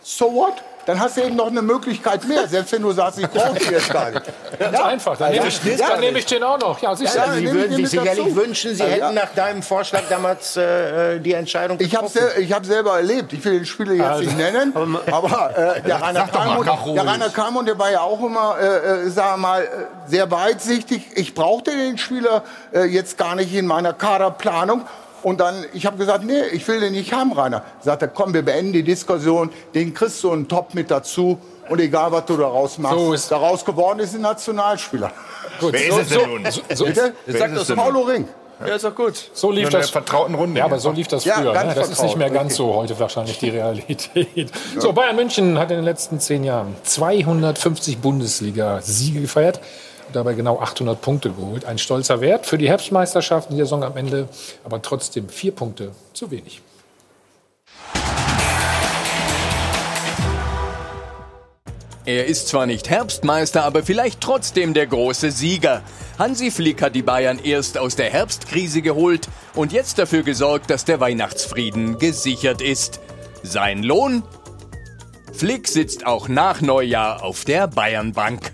So 0.02 0.32
what? 0.34 0.54
Dann 0.86 0.98
hast 0.98 1.16
du 1.16 1.22
eben 1.22 1.36
noch 1.36 1.48
eine 1.48 1.62
Möglichkeit 1.62 2.26
mehr, 2.26 2.48
selbst 2.48 2.72
wenn 2.72 2.82
du 2.82 2.90
sagst, 2.92 3.18
ich 3.18 3.28
brauche 3.28 3.58
die 3.58 3.64
jetzt 3.72 3.92
gar 3.92 4.10
nicht. 4.10 4.22
Ganz 4.58 4.80
einfach. 4.80 5.16
Dann, 5.16 5.32
nehme 5.32 5.46
ich, 5.48 5.60
dann 5.76 6.00
nehme 6.00 6.18
ich 6.18 6.26
den 6.26 6.42
auch 6.42 6.58
noch. 6.58 6.80
Ja, 6.80 6.94
du. 6.94 7.04
Ja, 7.04 7.10
Sie 7.34 7.44
ich 7.44 7.52
würden 7.52 7.70
den 7.70 7.86
sich 7.86 7.90
sicherlich 7.90 8.24
dazu. 8.24 8.36
wünschen, 8.36 8.74
Sie 8.74 8.82
Ja, 8.82 8.88
hätten 8.88 9.00
ja. 9.00 9.12
nach 9.12 9.28
deinem 9.34 9.62
Vorschlag 9.62 10.02
damals 10.08 10.56
äh, 10.56 11.20
die 11.20 11.34
Entscheidung 11.34 11.78
Ich 11.80 11.94
habe 11.94 12.08
getroffen. 12.08 12.42
ich 12.42 12.52
hab 12.52 12.64
selber 12.64 12.96
erlebt. 12.96 13.32
Ich 13.32 13.44
will 13.44 13.52
den 13.58 13.66
Spieler 13.66 13.92
jetzt 13.92 14.06
Also, 14.06 14.24
nicht 14.24 14.36
nennen, 14.38 14.72
aber 15.10 15.76
äh, 15.76 15.82
der, 15.82 16.00
Rainer 16.02 16.28
ruhig. 16.56 16.94
der 16.94 17.06
Rainer 17.06 17.28
Kalmund, 17.28 17.68
der 17.68 17.78
war 17.78 17.90
ja 17.90 18.00
auch 18.00 18.20
immer, 18.24 18.56
äh, 18.58 18.66
äh, 19.06 19.10
sagen 19.10 19.32
wir 19.42 19.48
mal, 19.48 19.62
äh, 19.62 19.66
sehr 20.06 20.30
weitsichtig. 20.30 21.02
Ich 21.14 21.34
brauchte 21.34 21.70
den 21.72 21.98
Spieler 21.98 22.42
äh, 22.72 22.84
jetzt 22.84 23.18
gar 23.18 23.34
nicht 23.36 23.54
in 23.54 23.66
meiner 23.66 23.92
Kaderplanung. 23.92 24.86
Und 25.22 25.40
dann, 25.40 25.64
ich 25.74 25.86
habe 25.86 25.96
gesagt, 25.96 26.24
nee, 26.24 26.42
ich 26.52 26.66
will 26.68 26.80
den 26.80 26.92
nicht 26.92 27.12
haben, 27.12 27.32
Rainer. 27.32 27.62
Sagt 27.80 28.02
er, 28.02 28.08
komm, 28.08 28.32
wir 28.34 28.42
beenden 28.42 28.72
die 28.72 28.82
Diskussion, 28.82 29.50
den 29.74 29.92
kriegst 29.94 30.22
du 30.24 30.30
einen 30.32 30.48
Top 30.48 30.74
mit 30.74 30.90
dazu. 30.90 31.38
Und 31.68 31.78
egal, 31.80 32.10
was 32.12 32.24
du 32.26 32.36
daraus 32.36 32.78
machst, 32.78 32.96
So 32.98 33.12
ist- 33.12 33.30
daraus 33.30 33.64
geworden 33.64 34.00
ist 34.00 34.14
ein 34.14 34.22
Nationalspieler. 34.22 35.12
Gut, 35.60 35.72
Wer 35.72 35.80
ist 35.82 35.94
so, 35.94 36.00
es 36.00 36.08
denn 36.08 36.18
so, 36.20 36.26
nun? 36.26 36.44
So, 36.50 36.60
so, 36.74 36.84
Bitte? 36.86 37.12
Wer 37.26 37.38
Sag 37.38 37.48
ist 37.48 37.54
das 37.54 37.60
es 37.62 37.66
denn 37.68 37.76
Paulo? 37.76 38.00
Ring. 38.00 38.28
Ja, 38.66 38.74
ist 38.74 38.84
doch 38.84 38.94
gut. 38.94 39.30
so 39.32 39.50
lief 39.50 39.70
das. 39.70 39.88
vertrauten 39.88 40.34
Runde. 40.34 40.58
Ja, 40.58 40.66
aber 40.66 40.78
so 40.78 40.90
lief 40.90 41.08
das 41.08 41.24
Ja, 41.24 41.36
früher. 41.36 41.54
ganz 41.54 41.68
Ne? 41.68 41.74
Das 41.80 41.88
ist 41.88 42.02
nicht 42.02 42.16
mehr 42.18 42.28
ganz 42.28 42.56
so 42.56 42.74
heute 42.74 42.98
wahrscheinlich 42.98 43.38
die 43.38 43.48
Realität. 43.48 44.50
So, 44.78 44.92
Bayern 44.92 45.16
München 45.16 45.58
hat 45.58 45.70
in 45.70 45.76
den 45.78 45.84
letzten 45.86 46.20
zehn 46.20 46.44
Jahren 46.44 46.74
250 46.82 47.98
Bundesliga-Siege 48.00 49.22
gefeiert 49.22 49.60
dabei 50.12 50.34
genau 50.34 50.60
800 50.60 51.00
Punkte 51.00 51.30
geholt. 51.30 51.64
Ein 51.64 51.78
stolzer 51.78 52.20
Wert 52.20 52.46
für 52.46 52.58
die 52.58 52.68
Herbstmeisterschaft 52.68 53.50
Saison 53.50 53.84
am 53.84 53.96
Ende, 53.96 54.28
aber 54.64 54.82
trotzdem 54.82 55.28
vier 55.28 55.52
Punkte 55.52 55.92
zu 56.12 56.30
wenig. 56.30 56.62
Er 62.06 62.26
ist 62.26 62.48
zwar 62.48 62.66
nicht 62.66 62.88
Herbstmeister, 62.88 63.62
aber 63.62 63.82
vielleicht 63.82 64.20
trotzdem 64.20 64.74
der 64.74 64.86
große 64.86 65.30
Sieger. 65.30 65.82
Hansi 66.18 66.50
Flick 66.50 66.82
hat 66.82 66.94
die 66.94 67.02
Bayern 67.02 67.38
erst 67.38 67.78
aus 67.78 67.94
der 67.94 68.10
Herbstkrise 68.10 68.82
geholt 68.82 69.28
und 69.54 69.72
jetzt 69.72 69.98
dafür 69.98 70.22
gesorgt, 70.22 70.70
dass 70.70 70.84
der 70.84 70.98
Weihnachtsfrieden 70.98 71.98
gesichert 71.98 72.62
ist. 72.62 73.00
Sein 73.42 73.82
Lohn? 73.82 74.22
Flick 75.32 75.68
sitzt 75.68 76.06
auch 76.06 76.28
nach 76.28 76.60
Neujahr 76.60 77.22
auf 77.22 77.44
der 77.44 77.68
Bayernbank. 77.68 78.50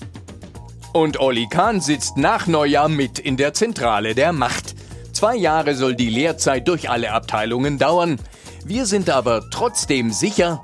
Und 0.96 1.20
Oli 1.20 1.46
Kahn 1.46 1.82
sitzt 1.82 2.16
nach 2.16 2.46
Neujahr 2.46 2.88
mit 2.88 3.18
in 3.18 3.36
der 3.36 3.52
Zentrale 3.52 4.14
der 4.14 4.32
Macht. 4.32 4.74
Zwei 5.12 5.36
Jahre 5.36 5.74
soll 5.74 5.94
die 5.94 6.08
Lehrzeit 6.08 6.66
durch 6.68 6.88
alle 6.88 7.12
Abteilungen 7.12 7.76
dauern. 7.76 8.18
Wir 8.64 8.86
sind 8.86 9.10
aber 9.10 9.42
trotzdem 9.50 10.10
sicher, 10.10 10.62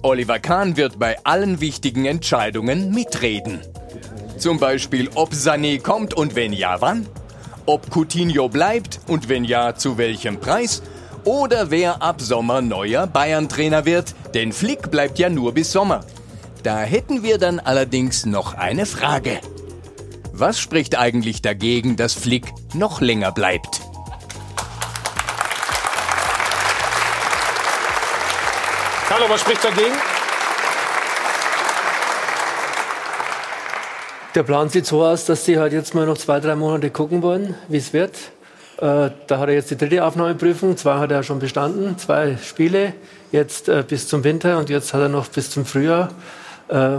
Oliver 0.00 0.38
Kahn 0.38 0.78
wird 0.78 0.98
bei 0.98 1.18
allen 1.24 1.60
wichtigen 1.60 2.06
Entscheidungen 2.06 2.94
mitreden. 2.94 3.60
Zum 4.38 4.58
Beispiel, 4.58 5.10
ob 5.14 5.32
Sané 5.34 5.78
kommt 5.78 6.14
und 6.14 6.36
wenn 6.36 6.54
ja, 6.54 6.80
wann? 6.80 7.06
Ob 7.66 7.90
Coutinho 7.94 8.48
bleibt 8.48 9.00
und 9.08 9.28
wenn 9.28 9.44
ja, 9.44 9.74
zu 9.74 9.98
welchem 9.98 10.40
Preis? 10.40 10.80
Oder 11.24 11.70
wer 11.70 12.00
ab 12.00 12.22
Sommer 12.22 12.62
neuer 12.62 13.06
Bayern-Trainer 13.06 13.84
wird, 13.84 14.14
denn 14.32 14.52
Flick 14.52 14.90
bleibt 14.90 15.18
ja 15.18 15.28
nur 15.28 15.52
bis 15.52 15.70
Sommer. 15.70 16.00
Da 16.64 16.78
hätten 16.80 17.22
wir 17.22 17.36
dann 17.36 17.60
allerdings 17.60 18.24
noch 18.24 18.54
eine 18.54 18.86
Frage. 18.86 19.38
Was 20.32 20.58
spricht 20.58 20.96
eigentlich 20.96 21.42
dagegen, 21.42 21.96
dass 21.96 22.14
Flick 22.14 22.46
noch 22.72 23.02
länger 23.02 23.32
bleibt? 23.32 23.82
Carlo, 29.10 29.28
was 29.28 29.42
spricht 29.42 29.62
dagegen? 29.62 29.92
Der 34.34 34.42
Plan 34.42 34.70
sieht 34.70 34.86
so 34.86 35.04
aus, 35.04 35.26
dass 35.26 35.44
sie 35.44 35.58
halt 35.58 35.74
jetzt 35.74 35.94
mal 35.94 36.06
noch 36.06 36.16
zwei, 36.16 36.40
drei 36.40 36.56
Monate 36.56 36.88
gucken 36.88 37.20
wollen, 37.20 37.54
wie 37.68 37.76
es 37.76 37.92
wird. 37.92 38.16
Äh, 38.78 39.10
da 39.26 39.38
hat 39.38 39.50
er 39.50 39.54
jetzt 39.54 39.70
die 39.70 39.76
dritte 39.76 40.02
Aufnahmeprüfung. 40.02 40.78
Zwei 40.78 40.94
hat 40.94 41.12
er 41.12 41.22
schon 41.24 41.40
bestanden, 41.40 41.98
zwei 41.98 42.38
Spiele. 42.42 42.94
Jetzt 43.32 43.68
äh, 43.68 43.84
bis 43.86 44.08
zum 44.08 44.24
Winter 44.24 44.56
und 44.56 44.70
jetzt 44.70 44.94
hat 44.94 45.02
er 45.02 45.08
noch 45.10 45.28
bis 45.28 45.50
zum 45.50 45.66
Frühjahr. 45.66 46.08
Äh, 46.68 46.98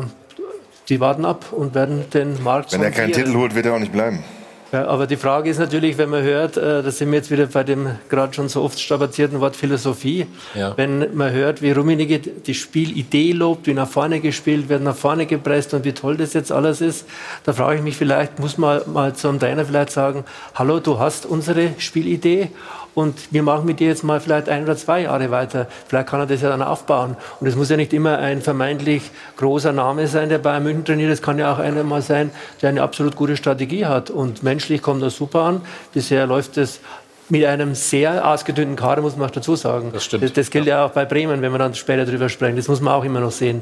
die 0.90 1.00
warten 1.00 1.26
ab 1.26 1.46
und 1.52 1.74
werden 1.74 2.06
den 2.14 2.42
Markt. 2.44 2.72
Wenn 2.74 2.84
er 2.84 2.92
keinen 2.92 3.12
Titel 3.12 3.34
holt, 3.36 3.56
wird 3.56 3.66
er 3.66 3.74
auch 3.74 3.80
nicht 3.80 3.92
bleiben. 3.92 4.24
Ja, 4.72 4.88
aber 4.88 5.08
die 5.08 5.16
Frage 5.16 5.50
ist 5.50 5.58
natürlich, 5.60 5.98
wenn 5.98 6.10
man 6.10 6.22
hört, 6.24 6.58
äh, 6.58 6.84
da 6.84 6.92
sind 6.92 7.10
wir 7.12 7.18
jetzt 7.20 7.32
wieder 7.32 7.46
bei 7.46 7.64
dem 7.64 7.88
gerade 8.10 8.34
schon 8.34 8.50
so 8.50 8.62
oft 8.62 8.80
strapazierten 8.80 9.40
Wort 9.40 9.56
Philosophie, 9.56 10.26
Ja. 10.54 10.76
wenn 10.76 11.16
man 11.16 11.32
hört, 11.32 11.62
wie 11.62 11.72
Rummenigge 11.72 12.20
die 12.20 12.54
Spielidee 12.54 13.32
lobt, 13.32 13.68
wie 13.68 13.74
nach 13.74 13.88
vorne 13.88 14.20
gespielt 14.20 14.68
wird, 14.68 14.82
nach 14.84 14.96
vorne 14.96 15.28
gepresst 15.28 15.74
und 15.74 15.86
wie 15.86 15.94
toll 15.94 16.18
das 16.18 16.34
jetzt 16.34 16.52
alles 16.52 16.82
ist, 16.82 17.06
da 17.46 17.54
frage 17.54 17.78
ich 17.78 17.84
mich 17.84 17.96
vielleicht, 17.96 18.40
muss 18.40 18.58
man 18.58 18.82
mal 18.92 19.14
zum 19.16 19.40
Trainer 19.40 19.66
vielleicht 19.66 19.92
sagen, 19.92 20.26
hallo, 20.56 20.80
du 20.80 21.00
hast 21.00 21.26
unsere 21.26 21.70
Spielidee 21.78 22.50
und 22.96 23.32
wir 23.32 23.44
machen 23.44 23.66
mit 23.66 23.80
dir 23.80 23.90
jetzt 23.90 24.04
mal 24.04 24.20
vielleicht 24.22 24.50
ein 24.50 24.64
oder 24.64 24.78
zwei 24.78 25.02
Jahre 25.02 25.30
weiter. 25.30 25.68
Vielleicht 25.88 26.08
kann 26.08 26.22
er 26.22 26.26
das 26.26 26.42
ja 26.42 26.50
dann 26.50 26.62
aufbauen. 26.62 27.18
Und 27.42 27.48
es 27.48 27.56
muss 27.56 27.70
ja 27.70 27.76
nicht 27.76 27.94
immer 27.94 28.18
ein 28.18 28.42
vermeintlich 28.42 29.12
großer 29.38 29.74
Name 29.74 30.08
sein, 30.08 30.30
der 30.30 30.38
Bayern 30.38 30.64
München 30.64 30.86
trainiert. 30.86 31.12
Es 31.12 31.22
kann 31.22 31.38
ja 31.38 31.54
auch 31.54 31.60
einer 31.60 31.84
mal 31.84 32.02
sein, 32.02 32.32
der 32.62 32.70
eine 32.70 32.82
absolut 32.82 33.18
gute 33.18 33.36
Strategie 33.36 33.86
hat. 33.86 34.10
Und 34.10 34.44
menschlich 34.44 34.82
kommt 34.82 35.04
das 35.04 35.18
super 35.18 35.42
an. 35.42 35.62
Bisher 35.94 36.26
läuft 36.26 36.58
es 36.58 36.80
mit 37.28 37.44
einem 37.44 37.76
sehr 37.76 38.26
ausgedünnten 38.26 38.78
Kader, 38.78 39.02
muss 39.02 39.18
man 39.18 39.28
auch 39.28 39.34
dazu 39.34 39.56
sagen. 39.56 39.90
Das 39.92 40.06
stimmt. 40.06 40.24
Das, 40.24 40.34
das 40.34 40.50
gilt 40.50 40.68
ja. 40.68 40.86
auch 40.86 40.92
bei 40.92 41.04
Bremen, 41.04 41.42
wenn 41.42 41.52
wir 41.52 41.60
dann 41.60 41.74
später 41.76 42.06
drüber 42.06 42.30
sprechen. 42.30 42.56
Das 42.56 42.70
muss 42.70 42.80
man 42.80 42.94
auch 42.94 43.04
immer 43.04 43.20
noch 43.20 43.32
sehen. 43.32 43.62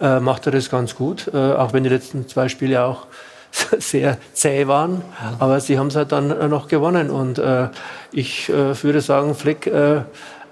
Äh, 0.00 0.20
macht 0.20 0.44
er 0.46 0.52
das 0.52 0.68
ganz 0.68 0.94
gut, 0.94 1.30
äh, 1.32 1.36
auch 1.36 1.72
wenn 1.72 1.84
die 1.84 1.90
letzten 1.90 2.28
zwei 2.28 2.48
Spiele 2.48 2.84
auch 2.84 3.06
sehr 3.78 4.18
zäh 4.32 4.66
waren. 4.66 5.02
Aber 5.38 5.60
sie 5.60 5.78
haben 5.78 5.88
es 5.88 5.96
halt 5.96 6.12
dann 6.12 6.30
äh, 6.30 6.48
noch 6.48 6.68
gewonnen. 6.68 7.10
Und 7.10 7.38
äh, 7.38 7.68
ich 8.12 8.48
äh, 8.48 8.82
würde 8.82 9.00
sagen, 9.00 9.34
Flick 9.34 9.66
äh, 9.66 10.02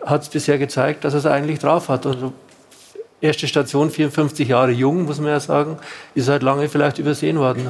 hat 0.05 0.22
es 0.22 0.28
bisher 0.28 0.59
gezeigt, 0.59 1.05
dass 1.05 1.14
er 1.14 1.18
es 1.18 1.26
eigentlich 1.26 1.59
drauf 1.59 1.88
hat. 1.88 2.07
Und 2.07 2.32
erste 3.20 3.46
Station, 3.48 3.90
54 3.90 4.48
Jahre 4.48 4.72
jung, 4.72 5.05
muss 5.05 5.18
man 5.18 5.28
ja 5.28 5.40
sagen, 5.40 5.78
ist 6.14 6.28
halt 6.28 6.42
lange 6.42 6.68
vielleicht 6.68 6.98
übersehen 6.98 7.38
worden. 7.38 7.68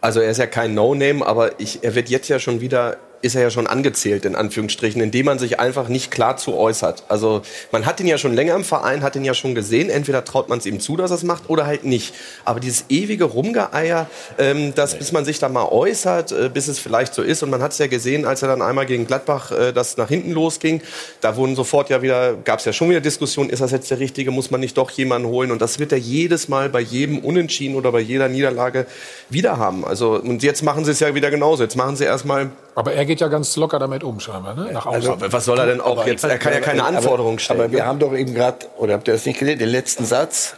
Also 0.00 0.20
er 0.20 0.30
ist 0.30 0.38
ja 0.38 0.46
kein 0.46 0.74
No-Name, 0.74 1.26
aber 1.26 1.58
ich, 1.58 1.82
er 1.82 1.94
wird 1.94 2.08
jetzt 2.08 2.28
ja 2.28 2.38
schon 2.38 2.60
wieder, 2.60 2.96
ist 3.22 3.34
er 3.34 3.42
ja 3.42 3.50
schon 3.50 3.66
angezählt, 3.66 4.24
in 4.24 4.36
Anführungsstrichen, 4.36 5.00
indem 5.00 5.26
man 5.26 5.38
sich 5.38 5.58
einfach 5.58 5.88
nicht 5.88 6.10
klar 6.10 6.36
zu 6.36 6.54
äußert. 6.54 7.04
Also 7.08 7.42
man 7.72 7.86
hat 7.86 8.00
ihn 8.00 8.06
ja 8.06 8.18
schon 8.18 8.34
länger 8.34 8.54
im 8.54 8.64
Verein, 8.64 9.02
hat 9.02 9.16
ihn 9.16 9.24
ja 9.24 9.34
schon 9.34 9.54
gesehen, 9.54 9.90
entweder 9.90 10.24
traut 10.24 10.48
man 10.48 10.58
es 10.58 10.66
ihm 10.66 10.80
zu, 10.80 10.96
dass 10.96 11.10
er 11.10 11.16
es 11.16 11.22
macht, 11.22 11.48
oder 11.48 11.66
halt 11.66 11.84
nicht. 11.84 12.14
Aber 12.44 12.60
dieses 12.60 12.84
ewige 12.88 13.24
Rumgeeier, 13.24 14.08
ähm, 14.38 14.74
dass, 14.74 14.96
bis 14.98 15.12
man 15.12 15.24
sich 15.24 15.38
da 15.38 15.48
mal 15.48 15.64
äußert, 15.64 16.32
äh, 16.32 16.50
bis 16.52 16.68
es 16.68 16.78
vielleicht 16.78 17.14
so 17.14 17.22
ist, 17.22 17.42
und 17.42 17.50
man 17.50 17.62
hat 17.62 17.72
es 17.72 17.78
ja 17.78 17.86
gesehen, 17.86 18.26
als 18.26 18.42
er 18.42 18.48
dann 18.48 18.62
einmal 18.62 18.86
gegen 18.86 19.06
Gladbach 19.06 19.50
äh, 19.50 19.72
das 19.72 19.96
nach 19.96 20.08
hinten 20.08 20.32
losging, 20.32 20.82
da 21.20 21.36
wurden 21.36 21.56
sofort 21.56 21.90
ja 21.90 22.02
wieder, 22.02 22.34
gab 22.34 22.58
es 22.58 22.64
ja 22.64 22.72
schon 22.72 22.90
wieder 22.90 23.00
Diskussionen, 23.00 23.50
ist 23.50 23.60
das 23.60 23.72
jetzt 23.72 23.90
der 23.90 23.98
Richtige, 23.98 24.30
muss 24.30 24.50
man 24.50 24.60
nicht 24.60 24.76
doch 24.76 24.90
jemanden 24.90 25.28
holen? 25.28 25.50
Und 25.50 25.62
das 25.62 25.78
wird 25.78 25.92
er 25.92 25.98
jedes 25.98 26.48
Mal 26.48 26.68
bei 26.68 26.80
jedem 26.80 27.18
Unentschieden 27.18 27.76
oder 27.76 27.92
bei 27.92 28.00
jeder 28.00 28.28
Niederlage 28.28 28.86
wieder 29.30 29.56
haben. 29.56 29.84
Also, 29.84 30.20
und 30.20 30.42
jetzt 30.42 30.62
machen 30.62 30.84
sie 30.84 30.90
es 30.90 31.00
ja 31.00 31.14
wieder 31.14 31.30
genauso. 31.30 31.62
Jetzt 31.62 31.76
machen 31.76 31.96
sie 31.96 32.04
erstmal 32.04 32.50
Aber 32.74 32.92
er 32.92 33.05
geht 33.06 33.20
ja 33.20 33.28
ganz 33.28 33.56
locker 33.56 33.78
damit 33.78 34.04
um, 34.04 34.20
scheinbar, 34.20 34.54
ne? 34.54 34.70
Nach 34.72 34.84
außen. 34.86 35.10
Also, 35.12 35.32
was 35.32 35.44
soll 35.44 35.58
er 35.58 35.66
denn 35.66 35.80
auch 35.80 35.98
Aber- 35.98 36.08
jetzt? 36.08 36.24
Er 36.24 36.38
kann 36.38 36.52
ja 36.52 36.60
keine 36.60 36.84
aber- 36.84 36.98
Anforderungen 36.98 37.38
stellen. 37.38 37.60
Aber 37.60 37.72
wir 37.72 37.86
haben 37.86 37.98
doch 37.98 38.14
eben 38.14 38.34
gerade, 38.34 38.66
oder 38.76 38.94
habt 38.94 39.08
ihr 39.08 39.14
das 39.14 39.24
nicht 39.24 39.38
gesehen, 39.38 39.58
den 39.58 39.68
letzten 39.70 40.04
Satz 40.04 40.56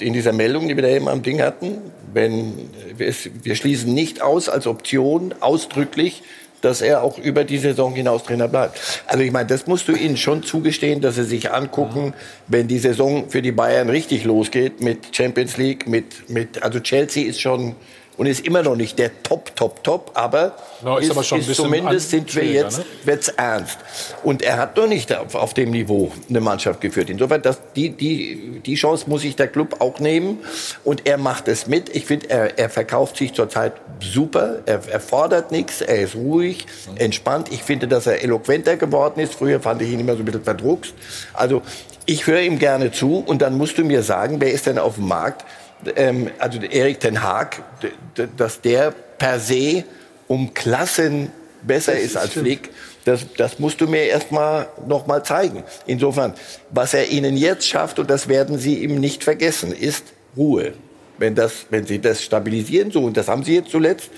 in 0.00 0.12
dieser 0.12 0.32
Meldung, 0.32 0.66
die 0.68 0.74
wir 0.76 0.82
da 0.82 0.88
eben 0.88 1.08
am 1.08 1.22
Ding 1.22 1.40
hatten. 1.40 1.78
Wenn, 2.12 2.68
wir, 2.96 3.14
wir 3.42 3.54
schließen 3.54 3.94
nicht 3.94 4.22
aus 4.22 4.48
als 4.48 4.66
Option 4.66 5.34
ausdrücklich, 5.40 6.22
dass 6.62 6.80
er 6.80 7.04
auch 7.04 7.16
über 7.18 7.44
die 7.44 7.58
Saison 7.58 7.94
hinaus 7.94 8.24
Trainer 8.24 8.48
bleibt. 8.48 8.80
Also 9.06 9.22
ich 9.22 9.30
meine, 9.30 9.46
das 9.46 9.68
musst 9.68 9.86
du 9.86 9.92
ihnen 9.92 10.16
schon 10.16 10.42
zugestehen, 10.42 11.00
dass 11.00 11.14
sie 11.14 11.22
sich 11.22 11.52
angucken, 11.52 12.14
wenn 12.48 12.66
die 12.66 12.80
Saison 12.80 13.30
für 13.30 13.42
die 13.42 13.52
Bayern 13.52 13.88
richtig 13.88 14.24
losgeht 14.24 14.80
mit 14.80 15.14
Champions 15.14 15.56
League, 15.56 15.86
mit, 15.86 16.28
mit 16.28 16.60
also 16.64 16.80
Chelsea 16.80 17.28
ist 17.28 17.40
schon 17.40 17.76
und 18.18 18.26
ist 18.26 18.44
immer 18.44 18.62
noch 18.62 18.76
nicht 18.76 18.98
der 18.98 19.22
Top, 19.22 19.54
Top, 19.56 19.82
Top, 19.84 20.10
aber, 20.14 20.56
No, 20.82 20.98
ist 20.98 21.10
aber 21.10 21.22
schon 21.22 21.38
ein 21.38 21.46
bisschen 21.46 21.64
zumindest 21.64 22.10
sind 22.10 22.34
wir 22.34 22.44
jetzt 22.44 22.78
ne? 22.78 22.84
wird's 23.04 23.28
ernst. 23.28 23.78
Und 24.24 24.42
er 24.42 24.58
hat 24.58 24.76
noch 24.76 24.88
nicht 24.88 25.14
auf, 25.16 25.34
auf 25.36 25.54
dem 25.54 25.70
Niveau 25.70 26.12
eine 26.28 26.40
Mannschaft 26.40 26.80
geführt. 26.80 27.10
Insofern, 27.10 27.42
das, 27.42 27.60
die, 27.76 27.90
die, 27.90 28.60
die 28.64 28.74
Chance 28.74 29.08
muss 29.08 29.22
sich 29.22 29.36
der 29.36 29.46
Club 29.46 29.80
auch 29.80 30.00
nehmen. 30.00 30.40
Und 30.84 31.06
er 31.06 31.16
macht 31.16 31.46
es 31.46 31.68
mit. 31.68 31.94
Ich 31.94 32.06
finde, 32.06 32.28
er, 32.28 32.58
er 32.58 32.68
verkauft 32.68 33.16
sich 33.16 33.32
zurzeit 33.34 33.74
super. 34.00 34.62
Er, 34.66 34.80
er 34.90 35.00
fordert 35.00 35.52
nichts. 35.52 35.80
Er 35.80 36.02
ist 36.02 36.16
ruhig, 36.16 36.66
entspannt. 36.96 37.48
Ich 37.52 37.62
finde, 37.62 37.86
dass 37.86 38.08
er 38.08 38.22
eloquenter 38.22 38.76
geworden 38.76 39.20
ist. 39.20 39.34
Früher 39.34 39.60
fand 39.60 39.80
ich 39.80 39.90
ihn 39.90 40.00
immer 40.00 40.14
so 40.14 40.20
ein 40.20 40.24
bisschen 40.24 40.44
verdruckst. 40.44 40.92
Also, 41.34 41.62
ich 42.04 42.26
höre 42.26 42.40
ihm 42.40 42.58
gerne 42.58 42.90
zu. 42.90 43.18
Und 43.18 43.42
dann 43.42 43.56
musst 43.56 43.78
du 43.78 43.84
mir 43.84 44.02
sagen, 44.02 44.40
wer 44.40 44.50
ist 44.50 44.66
denn 44.66 44.78
auf 44.78 44.96
dem 44.96 45.06
Markt? 45.06 45.44
Ähm, 45.96 46.30
also 46.38 46.60
Erik 46.60 47.00
Ten 47.00 47.22
Haag, 47.22 47.62
dass 48.36 48.60
der 48.60 48.92
per 49.18 49.38
se 49.38 49.84
um 50.26 50.52
Klassen 50.54 51.32
besser 51.62 51.92
Das 51.92 52.02
ist 52.02 52.16
als 52.16 52.30
stimmt. 52.30 52.46
Flick, 52.46 52.70
das, 53.04 53.26
das 53.36 53.58
musst 53.58 53.80
du 53.80 53.86
mir 53.86 54.04
erst 54.04 54.32
mal 54.32 54.68
noch 54.86 55.06
mal 55.06 55.24
zeigen. 55.24 55.64
Insofern, 55.86 56.34
was 56.70 56.94
er 56.94 57.08
ihnen 57.08 57.36
jetzt 57.36 57.66
schafft, 57.66 57.98
und 57.98 58.10
das 58.10 58.28
werden 58.28 58.58
sie 58.58 58.82
ihm 58.82 59.00
nicht 59.00 59.24
vergessen, 59.24 59.72
ist 59.72 60.04
Ruhe. 60.36 60.74
Wenn, 61.16 61.34
das, 61.34 61.66
wenn 61.70 61.86
sie 61.86 62.00
das 62.00 62.22
stabilisieren, 62.22 62.90
so, 62.90 63.02
und 63.02 63.16
das 63.16 63.28
haben 63.28 63.42
sie 63.42 63.54
jetzt 63.54 63.70
zuletzt, 63.70 64.10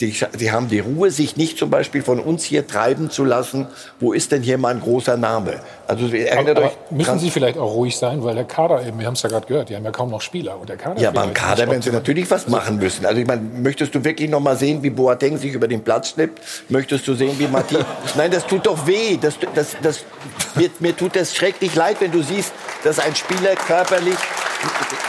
sie, 0.00 0.16
sie 0.36 0.50
haben 0.50 0.68
die 0.68 0.80
Ruhe, 0.80 1.10
sich 1.10 1.36
nicht 1.36 1.58
zum 1.58 1.70
Beispiel 1.70 2.02
von 2.02 2.18
uns 2.18 2.42
hier 2.42 2.66
treiben 2.66 3.10
zu 3.10 3.24
lassen, 3.24 3.68
wo 4.00 4.12
ist 4.12 4.32
denn 4.32 4.42
hier 4.42 4.58
mal 4.58 4.74
ein 4.74 4.80
großer 4.80 5.16
Name? 5.16 5.60
Also 5.86 6.06
Aber, 6.06 6.18
erinnert 6.18 6.56
aber 6.56 6.66
euch, 6.66 6.72
müssen 6.90 7.18
Sie 7.18 7.30
vielleicht 7.30 7.58
auch 7.58 7.74
ruhig 7.74 7.96
sein, 7.96 8.24
weil 8.24 8.34
der 8.34 8.44
Kader 8.44 8.84
eben, 8.84 8.98
wir 8.98 9.06
haben 9.06 9.14
es 9.14 9.22
ja 9.22 9.28
gerade 9.28 9.46
gehört, 9.46 9.68
die 9.68 9.76
haben 9.76 9.84
ja 9.84 9.90
kaum 9.90 10.10
noch 10.10 10.22
Spieler. 10.22 10.58
Und 10.58 10.68
der 10.68 10.76
Kader 10.76 11.00
Ja, 11.00 11.10
aber 11.10 11.24
im 11.24 11.30
vielleicht 11.30 11.46
Kader 11.46 11.70
werden 11.70 11.82
sie 11.82 11.90
natürlich 11.90 12.30
was 12.30 12.48
machen 12.48 12.78
müssen. 12.78 13.04
Also 13.06 13.20
ich 13.20 13.26
meine, 13.26 13.42
möchtest 13.42 13.94
du 13.94 14.02
wirklich 14.02 14.30
noch 14.30 14.40
mal 14.40 14.56
sehen, 14.56 14.82
wie 14.82 14.90
Boateng 14.90 15.36
sich 15.36 15.52
über 15.52 15.68
den 15.68 15.84
Platz 15.84 16.10
schnippt? 16.10 16.40
Möchtest 16.68 17.06
du 17.06 17.14
sehen, 17.14 17.38
wie 17.38 17.46
Martin... 17.46 17.78
Nein, 18.16 18.30
das 18.30 18.46
tut 18.46 18.66
doch 18.66 18.86
weh. 18.86 19.18
Das, 19.20 19.34
das, 19.54 19.76
das, 19.82 20.04
mir, 20.54 20.70
mir 20.78 20.96
tut 20.96 21.14
das 21.14 21.36
schrecklich 21.36 21.74
leid, 21.74 21.96
wenn 22.00 22.10
du 22.10 22.22
siehst, 22.22 22.52
dass 22.84 22.98
ein 22.98 23.14
Spieler 23.14 23.54
körperlich 23.54 24.16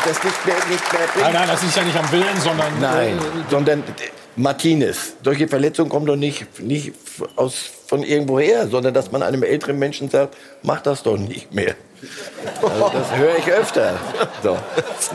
das 0.06 0.24
nicht 0.24 0.46
mehr, 0.46 0.56
nicht 0.70 0.94
mehr 0.94 1.02
bringt. 1.14 1.26
Nein, 1.26 1.34
nein, 1.34 1.48
das 1.48 1.64
ist 1.64 1.76
ja 1.76 1.84
nicht 1.84 1.98
am 1.98 2.12
Willen, 2.12 2.42
sondern 2.42 2.80
Nein, 2.80 3.18
äh, 3.18 3.50
sondern 3.50 3.84
Martinez. 4.42 5.14
Solche 5.24 5.48
Verletzungen 5.48 5.90
kommen 5.90 6.06
doch 6.06 6.16
nicht, 6.16 6.60
nicht 6.60 6.94
aus, 7.36 7.56
von 7.88 8.04
irgendwoher, 8.04 8.68
sondern 8.68 8.94
dass 8.94 9.12
man 9.12 9.24
einem 9.24 9.44
älteren 9.44 9.78
Menschen 9.78 10.10
sagt, 10.10 10.36
mach 10.64 10.82
das 10.82 11.04
doch 11.04 11.18
nicht 11.18 11.54
mehr. 11.54 11.76
Also 12.62 12.92
das 12.94 13.16
höre 13.16 13.38
ich 13.38 13.52
öfter. 13.52 14.00
So. 14.42 14.58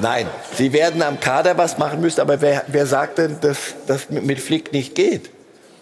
Nein, 0.01 0.27
sie 0.55 0.72
werden 0.72 1.03
am 1.03 1.18
Kader 1.18 1.59
was 1.59 1.79
machen 1.79 2.01
müssen, 2.01 2.20
aber 2.20 2.41
wer, 2.41 2.64
wer 2.68 2.87
sagt 2.87 3.18
denn, 3.18 3.39
dass 3.41 3.74
das 3.87 4.09
mit, 4.11 4.39
Flick 4.41 4.72
nicht 4.72 4.95
geht? 4.95 5.31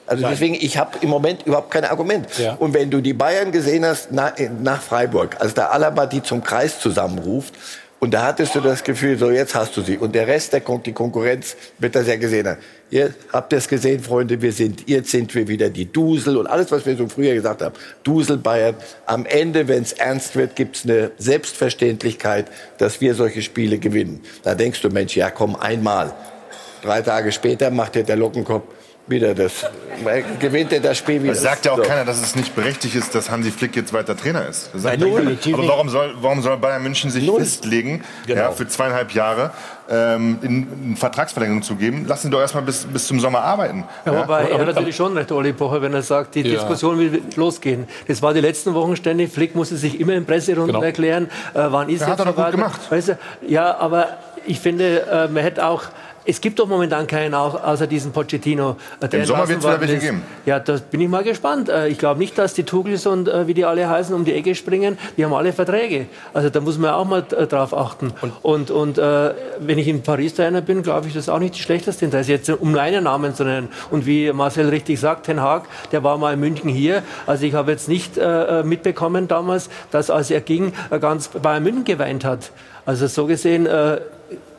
Also 0.06 0.26
deswegen, 0.28 0.54
ich 0.54 0.76
habe 0.76 0.98
im 1.00 1.08
Moment 1.08 1.46
überhaupt 1.46 1.70
kein 1.70 1.84
Argument. 1.84 2.26
Ja. 2.38 2.54
Und 2.54 2.74
wenn 2.74 2.90
du 2.90 3.00
die 3.00 3.14
Bayern 3.14 3.52
gesehen 3.52 3.86
hast 3.86 4.12
nach, 4.12 4.34
nach 4.62 4.82
Freiburg, 4.82 5.36
als 5.40 5.54
der 5.54 5.72
Alaba 5.72 6.06
die 6.06 6.22
zum 6.22 6.42
Kreis 6.42 6.78
zusammenruft, 6.78 7.54
und 8.04 8.10
da 8.10 8.26
hattest 8.26 8.54
du 8.54 8.60
das 8.60 8.84
Gefühl, 8.84 9.16
so 9.16 9.30
jetzt 9.30 9.54
hast 9.54 9.74
du 9.78 9.80
sie. 9.80 9.96
Und 9.96 10.14
der 10.14 10.26
Rest, 10.26 10.52
der 10.52 10.60
kommt, 10.60 10.84
die 10.84 10.92
Konkurrenz, 10.92 11.56
wird 11.78 11.94
das 11.94 12.06
ja 12.06 12.16
gesehen 12.16 12.46
haben. 12.46 12.58
Ihr 12.90 13.14
habt 13.32 13.50
es 13.54 13.66
gesehen, 13.66 14.02
Freunde, 14.02 14.42
wir 14.42 14.52
sind, 14.52 14.86
jetzt 14.86 15.10
sind 15.10 15.34
wir 15.34 15.48
wieder 15.48 15.70
die 15.70 15.90
Dusel 15.90 16.36
und 16.36 16.46
alles, 16.46 16.70
was 16.70 16.84
wir 16.84 16.98
so 16.98 17.08
früher 17.08 17.32
gesagt 17.32 17.62
haben. 17.62 17.74
Dusel 18.02 18.36
Bayern. 18.36 18.74
Am 19.06 19.24
Ende, 19.24 19.68
wenn 19.68 19.82
es 19.82 19.94
ernst 19.94 20.36
wird, 20.36 20.54
gibt 20.54 20.76
es 20.76 20.84
eine 20.84 21.12
Selbstverständlichkeit, 21.16 22.48
dass 22.76 23.00
wir 23.00 23.14
solche 23.14 23.40
Spiele 23.40 23.78
gewinnen. 23.78 24.20
Da 24.42 24.54
denkst 24.54 24.82
du, 24.82 24.90
Mensch, 24.90 25.16
ja 25.16 25.30
komm, 25.30 25.56
einmal. 25.56 26.12
Drei 26.82 27.00
Tage 27.00 27.32
später 27.32 27.70
macht 27.70 27.94
dir 27.94 28.02
der 28.02 28.16
Lockenkopf 28.16 28.66
wieder 29.06 29.34
das, 29.34 29.66
gewinnt 30.40 30.72
er 30.72 30.80
das 30.80 30.96
Spiel 30.96 31.22
wieder. 31.22 31.32
Es 31.32 31.42
sagt 31.42 31.66
ja 31.66 31.72
auch 31.72 31.76
So. 31.76 31.82
keiner, 31.82 32.04
dass 32.06 32.22
es 32.22 32.34
nicht 32.36 32.54
berechtigt 32.54 32.94
ist, 32.94 33.14
dass 33.14 33.30
Hansi 33.30 33.50
Flick 33.50 33.76
jetzt 33.76 33.92
weiter 33.92 34.16
Trainer 34.16 34.46
ist. 34.48 34.70
Das 34.72 34.82
sagt 34.82 34.98
Nein, 35.00 35.38
ja 35.44 35.54
Aber 35.54 35.68
warum 35.68 35.88
soll, 35.90 36.14
warum 36.20 36.40
soll 36.40 36.56
Bayern 36.56 36.82
München 36.82 37.10
sich 37.10 37.26
Null. 37.26 37.40
festlegen, 37.40 38.02
Genau. 38.26 38.40
ja, 38.40 38.50
für 38.52 38.66
zweieinhalb 38.66 39.12
Jahre 39.12 39.50
ähm, 39.90 40.38
in, 40.40 40.66
in 40.84 40.96
Vertragsverlängerung 40.96 41.62
zu 41.62 41.76
geben? 41.76 42.06
Lassen 42.06 42.28
Sie 42.28 42.30
doch 42.30 42.40
erstmal 42.40 42.62
bis, 42.62 42.86
bis 42.86 43.06
zum 43.06 43.20
Sommer 43.20 43.40
arbeiten. 43.42 43.84
Ja, 44.06 44.22
wobei 44.22 44.44
er 44.44 44.54
aber- 44.54 44.66
hat 44.66 44.74
natürlich 44.74 44.96
schon 44.96 45.14
recht, 45.16 45.30
Olli 45.32 45.52
Pocher, 45.52 45.82
wenn 45.82 45.92
er 45.92 46.02
sagt, 46.02 46.34
die 46.34 46.40
Ja. 46.40 46.54
Diskussion 46.54 46.98
will 46.98 47.22
losgehen. 47.36 47.86
Das 48.08 48.22
war 48.22 48.32
die 48.32 48.40
letzten 48.40 48.72
Wochen 48.72 48.96
ständig. 48.96 49.30
Flick 49.30 49.54
musste 49.54 49.76
sich 49.76 50.00
immer 50.00 50.14
in 50.14 50.24
Presserunden 50.24 50.72
Genau. 50.76 50.82
erklären, 50.82 51.26
äh, 51.52 51.58
wann 51.68 51.90
ist 51.90 52.00
Ja, 52.00 52.06
hat 52.06 52.20
er 52.20 52.24
doch 52.26 52.36
gut 52.36 52.52
gemacht. 52.52 52.80
Weißt 52.90 53.08
du, 53.08 53.18
ja, 53.46 53.76
aber 53.76 54.16
ich 54.46 54.60
finde, 54.60 55.02
äh, 55.10 55.28
man 55.28 55.42
hätte 55.42 55.66
auch 55.66 55.82
es 56.24 56.40
gibt 56.40 56.58
doch 56.58 56.66
momentan 56.66 57.06
keinen 57.06 57.34
außer 57.34 57.86
diesen 57.86 58.12
Pochettino. 58.12 58.76
Äh, 59.00 59.16
Im 59.16 59.24
Sommer 59.24 59.48
wird 59.48 59.58
es 59.58 59.64
wieder 59.64 59.80
welche 59.80 59.98
geben. 59.98 60.22
Ja, 60.46 60.58
da 60.58 60.78
bin 60.90 61.00
ich 61.00 61.08
mal 61.08 61.22
gespannt. 61.22 61.68
Äh, 61.68 61.88
ich 61.88 61.98
glaube 61.98 62.18
nicht, 62.18 62.38
dass 62.38 62.54
die 62.54 62.64
Tugels 62.64 63.06
und 63.06 63.28
äh, 63.28 63.46
wie 63.46 63.54
die 63.54 63.64
alle 63.64 63.88
heißen 63.88 64.14
um 64.14 64.24
die 64.24 64.32
Ecke 64.32 64.54
springen. 64.54 64.98
Die 65.16 65.24
haben 65.24 65.34
alle 65.34 65.52
Verträge. 65.52 66.06
Also 66.32 66.50
da 66.50 66.60
muss 66.60 66.78
man 66.78 66.90
auch 66.90 67.04
mal 67.04 67.22
drauf 67.22 67.76
achten. 67.76 68.12
Und, 68.22 68.32
und, 68.42 68.70
und 68.70 68.98
äh, 68.98 69.34
wenn 69.58 69.78
ich 69.78 69.88
in 69.88 70.02
Paris 70.02 70.34
Trainer 70.34 70.60
bin, 70.60 70.82
glaube 70.82 71.08
ich, 71.08 71.14
das 71.14 71.24
ist 71.24 71.28
auch 71.28 71.38
nicht 71.38 71.56
die 71.56 71.62
schlechteste 71.62 72.04
Interesse, 72.04 72.32
jetzt 72.32 72.48
um 72.48 72.76
einen 72.76 73.04
Namen 73.04 73.34
zu 73.34 73.44
nennen. 73.44 73.68
Und 73.90 74.06
wie 74.06 74.32
Marcel 74.32 74.68
richtig 74.68 75.00
sagt, 75.00 75.26
Ten 75.26 75.40
Haag, 75.40 75.64
der 75.92 76.02
war 76.04 76.16
mal 76.18 76.34
in 76.34 76.40
München 76.40 76.70
hier. 76.70 77.02
Also 77.26 77.44
ich 77.44 77.54
habe 77.54 77.70
jetzt 77.70 77.88
nicht 77.88 78.16
äh, 78.16 78.62
mitbekommen 78.62 79.28
damals, 79.28 79.68
dass 79.90 80.10
als 80.10 80.30
er 80.30 80.40
ging, 80.40 80.72
ganz 81.00 81.28
Bayern 81.28 81.62
München 81.62 81.84
geweint 81.84 82.24
hat. 82.24 82.50
Also 82.86 83.06
so 83.06 83.26
gesehen 83.26 83.66
äh, 83.66 84.00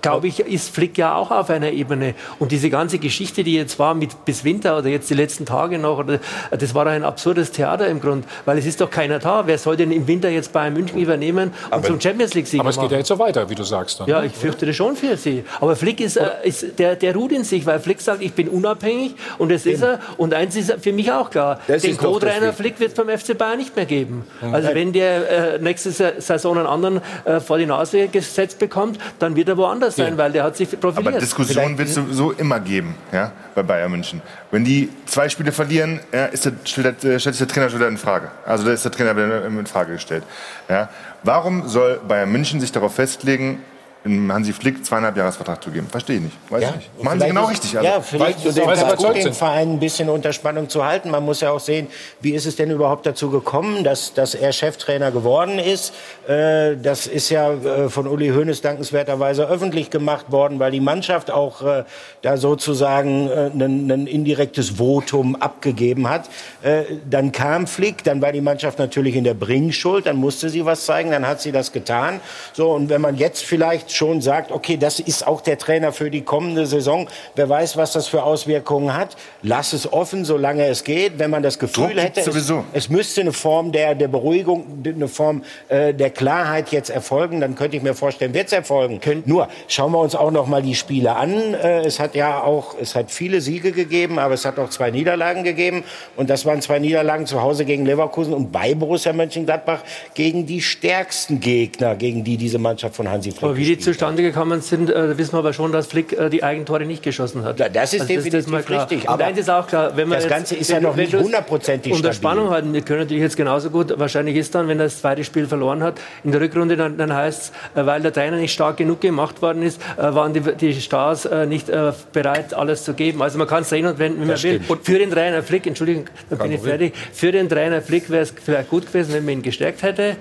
glaube 0.06 0.27
ich, 0.27 0.40
ist 0.40 0.73
Flick 0.73 0.98
ja 0.98 1.15
auch 1.15 1.32
auf 1.32 1.49
einer 1.49 1.72
Ebene. 1.72 2.14
Und 2.38 2.52
diese 2.52 2.69
ganze 2.69 2.99
Geschichte, 2.99 3.44
die 3.44 3.56
jetzt 3.56 3.80
war 3.80 3.95
mit 3.95 4.26
bis 4.26 4.44
Winter 4.44 4.77
oder 4.77 4.90
jetzt 4.90 5.10
die 5.10 5.15
letzten 5.15 5.45
Tage 5.45 5.80
noch, 5.80 5.98
oder, 5.98 6.19
das 6.52 6.76
war 6.76 6.86
ein 6.86 7.03
absurdes 7.03 7.52
Theater 7.52 7.88
im 7.88 7.99
Grund, 7.99 8.26
weil 8.45 8.57
es 8.57 8.65
ist 8.65 8.82
doch 8.82 8.90
keiner 8.90 9.19
da. 9.19 9.48
Wer 9.48 9.57
soll 9.57 9.77
denn 9.77 9.91
im 9.91 10.07
Winter 10.07 10.30
jetzt 10.30 10.53
Bayern 10.53 10.73
München 10.73 10.99
übernehmen 10.99 11.49
und 11.49 11.73
aber, 11.73 11.88
zum 11.88 11.99
Champions 11.99 12.36
League 12.36 12.45
Sieg 12.45 12.60
Aber 12.60 12.69
es 12.69 12.80
geht 12.80 12.91
ja 12.91 12.98
jetzt 12.98 13.07
so 13.07 13.18
weiter, 13.18 13.49
wie 13.49 13.56
du 13.56 13.64
sagst. 13.64 13.99
Dann, 13.99 14.07
ja, 14.07 14.22
ne? 14.22 14.27
ich 14.27 14.34
fürchte 14.34 14.68
das 14.68 14.76
schon 14.76 14.95
für 14.95 15.18
sie. 15.18 15.44
Aber 15.60 15.76
Flick 15.76 15.99
ist, 15.99 16.18
äh, 16.18 16.30
ist 16.44 16.77
der, 16.77 16.95
der 16.95 17.15
ruht 17.15 17.32
in 17.32 17.44
sich, 17.44 17.65
weil 17.65 17.80
Flick 17.80 17.99
sagt, 17.99 18.22
ich 18.22 18.34
bin 18.34 18.48
unabhängig 18.48 19.15
und 19.40 19.52
das 19.52 19.65
ist 19.65 19.82
er. 19.82 19.99
Und 20.18 20.34
eins 20.34 20.56
ist 20.56 20.72
für 20.82 20.94
mich 20.94 21.11
auch 21.11 21.32
klar, 21.32 21.60
das 21.68 21.82
den 21.82 21.98
Co-Trainer 21.98 22.53
Flick 22.53 22.80
wird 22.80 22.91
es 22.91 22.95
beim 22.95 23.18
FC 23.18 23.38
Bayern 23.38 23.57
nicht 23.57 23.76
mehr 23.76 23.86
geben. 23.86 24.23
Also 24.52 24.69
wenn 24.73 24.94
der 24.94 25.56
äh, 25.56 25.60
nächste 25.60 25.91
Saison 25.91 26.57
einen 26.57 26.68
anderen 26.68 27.02
äh, 27.26 27.40
vor 27.40 27.57
die 27.57 27.65
Nase 27.65 28.07
gesetzt 28.07 28.60
bekommt, 28.60 28.99
dann 29.18 29.36
wird 29.36 29.49
er 29.49 29.57
woanders 29.57 29.94
sein, 29.95 30.17
weil 30.17 30.31
der 30.31 30.43
hat 30.43 30.55
sich 30.55 30.69
profiliert. 30.80 31.13
Aber 31.13 31.19
Diskussionen 31.19 31.77
wird 31.77 31.89
es 31.89 31.95
sowieso 31.95 32.31
immer 32.31 32.59
geben, 32.59 32.95
ja, 33.11 33.31
bei 33.53 33.63
Bayern 33.63 33.91
München. 33.91 34.22
Wenn 34.51 34.63
die 34.63 34.89
zwei 35.05 35.30
Spiele 35.30 35.51
verlieren, 35.51 35.99
ja, 36.13 36.26
ist 36.26 36.45
der, 36.45 36.53
stellt, 36.63 36.99
stellt 36.99 37.22
sich 37.22 37.38
der 37.38 37.47
Trainer 37.47 37.69
schon 37.69 37.80
wieder 37.80 37.88
in 37.88 37.97
Frage. 37.97 38.30
Also 38.45 38.65
da 38.65 38.72
ist 38.72 38.84
der 38.84 38.91
Trainer 38.91 39.15
wieder 39.15 39.45
in 39.45 39.65
Frage 39.65 39.93
gestellt. 39.93 40.23
Ja. 40.69 40.89
Warum 41.23 41.67
soll 41.67 41.99
Bayern 42.07 42.31
München 42.31 42.59
sich 42.59 42.72
darauf 42.72 42.95
festlegen, 42.95 43.59
Hansi 44.06 44.53
Flick 44.53 44.86
zweieinhalb 44.86 45.18
Jahresvertrag 45.18 45.64
zu 45.64 45.72
geben. 45.72 45.88
Verstehe 45.88 46.18
ich 46.18 46.22
nicht. 46.23 46.38
Weiß 46.49 46.61
ja, 46.61 46.69
ich 46.69 46.76
nicht. 46.76 47.03
Machen 47.03 47.19
Sie 47.19 47.27
genau 47.27 47.45
richtig. 47.45 47.76
Also, 47.76 47.90
ja, 47.90 48.02
vielleicht 48.02 48.45
ist 48.45 48.57
es 48.57 48.95
gut, 48.98 49.15
den 49.15 49.34
Verein 49.34 49.73
ein 49.73 49.80
bisschen 49.80 50.10
unter 50.10 50.32
Spannung 50.32 50.69
zu 50.69 50.86
halten. 50.86 51.10
Man 51.10 51.26
muss 51.26 51.41
ja 51.41 51.49
auch 51.49 51.60
sehen, 51.60 51.88
wie 52.22 52.32
ist 52.32 52.45
es 52.45 52.56
denn 52.56 52.69
überhaupt 52.69 53.07
dazu 53.07 53.32
gekommen, 53.32 53.84
dass, 53.84 54.14
dass 54.14 54.36
er 54.36 54.52
Cheftrainer 54.52 55.10
geworden 55.10 55.57
ist. 55.57 55.94
Äh, 56.27 56.76
das 56.77 57.07
ist 57.07 57.32
ja 57.32 57.52
äh, 57.53 57.90
von 57.90 58.07
Uli 58.07 58.30
Hoeneß 58.30 58.61
dankenswerterweise 58.61 59.48
öffentlich 59.48 59.90
gemacht 59.90 60.32
worden, 60.32 60.60
weil 60.60 60.72
die 60.72 60.82
Mannschaft 60.82 61.32
auch 61.32 61.64
äh, 61.64 61.84
da 62.22 62.38
sozusagen 62.38 63.27
äh, 63.27 63.49
ein, 63.53 63.90
ein 63.90 64.06
indirektes 64.06 64.77
Votum 64.77 65.36
abgegeben 65.36 66.07
hat. 66.07 66.30
Äh, 66.61 66.84
dann 67.10 67.32
kam 67.32 67.65
Flick, 67.65 68.03
dann 68.03 68.22
war 68.22 68.32
die 68.32 68.41
Mannschaft 68.41 68.77
natürlich 68.77 69.15
in 69.15 69.23
der 69.23 69.34
Bringschuld, 69.34 70.06
dann 70.06 70.18
musste 70.18 70.49
sie 70.49 70.64
was 70.64 70.86
zeigen, 70.86 71.10
dann 71.10 71.27
hat 71.27 71.41
sie 71.41 71.52
das 71.52 71.72
getan. 71.72 72.19
So, 72.53 72.72
und 72.72 72.90
wenn 72.90 73.02
man 73.02 73.15
jetzt 73.15 73.44
vielleicht 73.44 73.94
schon 73.95 74.22
sagt, 74.22 74.51
okay, 74.51 74.77
das 74.77 74.99
ist 74.99 75.26
auch 75.26 75.41
der 75.41 75.57
Trainer 75.57 75.91
für 75.91 76.11
die 76.11 76.22
kommende 76.22 76.65
Saison. 76.65 77.07
Wer 77.35 77.49
weiß, 77.49 77.77
was 77.77 77.93
das 77.93 78.07
für 78.07 78.23
Auswirkungen 78.23 78.95
hat. 78.95 79.15
Lass 79.41 79.73
es 79.73 79.91
offen, 79.91 80.26
solange 80.26 80.65
es 80.65 80.84
geht. 80.84 81.17
Wenn 81.17 81.31
man 81.31 81.43
das 81.43 81.59
Gefühl 81.59 81.88
Druck 81.88 81.97
hätte, 81.97 82.22
es, 82.22 82.53
es, 82.73 82.89
müsste 82.89 83.22
eine 83.22 83.34
Form 83.34 83.72
der, 83.72 83.95
der 83.95 84.07
Beruhigung, 84.07 84.84
eine 84.84 85.07
Form 85.07 85.43
äh, 85.69 85.93
der 85.93 86.09
Klarheit 86.09 86.72
jetzt 86.72 86.89
erfolgen, 86.89 87.39
dann 87.39 87.55
könnte 87.55 87.77
ich 87.77 87.84
mir 87.84 87.93
vorstellen, 87.93 88.34
wird 88.34 88.47
es 88.47 88.53
erfolgen. 88.53 88.99
Könnt 88.99 89.27
Nur 89.27 89.47
schauen 89.67 89.91
wir 89.91 89.99
uns 89.99 90.15
auch 90.15 90.31
noch 90.31 90.47
mal 90.47 90.61
die 90.61 90.76
Spiele 90.76 91.15
an. 91.15 91.53
Äh, 91.53 91.85
es 91.85 91.99
hat 91.99 92.15
ja 92.15 92.43
auch, 92.43 92.76
es 92.80 92.95
hat 92.95 93.11
viele 93.11 93.41
Siege 93.41 93.72
gegeben, 93.72 94.19
aber 94.19 94.34
es 94.34 94.45
hat 94.45 94.59
auch 94.59 94.69
zwei 94.69 94.91
Niederlagen 94.91 95.43
gegeben. 95.43 95.84
Und 96.15 96.30
das 96.30 96.45
waren 96.45 96.61
zwei 96.61 96.80
Niederlagen 96.80 97.26
zu 97.26 97.41
Hause 97.41 97.65
gegen 97.65 97.85
Leverkusen 97.85 98.34
und 98.34 98.51
bei 98.51 98.76
Borussia 98.76 99.13
Mönchengladbach 99.13 99.81
gegen 100.13 100.45
die 100.45 100.61
stärksten 100.61 101.39
Gegner, 101.39 101.95
gegen 101.95 102.23
die 102.23 102.38
diese 102.38 102.59
Mannschaft 102.59 102.95
von 102.95 103.09
Hansi 103.09 103.31
Flick 103.31 103.41
zustande 103.86 104.22
gekommen 104.22 104.62
sind, 104.62 104.90
äh, 104.90 105.18
wissen 105.18 105.34
wir 105.34 105.40
aber 105.40 105.53
schon, 105.53 105.72
dass 105.72 105.88
Flick 105.88 106.14
äh, 106.14 106.30
die 106.30 106.44
Eigentore 106.44 106.86
nicht 106.86 107.03
geschossen 107.03 107.44
hat. 107.44 107.60
Ja, 107.60 107.70
das 107.70 107.94
ist 107.94 108.02
also 108.02 108.14
definitiv 108.14 108.52
das 108.52 108.62
ist 108.62 108.70
richtig. 108.70 109.10
Aber 109.10 109.26
eins 109.26 109.40
ist 109.40 109.49
auch 109.49 109.68
klar, 109.68 109.95
wenn 109.95 110.10
man 110.10 110.20
das 110.20 110.28
Ganze 110.28 110.56
ist 110.56 110.70
ja 110.70 110.80
noch 110.80 110.95
nicht 110.95 111.14
hundertprozentig 111.14 111.94
Unter 111.94 112.14
Spannung 112.14 112.49
halten, 112.49 112.74
wir 112.74 112.82
können 112.82 113.02
natürlich 113.02 113.24
jetzt 113.24 113.38
genauso 113.38 113.70
gut, 113.70 113.94
wahrscheinlich 113.98 114.36
ist 114.36 114.53
dann, 114.56 114.68
wenn 114.68 114.80
er 114.80 114.86
das 114.86 114.99
zweite 114.99 115.24
Spiel 115.24 115.48
verloren 115.48 115.84
hat, 115.84 115.95
in 116.24 116.32
der 116.32 116.41
Rückrunde 116.41 116.76
dann, 116.76 116.98
dann 116.98 117.14
heißt 117.14 117.53
es, 117.76 117.80
äh, 117.80 117.86
weil 117.86 118.02
der 118.02 118.14
Trainer 118.14 118.38
nicht 118.38 118.53
stark 118.53 118.78
genug 118.78 119.02
gemacht 119.02 119.41
worden 119.41 119.62
ist, 119.62 119.82
äh, 119.98 120.02
waren 120.02 120.34
die, 120.34 120.41
die 120.41 120.74
Stars 120.74 121.26
äh, 121.26 121.45
nicht 121.45 121.70
bereit, 122.14 122.53
alles 122.53 122.84
zu 122.84 122.94
geben. 122.94 123.22
Also 123.22 123.38
man 123.38 123.48
kann 123.48 123.62
es 123.62 123.70
sehen 123.70 123.86
und 123.86 123.99
wenden, 123.99 124.22
wie 124.22 124.26
man 124.26 124.41
will. 124.41 124.62
Und 124.68 124.86
für 124.86 124.98
den 124.98 125.12
Trainer 125.12 125.44
Flick, 125.44 125.68
Entschuldigung, 125.68 126.06
da 126.30 126.36
bin 126.36 126.52
ich 126.52 126.62
fertig, 126.62 126.94
für 127.14 127.32
den 127.32 127.49
Trainer 127.49 127.82
Flick 127.82 128.10
wäre 128.10 128.24
es 128.24 128.34
vielleicht 128.44 128.70
gut 128.70 128.88
gewesen, 128.88 129.14
wenn 129.14 129.26
man 129.26 129.36
ihn 129.36 129.41
gestärkt 129.41 129.84
hätte. 129.84 130.16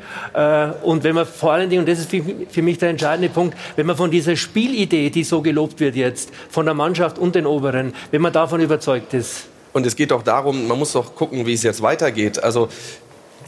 und 0.83 1.05
wenn 1.05 1.15
man 1.15 1.27
vor 1.27 1.53
allen 1.53 1.71
Dingen, 1.71 1.81
und 1.81 1.89
das 1.89 1.99
ist 1.99 2.11
für 2.11 2.63
mich 2.63 2.79
der 2.79 2.91
entscheidende 2.91 3.29
Punkt, 3.29 3.44
wenn 3.77 3.87
man 3.87 3.97
von 3.97 4.11
dieser 4.11 4.25
diese 4.25 4.37
Spielidee, 4.39 5.11
die 5.11 5.23
so 5.23 5.43
gelobt 5.43 5.81
wird 5.81 5.97
jetzt 5.97 6.31
von 6.49 6.65
der 6.65 6.75
Mannschaft 6.75 7.19
und 7.19 7.35
den 7.35 7.47
Oberen, 7.47 7.93
wenn 8.11 8.23
man 8.23 8.33
davon 8.33 8.61
überzeugt 8.61 9.13
ist. 9.13 9.47
Und 9.75 9.85
es 9.85 9.97
geht 9.97 10.13
doch 10.13 10.23
darum, 10.23 10.67
man 10.67 10.79
muss 10.79 10.93
doch 10.93 11.15
gucken, 11.15 11.45
wie 11.47 11.53
es 11.53 11.63
jetzt 11.63 11.83
weitergeht. 11.83 12.43
Also 12.43 12.69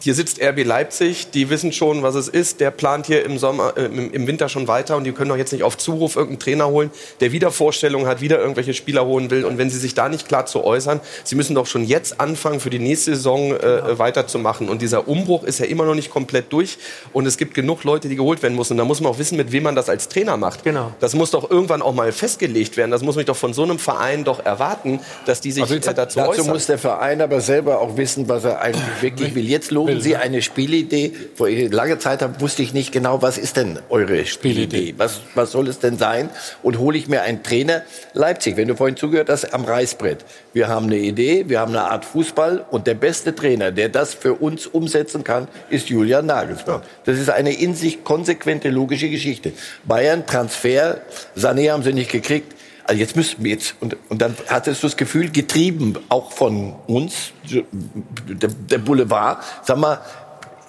hier 0.02 0.14
sitzt 0.14 0.40
RB 0.42 0.64
Leipzig, 0.64 1.30
die 1.30 1.50
wissen 1.50 1.72
schon, 1.72 2.02
was 2.02 2.14
es 2.14 2.28
ist. 2.28 2.60
Der 2.60 2.70
plant 2.70 3.06
hier 3.06 3.24
im, 3.24 3.38
Sommer, 3.38 3.74
äh, 3.76 3.84
im 3.84 4.26
Winter 4.26 4.48
schon 4.48 4.68
weiter 4.68 4.96
und 4.96 5.04
die 5.04 5.12
können 5.12 5.30
doch 5.30 5.36
jetzt 5.36 5.52
nicht 5.52 5.62
auf 5.62 5.78
Zuruf 5.78 6.16
irgendeinen 6.16 6.40
Trainer 6.40 6.68
holen, 6.68 6.90
der 7.20 7.32
wieder 7.32 7.50
Vorstellungen 7.50 8.06
hat, 8.06 8.20
wieder 8.20 8.38
irgendwelche 8.38 8.74
Spieler 8.74 9.04
holen 9.06 9.30
will. 9.30 9.44
Und 9.44 9.58
wenn 9.58 9.70
sie 9.70 9.78
sich 9.78 9.94
da 9.94 10.08
nicht 10.08 10.28
klar 10.28 10.46
zu 10.46 10.64
äußern, 10.64 11.00
sie 11.24 11.34
müssen 11.34 11.54
doch 11.54 11.66
schon 11.66 11.84
jetzt 11.84 12.20
anfangen, 12.20 12.60
für 12.60 12.70
die 12.70 12.78
nächste 12.78 13.14
Saison 13.14 13.52
äh, 13.52 13.58
genau. 13.58 13.98
weiterzumachen. 13.98 14.68
Und 14.68 14.82
dieser 14.82 15.08
Umbruch 15.08 15.44
ist 15.44 15.58
ja 15.58 15.66
immer 15.66 15.84
noch 15.84 15.94
nicht 15.94 16.10
komplett 16.10 16.52
durch. 16.52 16.78
Und 17.12 17.26
es 17.26 17.36
gibt 17.36 17.54
genug 17.54 17.84
Leute, 17.84 18.08
die 18.08 18.16
geholt 18.16 18.42
werden 18.42 18.56
müssen. 18.56 18.74
Und 18.74 18.78
da 18.78 18.84
muss 18.84 19.00
man 19.00 19.12
auch 19.12 19.18
wissen, 19.18 19.36
mit 19.36 19.52
wem 19.52 19.64
man 19.64 19.74
das 19.74 19.88
als 19.88 20.08
Trainer 20.08 20.36
macht. 20.36 20.64
Genau. 20.64 20.92
Das 21.00 21.14
muss 21.14 21.30
doch 21.30 21.50
irgendwann 21.50 21.82
auch 21.82 21.94
mal 21.94 22.12
festgelegt 22.12 22.76
werden. 22.76 22.90
Das 22.90 23.02
muss 23.02 23.16
mich 23.16 23.26
doch 23.26 23.36
von 23.36 23.54
so 23.54 23.62
einem 23.62 23.78
Verein 23.78 24.24
doch 24.24 24.44
erwarten, 24.44 25.00
dass 25.24 25.40
die 25.40 25.52
sich 25.52 25.62
also 25.62 25.74
äh, 25.74 25.80
dazu, 25.80 26.18
dazu 26.18 26.30
äußern. 26.30 26.46
muss 26.48 26.66
der 26.66 26.78
Verein 26.78 27.20
aber 27.20 27.40
selber 27.40 27.80
auch 27.80 27.96
wissen, 27.96 28.28
was 28.28 28.44
er 28.44 28.60
eigentlich 28.60 29.02
wirklich 29.02 29.34
will. 29.34 29.48
Jetzt 29.48 29.70
loben 29.70 29.95
Sie 30.00 30.16
eine 30.16 30.42
Spielidee. 30.42 31.12
Vor 31.34 31.48
lange 31.48 31.98
Zeit 31.98 32.22
habe, 32.22 32.40
wusste 32.40 32.62
ich 32.62 32.72
nicht 32.72 32.92
genau, 32.92 33.22
was 33.22 33.38
ist 33.38 33.56
denn 33.56 33.78
eure 33.88 34.24
Spielidee? 34.26 34.94
Was, 34.96 35.20
was 35.34 35.52
soll 35.52 35.68
es 35.68 35.78
denn 35.78 35.98
sein? 35.98 36.30
Und 36.62 36.78
hole 36.78 36.96
ich 36.98 37.08
mir 37.08 37.22
einen 37.22 37.42
Trainer 37.42 37.82
Leipzig, 38.12 38.56
wenn 38.56 38.68
du 38.68 38.76
vorhin 38.76 38.96
zugehört 38.96 39.28
hast, 39.28 39.52
am 39.52 39.64
Reißbrett. 39.64 40.24
Wir 40.52 40.68
haben 40.68 40.86
eine 40.86 40.98
Idee, 40.98 41.44
wir 41.48 41.60
haben 41.60 41.70
eine 41.70 41.84
Art 41.90 42.04
Fußball 42.04 42.64
und 42.70 42.86
der 42.86 42.94
beste 42.94 43.34
Trainer, 43.34 43.72
der 43.72 43.88
das 43.88 44.14
für 44.14 44.34
uns 44.34 44.66
umsetzen 44.66 45.24
kann, 45.24 45.48
ist 45.70 45.88
Julian 45.88 46.26
Nagelsmann. 46.26 46.82
Das 47.04 47.18
ist 47.18 47.30
eine 47.30 47.52
in 47.52 47.74
sich 47.74 48.04
konsequente, 48.04 48.70
logische 48.70 49.08
Geschichte. 49.08 49.52
Bayern, 49.84 50.26
Transfer, 50.26 51.00
Sané 51.36 51.70
haben 51.70 51.82
sie 51.82 51.92
nicht 51.92 52.10
gekriegt. 52.10 52.52
Also 52.86 53.00
jetzt 53.00 53.16
müssen 53.16 53.42
wir 53.42 53.52
jetzt, 53.52 53.74
und, 53.80 53.96
und 54.08 54.22
dann 54.22 54.36
hattest 54.48 54.82
du 54.82 54.86
das 54.86 54.96
Gefühl, 54.96 55.30
getrieben 55.30 55.98
auch 56.08 56.30
von 56.30 56.74
uns, 56.86 57.32
der, 57.50 58.48
der 58.50 58.78
Boulevard, 58.78 59.42
sag 59.64 59.78
mal, 59.78 60.00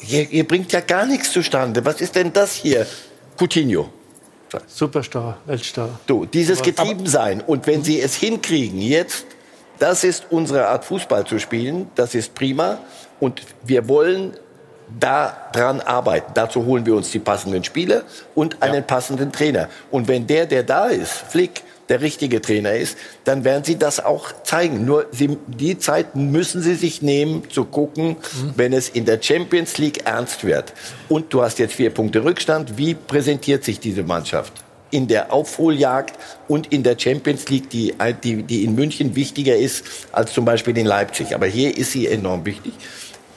ihr, 0.08 0.30
ihr 0.32 0.48
bringt 0.48 0.72
ja 0.72 0.82
gar 0.82 1.06
nichts 1.06 1.32
zustande. 1.32 1.86
Was 1.86 2.02
ist 2.02 2.16
denn 2.16 2.34
das 2.34 2.54
hier? 2.54 2.88
Coutinho. 3.38 3.90
Superstar, 4.66 5.38
Weltstar. 5.46 6.00
Du, 6.08 6.26
dieses 6.26 6.62
Getriebensein. 6.62 7.42
Und 7.42 7.68
wenn 7.68 7.84
Sie 7.84 8.02
es 8.02 8.16
hinkriegen, 8.16 8.82
jetzt, 8.82 9.26
das 9.78 10.04
ist 10.04 10.26
unsere 10.30 10.68
Art 10.68 10.86
Fußball 10.86 11.26
zu 11.26 11.38
spielen, 11.38 11.92
das 11.96 12.16
ist 12.16 12.34
prima. 12.34 12.80
Und 13.20 13.42
wir 13.64 13.88
wollen 13.88 14.38
daran 15.00 15.82
arbeiten. 15.82 16.32
Dazu 16.34 16.66
holen 16.66 16.86
wir 16.86 16.96
uns 16.96 17.12
die 17.12 17.20
passenden 17.20 17.64
Spieler 17.64 18.04
und 18.36 18.62
einen 18.62 18.76
ja. 18.76 18.82
passenden 18.82 19.32
Trainer. 19.32 19.68
Und 19.92 20.08
wenn 20.08 20.26
der, 20.26 20.46
der 20.46 20.64
da 20.64 20.88
ist, 20.88 21.12
Flick, 21.12 21.62
der 21.90 22.02
richtige 22.02 22.42
Trainer 22.42 22.74
ist, 22.74 22.98
dann 23.24 23.44
werden 23.44 23.64
sie 23.64 23.78
das 23.78 24.04
auch 24.04 24.32
zeigen. 24.44 24.86
Nur 24.86 25.06
sie, 25.12 25.38
die 25.48 25.78
Zeit 25.78 26.16
müssen 26.16 26.62
sie 26.62 26.76
sich 26.76 27.02
nehmen, 27.02 27.44
zu 27.50 27.66
gucken, 27.66 28.10
mhm. 28.10 28.54
wenn 28.56 28.74
es 28.74 28.90
in 28.90 29.06
der 29.06 29.22
Champions 29.22 29.78
League 29.78 30.06
ernst 30.06 30.44
wird. 30.44 30.74
Und 31.10 31.34
du 31.34 31.42
hast 31.42 31.60
jetzt 31.60 31.76
vier 31.76 31.90
Punkte 31.90 32.24
Rückstand. 32.24 32.78
Wie 32.78 32.94
präsentiert 32.94 33.64
sich 33.64 33.80
diese 33.80 34.04
Mannschaft? 34.04 34.54
in 34.90 35.08
der 35.08 35.34
Aufholjagd 35.34 36.18
und 36.48 36.72
in 36.72 36.84
der 36.84 36.98
Champions 36.98 37.50
League, 37.50 37.70
die, 37.70 37.94
die, 38.24 38.44
die 38.44 38.64
in 38.64 38.76
München 38.76 39.16
wichtiger 39.16 39.56
ist 39.56 39.84
als 40.12 40.32
zum 40.34 40.46
Beispiel 40.46 40.78
in 40.78 40.86
Leipzig. 40.86 41.36
Aber 41.36 41.46
hier 41.46 41.78
ist 41.78 41.92
sie 41.92 42.08
enorm 42.08 42.46
wichtig. 42.46 42.74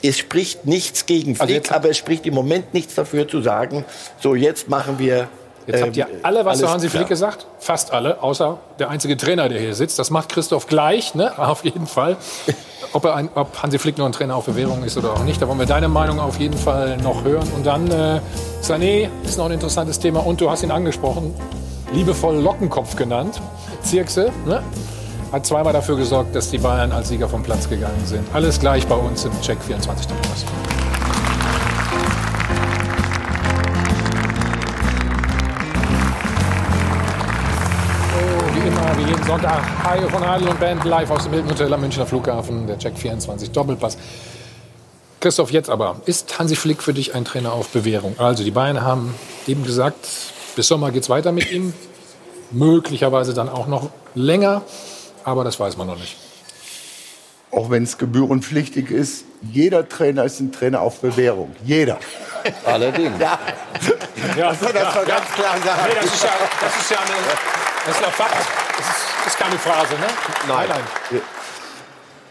Es 0.01 0.17
spricht 0.17 0.65
nichts 0.65 1.05
gegen 1.05 1.33
also 1.33 1.45
Flick, 1.45 1.63
also 1.63 1.75
aber 1.75 1.89
es 1.89 1.97
spricht 1.97 2.25
im 2.25 2.33
Moment 2.33 2.73
nichts 2.73 2.95
dafür 2.95 3.27
zu 3.27 3.41
sagen, 3.41 3.85
so 4.19 4.33
jetzt 4.33 4.69
machen 4.69 4.97
wir 4.97 5.29
Jetzt 5.67 5.81
habt 5.81 5.97
ihr 5.97 6.07
ähm, 6.07 6.19
alle 6.23 6.45
was 6.45 6.59
zu 6.59 6.69
Hansi 6.69 6.89
Flick 6.89 7.07
gesagt, 7.07 7.45
fast 7.59 7.91
alle, 7.91 8.21
außer 8.21 8.57
der 8.79 8.89
einzige 8.89 9.17
Trainer, 9.17 9.49
der 9.49 9.59
hier 9.59 9.75
sitzt. 9.75 9.99
Das 9.99 10.09
macht 10.09 10.29
Christoph 10.29 10.67
gleich, 10.67 11.15
ne? 11.15 11.31
auf 11.37 11.63
jeden 11.63 11.87
Fall. 11.87 12.17
Ob, 12.93 13.05
er 13.05 13.15
ein, 13.15 13.29
ob 13.35 13.61
Hansi 13.61 13.79
Flick 13.79 13.97
nur 13.97 14.07
ein 14.07 14.11
Trainer 14.11 14.35
auf 14.35 14.45
Bewährung 14.45 14.83
ist 14.83 14.97
oder 14.97 15.13
auch 15.13 15.23
nicht, 15.23 15.41
da 15.41 15.47
wollen 15.47 15.59
wir 15.59 15.65
deine 15.65 15.87
Meinung 15.87 16.19
auf 16.19 16.39
jeden 16.39 16.57
Fall 16.57 16.97
noch 16.97 17.23
hören. 17.23 17.47
Und 17.55 17.65
dann, 17.65 17.89
äh, 17.89 18.19
Sané 18.61 19.09
ist 19.23 19.37
noch 19.37 19.45
ein 19.45 19.51
interessantes 19.51 19.99
Thema 19.99 20.25
und 20.25 20.41
du 20.41 20.49
hast 20.49 20.63
ihn 20.63 20.71
angesprochen. 20.71 21.33
liebevoll 21.93 22.35
Lockenkopf 22.35 22.95
genannt. 22.95 23.41
Zirkse, 23.83 24.31
ne? 24.45 24.61
hat 25.31 25.45
zweimal 25.45 25.73
dafür 25.73 25.95
gesorgt, 25.95 26.35
dass 26.35 26.51
die 26.51 26.57
Bayern 26.57 26.91
als 26.91 27.09
Sieger 27.09 27.29
vom 27.29 27.43
Platz 27.43 27.69
gegangen 27.69 28.05
sind. 28.05 28.27
Alles 28.33 28.59
gleich 28.59 28.85
bei 28.87 28.95
uns 28.95 29.25
im 29.25 29.31
Check 29.41 29.61
24 29.61 30.07
jeden 39.21 39.27
Sonntag, 39.27 39.63
Hajo 39.83 40.09
von 40.09 40.23
Adel 40.23 40.47
und 40.47 40.59
Band 40.59 40.83
live 40.83 41.11
aus 41.11 41.23
dem 41.23 41.33
Hilton 41.33 41.51
Hotel 41.51 41.73
am 41.73 41.81
Münchner 41.81 42.05
Flughafen, 42.05 42.65
der 42.65 42.79
Check 42.79 42.97
24 42.97 43.51
Doppelpass. 43.51 43.97
Christoph, 45.19 45.51
jetzt 45.51 45.69
aber, 45.69 45.97
ist 46.05 46.39
Hansi 46.39 46.55
Flick 46.55 46.81
für 46.81 46.93
dich 46.93 47.13
ein 47.13 47.25
Trainer 47.25 47.53
auf 47.53 47.69
Bewährung? 47.69 48.15
Also 48.17 48.43
die 48.43 48.51
Bayern 48.51 48.81
haben 48.81 49.13
eben 49.47 49.63
gesagt, 49.63 50.07
bis 50.55 50.67
Sommer 50.67 50.91
geht 50.91 51.03
es 51.03 51.09
weiter 51.09 51.31
mit 51.31 51.51
ihm, 51.51 51.73
möglicherweise 52.51 53.33
dann 53.33 53.49
auch 53.49 53.67
noch 53.67 53.89
länger, 54.15 54.63
aber 55.23 55.43
das 55.43 55.59
weiß 55.59 55.77
man 55.77 55.87
noch 55.87 55.97
nicht. 55.99 56.15
Auch 57.51 57.69
wenn 57.69 57.83
es 57.83 57.97
gebührenpflichtig 57.97 58.91
ist, 58.91 59.25
jeder 59.41 59.87
Trainer 59.87 60.23
ist 60.23 60.39
ein 60.39 60.51
Trainer 60.51 60.81
auf 60.81 61.01
Bewährung. 61.01 61.53
Jeder. 61.65 61.99
Allerdings. 62.65 63.19
Ja. 63.19 63.39
Ja, 64.37 64.49
das 64.49 64.59
soll 64.59 64.73
das 64.73 64.95
ja, 64.95 65.01
ja. 65.01 65.07
ganz 65.07 65.31
klar 65.31 65.57
sagen. 65.63 65.81
Nee, 65.87 65.95
das 66.01 66.05
ist 66.05 66.23
ja, 66.23 66.29
das 66.61 66.77
ist 66.77 66.91
ja 66.91 66.97
eine, 66.97 67.09
das 67.85 67.95
ist 67.95 68.01
ja 68.01 68.07
Fakt. 68.09 68.35
Das 68.77 68.87
ist, 68.87 68.95
das 69.25 69.33
ist 69.33 69.39
keine 69.39 69.57
Phrase, 69.57 69.93
ne? 69.95 70.07
Nein, 70.47 70.69
nein. 70.69 71.21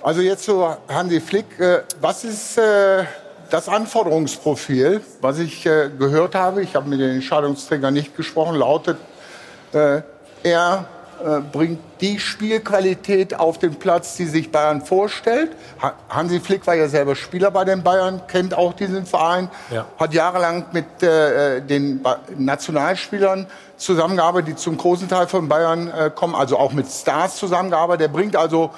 Also 0.02 0.22
jetzt 0.22 0.44
zu 0.44 0.66
Hansi 0.88 1.20
Flick. 1.20 1.60
Äh, 1.60 1.82
Was 2.00 2.24
ist 2.24 2.56
äh, 2.56 3.04
das 3.50 3.68
Anforderungsprofil, 3.68 5.02
was 5.20 5.38
ich 5.38 5.66
äh, 5.66 5.90
gehört 5.98 6.34
habe? 6.34 6.62
Ich 6.62 6.74
habe 6.74 6.88
mit 6.88 7.00
den 7.00 7.16
Entscheidungsträgern 7.16 7.92
nicht 7.92 8.16
gesprochen. 8.16 8.56
Lautet, 8.56 8.96
äh, 9.72 10.00
er 10.42 10.86
bringt 11.52 11.78
die 12.00 12.18
Spielqualität 12.18 13.38
auf 13.38 13.58
den 13.58 13.74
Platz, 13.74 14.16
die 14.16 14.26
sich 14.26 14.50
Bayern 14.50 14.80
vorstellt. 14.80 15.52
Ha 15.82 15.92
Hansi 16.08 16.40
Flick 16.40 16.66
war 16.66 16.74
ja 16.74 16.88
selber 16.88 17.14
Spieler 17.16 17.50
bei 17.50 17.64
den 17.64 17.82
Bayern, 17.82 18.22
kennt 18.26 18.54
auch 18.54 18.72
diesen 18.72 19.06
Verein, 19.06 19.50
Ja. 19.70 19.86
hat 19.98 20.14
jahrelang 20.14 20.66
mit 20.72 21.02
äh, 21.02 21.60
den 21.60 22.02
ba 22.02 22.18
Nationalspielern 22.36 23.46
zusammengearbeitet, 23.76 24.48
die 24.48 24.56
zum 24.56 24.76
großen 24.76 25.08
Teil 25.08 25.26
von 25.26 25.48
Bayern 25.48 25.90
äh, 25.90 26.10
kommen, 26.14 26.34
also 26.34 26.58
auch 26.58 26.72
mit 26.72 26.86
Stars 26.88 27.36
zusammengearbeitet. 27.36 28.02
Er 28.02 28.12
bringt 28.12 28.36
also 28.36 28.70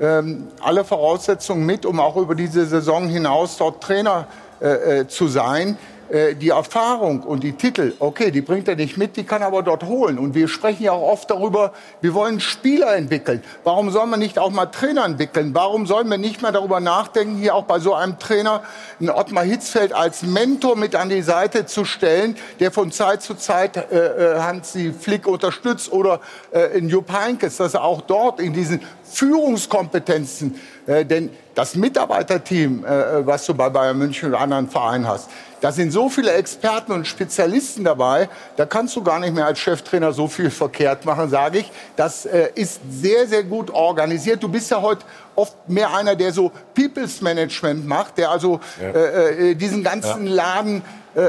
ähm, 0.00 0.48
alle 0.62 0.84
Voraussetzungen 0.84 1.66
mit, 1.66 1.84
um 1.86 2.00
auch 2.00 2.16
über 2.16 2.34
diese 2.34 2.66
Saison 2.66 3.08
hinaus 3.08 3.56
dort 3.58 3.82
Trainer 3.82 4.26
äh, 4.60 5.00
äh, 5.00 5.08
zu 5.08 5.28
sein. 5.28 5.76
Äh, 6.10 6.34
die 6.34 6.48
Erfahrung 6.48 7.22
und 7.22 7.44
die 7.44 7.52
Titel, 7.52 7.92
okay, 8.00 8.32
die 8.32 8.40
bringt 8.40 8.66
er 8.66 8.74
nicht 8.74 8.96
mit, 8.96 9.16
die 9.16 9.22
kann 9.22 9.42
er 9.42 9.48
aber 9.48 9.62
dort 9.62 9.84
holen. 9.84 10.18
Und 10.18 10.34
wir 10.34 10.48
sprechen 10.48 10.82
ja 10.82 10.92
auch 10.92 11.12
oft 11.12 11.30
darüber, 11.30 11.72
wir 12.00 12.14
wollen 12.14 12.40
Spieler 12.40 12.96
entwickeln. 12.96 13.44
Warum 13.62 13.90
soll 13.90 14.06
man 14.06 14.18
nicht 14.18 14.36
auch 14.36 14.50
mal 14.50 14.66
Trainer 14.66 15.04
entwickeln? 15.04 15.54
Warum 15.54 15.86
sollen 15.86 16.08
wir 16.08 16.18
nicht 16.18 16.42
mehr 16.42 16.50
darüber 16.50 16.80
nachdenken, 16.80 17.36
hier 17.36 17.54
auch 17.54 17.64
bei 17.64 17.78
so 17.78 17.94
einem 17.94 18.18
Trainer 18.18 18.62
einen 18.98 19.10
Ottmar 19.10 19.44
Hitzfeld 19.44 19.92
als 19.92 20.22
Mentor 20.22 20.76
mit 20.76 20.96
an 20.96 21.10
die 21.10 21.22
Seite 21.22 21.66
zu 21.66 21.84
stellen, 21.84 22.36
der 22.58 22.72
von 22.72 22.90
Zeit 22.90 23.22
zu 23.22 23.34
Zeit 23.34 23.76
äh, 23.76 24.34
äh, 24.34 24.40
Hansi 24.40 24.92
Flick 24.92 25.28
unterstützt 25.28 25.92
oder 25.92 26.20
äh, 26.50 26.76
in 26.76 26.88
Jupp 26.88 27.12
Heynckes, 27.12 27.58
dass 27.58 27.74
er 27.74 27.84
auch 27.84 28.00
dort 28.00 28.40
in 28.40 28.52
diesen 28.52 28.80
Führungskompetenzen, 29.04 30.58
äh, 30.86 31.04
denn 31.04 31.30
das 31.54 31.74
Mitarbeiterteam, 31.74 32.84
äh, 32.84 33.26
was 33.26 33.46
du 33.46 33.54
bei 33.54 33.68
Bayern 33.68 33.98
München 33.98 34.30
und 34.30 34.34
anderen 34.34 34.68
Vereinen 34.68 35.06
hast, 35.06 35.28
da 35.60 35.72
sind 35.72 35.90
so 35.92 36.08
viele 36.08 36.32
Experten 36.32 36.92
und 36.92 37.06
Spezialisten 37.06 37.84
dabei, 37.84 38.28
da 38.56 38.66
kannst 38.66 38.96
du 38.96 39.02
gar 39.02 39.18
nicht 39.18 39.34
mehr 39.34 39.46
als 39.46 39.58
Cheftrainer 39.58 40.12
so 40.12 40.26
viel 40.28 40.50
verkehrt 40.50 41.04
machen, 41.04 41.28
sage 41.30 41.58
ich. 41.58 41.70
Das 41.96 42.26
äh, 42.26 42.50
ist 42.54 42.80
sehr, 42.90 43.26
sehr 43.26 43.42
gut 43.44 43.70
organisiert. 43.70 44.42
Du 44.42 44.48
bist 44.48 44.70
ja 44.70 44.80
heute 44.80 45.04
oft 45.36 45.56
mehr 45.68 45.94
einer, 45.94 46.16
der 46.16 46.32
so 46.32 46.50
People's 46.74 47.20
Management 47.20 47.86
macht, 47.86 48.18
der 48.18 48.30
also 48.30 48.60
Ja. 48.80 48.88
äh, 48.88 49.50
äh, 49.50 49.54
diesen 49.54 49.82
ganzen 49.82 50.26
Laden 50.26 50.82
äh, 51.16 51.20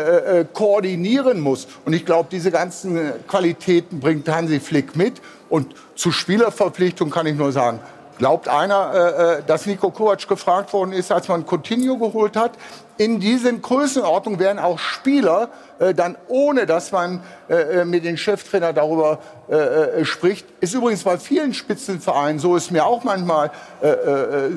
äh, 0.42 0.46
koordinieren 0.54 1.40
muss. 1.40 1.68
Und 1.86 1.94
ich 1.94 2.06
glaube, 2.06 2.30
diese 2.32 2.52
ganzen 2.52 2.98
äh, 2.98 3.12
Qualitäten 3.28 4.00
bringt 4.00 4.30
Hansi 4.30 4.60
Flick 4.60 4.96
mit. 4.96 5.22
Und 5.50 5.74
zu 5.96 6.12
Spielerverpflichtung 6.12 7.10
kann 7.10 7.26
ich 7.26 7.36
nur 7.36 7.52
sagen, 7.52 7.80
glaubt 8.22 8.48
einer, 8.48 8.94
äh, 8.94 9.40
äh, 9.40 9.44
dass 9.48 9.66
Nico 9.66 9.90
Kovac 9.90 10.28
gefragt 10.28 10.72
worden 10.74 10.94
ist, 10.94 11.12
als 11.12 11.28
man 11.28 11.44
Coutinho 11.44 11.98
geholt 11.98 12.36
hat? 12.36 12.52
In 12.98 13.20
diesen 13.20 13.64
Größenordnungen 13.64 14.40
werden 14.40 14.60
auch 14.60 14.78
Spieler 14.78 15.50
äh, 15.80 15.96
dann, 15.96 16.16
ohne 16.28 16.68
dass 16.68 16.92
man 16.92 17.24
äh, 17.50 17.82
äh, 17.82 17.86
mit 17.86 18.06
den 18.06 18.18
Cheftrainer 18.18 18.74
darüber 18.74 19.18
äh, 19.50 19.56
äh, 19.56 20.06
spricht, 20.06 20.46
ist 20.60 20.76
übrigens 20.76 21.04
bei 21.04 21.18
vielen 21.18 21.56
Spitzenvereinen, 21.56 22.38
so 22.38 22.56
ist 22.56 22.70
mir 22.70 22.86
auch 22.86 23.04
manchmal 23.04 23.50
äh, 23.82 23.88
äh, 23.88 24.52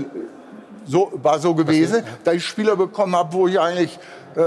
so, 0.85 1.11
war 1.23 1.39
so 1.39 1.55
gewesen, 1.55 2.03
dass 2.23 2.35
ich 2.35 2.45
Spieler 2.45 2.77
bekommen 2.77 3.16
habe, 3.16 3.32
wo 3.32 3.49
ich 3.49 3.59
eigentlich 3.59 3.99
äh, 4.36 4.41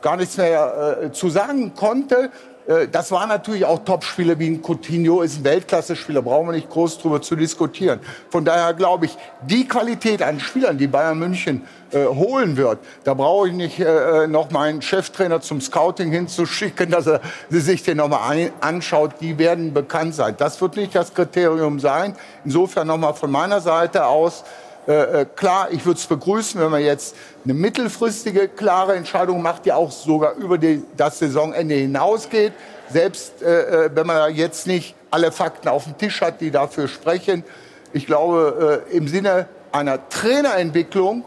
gar 0.00 0.16
nichts 0.16 0.36
mehr 0.36 1.00
äh, 1.02 1.10
zu 1.10 1.30
sagen 1.30 1.74
konnte. 1.74 2.30
Äh, 2.70 2.88
Das 2.88 3.10
waren 3.10 3.28
natürlich 3.28 3.64
auch 3.64 3.84
Top-Spieler 3.84 4.38
wie 4.38 4.48
ein 4.48 4.62
Coutinho, 4.62 5.22
ist 5.22 5.40
ein 5.40 5.44
Weltklasse-Spieler, 5.44 6.22
brauchen 6.22 6.48
wir 6.48 6.52
nicht 6.52 6.70
groß 6.70 6.98
drüber 6.98 7.20
zu 7.20 7.36
diskutieren. 7.36 8.00
Von 8.30 8.44
daher 8.44 8.72
glaube 8.74 9.06
ich, 9.06 9.16
die 9.42 9.66
Qualität 9.66 10.22
an 10.22 10.40
Spielern, 10.40 10.78
die 10.78 10.86
Bayern 10.86 11.18
München 11.18 11.62
äh, 11.92 12.04
holen 12.04 12.56
wird, 12.56 12.78
da 13.04 13.14
brauche 13.14 13.48
ich 13.48 13.54
nicht 13.54 13.80
äh, 13.80 14.26
noch 14.28 14.50
meinen 14.50 14.80
Cheftrainer 14.80 15.40
zum 15.40 15.60
Scouting 15.60 16.12
hinzuschicken, 16.12 16.90
dass 16.90 17.06
er 17.06 17.20
sich 17.50 17.82
den 17.82 17.96
nochmal 17.96 18.52
anschaut. 18.60 19.14
Die 19.20 19.38
werden 19.38 19.74
bekannt 19.74 20.14
sein. 20.14 20.36
Das 20.38 20.60
wird 20.60 20.76
nicht 20.76 20.94
das 20.94 21.12
Kriterium 21.12 21.80
sein. 21.80 22.14
Insofern 22.44 22.86
nochmal 22.86 23.14
von 23.14 23.30
meiner 23.30 23.60
Seite 23.60 24.06
aus, 24.06 24.44
äh, 24.90 25.20
äh, 25.20 25.26
klar, 25.36 25.68
ich 25.70 25.86
würde 25.86 25.98
es 26.00 26.06
begrüßen, 26.06 26.60
wenn 26.60 26.70
man 26.70 26.82
jetzt 26.82 27.14
eine 27.44 27.54
mittelfristige, 27.54 28.48
klare 28.48 28.96
Entscheidung 28.96 29.40
macht, 29.40 29.64
die 29.64 29.72
auch 29.72 29.92
sogar 29.92 30.34
über 30.34 30.58
die, 30.58 30.82
das 30.96 31.20
Saisonende 31.20 31.76
hinausgeht. 31.76 32.52
Selbst 32.88 33.40
äh, 33.40 33.84
äh, 33.86 33.90
wenn 33.94 34.04
man 34.04 34.34
jetzt 34.34 34.66
nicht 34.66 34.96
alle 35.12 35.30
Fakten 35.30 35.68
auf 35.68 35.84
dem 35.84 35.96
Tisch 35.96 36.20
hat, 36.20 36.40
die 36.40 36.50
dafür 36.50 36.88
sprechen. 36.88 37.44
Ich 37.92 38.06
glaube, 38.06 38.84
äh, 38.90 38.96
im 38.96 39.06
Sinne 39.06 39.46
einer 39.70 40.08
Trainerentwicklung, 40.08 41.24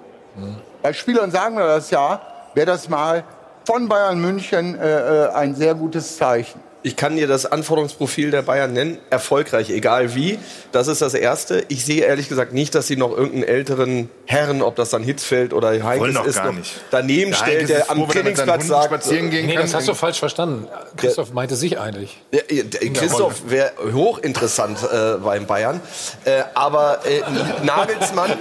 bei 0.81 0.91
Spielern 0.91 1.31
sagen 1.31 1.55
wir 1.55 1.65
das 1.65 1.89
ja, 1.89 2.21
wäre 2.55 2.67
das 2.67 2.89
mal 2.89 3.23
von 3.65 3.87
Bayern 3.87 4.19
München 4.19 4.77
äh, 4.77 5.29
ein 5.33 5.55
sehr 5.55 5.73
gutes 5.73 6.17
Zeichen. 6.17 6.59
Ich 6.85 6.97
kann 6.97 7.15
dir 7.15 7.27
das 7.27 7.45
Anforderungsprofil 7.45 8.29
der 8.29 8.41
Bayern 8.41 8.73
nennen. 8.73 8.97
Erfolgreich, 9.09 9.69
egal 9.69 10.15
wie. 10.15 10.37
Das 10.73 10.89
ist 10.89 11.01
das 11.01 11.13
Erste. 11.13 11.63
Ich 11.69 11.85
sehe 11.85 12.03
ehrlich 12.03 12.27
gesagt 12.27 12.51
nicht, 12.51 12.75
dass 12.75 12.87
sie 12.87 12.97
noch 12.97 13.11
irgendeinen 13.11 13.43
älteren 13.43 14.09
Herren, 14.25 14.61
ob 14.61 14.75
das 14.75 14.89
dann 14.89 15.01
Hitzfeld 15.01 15.53
oder 15.53 15.69
Heinkes 15.81 16.13
doch 16.15 16.25
ist, 16.25 16.43
noch 16.43 16.51
nicht. 16.51 16.81
daneben 16.91 17.31
Der 17.31 17.37
stellt, 17.37 17.69
der 17.69 17.89
am 17.89 17.99
froh, 17.99 18.07
Trainingsplatz 18.07 18.67
sagt... 18.67 18.85
spazieren 18.85 19.29
gehen 19.29 19.45
Nee, 19.45 19.53
kann. 19.53 19.63
das 19.63 19.73
hast 19.73 19.87
du 19.87 19.93
falsch 19.93 20.19
verstanden. 20.19 20.67
Christoph 20.97 21.31
meinte 21.31 21.55
sich 21.55 21.79
eigentlich. 21.79 22.17
Der 22.31 22.89
Christoph 22.91 23.49
wäre 23.49 23.71
hochinteressant 23.93 24.79
äh, 24.83 25.13
beim 25.23 25.45
Bayern. 25.45 25.79
Äh, 26.25 26.43
aber 26.53 26.99
äh, 27.05 27.21
Nagelsmann... 27.65 28.33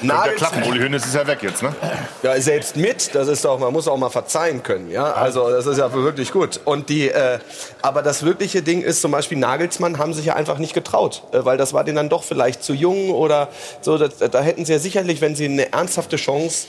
Der 0.00 0.08
Nagelsmann 0.08 0.52
Klappen, 0.52 0.70
Uli 0.70 0.80
Hoeneß 0.80 1.04
ist 1.06 1.14
ja 1.14 1.26
weg 1.26 1.42
jetzt, 1.42 1.62
ne? 1.62 1.74
Ja, 2.22 2.40
selbst 2.40 2.76
mit, 2.76 3.14
das 3.14 3.28
ist 3.28 3.44
doch, 3.44 3.58
man 3.58 3.72
muss 3.72 3.88
auch 3.88 3.96
mal 3.96 4.10
verzeihen 4.10 4.62
können, 4.62 4.90
ja. 4.90 5.12
Also 5.12 5.50
das 5.50 5.66
ist 5.66 5.78
ja 5.78 5.92
wirklich 5.92 6.32
gut. 6.32 6.60
Und 6.64 6.88
die, 6.88 7.08
äh, 7.08 7.38
aber 7.82 8.02
das 8.02 8.24
wirkliche 8.24 8.62
Ding 8.62 8.82
ist 8.82 9.00
zum 9.02 9.10
Beispiel 9.10 9.38
Nagelsmann 9.38 9.98
haben 9.98 10.14
sich 10.14 10.26
ja 10.26 10.34
einfach 10.34 10.58
nicht 10.58 10.74
getraut, 10.74 11.22
äh, 11.32 11.44
weil 11.44 11.56
das 11.56 11.72
war 11.72 11.84
denen 11.84 11.96
dann 11.96 12.08
doch 12.08 12.22
vielleicht 12.22 12.62
zu 12.62 12.74
jung 12.74 13.10
oder 13.10 13.48
so. 13.80 13.98
Das, 13.98 14.18
da 14.18 14.40
hätten 14.40 14.64
sie 14.64 14.72
ja 14.72 14.78
sicherlich, 14.78 15.20
wenn 15.20 15.34
sie 15.34 15.46
eine 15.46 15.72
ernsthafte 15.72 16.16
Chance 16.16 16.66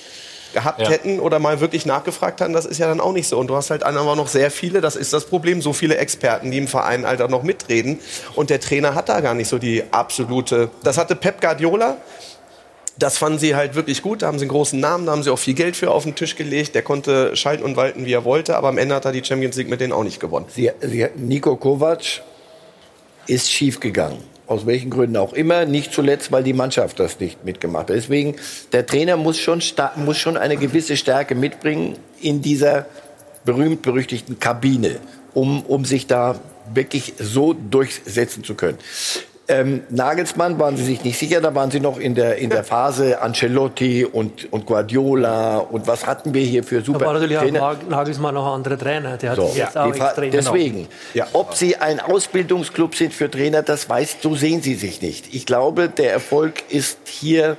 gehabt 0.53 0.81
Ja. 0.81 0.89
hätten 0.89 1.19
oder 1.19 1.38
mal 1.38 1.60
wirklich 1.60 1.85
nachgefragt 1.85 2.41
hätten, 2.41 2.53
das 2.53 2.65
ist 2.65 2.80
ja 2.80 2.88
dann 2.88 2.99
auch 2.99 3.14
nicht 3.14 3.27
so. 3.27 3.38
Und 3.38 3.47
du 3.47 3.56
hast 3.56 3.69
halt 3.69 3.84
aber 3.84 4.15
noch 4.15 4.27
sehr 4.27 4.49
viele, 4.49 4.81
das 4.81 4.95
ist 4.95 5.14
das 5.14 5.26
Problem, 5.26 5.61
so 5.61 5.73
viele 5.73 5.97
Experten, 5.97 6.49
die 6.49 6.57
im 6.57 6.68
Verein 6.68 7.06
halt 7.06 7.22
auch 7.22 7.30
noch 7.30 7.43
mitreden. 7.43 7.99
Und 8.34 8.49
der 8.49 8.60
Trainer 8.60 8.95
hat 8.95 9.10
da 9.10 9.19
gar 9.22 9.35
nicht 9.35 9.47
so 9.47 9.60
die 9.60 9.84
absolute. 9.91 10.72
Das 10.84 10.97
hatte 10.97 11.15
Pep 11.15 11.39
Guardiola. 11.41 11.97
Das 12.99 13.17
fanden 13.17 13.39
sie 13.39 13.55
halt 13.55 13.76
wirklich 13.76 14.01
gut. 14.01 14.21
Da 14.21 14.27
haben 14.27 14.38
sie 14.39 14.43
einen 14.43 14.51
großen 14.51 14.77
Namen, 14.80 15.05
da 15.05 15.13
haben 15.13 15.23
sie 15.23 15.31
auch 15.31 15.39
viel 15.39 15.53
Geld 15.53 15.77
für 15.77 15.89
auf 15.89 16.03
den 16.03 16.15
Tisch 16.15 16.35
gelegt. 16.35 16.76
Der 16.76 16.81
konnte 16.81 17.35
schalten 17.35 17.63
und 17.63 17.77
walten, 17.77 18.05
wie 18.05 18.11
er 18.11 18.26
wollte. 18.26 18.57
Aber 18.57 18.67
am 18.67 18.77
Ende 18.77 18.93
hat 18.93 19.05
er 19.05 19.13
die 19.13 19.23
Champions 19.23 19.55
League 19.55 19.69
mit 19.69 19.80
denen 19.80 19.93
auch 19.93 20.03
nicht 20.03 20.19
gewonnen. 20.19 20.45
Sie, 20.53 20.69
Sie, 20.81 21.07
Nico 21.15 21.55
Kovac 21.55 22.21
ist 23.26 23.49
schiefgegangen. 23.49 24.17
Aus 24.47 24.65
welchen 24.65 24.89
Gründen 24.89 25.15
auch 25.15 25.31
immer. 25.31 25.65
Nicht 25.65 25.93
zuletzt, 25.93 26.31
weil 26.31 26.43
die 26.43 26.53
Mannschaft 26.53 26.99
das 26.99 27.19
nicht 27.19 27.45
mitgemacht 27.45 27.89
hat. 27.89 27.95
Deswegen, 27.95 28.35
der 28.73 28.85
Trainer 28.85 29.15
muss 29.15 29.38
schon, 29.38 29.61
muss 29.95 30.17
schon 30.17 30.35
eine 30.35 30.57
gewisse 30.57 30.97
Stärke 30.97 31.35
mitbringen 31.35 31.95
in 32.19 32.41
dieser 32.41 32.85
berühmt-berüchtigten 33.45 34.39
Kabine, 34.39 34.97
um, 35.34 35.61
um 35.63 35.85
sich 35.85 36.07
da 36.07 36.39
wirklich 36.73 37.13
so 37.19 37.53
durchsetzen 37.53 38.43
zu 38.43 38.55
können. 38.55 38.77
Ähm, 39.51 39.81
Nagelsmann 39.89 40.59
waren 40.59 40.77
Sie 40.77 40.84
sich 40.85 41.03
nicht 41.03 41.17
sicher, 41.17 41.41
da 41.41 41.55
waren 41.55 41.71
Sie 41.71 41.80
noch 41.80 41.97
in 41.99 42.13
der, 42.13 42.38
in 42.38 42.51
der 42.51 42.63
Phase 42.63 43.19
Ancelotti 43.19 44.05
und, 44.05 44.53
und 44.53 44.67
Guardiola 44.67 45.57
und 45.57 45.88
was 45.88 46.05
hatten 46.05 46.35
wir 46.35 46.43
hier 46.43 46.63
für 46.63 46.81
super 46.81 47.01
war 47.03 47.13
natürlich 47.13 47.39
Trainer? 47.39 47.63
auch 47.63 47.76
Nagelsmann 47.89 48.35
noch 48.35 48.45
ein 48.45 48.53
anderer 48.53 48.77
Trainer. 48.77 49.17
Der 49.17 49.31
hat 49.31 49.38
So, 49.38 49.47
sich 49.47 49.55
jetzt 49.57 49.76
auch 49.76 49.91
die 49.91 49.97
Fra- 49.97 50.09
extrem 50.09 50.30
deswegen, 50.31 50.88
ob 51.34 51.55
Sie 51.55 51.76
ein 51.77 51.99
Ausbildungsclub 51.99 52.93
sind 52.93 53.11
für 53.11 53.31
Trainer, 53.31 53.63
das 53.63 53.89
weiß, 53.89 54.17
so 54.21 54.35
sehen 54.35 54.61
Sie 54.61 54.76
sich 54.76 55.01
nicht. 55.01 55.34
Ich 55.34 55.47
glaube, 55.47 55.89
der 55.89 56.11
Erfolg 56.13 56.61
ist 56.69 56.99
hier 57.05 57.57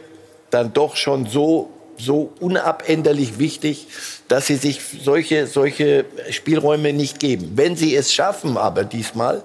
dann 0.50 0.72
doch 0.72 0.94
schon 0.94 1.26
so, 1.26 1.70
so 1.98 2.32
unabänderlich 2.38 3.40
wichtig, 3.40 3.88
dass 4.28 4.46
Sie 4.46 4.54
sich 4.54 4.80
solche, 5.02 5.48
solche 5.48 6.04
Spielräume 6.30 6.92
nicht 6.92 7.18
geben. 7.18 7.50
Wenn 7.56 7.74
Sie 7.74 7.96
es 7.96 8.12
schaffen, 8.12 8.56
aber 8.56 8.84
diesmal, 8.84 9.42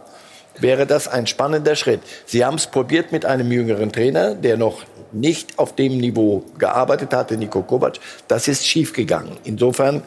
wäre 0.60 0.86
das 0.86 1.08
ein 1.08 1.28
spannender 1.28 1.76
Schritt. 1.76 2.02
Sie 2.26 2.44
haben 2.46 2.56
es 2.56 2.68
probiert 2.68 3.12
mit 3.12 3.26
einem 3.26 3.52
jüngeren 3.52 3.92
Trainer, 3.92 4.36
der 4.36 4.58
noch 4.58 4.84
nicht 5.12 5.58
auf 5.60 5.76
dem 5.76 5.98
Niveau 5.98 6.44
gearbeitet 6.58 7.14
hatte, 7.14 7.38
Niko 7.38 7.62
Kovac. 7.62 7.96
Das 8.28 8.48
ist 8.48 8.66
schiefgegangen. 8.68 9.38
Insofern, 9.44 10.04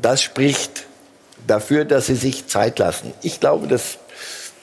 das 0.00 0.22
spricht 0.22 0.84
dafür, 1.46 1.84
dass 1.84 2.06
sie 2.06 2.16
sich 2.16 2.46
Zeit 2.48 2.78
lassen. 2.78 3.12
Ich 3.22 3.38
glaube, 3.38 3.68
das, 3.68 3.98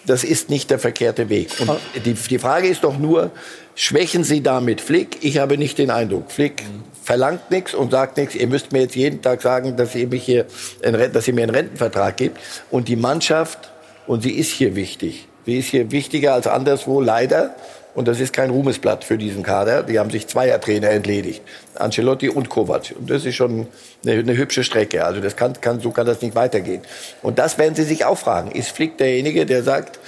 das 0.06 0.24
ist 0.24 0.50
nicht 0.50 0.70
der 0.70 0.80
verkehrte 0.80 1.30
Weg. 1.30 1.50
Und 1.60 1.80
die, 2.04 2.14
die 2.14 2.40
Frage 2.40 2.68
ist 2.68 2.84
doch 2.84 2.98
nur, 2.98 3.32
schwächen 3.76 4.24
Sie 4.24 4.42
damit 4.44 4.82
Flick? 4.82 5.20
Ich 5.22 5.38
habe 5.38 5.58
nicht 5.58 5.78
den 5.78 5.90
Eindruck. 5.92 6.32
Flick 6.32 6.64
verlangt 7.04 7.50
nichts 7.52 7.74
und 7.74 7.92
sagt 7.92 8.18
nichts. 8.18 8.36
Ihr 8.36 8.48
müsst 8.48 8.72
mir 8.74 8.82
jetzt 8.82 8.96
jeden 8.96 9.22
Tag 9.22 9.42
sagen, 9.42 9.78
dass 9.78 9.96
ihr, 9.96 10.08
mich 10.08 10.24
hier, 10.24 10.46
Ren- 10.84 11.14
dass 11.14 11.28
ihr 11.28 11.34
mir 11.34 11.44
einen 11.44 11.56
Rentenvertrag 11.56 12.18
gibt. 12.18 12.38
Und 12.70 12.88
die 12.90 12.96
Mannschaft, 12.98 13.72
und 14.08 14.22
sie 14.22 14.32
ist 14.32 14.52
hier 14.52 14.76
wichtig. 14.76 15.28
Sie 15.46 15.60
ist 15.60 15.68
hier 15.68 15.92
wichtiger 15.92 16.34
als 16.34 16.48
anderswo, 16.48 17.02
leider. 17.02 17.56
Und 17.94 18.10
das 18.10 18.20
ist 18.20 18.34
kein 18.34 18.50
Ruhmesblatt 18.50 19.06
für 19.06 19.18
diesen 19.18 19.42
Kader. 19.42 19.82
Die 19.82 20.00
haben 20.00 20.10
sich 20.10 20.28
zweier 20.28 20.60
Trainer 20.60 20.90
entledigt. 20.90 21.42
Ancelotti 21.76 22.28
und 22.28 22.50
Kovac. 22.50 22.94
Und 23.00 23.10
das 23.10 23.26
ist 23.26 23.36
schon 23.36 23.68
eine, 24.04 24.20
eine 24.20 24.36
hübsche 24.36 24.66
Strecke. 24.66 25.06
Also 25.06 25.22
das 25.22 25.38
kann, 25.38 25.54
kann, 25.62 25.80
so 25.80 25.92
kann 25.92 26.06
das 26.06 26.22
nicht 26.22 26.36
weitergehen. 26.36 26.82
Und 27.22 27.40
das 27.40 27.58
werden 27.58 27.74
Sie 27.74 27.84
sich 27.84 28.04
auch 28.04 28.18
fragen. 28.18 28.52
Ist 28.52 28.72
Flick 28.72 28.98
derjenige, 28.98 29.46
der 29.46 29.64
sagt, 29.64 30.00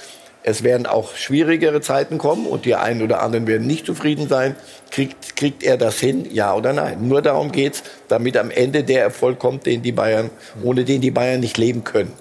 es 0.42 0.62
werden 0.62 0.86
auch 0.86 1.16
schwierigere 1.16 1.80
Zeiten 1.80 2.18
kommen 2.18 2.46
und 2.46 2.66
die 2.66 2.74
einen 2.74 3.02
oder 3.02 3.22
anderen 3.22 3.46
werden 3.46 3.66
nicht 3.66 3.86
zufrieden 3.86 4.28
sein. 4.28 4.54
Kriegt, 4.90 5.36
kriegt 5.36 5.62
er 5.62 5.78
das 5.78 5.98
hin? 5.98 6.26
Ja 6.30 6.54
oder 6.54 6.74
nein? 6.74 7.08
Nur 7.08 7.22
darum 7.22 7.52
geht's, 7.52 7.82
damit 8.08 8.36
am 8.36 8.50
Ende 8.50 8.84
der 8.84 9.02
Erfolg 9.02 9.38
kommt, 9.38 9.66
den 9.66 9.82
die 9.82 9.92
Bayern, 9.92 10.30
ohne 10.62 10.84
den 10.84 11.00
die 11.00 11.10
Bayern 11.10 11.40
nicht 11.40 11.56
leben 11.56 11.84
können. 11.84 12.12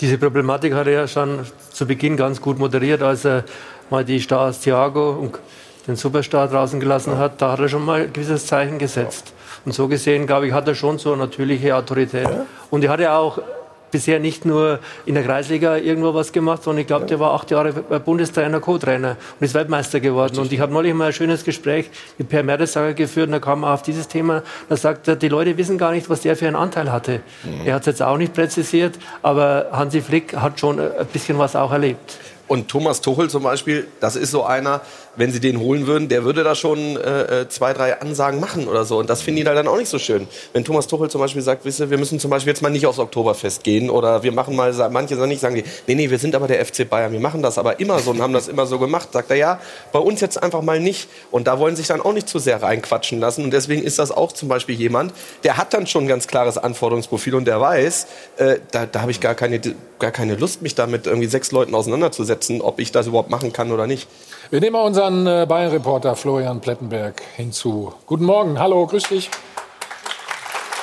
Diese 0.00 0.16
Problematik 0.16 0.72
hat 0.72 0.86
er 0.86 0.92
ja 0.92 1.06
schon 1.06 1.40
zu 1.72 1.86
Beginn 1.86 2.16
ganz 2.16 2.40
gut 2.40 2.58
moderiert, 2.58 3.02
als 3.02 3.26
er 3.26 3.44
mal 3.90 4.02
die 4.02 4.18
Stars 4.18 4.60
Thiago 4.60 5.10
und 5.10 5.38
den 5.86 5.96
Superstar 5.96 6.48
draußen 6.48 6.80
gelassen 6.80 7.18
hat. 7.18 7.42
Da 7.42 7.52
hat 7.52 7.60
er 7.60 7.68
schon 7.68 7.84
mal 7.84 8.02
ein 8.02 8.12
gewisses 8.12 8.46
Zeichen 8.46 8.78
gesetzt. 8.78 9.34
Und 9.66 9.72
so 9.72 9.88
gesehen, 9.88 10.26
glaube 10.26 10.46
ich, 10.46 10.54
hat 10.54 10.66
er 10.66 10.74
schon 10.74 10.98
so 10.98 11.12
eine 11.12 11.24
natürliche 11.24 11.76
Autorität. 11.76 12.28
Und 12.70 12.82
er 12.82 12.90
hat 12.90 13.00
ja 13.00 13.18
auch 13.18 13.42
bisher 13.90 14.20
nicht 14.20 14.44
nur 14.44 14.78
in 15.06 15.14
der 15.14 15.24
Kreisliga 15.24 15.76
irgendwo 15.76 16.14
was 16.14 16.32
gemacht, 16.32 16.62
sondern 16.62 16.80
ich 16.80 16.86
glaube, 16.86 17.06
der 17.06 17.20
war 17.20 17.32
acht 17.32 17.50
Jahre 17.50 17.72
Bundestrainer, 17.72 18.60
Co-Trainer 18.60 19.16
und 19.38 19.44
ist 19.44 19.54
Weltmeister 19.54 20.00
geworden. 20.00 20.38
Und 20.38 20.52
ich 20.52 20.60
habe 20.60 20.72
neulich 20.72 20.94
mal 20.94 21.08
ein 21.08 21.12
schönes 21.12 21.44
Gespräch 21.44 21.90
mit 22.18 22.28
Per 22.28 22.42
Mertesacker 22.42 22.94
geführt 22.94 23.26
und 23.26 23.32
da 23.32 23.38
kam 23.38 23.64
er 23.64 23.74
auf 23.74 23.82
dieses 23.82 24.08
Thema, 24.08 24.42
da 24.68 24.76
sagt 24.76 25.08
er, 25.08 25.16
die 25.16 25.28
Leute 25.28 25.56
wissen 25.56 25.78
gar 25.78 25.92
nicht, 25.92 26.08
was 26.08 26.20
der 26.20 26.36
für 26.36 26.46
einen 26.46 26.56
Anteil 26.56 26.90
hatte. 26.92 27.20
Er 27.64 27.74
hat 27.74 27.82
es 27.82 27.86
jetzt 27.86 28.02
auch 28.02 28.16
nicht 28.16 28.34
präzisiert, 28.34 28.98
aber 29.22 29.68
Hansi 29.72 30.00
Flick 30.00 30.36
hat 30.36 30.58
schon 30.60 30.80
ein 30.80 31.06
bisschen 31.12 31.38
was 31.38 31.56
auch 31.56 31.72
erlebt. 31.72 32.18
Und 32.50 32.66
Thomas 32.66 33.00
Tuchel 33.00 33.30
zum 33.30 33.44
Beispiel, 33.44 33.86
das 34.00 34.16
ist 34.16 34.32
so 34.32 34.42
einer, 34.42 34.80
wenn 35.20 35.32
sie 35.32 35.38
den 35.38 35.60
holen 35.60 35.86
würden, 35.86 36.08
der 36.08 36.24
würde 36.24 36.42
da 36.42 36.54
schon 36.54 36.96
äh, 36.96 37.42
äh, 37.42 37.48
zwei, 37.50 37.74
drei 37.74 38.00
Ansagen 38.00 38.40
machen 38.40 38.66
oder 38.66 38.86
so. 38.86 38.98
Und 38.98 39.10
das 39.10 39.20
finden 39.20 39.36
die 39.36 39.44
da 39.44 39.52
dann 39.52 39.68
auch 39.68 39.76
nicht 39.76 39.90
so 39.90 39.98
schön. 39.98 40.26
Wenn 40.54 40.64
Thomas 40.64 40.86
Tuchel 40.86 41.10
zum 41.10 41.20
Beispiel 41.20 41.42
sagt, 41.42 41.66
wisst 41.66 41.78
ihr, 41.78 41.90
wir 41.90 41.98
müssen 41.98 42.18
zum 42.18 42.30
Beispiel 42.30 42.52
jetzt 42.52 42.62
mal 42.62 42.70
nicht 42.70 42.86
aufs 42.86 42.98
Oktoberfest 42.98 43.62
gehen 43.62 43.90
oder 43.90 44.22
wir 44.22 44.32
machen 44.32 44.56
mal, 44.56 44.72
manche 44.90 45.16
sagen 45.16 45.28
nicht, 45.28 45.40
sagen 45.40 45.56
die, 45.56 45.64
nee, 45.86 45.94
nee, 45.94 46.08
wir 46.08 46.18
sind 46.18 46.34
aber 46.34 46.48
der 46.48 46.64
FC 46.64 46.88
Bayern, 46.88 47.12
wir 47.12 47.20
machen 47.20 47.42
das 47.42 47.58
aber 47.58 47.80
immer 47.80 47.98
so 47.98 48.12
und 48.12 48.22
haben 48.22 48.32
das 48.32 48.48
immer 48.48 48.64
so 48.64 48.78
gemacht. 48.78 49.12
Sagt 49.12 49.30
er, 49.30 49.36
ja, 49.36 49.60
bei 49.92 49.98
uns 49.98 50.22
jetzt 50.22 50.42
einfach 50.42 50.62
mal 50.62 50.80
nicht. 50.80 51.06
Und 51.30 51.46
da 51.46 51.58
wollen 51.58 51.76
sich 51.76 51.86
dann 51.86 52.00
auch 52.00 52.14
nicht 52.14 52.26
zu 52.26 52.38
sehr 52.38 52.62
reinquatschen 52.62 53.20
lassen. 53.20 53.44
Und 53.44 53.50
deswegen 53.50 53.82
ist 53.82 53.98
das 53.98 54.12
auch 54.12 54.32
zum 54.32 54.48
Beispiel 54.48 54.74
jemand, 54.74 55.12
der 55.44 55.58
hat 55.58 55.74
dann 55.74 55.86
schon 55.86 56.04
ein 56.04 56.08
ganz 56.08 56.28
klares 56.28 56.56
Anforderungsprofil 56.56 57.34
und 57.34 57.44
der 57.44 57.60
weiß, 57.60 58.06
äh, 58.38 58.56
da, 58.72 58.86
da 58.86 59.02
habe 59.02 59.10
ich 59.10 59.20
gar 59.20 59.34
keine, 59.34 59.60
gar 59.98 60.12
keine 60.12 60.36
Lust, 60.36 60.62
mich 60.62 60.74
da 60.74 60.86
mit 60.86 61.06
irgendwie 61.06 61.28
sechs 61.28 61.52
Leuten 61.52 61.74
auseinanderzusetzen, 61.74 62.62
ob 62.62 62.80
ich 62.80 62.90
das 62.90 63.06
überhaupt 63.06 63.28
machen 63.28 63.52
kann 63.52 63.70
oder 63.70 63.86
nicht. 63.86 64.08
Wir 64.50 64.60
nehmen 64.60 64.72
mal 64.72 64.82
unseren 64.82 65.09
äh, 65.26 65.46
Bayern-Reporter 65.46 66.14
Florian 66.16 66.60
Plettenberg 66.60 67.20
hinzu. 67.36 67.92
Guten 68.06 68.24
Morgen, 68.24 68.58
hallo, 68.58 68.86
grüß 68.86 69.04
dich. 69.04 69.30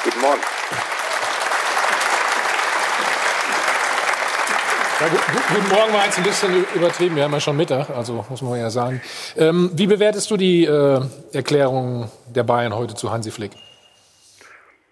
Guten 0.04 0.22
Morgen. 0.22 0.42
Ja, 5.00 5.08
gu 5.10 5.16
gu 5.16 5.56
guten 5.56 5.70
Morgen 5.76 5.94
war 5.94 6.06
jetzt 6.06 6.18
ein 6.18 6.24
bisschen 6.24 6.66
übertrieben, 6.74 7.16
wir 7.16 7.24
haben 7.24 7.34
ja 7.34 7.40
schon 7.40 7.56
Mittag, 7.56 7.90
also 7.90 8.26
muss 8.30 8.42
man 8.42 8.60
ja 8.60 8.70
sagen. 8.70 9.00
Ähm, 9.38 9.70
wie 9.74 9.88
bewertest 9.88 10.30
du 10.32 10.38
die 10.38 10.66
äh, 10.66 11.02
Erklärung 11.34 12.10
der 12.36 12.44
Bayern 12.44 12.76
heute 12.76 12.96
zu 12.96 13.12
Hansi 13.12 13.32
Flick? 13.32 13.52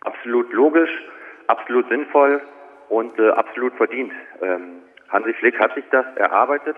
Absolut 0.01 0.53
logisch, 0.53 0.91
absolut 1.47 1.89
sinnvoll 1.89 2.41
und 2.89 3.17
äh, 3.17 3.31
absolut 3.31 3.73
verdient. 3.75 4.11
Ähm, 4.41 4.81
Hansi 5.09 5.33
Flick 5.39 5.59
hat 5.59 5.73
sich 5.73 5.85
das 5.91 6.05
erarbeitet, 6.17 6.75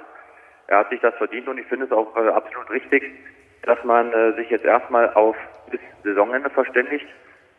er 0.68 0.80
hat 0.80 0.90
sich 0.90 1.00
das 1.02 1.16
verdient 1.16 1.48
und 1.48 1.58
ich 1.58 1.66
finde 1.68 1.86
es 1.86 1.92
auch 1.92 2.16
äh, 2.16 2.30
absolut 2.30 2.70
richtig, 2.70 3.04
dass 3.64 3.82
man 3.84 4.12
äh, 4.14 4.34
sich 4.36 4.50
jetzt 4.50 4.66
erstmal 4.66 5.14
auf 5.14 5.36
bis 5.72 5.80
Saisonende 6.04 6.50
verständigt 6.50 7.06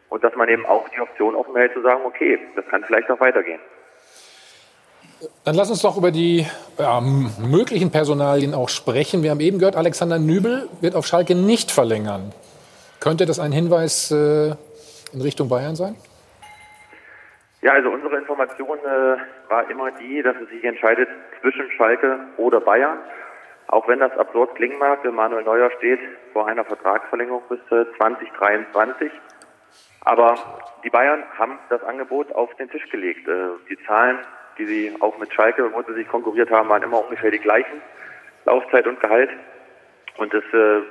und 0.08 0.22
dass 0.24 0.34
man 0.36 0.48
eben 0.48 0.64
auch 0.66 0.88
die 0.88 1.00
Option 1.00 1.34
offen 1.34 1.56
hält 1.56 1.72
zu 1.72 1.82
sagen, 1.82 2.00
okay, 2.04 2.38
das 2.56 2.66
kann 2.68 2.84
vielleicht 2.84 3.10
auch 3.10 3.20
weitergehen. 3.20 3.60
Dann 5.44 5.56
lass 5.56 5.70
uns 5.70 5.82
doch 5.82 5.96
über 5.96 6.12
die 6.12 6.46
ja, 6.78 7.00
möglichen 7.00 7.90
Personalien 7.90 8.54
auch 8.54 8.68
sprechen. 8.68 9.22
Wir 9.22 9.30
haben 9.30 9.40
eben 9.40 9.58
gehört, 9.58 9.74
Alexander 9.74 10.18
Nübel 10.18 10.68
wird 10.80 10.94
auf 10.94 11.06
Schalke 11.06 11.34
nicht 11.34 11.70
verlängern. 11.72 12.32
Könnte 13.00 13.26
das 13.26 13.38
ein 13.38 13.52
Hinweis 13.52 14.10
äh, 14.10 14.54
in 15.12 15.20
Richtung 15.20 15.48
Bayern 15.48 15.76
sein? 15.76 15.96
Ja, 17.60 17.72
also 17.72 17.90
unsere 17.90 18.16
Information 18.16 18.78
äh, 18.78 19.16
war 19.48 19.68
immer 19.68 19.90
die, 19.90 20.22
dass 20.22 20.36
es 20.36 20.48
sich 20.48 20.62
entscheidet 20.62 21.08
zwischen 21.40 21.70
Schalke 21.72 22.20
oder 22.36 22.60
Bayern. 22.60 22.98
Auch 23.66 23.88
wenn 23.88 23.98
das 23.98 24.16
absurd 24.16 24.54
klingen 24.54 24.78
mag, 24.78 25.04
äh, 25.04 25.10
Manuel 25.10 25.44
Neuer 25.44 25.70
steht 25.78 25.98
vor 26.32 26.46
einer 26.46 26.64
Vertragsverlängerung 26.64 27.42
bis 27.48 27.58
äh, 27.72 27.84
2023. 27.96 29.10
Aber 30.04 30.36
die 30.84 30.90
Bayern 30.90 31.24
haben 31.36 31.58
das 31.68 31.82
Angebot 31.82 32.32
auf 32.32 32.54
den 32.54 32.70
Tisch 32.70 32.88
gelegt. 32.90 33.26
Äh, 33.26 33.48
die 33.68 33.78
Zahlen, 33.84 34.18
die 34.56 34.66
sie 34.66 34.96
auch 35.00 35.18
mit 35.18 35.34
Schalke, 35.34 35.72
wo 35.72 35.82
sie 35.82 35.94
sich 35.94 36.08
konkurriert 36.08 36.50
haben, 36.50 36.68
waren 36.68 36.84
immer 36.84 37.02
ungefähr 37.02 37.32
die 37.32 37.40
gleichen. 37.40 37.82
Laufzeit 38.44 38.86
und 38.86 39.00
Gehalt. 39.00 39.30
Und 40.16 40.32
es 40.32 40.44
äh, 40.54 40.82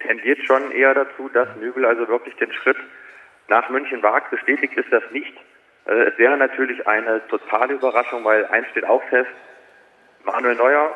tendiert 0.00 0.40
schon 0.44 0.72
eher 0.72 0.92
dazu, 0.92 1.28
dass 1.32 1.48
Nübel 1.60 1.86
also 1.86 2.08
wirklich 2.08 2.34
den 2.36 2.52
Schritt 2.52 2.76
nach 3.46 3.68
München 3.68 4.02
wagt. 4.02 4.30
Bestätigt 4.30 4.74
ist 4.74 4.92
das 4.92 5.04
nicht. 5.12 5.34
Äh, 5.88 6.10
Es 6.10 6.18
wäre 6.18 6.36
natürlich 6.36 6.86
eine 6.86 7.26
totale 7.28 7.74
Überraschung, 7.74 8.24
weil 8.24 8.46
eins 8.46 8.68
steht 8.68 8.84
auch 8.84 9.02
fest, 9.04 9.30
Manuel 10.24 10.56
Neuer, 10.56 10.90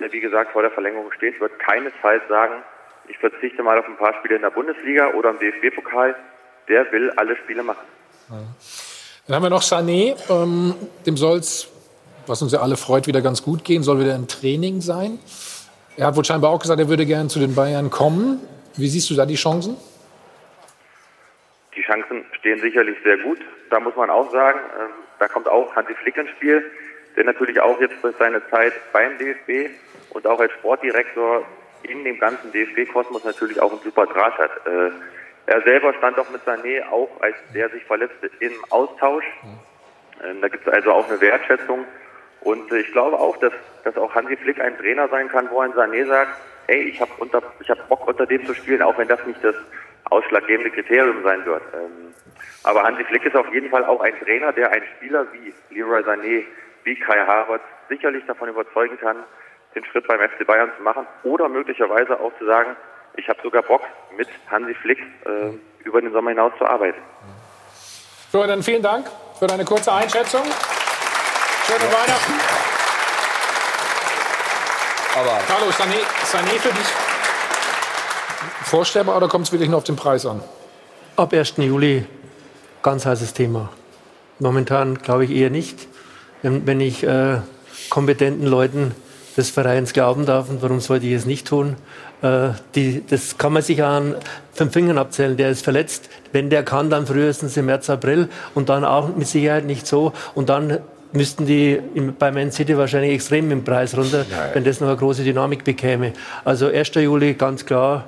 der 0.00 0.12
wie 0.12 0.20
gesagt 0.20 0.52
vor 0.52 0.62
der 0.62 0.70
Verlängerung 0.70 1.12
steht, 1.12 1.40
wird 1.40 1.58
keinesfalls 1.58 2.22
sagen, 2.28 2.62
ich 3.08 3.18
verzichte 3.18 3.62
mal 3.62 3.78
auf 3.78 3.86
ein 3.86 3.96
paar 3.96 4.14
Spiele 4.18 4.36
in 4.36 4.42
der 4.42 4.50
Bundesliga 4.50 5.12
oder 5.14 5.30
im 5.30 5.38
DFB-Pokal. 5.38 6.14
Der 6.68 6.90
will 6.92 7.10
alle 7.12 7.36
Spiele 7.36 7.62
machen. 7.62 7.86
Dann 9.26 9.34
haben 9.36 9.42
wir 9.42 9.50
noch 9.50 9.62
Sané. 9.62 10.14
Ähm, 10.30 10.74
dem 11.06 11.16
soll 11.16 11.38
es, 11.38 11.70
was 12.26 12.42
uns 12.42 12.52
ja 12.52 12.60
alle 12.60 12.76
freut, 12.76 13.06
wieder 13.06 13.22
ganz 13.22 13.42
gut 13.42 13.64
gehen. 13.64 13.82
Soll 13.82 14.00
wieder 14.00 14.14
im 14.14 14.28
Training 14.28 14.82
sein. 14.82 15.18
Er 15.96 16.06
hat 16.08 16.16
wohl 16.16 16.24
scheinbar 16.24 16.50
auch 16.50 16.60
gesagt, 16.60 16.78
er 16.78 16.88
würde 16.90 17.06
gerne 17.06 17.28
zu 17.28 17.38
den 17.38 17.54
Bayern 17.54 17.88
kommen. 17.88 18.40
Wie 18.76 18.88
siehst 18.88 19.08
du 19.10 19.14
da 19.14 19.24
die 19.24 19.36
Chancen? 19.36 19.78
Die 21.74 21.82
Chancen 21.82 22.26
stehen 22.38 22.60
sicherlich 22.60 22.98
sehr 23.02 23.16
gut. 23.18 23.40
Da 23.70 23.80
muss 23.80 23.96
man 23.96 24.10
auch 24.10 24.30
sagen, 24.30 24.60
ähm, 24.78 24.90
da 25.18 25.28
kommt 25.28 25.48
auch 25.48 25.74
Hansi 25.74 25.94
Flick 25.94 26.16
ins 26.16 26.30
Spiel, 26.30 26.70
der 27.16 27.24
natürlich 27.24 27.60
auch 27.60 27.80
jetzt 27.80 27.96
durch 28.02 28.16
seine 28.16 28.46
Zeit 28.48 28.72
beim 28.92 29.18
DFB 29.18 29.70
und 30.10 30.26
auch 30.26 30.40
als 30.40 30.52
Sportdirektor 30.52 31.44
in 31.82 32.04
dem 32.04 32.18
ganzen 32.18 32.52
DFB-Kosmos 32.52 33.24
natürlich 33.24 33.60
auch 33.60 33.70
einen 33.70 33.80
super 33.82 34.06
Draht 34.06 34.38
hat. 34.38 34.50
Äh, 34.66 34.90
er 35.46 35.62
selber 35.62 35.94
stand 35.94 36.18
auch 36.18 36.28
mit 36.30 36.42
Sané 36.42 36.86
auch, 36.90 37.08
als 37.20 37.36
der 37.54 37.70
sich 37.70 37.84
verletzte, 37.84 38.30
im 38.40 38.52
Austausch. 38.70 39.24
Ähm, 40.22 40.40
da 40.40 40.48
gibt 40.48 40.66
es 40.66 40.72
also 40.72 40.92
auch 40.92 41.08
eine 41.08 41.20
Wertschätzung. 41.20 41.84
Und 42.40 42.70
äh, 42.72 42.80
ich 42.80 42.92
glaube 42.92 43.18
auch, 43.18 43.36
dass, 43.38 43.52
dass 43.84 43.96
auch 43.96 44.14
Hansi 44.14 44.36
Flick 44.36 44.60
ein 44.60 44.76
Trainer 44.78 45.08
sein 45.08 45.28
kann, 45.28 45.48
wo 45.50 45.60
ein 45.60 45.72
Sané 45.72 46.06
sagt, 46.06 46.32
hey, 46.66 46.82
ich 46.82 47.00
habe 47.00 47.10
hab 47.32 47.88
Bock 47.88 48.06
unter 48.06 48.26
dem 48.26 48.44
zu 48.44 48.54
spielen, 48.54 48.82
auch 48.82 48.98
wenn 48.98 49.08
das 49.08 49.24
nicht 49.26 49.42
das 49.42 49.54
ausschlaggebende 50.10 50.70
Kriterium 50.70 51.22
sein 51.22 51.44
wird. 51.44 51.62
Ähm, 51.74 52.14
aber 52.64 52.82
Hansi 52.82 53.04
Flick 53.04 53.24
ist 53.24 53.36
auf 53.36 53.52
jeden 53.52 53.70
Fall 53.70 53.84
auch 53.84 54.00
ein 54.00 54.18
Trainer, 54.20 54.52
der 54.52 54.70
einen 54.70 54.86
Spieler 54.96 55.26
wie 55.32 55.54
Leroy 55.74 56.02
Sané, 56.02 56.44
wie 56.84 56.96
Kai 56.96 57.18
Havertz 57.26 57.62
sicherlich 57.88 58.24
davon 58.26 58.48
überzeugen 58.48 58.98
kann, 58.98 59.16
den 59.74 59.84
Schritt 59.84 60.06
beim 60.08 60.20
FC 60.20 60.46
Bayern 60.46 60.70
zu 60.76 60.82
machen 60.82 61.06
oder 61.24 61.48
möglicherweise 61.48 62.18
auch 62.20 62.32
zu 62.38 62.46
sagen, 62.46 62.76
ich 63.16 63.28
habe 63.28 63.40
sogar 63.42 63.62
Bock, 63.62 63.82
mit 64.16 64.28
Hansi 64.50 64.74
Flick 64.74 64.98
äh, 64.98 65.84
über 65.84 66.00
den 66.00 66.12
Sommer 66.12 66.30
hinaus 66.30 66.52
zu 66.58 66.66
arbeiten. 66.66 66.98
So, 68.30 68.46
dann 68.46 68.62
vielen 68.62 68.82
Dank 68.82 69.06
für 69.38 69.46
deine 69.46 69.64
kurze 69.64 69.92
Einschätzung. 69.92 70.42
Schöne 70.42 71.84
ja. 71.84 71.92
Weihnachten. 71.92 72.32
Aber 75.16 75.38
Carlo, 75.46 75.70
Sané, 75.70 75.98
Sané 76.24 76.58
für 76.60 76.68
dich 76.68 76.86
vorstellbar 78.64 79.16
oder 79.16 79.28
kommt 79.28 79.46
es 79.46 79.52
wirklich 79.52 79.68
nur 79.68 79.78
auf 79.78 79.84
den 79.84 79.96
Preis 79.96 80.26
an? 80.26 80.42
Ab 81.16 81.32
1. 81.32 81.54
Juli 81.56 82.06
ganz 82.88 83.04
heißes 83.04 83.34
Thema. 83.34 83.68
Momentan 84.38 84.96
glaube 84.96 85.26
ich 85.26 85.30
eher 85.30 85.50
nicht. 85.50 85.88
Wenn 86.40 86.80
ich 86.80 87.04
äh, 87.04 87.36
kompetenten 87.90 88.46
Leuten 88.46 88.94
des 89.36 89.50
Vereins 89.50 89.92
glauben 89.92 90.24
darf, 90.24 90.48
und 90.48 90.62
warum 90.62 90.80
sollte 90.80 91.04
ich 91.04 91.12
es 91.12 91.26
nicht 91.26 91.46
tun, 91.46 91.76
äh, 92.22 92.48
die, 92.74 93.04
das 93.06 93.36
kann 93.36 93.52
man 93.52 93.62
sich 93.62 93.84
an 93.84 94.14
fünf 94.54 94.72
Fingern 94.72 94.96
abzählen. 94.96 95.36
Der 95.36 95.50
ist 95.50 95.64
verletzt. 95.64 96.08
Wenn 96.32 96.48
der 96.48 96.62
kann, 96.62 96.88
dann 96.88 97.06
frühestens 97.06 97.58
im 97.58 97.66
März, 97.66 97.90
April 97.90 98.30
und 98.54 98.70
dann 98.70 98.86
auch 98.86 99.14
mit 99.14 99.26
Sicherheit 99.26 99.66
nicht 99.66 99.86
so. 99.86 100.14
Und 100.34 100.48
dann 100.48 100.78
müssten 101.12 101.44
die 101.44 101.82
bei 102.18 102.32
Man 102.32 102.52
City 102.52 102.78
wahrscheinlich 102.78 103.12
extrem 103.12 103.50
im 103.50 103.64
Preis 103.64 103.94
runter, 103.98 104.24
Nein. 104.30 104.50
wenn 104.54 104.64
das 104.64 104.80
noch 104.80 104.88
eine 104.88 104.96
große 104.96 105.24
Dynamik 105.24 105.62
bekäme. 105.62 106.14
Also 106.42 106.68
1. 106.68 106.94
Juli 106.94 107.34
ganz 107.34 107.66
klar, 107.66 108.06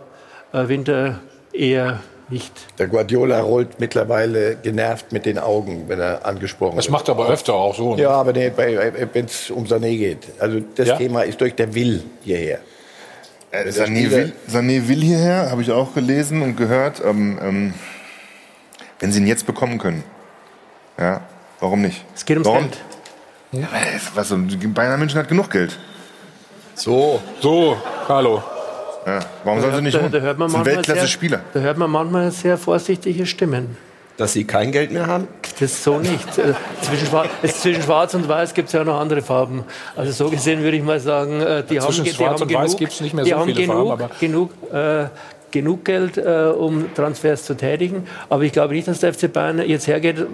äh, 0.55 0.67
Winter 0.69 1.21
eher 1.53 2.01
nicht. 2.31 2.53
Der 2.79 2.87
Guardiola 2.89 3.41
rollt 3.41 3.81
mittlerweile 3.81 4.57
genervt 4.57 5.13
mit 5.13 5.27
den 5.27 5.39
Augen, 5.39 5.85
wenn 5.89 6.01
er 6.01 6.25
angesprochen 6.25 6.77
wird. 6.77 6.85
Das 6.85 6.91
macht 6.91 7.09
er 7.09 7.13
aber 7.13 7.29
öfter 7.29 7.55
auch 7.55 7.75
so. 7.75 7.95
Ne? 7.95 8.03
Ja, 8.03 8.11
aber 8.11 8.33
nee, 8.33 8.53
wenn 8.57 9.25
es 9.25 9.51
um 9.51 9.65
Sané 9.65 9.97
geht. 9.97 10.29
Also 10.39 10.61
das 10.75 10.89
ja? 10.89 10.97
Thema 10.97 11.23
ist 11.23 11.41
durch 11.41 11.55
der 11.55 11.75
Will 11.75 12.03
hierher. 12.23 12.61
Äh, 13.51 13.69
Sané, 13.71 14.11
will, 14.11 14.33
Sané 14.49 14.87
will 14.89 15.01
hierher, 15.01 15.51
habe 15.51 15.63
ich 15.63 15.71
auch 15.73 15.93
gelesen 15.95 16.43
und 16.43 16.57
gehört. 16.57 17.03
Ähm, 17.05 17.39
ähm, 17.43 17.75
wenn 19.01 19.13
sie 19.13 19.21
ihn 19.21 19.27
jetzt 19.27 19.47
bekommen 19.47 19.79
können, 19.79 20.05
ja, 20.99 21.23
warum 21.59 21.81
nicht? 21.81 22.05
Es 22.15 22.25
geht 22.25 22.37
ums 22.37 22.47
warum? 22.47 22.71
Geld. 22.71 22.79
Ja. 23.53 23.69
Was, 24.15 24.33
Bayern 24.75 24.99
München 24.99 25.19
hat 25.19 25.29
genug 25.29 25.51
Geld. 25.51 25.77
So. 26.75 27.21
So, 27.41 27.77
Carlo. 28.07 28.43
Ja, 29.11 29.21
warum 29.45 29.61
sollen 29.61 29.75
sie 29.77 29.83
nicht 29.83 29.97
da, 29.97 30.09
da 30.09 30.21
hört 30.21 30.39
man 30.39 30.65
Weltklasse-Spieler. 30.65 31.41
Da 31.53 31.61
hört 31.61 31.79
man 31.79 31.91
manchmal 31.91 32.31
sehr 32.31 32.57
vorsichtige 32.57 33.27
Stimmen. 33.27 33.77
Dass 34.17 34.35
sie 34.35 34.45
kein 34.45 34.71
Geld 34.71 34.93
mehr 34.93 35.07
haben? 35.07 35.27
Das 35.59 35.83
so 35.83 35.99
nicht. 35.99 36.39
Äh, 36.39 36.53
zwischen, 36.83 37.07
Schwarz, 37.07 37.29
zwischen 37.43 37.83
Schwarz 37.83 38.15
und 38.15 38.29
Weiß 38.29 38.55
gibt 38.55 38.69
es 38.69 38.75
ja 38.75 38.85
noch 38.85 39.01
andere 39.01 39.23
Farben. 39.23 39.65
Also 39.97 40.13
so 40.13 40.31
gesehen 40.31 40.63
würde 40.63 40.77
ich 40.77 40.83
mal 40.83 41.01
sagen, 41.01 41.41
äh, 41.41 41.65
die 41.65 41.81
haben, 41.81 42.05
die 42.05 42.13
haben 42.13 42.47
genug, 42.47 42.81
nicht 43.01 43.15
mehr 43.15 43.25
so 43.25 43.45
viele 43.45 43.55
genug, 43.55 43.89
Farben, 43.89 44.11
genug 44.21 44.51
äh, 44.73 45.07
genug 45.51 45.85
Geld, 45.85 46.17
äh, 46.17 46.53
um 46.57 46.93
Transfers 46.95 47.45
zu 47.45 47.57
tätigen. 47.57 48.07
Aber 48.29 48.43
ich 48.43 48.53
glaube 48.53 48.75
nicht, 48.75 48.89
dass 48.89 49.01
der 49.01 49.13
FC 49.13 49.33
Bayern 49.33 49.67
jetzt 49.67 49.87
hergeht, 49.87 50.27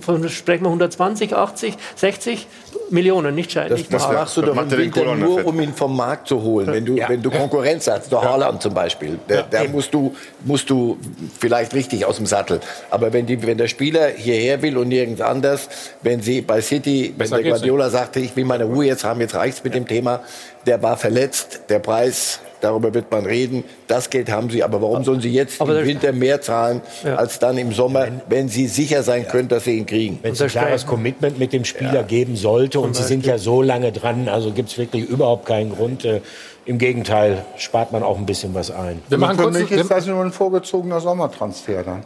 von, 0.00 0.28
sprechen 0.28 0.64
wir 0.64 0.68
120, 0.68 1.34
80, 1.34 1.76
60 1.96 2.46
Millionen, 2.90 3.34
nicht 3.34 3.52
scheint. 3.52 3.70
Das, 3.70 3.88
das 3.88 4.08
machst 4.08 4.36
du 4.36 4.42
doch 4.42 4.56
im 4.56 4.70
Winter 4.70 5.14
nur, 5.14 5.46
um 5.46 5.60
ihn 5.60 5.72
vom 5.72 5.96
Markt 5.96 6.28
zu 6.28 6.42
holen. 6.42 6.66
Wenn 6.66 6.84
du, 6.84 6.96
ja. 6.96 7.08
wenn 7.08 7.22
du 7.22 7.30
Konkurrenz 7.30 7.86
hast, 7.86 8.10
der 8.10 8.22
Haaland 8.22 8.62
zum 8.62 8.74
Beispiel, 8.74 9.18
der, 9.28 9.42
der 9.44 9.68
musst, 9.68 9.92
du, 9.94 10.14
musst 10.44 10.68
du 10.70 10.98
vielleicht 11.38 11.74
richtig 11.74 12.04
aus 12.04 12.16
dem 12.16 12.26
Sattel. 12.26 12.60
Aber 12.90 13.12
wenn, 13.12 13.26
die, 13.26 13.42
wenn 13.46 13.58
der 13.58 13.68
Spieler 13.68 14.08
hierher 14.08 14.62
will 14.62 14.76
und 14.76 14.88
nirgends 14.88 15.20
anders, 15.20 15.68
wenn 16.02 16.20
sie 16.22 16.40
bei 16.40 16.60
City, 16.60 17.14
wenn 17.16 17.30
der 17.30 17.42
Guardiola 17.42 17.90
sagte, 17.90 18.20
ich 18.20 18.34
will 18.36 18.44
meine 18.44 18.64
Ruhe 18.64 18.86
jetzt 18.86 19.04
haben, 19.04 19.20
jetzt 19.20 19.34
reicht's 19.34 19.64
mit 19.64 19.74
dem 19.74 19.86
Thema, 19.86 20.20
der 20.66 20.82
war 20.82 20.96
verletzt, 20.96 21.62
der 21.68 21.78
Preis 21.78 22.40
Darüber 22.64 22.94
wird 22.94 23.10
man 23.10 23.26
reden. 23.26 23.62
Das 23.88 24.08
Geld 24.08 24.30
haben 24.30 24.48
sie. 24.48 24.64
Aber 24.64 24.80
warum 24.80 25.04
sollen 25.04 25.20
sie 25.20 25.30
jetzt 25.30 25.60
aber 25.60 25.80
im 25.80 25.86
Winter 25.86 26.12
mehr 26.12 26.40
zahlen 26.40 26.80
ja. 27.04 27.16
als 27.16 27.38
dann 27.38 27.58
im 27.58 27.74
Sommer, 27.74 28.06
wenn 28.30 28.48
sie 28.48 28.68
sicher 28.68 29.02
sein 29.02 29.28
können, 29.28 29.48
dass 29.48 29.64
sie 29.64 29.76
ihn 29.76 29.84
kriegen? 29.84 30.18
Wenn 30.22 30.32
es 30.32 30.40
ein 30.40 30.48
klares 30.48 30.86
Commitment 30.86 31.38
mit 31.38 31.52
dem 31.52 31.66
Spieler 31.66 31.92
ja. 31.92 32.02
geben 32.02 32.36
sollte 32.36 32.80
und 32.80 32.96
sie 32.96 33.02
sind 33.02 33.26
ja 33.26 33.36
so 33.36 33.60
lange 33.60 33.92
dran, 33.92 34.30
also 34.30 34.50
gibt 34.50 34.70
es 34.70 34.78
wirklich 34.78 35.06
überhaupt 35.06 35.44
keinen 35.44 35.74
Grund. 35.74 36.06
Äh, 36.06 36.22
Im 36.64 36.78
Gegenteil, 36.78 37.44
spart 37.58 37.92
man 37.92 38.02
auch 38.02 38.16
ein 38.16 38.24
bisschen 38.24 38.54
was 38.54 38.70
ein. 38.70 39.02
Wir 39.10 39.18
machen 39.18 39.36
Für 39.36 39.50
mich 39.50 39.70
ist 39.70 39.90
das 39.90 40.06
nur 40.06 40.24
ein 40.24 40.32
vorgezogener 40.32 41.00
Sommertransfer 41.00 41.82
dann. 41.82 42.02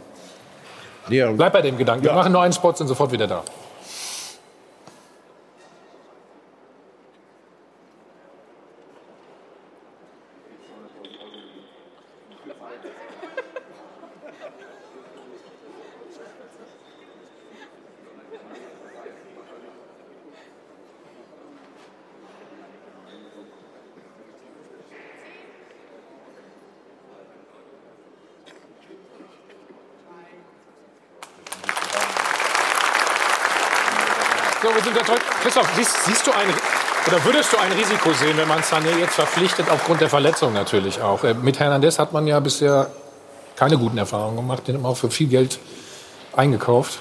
Ja. 1.09 1.31
Bleib 1.31 1.53
bei 1.53 1.63
dem 1.63 1.79
Gedanken. 1.79 2.05
Wir 2.05 2.13
machen 2.13 2.33
nur 2.33 2.43
einen 2.43 2.53
Spot, 2.53 2.75
sind 2.75 2.89
sofort 2.89 3.13
wieder 3.13 3.29
da. 3.29 3.45
So, 34.61 34.75
wir 34.75 34.83
sind 34.83 34.97
da 34.97 35.05
zurück. 35.05 35.23
Christoph, 35.43 35.69
siehst, 35.77 36.05
siehst, 36.05 36.27
du 36.27 36.33
ein, 36.33 36.49
du 37.59 37.65
ein 37.65 37.73
Risiko 37.73 38.13
sehen, 38.13 38.37
wenn 38.37 38.49
man 38.49 38.61
Sané 38.61 38.99
jetzt 38.99 39.15
verpflichtet, 39.15 39.67
aufgrund 39.71 40.01
der 40.01 40.09
Verletzung 40.09 40.53
natürlich 40.53 41.01
auch? 41.01 41.25
Äh, 41.25 41.35
mit 41.35 41.59
Hernandez 41.59 41.99
hat 41.99 42.13
man 42.13 42.27
ja 42.27 42.41
bisher 42.41 42.91
keine 43.57 43.77
guten 43.77 43.99
Erfahrungen 43.99 44.37
gemacht, 44.37 44.69
den 44.69 44.77
haben 44.77 44.87
auch 44.87 44.97
für 44.97 45.11
viel 45.11 45.29
Geld 45.29 45.59
eingekauft. 46.37 47.01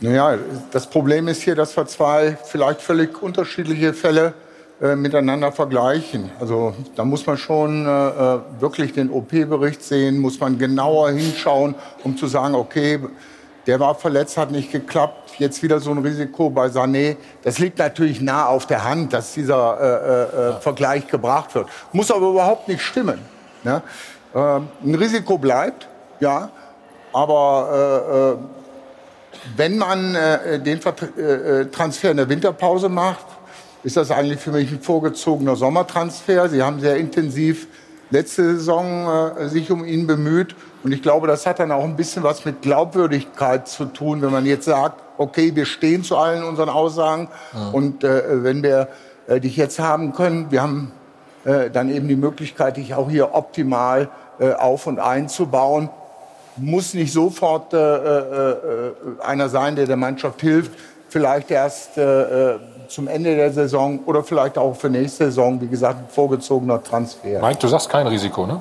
Naja, 0.00 0.38
das 0.72 0.88
Problem 0.90 1.28
ist 1.28 1.42
hier, 1.42 1.54
dass 1.54 1.76
wir 1.76 1.86
zwei 1.86 2.36
vielleicht 2.44 2.82
völlig 2.82 3.22
unterschiedliche 3.22 3.94
Fälle 3.94 4.34
äh, 4.82 4.94
miteinander 4.96 5.52
vergleichen. 5.52 6.30
Also 6.40 6.74
da 6.96 7.04
muss 7.04 7.26
man 7.26 7.38
schon 7.38 7.86
äh, 7.86 7.88
äh 7.88 8.40
wirklich 8.60 8.92
den 8.92 9.10
OP-Bericht 9.10 9.82
sehen, 9.82 10.18
muss 10.18 10.38
man 10.40 10.58
genauer 10.58 11.10
hinschauen, 11.10 11.74
um 12.02 12.16
zu 12.16 12.26
sagen, 12.26 12.54
okay, 12.54 13.00
der 13.66 13.80
war 13.80 13.94
verletzt, 13.96 14.36
hat 14.36 14.50
nicht 14.50 14.70
geklappt. 14.70 15.32
Jetzt 15.38 15.62
wieder 15.62 15.80
so 15.80 15.90
ein 15.90 15.98
Risiko 15.98 16.50
bei 16.50 16.66
Sané. 16.66 17.16
Das 17.42 17.58
liegt 17.58 17.78
natürlich 17.78 18.20
nah 18.20 18.46
auf 18.46 18.66
der 18.66 18.84
Hand, 18.84 19.12
dass 19.12 19.34
dieser 19.34 19.80
äh, 19.80 20.46
äh, 20.46 20.56
äh 20.56 20.60
Vergleich 20.60 21.08
gebracht 21.08 21.54
wird. 21.54 21.68
Muss 21.92 22.10
aber 22.10 22.30
überhaupt 22.30 22.68
nicht 22.68 22.80
stimmen. 22.80 23.18
Ne? 23.64 23.82
Ähm, 24.34 24.68
ein 24.84 24.94
Risiko 24.94 25.36
bleibt, 25.36 25.88
ja. 26.20 26.50
Aber 27.12 28.38
äh, 28.40 28.42
äh 28.42 28.56
wenn 29.54 29.76
man 29.76 30.14
äh, 30.14 30.58
den 30.58 30.80
Transfer 30.80 32.10
in 32.10 32.16
der 32.16 32.28
Winterpause 32.28 32.88
macht, 32.88 33.26
ist 33.84 33.96
das 33.96 34.10
eigentlich 34.10 34.40
für 34.40 34.50
mich 34.50 34.72
ein 34.72 34.80
vorgezogener 34.80 35.56
Sommertransfer. 35.56 36.48
Sie 36.48 36.62
haben 36.62 36.80
sehr 36.80 36.96
intensiv 36.96 37.68
letzte 38.10 38.56
Saison 38.56 39.48
sich 39.48 39.70
um 39.70 39.84
ihn 39.84 40.06
bemüht. 40.06 40.56
Und 40.86 40.92
ich 40.92 41.02
glaube, 41.02 41.26
das 41.26 41.46
hat 41.46 41.58
dann 41.58 41.72
auch 41.72 41.82
ein 41.82 41.96
bisschen 41.96 42.22
was 42.22 42.44
mit 42.44 42.62
Glaubwürdigkeit 42.62 43.66
zu 43.66 43.86
tun, 43.86 44.22
wenn 44.22 44.30
man 44.30 44.46
jetzt 44.46 44.66
sagt, 44.66 45.02
okay, 45.18 45.50
wir 45.56 45.66
stehen 45.66 46.04
zu 46.04 46.16
allen 46.16 46.44
unseren 46.44 46.68
Aussagen 46.68 47.26
ja. 47.52 47.70
und 47.70 48.04
äh, 48.04 48.44
wenn 48.44 48.62
wir 48.62 48.86
äh, 49.26 49.40
dich 49.40 49.56
jetzt 49.56 49.80
haben 49.80 50.12
können, 50.12 50.52
wir 50.52 50.62
haben 50.62 50.92
äh, 51.44 51.70
dann 51.70 51.90
eben 51.92 52.06
die 52.06 52.14
Möglichkeit, 52.14 52.76
dich 52.76 52.94
auch 52.94 53.10
hier 53.10 53.34
optimal 53.34 54.10
äh, 54.38 54.52
auf 54.52 54.86
und 54.86 55.00
einzubauen. 55.00 55.88
Muss 56.54 56.94
nicht 56.94 57.12
sofort 57.12 57.74
äh, 57.74 57.78
äh, 57.78 58.92
einer 59.24 59.48
sein, 59.48 59.74
der 59.74 59.86
der 59.86 59.96
Mannschaft 59.96 60.40
hilft, 60.40 60.70
vielleicht 61.08 61.50
erst 61.50 61.94
zum 62.88 63.08
Ende 63.08 63.34
der 63.34 63.52
Saison 63.52 63.98
oder 64.06 64.22
vielleicht 64.22 64.56
auch 64.56 64.76
für 64.76 64.88
nächste 64.88 65.24
Saison, 65.24 65.60
wie 65.60 65.66
gesagt, 65.66 65.98
ein 65.98 66.08
vorgezogener 66.08 66.80
Transfer. 66.80 67.40
Mike, 67.40 67.58
du 67.58 67.66
sagst 67.66 67.88
kein 67.88 68.06
Risiko, 68.06 68.46
ne? 68.46 68.60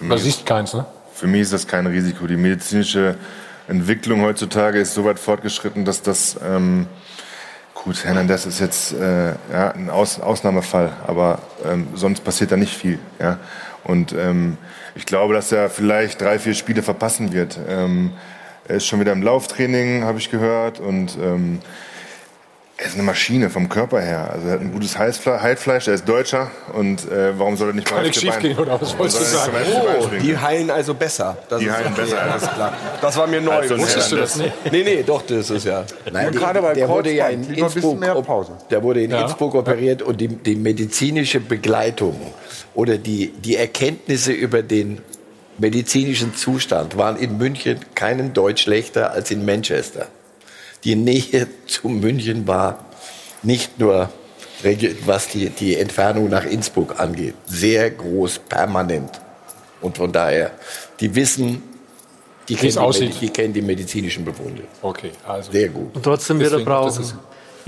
Du 0.00 0.16
siehst 0.16 0.46
keins, 0.46 0.74
ne? 0.74 0.84
Für 1.12 1.26
mich 1.26 1.42
ist 1.42 1.52
das 1.52 1.66
kein 1.66 1.86
Risiko. 1.86 2.26
Die 2.26 2.36
medizinische 2.36 3.16
Entwicklung 3.68 4.22
heutzutage 4.22 4.78
ist 4.78 4.94
so 4.94 5.04
weit 5.04 5.18
fortgeschritten, 5.18 5.84
dass 5.84 6.02
das 6.02 6.36
ähm, 6.44 6.86
gut, 7.74 8.04
Hernandez 8.04 8.46
ist 8.46 8.60
jetzt 8.60 8.92
äh, 8.92 9.28
ja, 9.52 9.70
ein 9.70 9.90
Aus 9.90 10.20
Ausnahmefall, 10.20 10.92
aber 11.06 11.38
ähm, 11.64 11.88
sonst 11.94 12.24
passiert 12.24 12.52
da 12.52 12.56
nicht 12.56 12.74
viel. 12.74 12.98
Ja? 13.18 13.38
Und 13.84 14.12
ähm, 14.12 14.58
ich 14.94 15.06
glaube, 15.06 15.34
dass 15.34 15.52
er 15.52 15.70
vielleicht 15.70 16.20
drei, 16.20 16.38
vier 16.38 16.54
Spiele 16.54 16.82
verpassen 16.82 17.32
wird. 17.32 17.58
Ähm, 17.68 18.12
er 18.66 18.76
ist 18.76 18.86
schon 18.86 18.98
wieder 18.98 19.12
im 19.12 19.22
Lauftraining, 19.22 20.04
habe 20.04 20.18
ich 20.18 20.30
gehört. 20.30 20.80
Und 20.80 21.16
ähm, 21.22 21.60
Er 22.78 22.86
ist 22.86 22.94
eine 22.94 23.04
Maschine 23.04 23.48
vom 23.48 23.70
Körper 23.70 24.02
her. 24.02 24.30
Also 24.30 24.48
er 24.48 24.52
hat 24.54 24.60
ein 24.60 24.70
gutes 24.70 24.98
Heilfleisch, 24.98 25.88
er 25.88 25.94
ist 25.94 26.06
Deutscher 26.06 26.50
und 26.74 27.10
äh, 27.10 27.38
warum 27.38 27.56
soll 27.56 27.68
er 27.70 27.74
nicht 27.74 27.86
Kann 27.86 28.02
nichts 28.02 28.20
schiefgehen, 28.20 28.58
oder 28.58 28.78
was 28.78 28.98
wolltest 28.98 29.18
du 29.20 29.24
sagen? 29.24 29.52
Oh, 29.98 30.08
die 30.20 30.36
heilen 30.36 30.70
also 30.70 30.92
besser. 30.92 31.38
Das 31.48 31.58
Die 31.58 31.64
ist 31.66 31.72
heilen 31.72 31.92
okay, 31.94 32.02
besser, 32.02 32.20
alles 32.22 32.42
klar. 32.42 32.74
Das 33.00 33.16
war 33.16 33.26
mir 33.28 33.40
neu. 33.40 33.52
Also, 33.52 33.78
Wusstest 33.78 34.12
du 34.12 34.16
das 34.16 34.36
nicht? 34.36 34.52
Nee, 34.70 34.82
nee, 34.84 35.02
doch, 35.06 35.22
das 35.22 35.48
ist 35.48 35.64
ja. 35.64 35.84
Nein, 36.12 36.32
die, 36.32 36.38
gerade 36.38 36.60
bei 36.60 36.74
der 36.74 36.86
wurde 36.86 37.12
ja 37.12 37.28
in 37.28 37.50
Innsbruck, 37.54 37.98
mehr 37.98 38.14
op- 38.14 38.26
Pause. 38.26 38.52
der 38.70 38.82
wurde 38.82 39.02
in 39.04 39.10
Ja. 39.10 39.22
Innsbruck 39.22 39.54
operiert 39.54 40.02
und 40.02 40.20
die, 40.20 40.28
die 40.28 40.56
medizinische 40.56 41.40
Begleitung 41.40 42.20
oder 42.74 42.98
die, 42.98 43.28
die 43.32 43.56
Erkenntnisse 43.56 44.32
über 44.32 44.60
den 44.62 45.00
medizinischen 45.56 46.34
Zustand 46.34 46.98
waren 46.98 47.16
in 47.16 47.38
München 47.38 47.78
keinen 47.94 48.34
Deut 48.34 48.60
schlechter 48.60 49.12
als 49.12 49.30
in 49.30 49.46
Manchester. 49.46 50.08
Die 50.86 50.94
Nähe 50.94 51.48
zu 51.66 51.88
München 51.88 52.46
war 52.46 52.84
nicht 53.42 53.76
nur, 53.80 54.08
was 55.04 55.28
die, 55.28 55.50
die 55.50 55.74
Entfernung 55.74 56.28
nach 56.28 56.44
Innsbruck 56.44 57.00
angeht, 57.00 57.34
sehr 57.44 57.90
groß, 57.90 58.38
permanent. 58.48 59.20
Und 59.80 59.96
von 59.96 60.12
daher, 60.12 60.52
die 61.00 61.12
wissen, 61.12 61.60
die 62.48 62.54
kennen 62.54 62.92
die, 62.92 63.08
die 63.08 63.30
kennen 63.30 63.52
die 63.52 63.62
medizinischen 63.62 64.24
Befunde. 64.24 64.62
Okay, 64.80 65.10
also. 65.26 65.50
Sehr 65.50 65.70
gut. 65.70 65.96
Und 65.96 66.04
trotzdem 66.04 66.38
wird 66.38 66.52
er 66.52 66.60
brauchen. 66.60 67.04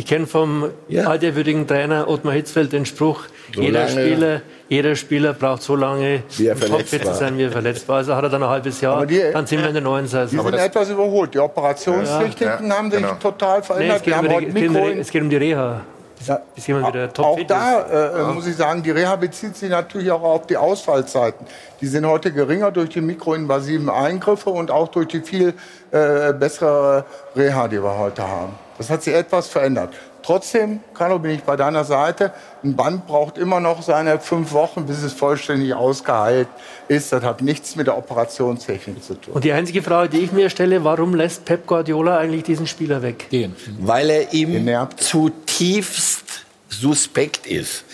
Ich 0.00 0.06
kenne 0.06 0.26
vom 0.28 0.70
altehrwürdigen 1.04 1.66
Trainer 1.66 2.08
Ottmar 2.08 2.32
Hitzfeld 2.32 2.72
den 2.72 2.86
Spruch, 2.86 3.22
So 3.52 3.60
jeder, 3.60 3.80
lange- 3.86 3.90
Spieler, 3.90 4.40
jeder 4.68 4.94
Spieler 4.94 5.32
braucht 5.32 5.60
so 5.62 5.74
lange, 5.74 6.22
Wie 6.36 6.46
er 6.46 6.54
um 6.54 6.60
topfit 6.60 7.04
zu 7.04 7.14
sein, 7.14 7.36
wie 7.36 7.42
er 7.44 7.50
verletzt 7.50 7.88
war. 7.88 7.96
Also 7.96 8.14
hat 8.14 8.22
er 8.22 8.30
dann 8.30 8.44
ein 8.44 8.48
halbes 8.48 8.80
Jahr, 8.80 8.96
Aber 8.98 9.06
die- 9.06 9.20
dann 9.32 9.44
sind 9.46 9.60
wir 9.60 9.66
in 9.68 9.74
der 9.74 9.82
neuen 9.82 10.04
Die 10.04 10.10
Saison. 10.10 10.44
sind 10.44 10.54
etwas 10.54 10.88
überholt. 10.90 11.34
Die 11.34 11.40
Operationstechniken 11.40 12.46
Ja, 12.46 12.68
ja, 12.68 12.76
haben 12.78 12.90
sich 12.92 13.00
genau. 13.02 13.14
total 13.14 13.58
Nee, 13.58 13.64
verändert. 13.64 13.96
es, 13.96 14.02
geht 14.04 14.14
Wir 14.14 14.20
um 14.20 14.28
haben 14.28 14.28
die, 14.28 14.34
heute 14.34 14.46
es, 14.46 14.54
geht 14.54 14.68
um 14.68 14.74
die, 14.94 15.00
es 15.00 15.10
geht 15.10 15.22
um 15.22 15.30
die 15.30 15.36
Reha. 15.36 15.80
Ja. 16.26 16.40
Bis 16.54 16.66
jemand 16.68 16.88
wieder 16.94 17.04
Auch 17.08 17.12
topfit 17.12 17.42
ist. 17.42 17.50
da 17.50 18.30
äh, 18.30 18.32
muss 18.34 18.46
ich 18.46 18.56
sagen, 18.56 18.82
die 18.82 18.90
Reha 18.90 19.14
bezieht 19.16 19.56
sich 19.56 19.70
natürlich 19.70 20.10
auch 20.12 20.22
auf 20.22 20.46
die 20.46 20.56
Ausfallzeiten. 20.56 21.46
Die 21.80 21.86
sind 21.86 22.06
heute 22.06 22.32
geringer 22.32 22.70
durch 22.72 22.88
die 22.90 23.00
mikroinvasiven 23.00 23.88
Eingriffe 23.88 24.50
und 24.50 24.70
auch 24.72 24.88
durch 24.88 25.06
die 25.08 25.20
viel 25.20 25.54
äh, 25.92 26.32
bessere 26.32 27.04
Reha, 27.36 27.66
die 27.68 27.80
wir 27.82 27.96
heute 27.98 28.22
haben. 28.26 28.52
Das 28.78 28.90
hat 28.90 29.02
sich 29.02 29.12
etwas 29.12 29.48
verändert. 29.48 29.92
Trotzdem, 30.22 30.80
Carlo, 30.94 31.18
bin 31.18 31.32
ich 31.32 31.42
bei 31.42 31.56
deiner 31.56 31.84
Seite. 31.84 32.32
Ein 32.62 32.76
Band 32.76 33.06
braucht 33.06 33.38
immer 33.38 33.60
noch 33.60 33.82
seine 33.82 34.20
fünf 34.20 34.52
Wochen, 34.52 34.86
bis 34.86 35.02
es 35.02 35.12
vollständig 35.12 35.74
ausgeheilt 35.74 36.48
ist. 36.86 37.12
Das 37.12 37.22
hat 37.24 37.42
nichts 37.42 37.76
mit 37.76 37.86
der 37.86 37.96
Operationstechnik 37.96 39.02
zu 39.02 39.14
tun. 39.14 39.34
Und 39.34 39.44
die 39.44 39.52
einzige 39.52 39.82
Frage, 39.82 40.10
die 40.10 40.18
ich 40.18 40.32
mir 40.32 40.48
stelle, 40.50 40.84
warum 40.84 41.14
lässt 41.14 41.44
Pep 41.44 41.66
Guardiola 41.66 42.18
eigentlich 42.18 42.44
diesen 42.44 42.66
Spieler 42.66 43.02
weg? 43.02 43.26
Gehen. 43.30 43.56
weil 43.80 44.10
er 44.10 44.32
ihm 44.32 44.68
zutiefst 44.96 46.24
suspekt 46.68 47.46
ist. 47.46 47.84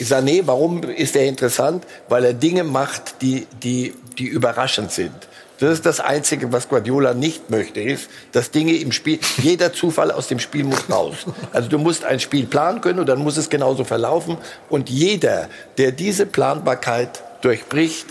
Sané, 0.00 0.42
warum 0.44 0.82
ist 0.82 1.16
er 1.16 1.26
interessant? 1.26 1.84
Weil 2.08 2.24
er 2.24 2.34
Dinge 2.34 2.64
macht, 2.64 3.22
die, 3.22 3.46
die, 3.62 3.94
die 4.18 4.26
überraschend 4.26 4.90
sind. 4.90 5.14
Das 5.58 5.72
ist 5.72 5.86
das 5.86 6.00
Einzige, 6.00 6.52
was 6.52 6.68
Guardiola 6.68 7.14
nicht 7.14 7.50
möchte, 7.50 7.80
ist, 7.80 8.10
dass 8.32 8.50
Dinge 8.50 8.74
im 8.74 8.92
Spiel, 8.92 9.18
jeder 9.38 9.72
Zufall 9.72 10.10
aus 10.10 10.28
dem 10.28 10.38
Spiel 10.38 10.64
muss 10.64 10.90
raus. 10.90 11.26
Also 11.52 11.68
du 11.68 11.78
musst 11.78 12.04
ein 12.04 12.20
Spiel 12.20 12.46
planen 12.46 12.80
können 12.80 12.98
und 12.98 13.06
dann 13.06 13.18
muss 13.18 13.36
es 13.36 13.48
genauso 13.48 13.84
verlaufen. 13.84 14.36
Und 14.68 14.90
jeder, 14.90 15.48
der 15.78 15.92
diese 15.92 16.26
Planbarkeit 16.26 17.22
durchbricht, 17.40 18.06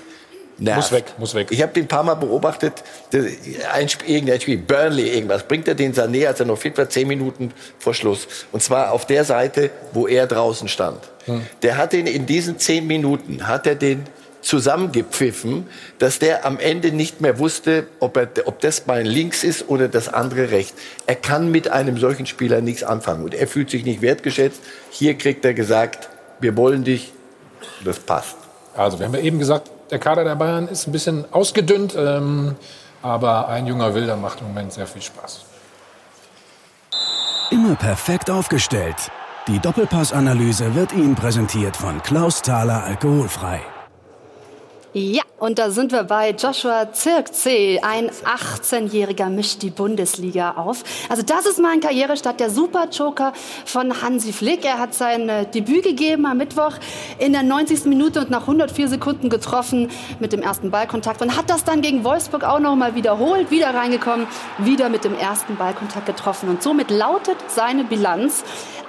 nervt. 0.57 0.77
Muss 0.77 0.91
weg, 0.91 1.05
muss 1.17 1.35
weg. 1.35 1.47
Ich 1.51 1.61
habe 1.61 1.73
den 1.73 1.83
ein 1.83 1.87
paar 1.87 2.03
Mal 2.03 2.15
beobachtet, 2.15 2.83
ein 3.73 3.89
Spiel, 3.89 4.15
irgendein 4.15 4.41
Spiel, 4.41 4.57
Burnley 4.57 5.09
irgendwas, 5.09 5.43
bringt 5.43 5.67
er 5.67 5.75
den 5.75 5.93
Sané, 5.93 6.27
als 6.27 6.39
er 6.39 6.45
noch 6.45 6.57
fit 6.57 6.77
war, 6.77 6.89
zehn 6.89 7.07
Minuten 7.07 7.51
vor 7.77 7.93
Schluss. 7.93 8.27
Und 8.51 8.63
zwar 8.63 8.91
auf 8.91 9.05
der 9.05 9.23
Seite, 9.23 9.69
wo 9.93 10.07
er 10.07 10.27
draußen 10.27 10.67
stand. 10.67 10.99
Der 11.61 11.77
hat 11.77 11.93
den 11.93 12.07
in 12.07 12.25
diesen 12.25 12.59
zehn 12.59 12.85
Minuten, 12.87 13.47
hat 13.47 13.65
er 13.67 13.75
den 13.75 14.03
zusammengepfiffen, 14.45 15.67
dass 15.97 16.19
der 16.19 16.45
am 16.45 16.59
Ende 16.59 16.91
nicht 16.91 17.19
mehr 17.19 17.39
wusste, 17.39 17.87
ob, 17.99 18.15
er, 18.15 18.29
ob 18.45 18.59
das 18.61 18.81
Bein 18.81 19.05
links 19.05 19.43
ist 19.43 19.69
oder 19.69 19.87
das 19.87 20.07
andere 20.07 20.51
rechts. 20.51 20.75
Er 21.07 21.15
kann 21.15 21.49
mit 21.49 21.69
einem 21.69 21.97
solchen 21.97 22.25
Spieler 22.27 22.61
nichts 22.61 22.83
anfangen 22.83 23.23
und 23.23 23.33
er 23.33 23.47
fühlt 23.47 23.69
sich 23.71 23.83
nicht 23.85 24.01
wertgeschätzt. 24.01 24.61
Hier 24.91 25.17
kriegt 25.17 25.43
er 25.45 25.53
gesagt, 25.53 26.09
wir 26.39 26.55
wollen 26.55 26.83
dich, 26.83 27.11
das 27.83 27.99
passt. 27.99 28.37
Also, 28.75 28.99
wir 28.99 29.07
haben 29.07 29.15
ja 29.15 29.21
eben 29.21 29.39
gesagt, 29.39 29.71
der 29.89 29.99
Kader 29.99 30.23
der 30.23 30.35
Bayern 30.35 30.67
ist 30.67 30.87
ein 30.87 30.91
bisschen 30.91 31.25
ausgedünnt, 31.31 31.95
ähm, 31.97 32.55
aber 33.01 33.47
ein 33.47 33.65
junger 33.65 33.95
Wilder 33.95 34.15
macht 34.15 34.41
im 34.41 34.47
Moment 34.47 34.73
sehr 34.73 34.87
viel 34.87 35.01
Spaß. 35.01 35.45
Immer 37.51 37.75
perfekt 37.75 38.29
aufgestellt. 38.29 38.95
Die 39.47 39.59
Doppelpassanalyse 39.59 40.75
wird 40.75 40.91
Ihnen 40.93 41.15
präsentiert 41.15 41.77
von 41.77 42.01
Klaus 42.01 42.41
Thaler 42.41 42.83
Alkoholfrei. 42.83 43.61
Ja, 44.97 45.23
und 45.39 45.59
da 45.59 45.71
sind 45.71 45.91
wir 45.91 46.05
bei 46.05 46.29
Joshua 46.29 46.93
Zirkzee. 46.93 47.81
Ein 47.81 48.09
18-Jähriger 48.09 49.27
mischt 49.27 49.61
die 49.61 49.69
Bundesliga 49.69 50.51
auf. 50.51 50.85
Also 51.09 51.21
das 51.21 51.45
ist 51.45 51.59
mal 51.59 51.73
ein 51.73 51.81
Karrierestart, 51.81 52.39
der 52.39 52.49
Super-Joker 52.49 53.33
von 53.65 54.01
Hansi 54.01 54.31
Flick. 54.31 54.63
Er 54.63 54.79
hat 54.79 54.93
sein 54.93 55.27
äh, 55.27 55.45
Debüt 55.47 55.83
gegeben 55.83 56.25
am 56.25 56.37
Mittwoch 56.37 56.75
in 57.19 57.33
der 57.33 57.43
90. 57.43 57.83
Minute 57.87 58.21
und 58.21 58.29
nach 58.29 58.43
104 58.43 58.87
Sekunden 58.87 59.27
getroffen 59.27 59.89
mit 60.21 60.31
dem 60.31 60.41
ersten 60.41 60.71
Ballkontakt 60.71 61.21
und 61.21 61.35
hat 61.35 61.49
das 61.49 61.65
dann 61.65 61.81
gegen 61.81 62.05
Wolfsburg 62.05 62.45
auch 62.45 62.59
noch 62.59 62.77
mal 62.77 62.95
wiederholt, 62.95 63.51
wieder 63.51 63.73
reingekommen, 63.73 64.27
wieder 64.59 64.87
mit 64.87 65.03
dem 65.03 65.17
ersten 65.17 65.57
Ballkontakt 65.57 66.05
getroffen. 66.05 66.47
Und 66.47 66.63
somit 66.63 66.89
lautet 66.89 67.35
seine 67.49 67.83
Bilanz 67.83 68.45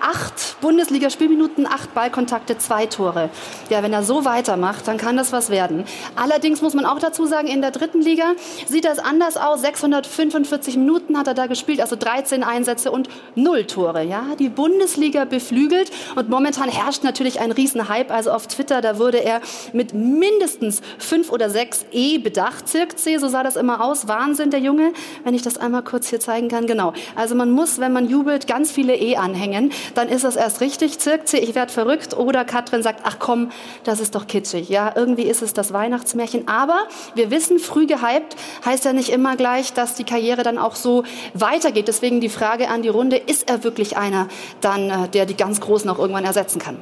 acht 0.06 0.60
Bundesliga-Spielminuten, 0.60 1.66
acht 1.66 1.92
Ballkontakte, 1.92 2.56
zwei 2.58 2.86
Tore. 2.86 3.28
Ja, 3.70 3.82
wenn 3.82 3.92
er 3.92 4.04
so 4.04 4.24
weitermacht, 4.24 4.86
dann 4.86 4.98
kann 4.98 5.16
das 5.16 5.32
was 5.32 5.50
werden. 5.50 5.84
Allerdings 6.14 6.62
muss 6.62 6.74
man 6.74 6.86
auch 6.86 7.00
dazu 7.00 7.26
sagen, 7.26 7.48
in 7.48 7.60
der 7.60 7.72
dritten 7.72 8.00
Liga 8.00 8.34
sieht 8.68 8.84
das 8.84 9.00
anders 9.00 9.36
aus. 9.36 9.62
645 9.62 10.76
Minuten 10.76 11.18
hat 11.18 11.26
er 11.26 11.34
da 11.34 11.46
gespielt, 11.46 11.80
also 11.80 11.96
13 11.96 12.44
Einsätze 12.44 12.92
und 12.92 13.08
null 13.34 13.64
Tore. 13.64 14.04
Ja, 14.04 14.36
die 14.38 14.48
Bundesliga 14.48 15.24
beflügelt 15.24 15.90
und 16.14 16.28
momentan 16.28 16.68
herrscht 16.68 17.02
natürlich 17.02 17.40
ein 17.40 17.50
Riesenhype. 17.50 18.14
Also 18.14 18.30
auf 18.30 18.46
Twitter, 18.46 18.80
da 18.80 18.98
wurde 18.98 19.18
er 19.18 19.40
mit 19.72 19.92
mindestens 19.92 20.82
fünf 20.98 21.32
oder 21.32 21.50
sechs 21.50 21.84
E 21.90 22.18
bedacht. 22.18 22.68
Zirkzee, 22.68 23.18
so 23.18 23.26
sah 23.26 23.42
das 23.42 23.56
immer 23.56 23.82
aus. 23.84 24.06
Wahnsinn, 24.06 24.50
der 24.50 24.60
Junge. 24.60 24.92
Wenn 25.24 25.34
ich 25.34 25.42
das 25.42 25.58
einmal 25.58 25.82
kurz 25.82 26.08
hier 26.08 26.20
zeigen 26.20 26.48
kann, 26.48 26.68
genau. 26.68 26.92
Also 27.16 27.34
man 27.34 27.50
muss, 27.50 27.80
wenn 27.80 27.92
man 27.92 28.08
jubelt, 28.08 28.46
ganz 28.46 28.70
viele 28.70 28.94
E 28.94 29.16
anhängen. 29.16 29.72
Dann 29.96 30.08
ist 30.10 30.24
das 30.24 30.36
erst 30.36 30.60
richtig. 30.60 30.98
Zirkzee, 30.98 31.38
ich 31.38 31.54
werd 31.54 31.70
verrückt. 31.70 32.14
Oder 32.14 32.44
Katrin 32.44 32.82
sagt, 32.82 33.00
ach 33.04 33.16
komm, 33.18 33.50
das 33.82 33.98
ist 33.98 34.14
doch 34.14 34.26
kitschig. 34.26 34.68
Ja, 34.68 34.92
irgendwie 34.94 35.22
ist 35.22 35.40
es 35.40 35.54
das 35.54 35.72
Weihnachtsmärchen. 35.72 36.46
Aber 36.48 36.86
wir 37.14 37.30
wissen, 37.30 37.58
früh 37.58 37.86
gehypt 37.86 38.36
heißt 38.66 38.84
ja 38.84 38.92
nicht 38.92 39.08
immer 39.08 39.36
gleich, 39.36 39.72
dass 39.72 39.94
die 39.94 40.04
Karriere 40.04 40.42
dann 40.42 40.58
auch 40.58 40.76
so 40.76 41.04
weitergeht. 41.32 41.88
Deswegen 41.88 42.20
die 42.20 42.28
Frage 42.28 42.68
an 42.68 42.82
die 42.82 42.90
Runde, 42.90 43.16
ist 43.16 43.48
er 43.48 43.64
wirklich 43.64 43.96
einer, 43.96 44.28
dann, 44.60 44.90
äh, 44.90 45.08
der 45.08 45.24
die 45.24 45.36
ganz 45.36 45.62
Großen 45.62 45.88
auch 45.88 45.98
irgendwann 45.98 46.26
ersetzen 46.26 46.58
kann? 46.58 46.76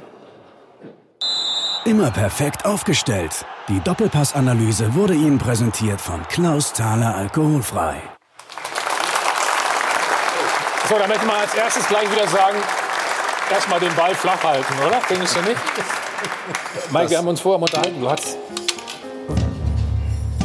Immer 1.84 2.10
perfekt 2.10 2.64
aufgestellt. 2.66 3.46
Die 3.68 3.78
Doppelpassanalyse 3.78 4.94
wurde 4.94 5.14
Ihnen 5.14 5.38
präsentiert 5.38 6.00
von 6.00 6.26
Klaus 6.28 6.72
Thaler 6.72 7.14
Alkoholfrei. 7.14 7.94
So, 10.88 10.98
dann 10.98 11.08
möchte 11.08 11.26
man 11.26 11.36
als 11.36 11.54
erstes 11.54 11.86
gleich 11.86 12.10
wieder 12.10 12.26
sagen, 12.26 12.58
erstmal 13.50 13.80
den 13.80 13.94
Ball 13.94 14.14
flach 14.14 14.42
halten, 14.42 14.74
oder? 14.86 15.00
Findest 15.02 15.36
du 15.36 15.40
nicht? 15.42 15.56
Mike, 16.90 17.10
wir 17.10 17.18
haben 17.18 17.28
uns 17.28 17.40
vorher 17.40 17.60
unterhalten. 17.60 18.00
Du 18.00 18.08
hast 18.10 18.36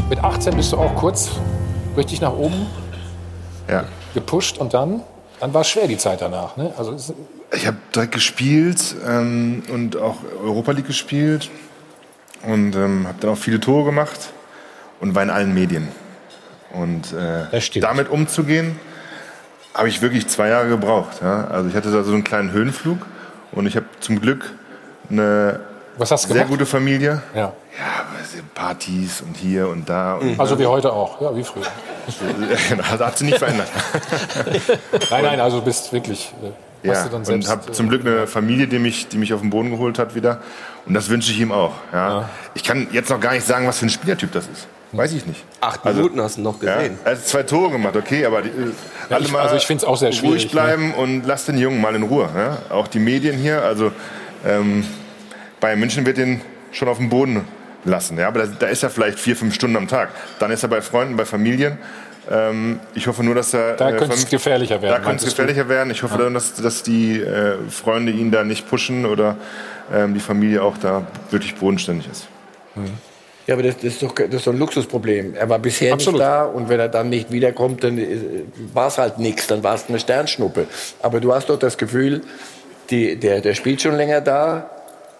mit 0.09 0.19
18 0.23 0.55
bist 0.55 0.71
du 0.73 0.77
auch 0.77 0.95
kurz 0.95 1.29
richtig 1.95 2.19
nach 2.21 2.33
oben 2.33 2.65
Ja. 3.67 3.85
gepusht 4.13 4.57
und 4.57 4.73
dann, 4.73 5.01
dann 5.39 5.53
war 5.53 5.61
es 5.61 5.69
schwer 5.69 5.87
die 5.87 5.97
Zeit 5.97 6.21
danach. 6.21 6.57
Ne? 6.57 6.73
Also 6.77 6.95
Ich 7.51 7.67
habe 7.67 7.77
direkt 7.93 8.13
gespielt 8.13 8.95
ähm, 9.07 9.63
und 9.71 9.97
auch 9.97 10.17
Europa 10.43 10.71
League 10.71 10.87
gespielt 10.87 11.49
und 12.43 12.75
ähm, 12.75 13.07
habe 13.07 13.17
dann 13.21 13.31
auch 13.31 13.37
viele 13.37 13.59
Tore 13.59 13.85
gemacht 13.85 14.33
und 14.99 15.13
war 15.13 15.21
in 15.23 15.29
allen 15.29 15.53
Medien. 15.53 15.89
Und 16.73 17.13
äh, 17.13 17.79
damit 17.79 18.09
umzugehen, 18.09 18.79
habe 19.79 19.89
ich 19.89 20.01
wirklich 20.01 20.27
zwei 20.27 20.49
Jahre 20.49 20.67
gebraucht. 20.67 21.21
Ja? 21.21 21.47
Also 21.47 21.69
ich 21.69 21.75
hatte 21.75 21.89
da 21.91 22.03
so 22.03 22.11
einen 22.13 22.23
kleinen 22.23 22.51
Höhenflug 22.51 22.99
und 23.53 23.65
ich 23.65 23.75
habe 23.75 23.85
zum 24.01 24.19
Glück 24.19 24.51
eine 25.09 25.59
sehr 25.97 26.17
gemacht? 26.27 26.47
gute 26.49 26.65
Familie. 26.65 27.21
Ja. 27.33 27.53
Ja, 27.77 28.05
Partys 28.53 29.21
und 29.21 29.37
hier 29.37 29.69
und 29.69 29.87
da. 29.87 30.15
Und 30.15 30.37
also 30.37 30.59
wie 30.59 30.65
heute 30.65 30.91
auch, 30.91 31.21
ja, 31.21 31.33
wie 31.33 31.43
früher. 31.45 31.63
das 32.77 32.99
hat 32.99 33.17
sich 33.17 33.27
nicht 33.27 33.39
verändert. 33.39 33.69
nein, 35.11 35.23
nein, 35.23 35.39
also 35.39 35.59
du 35.59 35.65
bist 35.65 35.93
wirklich. 35.93 36.33
äh, 36.83 36.87
Ja, 36.87 37.05
dann 37.05 37.13
und 37.15 37.25
selbst, 37.25 37.49
habe 37.49 37.69
äh, 37.69 37.71
zum 37.71 37.87
Glück 37.87 38.05
eine 38.05 38.27
Familie, 38.27 38.67
die 38.67 38.79
mich, 38.79 39.07
die 39.07 39.17
mich 39.17 39.33
auf 39.33 39.39
den 39.39 39.49
Boden 39.49 39.71
geholt 39.71 39.97
hat 39.97 40.13
wieder. 40.13 40.41
Und 40.85 40.93
das 40.93 41.09
wünsche 41.09 41.31
ich 41.31 41.39
ihm 41.39 41.53
auch. 41.53 41.73
Ja. 41.93 42.27
Ich 42.53 42.63
kann 42.65 42.87
jetzt 42.91 43.09
noch 43.09 43.19
gar 43.21 43.31
nicht 43.31 43.47
sagen, 43.47 43.65
was 43.65 43.79
für 43.79 43.85
ein 43.85 43.89
Spielertyp 43.89 44.33
das 44.33 44.45
ist. 44.47 44.67
Weiß 44.91 45.13
ich 45.13 45.25
nicht. 45.27 45.43
Acht 45.61 45.85
Minuten 45.85 46.19
hast 46.19 46.37
du 46.37 46.41
noch 46.41 46.59
gesehen. 46.59 46.97
Ja, 47.03 47.11
also 47.11 47.21
zwei 47.23 47.43
Tore 47.43 47.71
gemacht, 47.71 47.95
okay, 47.95 48.25
aber 48.25 48.41
die, 48.41 48.49
äh, 48.49 48.51
Ja, 49.09 49.17
alle 49.17 49.25
ich- 49.25 49.31
mal 49.31 49.41
also 49.41 49.55
ich 49.55 49.67
find's 49.67 49.83
auch 49.83 49.97
sehr 49.97 50.11
schwierig, 50.11 50.43
ruhig 50.45 50.51
bleiben 50.51 50.93
und 50.95 51.25
lass 51.27 51.45
den 51.45 51.57
Jungen 51.59 51.79
mal 51.79 51.93
in 51.95 52.03
Ruhe. 52.03 52.27
Ja? 52.35 52.57
Auch 52.75 52.87
die 52.87 52.99
Medien 52.99 53.37
hier, 53.37 53.61
also 53.63 53.91
ähm, 54.45 54.83
Bayern 55.59 55.79
München 55.79 56.05
wird 56.07 56.17
ihn 56.17 56.41
schon 56.71 56.87
auf 56.87 56.97
dem 56.97 57.09
Boden 57.09 57.45
lassen. 57.85 58.17
Ja? 58.17 58.27
Aber 58.29 58.39
da, 58.45 58.53
da 58.59 58.67
ist 58.67 58.81
er 58.81 58.89
vielleicht 58.89 59.19
vier, 59.19 59.35
fünf 59.35 59.53
Stunden 59.53 59.77
am 59.77 59.87
Tag. 59.87 60.09
Dann 60.39 60.49
ist 60.49 60.63
er 60.63 60.69
bei 60.69 60.81
Freunden, 60.81 61.15
bei 61.17 61.25
Familien. 61.25 61.77
Ähm, 62.31 62.79
ich 62.95 63.05
hoffe 63.07 63.23
nur, 63.23 63.35
dass 63.35 63.53
er. 63.53 63.75
Da 63.75 63.91
könnte 63.91 64.15
es 64.15 64.27
gefährlicher 64.27 64.81
werden, 64.81 64.91
Da 64.91 64.95
könnte 64.95 65.01
es 65.01 65.05
meintest 65.07 65.27
du? 65.27 65.41
gefährlicher 65.43 65.69
werden. 65.69 65.91
Ich 65.91 66.01
hoffe 66.03 66.17
dann, 66.17 66.33
dass, 66.33 66.55
dass 66.55 66.81
die 66.83 67.19
äh, 67.21 67.57
Freunde 67.69 68.11
ihn 68.11 68.31
da 68.31 68.43
nicht 68.43 68.67
pushen 68.69 69.05
oder 69.05 69.35
ähm, 69.93 70.13
die 70.15 70.19
Familie 70.19 70.63
auch 70.63 70.77
da 70.77 71.05
wirklich 71.31 71.55
bodenständig 71.55 72.07
ist. 72.11 72.27
Ja, 73.49 73.55
aber 73.55 73.63
das, 73.63 73.77
das, 73.77 73.85
ist 73.85 74.03
doch, 74.03 74.13
das 74.13 74.31
ist 74.31 74.45
doch 74.45 74.53
ein 74.53 74.59
Luxusproblem. 74.59 75.33
Er 75.33 75.49
war 75.49 75.57
bisher 75.57 75.93
Absolut. 75.93 76.19
nicht 76.19 76.29
da 76.29 76.43
und 76.43 76.69
wenn 76.69 76.79
er 76.79 76.87
dann 76.87 77.09
nicht 77.09 77.31
wiederkommt, 77.31 77.83
dann 77.83 77.99
war 78.75 78.89
es 78.89 78.99
halt 78.99 79.17
nichts, 79.17 79.47
dann 79.47 79.63
war 79.63 79.73
es 79.73 79.85
eine 79.89 79.97
Sternschnuppe. 79.97 80.67
Aber 81.01 81.19
du 81.19 81.33
hast 81.33 81.49
doch 81.49 81.57
das 81.57 81.75
Gefühl, 81.75 82.21
die, 82.91 83.15
der, 83.15 83.41
der 83.41 83.55
spielt 83.55 83.81
schon 83.81 83.95
länger 83.95 84.21
da, 84.21 84.69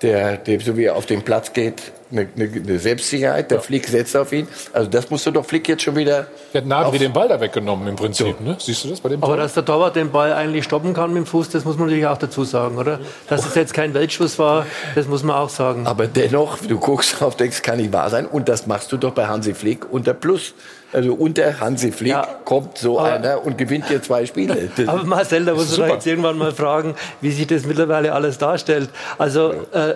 der, 0.01 0.37
der 0.37 0.59
so 0.61 0.77
wie 0.77 0.85
er 0.85 0.95
auf 0.95 1.05
den 1.05 1.21
Platz 1.21 1.53
geht, 1.53 1.91
eine, 2.11 2.27
eine, 2.35 2.49
eine 2.51 2.79
Selbstsicherheit, 2.79 3.51
der 3.51 3.61
Flick 3.61 3.87
setzt 3.87 4.17
auf 4.17 4.31
ihn. 4.31 4.47
Also 4.73 4.89
das 4.89 5.09
musst 5.09 5.25
du 5.27 5.31
doch 5.31 5.45
Flick 5.45 5.67
jetzt 5.69 5.83
schon 5.83 5.95
wieder... 5.95 6.27
Der 6.53 6.61
hat 6.61 6.67
Nabri 6.67 6.97
den 6.97 7.13
Ball 7.13 7.27
da 7.27 7.39
weggenommen 7.39 7.87
im 7.87 7.95
Prinzip. 7.95 8.39
Ne? 8.41 8.55
Siehst 8.59 8.83
du 8.83 8.89
das 8.89 8.99
bei 8.99 9.09
dem 9.09 9.21
Aber 9.21 9.33
Tor? 9.33 9.43
dass 9.43 9.53
der 9.53 9.65
Torwart 9.65 9.95
den 9.95 10.11
Ball 10.11 10.33
eigentlich 10.33 10.65
stoppen 10.65 10.93
kann 10.93 11.13
mit 11.13 11.23
dem 11.23 11.25
Fuß, 11.27 11.49
das 11.49 11.65
muss 11.65 11.77
man 11.77 11.87
natürlich 11.87 12.07
auch 12.07 12.17
dazu 12.17 12.43
sagen, 12.43 12.77
oder? 12.77 12.99
Dass 13.27 13.45
es 13.45 13.53
jetzt 13.53 13.73
kein 13.73 13.93
Weltschuss 13.93 14.39
war, 14.39 14.65
das 14.95 15.07
muss 15.07 15.23
man 15.23 15.35
auch 15.35 15.49
sagen. 15.49 15.85
Aber 15.85 16.07
dennoch, 16.07 16.57
du 16.57 16.79
guckst 16.79 17.19
drauf, 17.19 17.35
denkst, 17.35 17.61
kann 17.61 17.77
nicht 17.77 17.93
wahr 17.93 18.09
sein. 18.09 18.25
Und 18.25 18.49
das 18.49 18.65
machst 18.65 18.91
du 18.91 18.97
doch 18.97 19.11
bei 19.11 19.27
Hansi 19.27 19.53
Flick 19.53 19.91
unter 19.91 20.13
Plus. 20.13 20.53
Also 20.91 21.13
unter 21.13 21.59
Hansi 21.59 21.91
Flick 21.91 22.15
kommt 22.45 22.77
so 22.77 22.97
einer 22.99 23.45
und 23.45 23.57
gewinnt 23.57 23.89
dir 23.89 24.01
zwei 24.01 24.25
Spiele. 24.25 24.69
Das- 24.75 24.87
Aber 24.87 25.03
Marcel, 25.03 25.45
da 25.45 25.53
muss 25.53 25.77
man 25.77 25.89
jetzt 25.91 26.07
irgendwann 26.07 26.37
mal 26.37 26.51
fragen, 26.51 26.95
wie 27.21 27.31
sich 27.31 27.45
das 27.47 27.65
mittlerweile 27.65 28.13
alles 28.13 28.37
darstellt. 28.37 28.89
Also, 29.17 29.51
äh, 29.71 29.95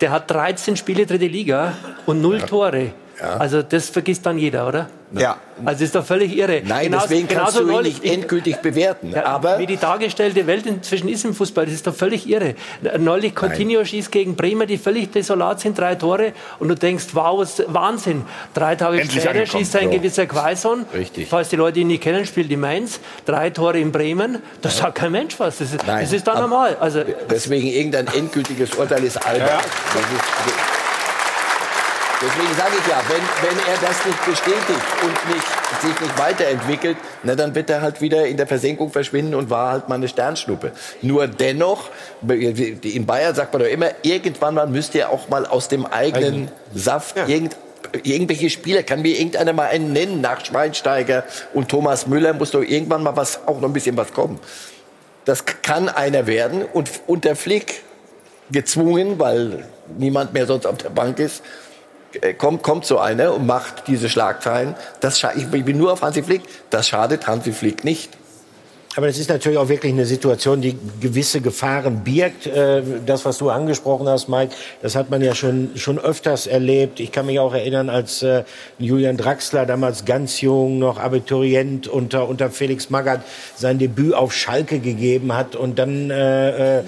der 0.00 0.10
hat 0.10 0.30
13 0.30 0.76
Spiele 0.76 1.06
dritte 1.06 1.26
Liga 1.26 1.72
und 2.04 2.20
null 2.20 2.40
Tore. 2.42 2.90
Also 3.38 3.62
das 3.62 3.88
vergisst 3.88 4.26
dann 4.26 4.36
jeder, 4.36 4.68
oder? 4.68 4.88
Ja. 5.12 5.36
Also 5.64 5.70
das 5.70 5.80
ist 5.82 5.94
doch 5.94 6.04
völlig 6.04 6.36
irre. 6.36 6.60
Nein, 6.64 6.86
Genauso- 6.86 7.06
deswegen 7.08 7.28
kannst 7.28 7.54
genauso 7.54 7.58
du 7.60 7.64
ihn 7.66 7.72
neulich- 7.72 8.02
nicht 8.02 8.12
endgültig 8.12 8.56
bewerten. 8.56 9.12
Ja, 9.14 9.24
aber 9.26 9.58
wie 9.58 9.66
die 9.66 9.76
dargestellte 9.78 10.46
Welt 10.46 10.66
inzwischen 10.66 11.08
ist 11.08 11.24
im 11.24 11.32
Fußball, 11.34 11.64
das 11.64 11.74
ist 11.74 11.86
doch 11.86 11.94
völlig 11.94 12.28
irre. 12.28 12.54
Neulich 12.98 13.32
Coutinho 13.34 13.84
schießt 13.84 14.10
gegen 14.12 14.36
Bremer, 14.36 14.66
die 14.66 14.76
völlig 14.78 15.12
desolat 15.12 15.60
sind, 15.60 15.78
drei 15.78 15.94
Tore 15.94 16.32
und 16.58 16.68
du 16.68 16.74
denkst, 16.74 17.06
wow, 17.12 17.38
was 17.38 17.62
Wahnsinn. 17.68 18.24
Drei 18.52 18.74
Tage 18.76 19.00
Endlich 19.00 19.12
später 19.22 19.30
angekommen. 19.30 19.64
schießt 19.64 19.76
ein 19.76 19.84
So. 19.90 19.90
gewisser 19.96 20.26
Quaison, 20.26 20.84
Richtig. 20.92 21.28
falls 21.28 21.48
die 21.48 21.56
Leute 21.56 21.80
ihn 21.80 21.86
nicht 21.86 22.02
kennen, 22.02 22.26
spielt 22.26 22.50
die 22.50 22.56
Mainz, 22.56 23.00
drei 23.24 23.50
Tore 23.50 23.78
in 23.78 23.92
Bremen, 23.92 24.42
das 24.60 24.76
sagt 24.78 24.96
kein 24.96 25.12
Mensch 25.12 25.38
was, 25.38 25.58
das 25.58 25.72
ist, 25.72 25.86
Nein, 25.86 26.02
das 26.02 26.12
ist 26.12 26.26
dann 26.26 26.38
normal. 26.40 26.76
Also, 26.80 27.02
deswegen 27.30 27.68
irgendein 27.68 28.08
endgültiges 28.08 28.74
Urteil 28.74 29.04
ist 29.04 29.16
albern. 29.24 29.48
Das 29.48 30.02
ist, 30.02 30.75
deswegen 32.26 32.54
sage 32.54 32.72
ich 32.78 32.90
ja, 32.90 33.02
wenn, 33.08 33.48
wenn 33.48 33.58
er 33.66 33.80
das 33.80 34.04
nicht 34.04 34.26
bestätigt 34.26 34.86
und 35.02 35.34
nicht, 35.34 35.46
sich 35.82 36.00
nicht 36.00 36.18
weiterentwickelt, 36.18 36.96
na, 37.22 37.34
dann 37.34 37.54
wird 37.54 37.70
er 37.70 37.82
halt 37.82 38.00
wieder 38.00 38.26
in 38.26 38.36
der 38.36 38.46
Versenkung 38.46 38.90
verschwinden 38.90 39.34
und 39.34 39.50
war 39.50 39.72
halt 39.72 39.88
mal 39.88 39.96
eine 39.96 40.08
Sternschnuppe. 40.08 40.72
Nur 41.02 41.26
dennoch, 41.26 41.90
in 42.26 43.06
Bayern 43.06 43.34
sagt 43.34 43.52
man 43.52 43.62
doch 43.62 43.68
immer, 43.68 43.90
irgendwann 44.02 44.54
mal 44.54 44.66
müsst 44.66 44.94
ihr 44.94 45.10
auch 45.10 45.28
mal 45.28 45.46
aus 45.46 45.68
dem 45.68 45.86
eigenen 45.86 46.50
Saft 46.74 47.16
irgend, 47.28 47.56
irgendwelche 48.02 48.50
Spieler, 48.50 48.82
kann 48.82 49.02
mir 49.02 49.16
irgendeiner 49.16 49.52
mal 49.52 49.68
einen 49.68 49.92
nennen, 49.92 50.20
nach 50.20 50.44
Schweinsteiger 50.44 51.24
und 51.54 51.68
Thomas 51.68 52.06
Müller 52.06 52.32
muss 52.32 52.50
doch 52.50 52.62
irgendwann 52.62 53.02
mal 53.02 53.16
was, 53.16 53.40
auch 53.46 53.60
noch 53.60 53.68
ein 53.68 53.72
bisschen 53.72 53.96
was 53.96 54.12
kommen. 54.12 54.40
Das 55.24 55.44
kann 55.62 55.88
einer 55.88 56.26
werden 56.26 56.64
und 56.64 56.90
unter 57.06 57.36
Flick 57.36 57.82
gezwungen, 58.50 59.18
weil 59.18 59.64
niemand 59.98 60.32
mehr 60.32 60.46
sonst 60.46 60.66
auf 60.66 60.78
der 60.78 60.90
Bank 60.90 61.18
ist, 61.18 61.42
kommt, 62.38 62.62
kommt 62.62 62.84
so 62.84 62.98
einer 62.98 63.34
und 63.34 63.46
macht 63.46 63.86
diese 63.86 64.08
Schlagzeilen. 64.08 64.74
Das 65.00 65.24
ich 65.36 65.48
bin 65.48 65.78
nur 65.78 65.92
auf 65.92 66.02
Hansi 66.02 66.22
Flick. 66.22 66.42
Das 66.70 66.88
schadet 66.88 67.26
Hansi 67.26 67.52
Flick 67.52 67.84
nicht. 67.84 68.10
Aber 68.96 69.08
das 69.08 69.18
ist 69.18 69.28
natürlich 69.28 69.58
auch 69.58 69.68
wirklich 69.68 69.92
eine 69.92 70.06
Situation, 70.06 70.62
die 70.62 70.74
gewisse 71.02 71.42
Gefahren 71.42 72.02
birgt. 72.02 72.46
Äh, 72.46 72.82
Das, 73.04 73.26
was 73.26 73.36
du 73.36 73.50
angesprochen 73.50 74.08
hast, 74.08 74.28
Mike, 74.28 74.54
das 74.80 74.96
hat 74.96 75.10
man 75.10 75.20
ja 75.20 75.34
schon, 75.34 75.72
schon 75.74 75.98
öfters 75.98 76.46
erlebt. 76.46 76.98
Ich 76.98 77.12
kann 77.12 77.26
mich 77.26 77.38
auch 77.38 77.52
erinnern, 77.52 77.90
als 77.90 78.22
äh, 78.22 78.44
Julian 78.78 79.18
Draxler, 79.18 79.66
damals 79.66 80.06
ganz 80.06 80.40
jung, 80.40 80.78
noch 80.78 80.98
Abiturient 80.98 81.88
unter, 81.88 82.26
unter 82.26 82.50
Felix 82.50 82.88
Magath, 82.88 83.20
sein 83.54 83.78
Debüt 83.78 84.14
auf 84.14 84.32
Schalke 84.32 84.78
gegeben 84.78 85.34
hat 85.34 85.56
und 85.56 85.78
dann... 85.78 86.10
Äh, 86.10 86.78
äh, 86.78 86.82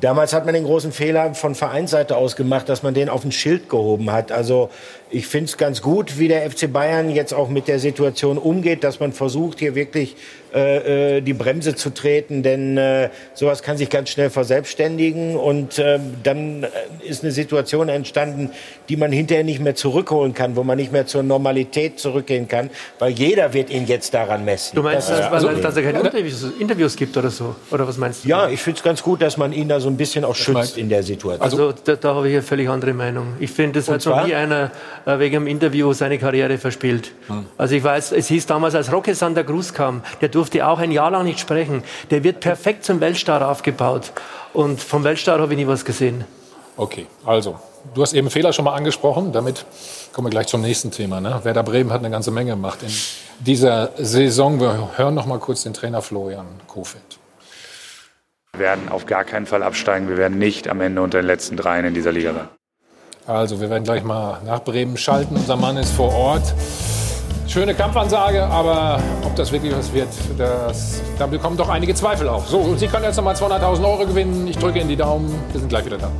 Damals 0.00 0.32
hat 0.32 0.44
man 0.44 0.54
den 0.54 0.64
großen 0.64 0.92
Fehler 0.92 1.34
von 1.34 1.56
Vereinsseite 1.56 2.16
aus 2.16 2.36
gemacht, 2.36 2.68
dass 2.68 2.84
man 2.84 2.94
den 2.94 3.08
auf 3.08 3.24
ein 3.24 3.32
Schild 3.32 3.68
gehoben 3.68 4.12
hat. 4.12 4.30
Also 4.30 4.70
ich 5.10 5.26
finde 5.26 5.46
es 5.46 5.56
ganz 5.56 5.82
gut, 5.82 6.18
wie 6.18 6.28
der 6.28 6.48
FC 6.48 6.72
Bayern 6.72 7.10
jetzt 7.10 7.34
auch 7.34 7.48
mit 7.48 7.66
der 7.66 7.80
Situation 7.80 8.38
umgeht, 8.38 8.84
dass 8.84 9.00
man 9.00 9.12
versucht, 9.12 9.58
hier 9.58 9.74
wirklich 9.74 10.14
äh, 10.54 11.16
äh, 11.16 11.20
die 11.20 11.34
Bremse 11.34 11.74
zu 11.74 11.90
treten, 11.90 12.42
denn 12.42 12.78
äh, 12.78 13.10
sowas 13.34 13.62
kann 13.62 13.76
sich 13.76 13.90
ganz 13.90 14.10
schnell 14.10 14.30
verselbstständigen 14.30 15.36
und 15.36 15.78
äh, 15.78 15.98
dann 16.22 16.66
ist 17.06 17.24
eine 17.24 17.32
Situation 17.32 17.88
entstanden, 17.88 18.52
die 18.88 18.96
man 18.96 19.12
hinterher 19.12 19.44
nicht 19.44 19.60
mehr 19.60 19.74
zurückholen 19.74 20.34
kann, 20.34 20.56
wo 20.56 20.64
man 20.64 20.76
nicht 20.76 20.92
mehr 20.92 21.06
zur 21.06 21.22
Normalität 21.22 21.98
zurückgehen 21.98 22.48
kann, 22.48 22.70
weil 22.98 23.10
jeder 23.12 23.52
wird 23.52 23.70
ihn 23.70 23.86
jetzt 23.86 24.14
daran 24.14 24.44
messen. 24.44 24.74
du 24.76 24.82
meinst, 24.82 25.08
Das 25.08 25.18
dass, 25.30 25.42
ist 25.44 25.62
dass, 25.64 25.74
das 25.74 25.76
er 25.76 25.92
keine 25.92 26.00
Interviews, 26.06 26.46
Interviews 26.58 26.96
gibt 26.96 27.16
oder 27.16 27.30
so? 27.30 27.54
Oder 27.70 27.86
was 27.86 27.98
meinst 27.98 28.24
du? 28.24 28.28
Ja, 28.28 28.48
ich 28.48 28.60
finde 28.60 28.78
es 28.78 28.82
ganz 28.82 29.02
gut, 29.02 29.20
dass 29.22 29.36
man 29.36 29.52
ihn 29.52 29.68
da 29.68 29.80
so 29.80 29.88
ein 29.88 29.96
bisschen 29.96 30.24
auch 30.24 30.34
schützt 30.34 30.78
in 30.78 30.88
der 30.88 31.02
Situation. 31.02 31.40
Also 31.42 31.72
da, 31.72 31.96
da 31.96 32.14
habe 32.14 32.28
ich 32.28 32.34
eine 32.34 32.42
völlig 32.42 32.68
andere 32.68 32.92
Meinung. 32.94 33.34
Ich 33.40 33.50
finde, 33.50 33.78
es 33.80 33.88
Und 33.88 33.94
hat 33.96 34.04
noch 34.06 34.12
zwar? 34.14 34.26
nie 34.26 34.34
einer 34.34 34.70
äh, 35.06 35.18
wegen 35.18 35.36
einem 35.36 35.46
Interview 35.46 35.92
seine 35.92 36.18
Karriere 36.18 36.58
verspielt. 36.58 37.12
Hm. 37.28 37.46
Also 37.56 37.74
ich 37.74 37.84
weiß, 37.84 38.12
es 38.12 38.28
hieß 38.28 38.46
damals, 38.46 38.74
als 38.74 38.92
Roque 38.92 39.14
Santa 39.14 39.42
Cruz 39.42 39.72
kam, 39.74 40.02
der 40.20 40.28
durfte 40.28 40.66
auch 40.66 40.78
ein 40.78 40.92
Jahr 40.92 41.10
lang 41.10 41.24
nicht 41.24 41.40
sprechen. 41.40 41.82
Der 42.10 42.24
wird 42.24 42.40
perfekt 42.40 42.84
zum 42.84 43.00
Weltstar 43.00 43.48
aufgebaut. 43.48 44.12
Und 44.52 44.80
vom 44.80 45.04
Weltstar 45.04 45.38
habe 45.40 45.52
ich 45.52 45.58
nie 45.58 45.66
was 45.66 45.84
gesehen. 45.84 46.24
Okay, 46.78 47.08
also, 47.26 47.58
du 47.92 48.02
hast 48.02 48.12
eben 48.12 48.30
Fehler 48.30 48.52
schon 48.52 48.64
mal 48.64 48.74
angesprochen. 48.74 49.32
Damit 49.32 49.66
kommen 50.12 50.28
wir 50.28 50.30
gleich 50.30 50.46
zum 50.46 50.60
nächsten 50.60 50.92
Thema. 50.92 51.20
Ne? 51.20 51.40
Werder 51.42 51.64
Bremen 51.64 51.92
hat 51.92 51.98
eine 51.98 52.10
ganze 52.10 52.30
Menge 52.30 52.52
gemacht 52.52 52.84
in 52.84 52.92
dieser 53.40 53.90
Saison. 53.96 54.60
Wir 54.60 54.90
hören 54.96 55.14
noch 55.16 55.26
mal 55.26 55.40
kurz 55.40 55.64
den 55.64 55.74
Trainer 55.74 56.02
Florian 56.02 56.46
Kofeld. 56.68 57.18
Wir 58.52 58.60
werden 58.60 58.88
auf 58.90 59.06
gar 59.06 59.24
keinen 59.24 59.46
Fall 59.46 59.64
absteigen. 59.64 60.08
Wir 60.08 60.16
werden 60.16 60.38
nicht 60.38 60.68
am 60.68 60.80
Ende 60.80 61.02
unter 61.02 61.18
den 61.20 61.26
letzten 61.26 61.56
dreien 61.56 61.84
in 61.84 61.94
dieser 61.94 62.12
Liga 62.12 62.32
sein. 62.32 62.48
Also, 63.26 63.60
wir 63.60 63.70
werden 63.70 63.82
gleich 63.82 64.04
mal 64.04 64.40
nach 64.46 64.62
Bremen 64.62 64.96
schalten. 64.96 65.34
Unser 65.34 65.56
Mann 65.56 65.76
ist 65.78 65.90
vor 65.90 66.14
Ort. 66.14 66.54
Schöne 67.48 67.74
Kampfansage, 67.74 68.44
aber 68.44 69.02
ob 69.24 69.34
das 69.34 69.50
wirklich 69.50 69.74
was 69.74 69.92
wird, 69.92 70.08
das, 70.38 71.00
da 71.18 71.26
bekommen 71.26 71.56
doch 71.56 71.70
einige 71.70 71.94
Zweifel 71.94 72.28
auf. 72.28 72.46
So, 72.46 72.76
Sie 72.76 72.86
können 72.86 73.04
jetzt 73.04 73.16
noch 73.16 73.24
mal 73.24 73.34
200.000 73.34 73.84
Euro 73.84 74.06
gewinnen. 74.06 74.46
Ich 74.46 74.58
drücke 74.58 74.78
Ihnen 74.78 74.88
die 74.88 74.96
Daumen. 74.96 75.34
Wir 75.50 75.58
sind 75.58 75.68
gleich 75.68 75.84
wieder 75.84 75.98
da. 75.98 76.10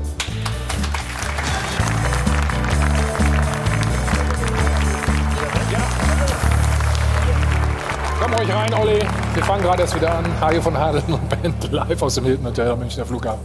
Ruhig 8.48 8.56
rein, 8.56 8.74
Olli. 8.74 8.98
Wir 9.34 9.44
fangen 9.44 9.62
gerade 9.62 9.82
erst 9.82 9.94
wieder 9.94 10.14
an. 10.14 10.24
Hajo 10.40 10.62
von 10.62 10.76
Hadeln 10.76 11.04
und 11.12 11.28
Band 11.28 11.70
live 11.70 12.02
aus 12.02 12.14
dem 12.14 12.24
Hilton 12.24 12.46
Hotel 12.46 12.70
am 12.70 12.78
Münchner 12.78 13.04
Flughafen. 13.04 13.44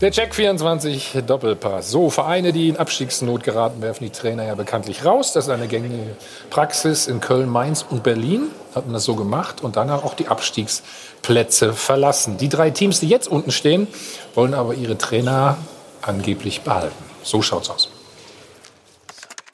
Der 0.00 0.10
Check 0.10 0.34
24 0.34 1.18
Doppelpass. 1.26 1.90
So, 1.90 2.08
Vereine, 2.08 2.52
die 2.52 2.70
in 2.70 2.78
Abstiegsnot 2.78 3.42
geraten, 3.42 3.82
werfen 3.82 4.04
die 4.04 4.10
Trainer 4.10 4.44
ja 4.44 4.54
bekanntlich 4.54 5.04
raus. 5.04 5.34
Das 5.34 5.44
ist 5.44 5.50
eine 5.50 5.68
gängige 5.68 6.16
Praxis 6.48 7.08
in 7.08 7.20
Köln, 7.20 7.50
Mainz 7.50 7.84
und 7.90 8.02
Berlin. 8.02 8.50
Hat 8.74 8.86
man 8.86 8.94
das 8.94 9.04
so 9.04 9.16
gemacht 9.16 9.60
und 9.60 9.76
danach 9.76 10.02
auch 10.02 10.14
die 10.14 10.28
Abstiegsplätze 10.28 11.74
verlassen. 11.74 12.38
Die 12.38 12.48
drei 12.48 12.70
Teams, 12.70 13.00
die 13.00 13.08
jetzt 13.08 13.28
unten 13.28 13.50
stehen, 13.50 13.86
wollen 14.34 14.54
aber 14.54 14.74
ihre 14.74 14.96
Trainer 14.96 15.58
angeblich 16.00 16.62
behalten. 16.62 17.04
So 17.22 17.42
schaut's 17.42 17.68
aus. 17.68 17.90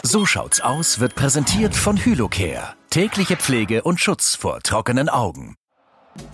So 0.05 0.25
schaut's 0.25 0.61
aus 0.61 1.01
wird 1.01 1.16
präsentiert 1.16 1.75
von 1.75 1.97
Hylocare. 1.97 2.75
Tägliche 2.95 3.35
Pflege 3.35 3.83
und 3.83 3.99
Schutz 3.99 4.37
vor 4.37 4.61
trockenen 4.61 5.09
Augen. 5.09 5.57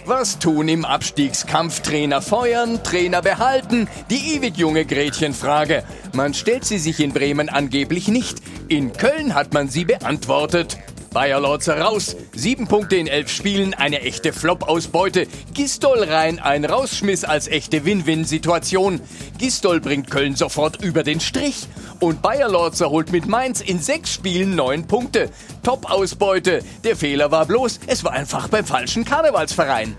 Was 0.05 0.39
tun 0.39 0.69
im 0.69 0.85
Abstiegskampf? 0.85 1.81
Trainer 1.81 2.21
feuern, 2.21 2.85
Trainer 2.85 3.23
behalten? 3.23 3.89
Die 4.11 4.35
ewig 4.35 4.59
junge 4.59 4.85
Gretchenfrage. 4.85 5.85
Man 6.13 6.35
stellt 6.35 6.67
sie 6.67 6.77
sich 6.77 7.01
in 7.01 7.15
Bremen 7.15 7.49
angeblich 7.49 8.09
nicht. 8.09 8.43
In 8.69 8.93
Köln 8.93 9.35
hat 9.35 9.55
man 9.55 9.71
sie 9.71 9.87
beantwortet. 9.87 10.77
Bayer 11.13 11.41
Lorzer 11.41 11.81
raus. 11.81 12.17
Sieben 12.35 12.69
Punkte 12.69 12.95
in 12.95 13.09
elf 13.09 13.31
Spielen, 13.31 13.75
eine 13.75 14.01
echte 14.03 14.33
Flop-Ausbeute. 14.33 15.27
Gistol 15.53 16.05
rein, 16.05 16.39
ein 16.39 16.65
Rausschmiss 16.65 17.25
als 17.25 17.49
echte 17.49 17.85
Win-Win-Situation. 17.85 19.01
Gistol 19.37 19.81
bringt 19.81 20.09
Köln 20.09 20.37
sofort 20.37 20.81
über 20.83 21.03
den 21.03 21.19
Strich. 21.19 21.67
Und 21.99 22.23
Bayer 22.23 22.49
Lorzer 22.49 22.91
holt 22.91 23.11
mit 23.11 23.27
Mainz 23.27 23.61
in 23.61 23.81
sechs 23.81 24.15
Spielen 24.15 24.55
neun 24.55 24.87
Punkte. 24.87 25.31
Top-Ausbeute. 25.65 26.63
Der 26.85 26.97
Fehler 26.97 27.33
war 27.33 27.45
bloß, 27.45 27.81
es 27.89 28.05
war 28.05 28.13
einfach 28.13 28.49
beim 28.49 28.65
falschen 28.65 29.05
Karnevalsverein. 29.05 29.97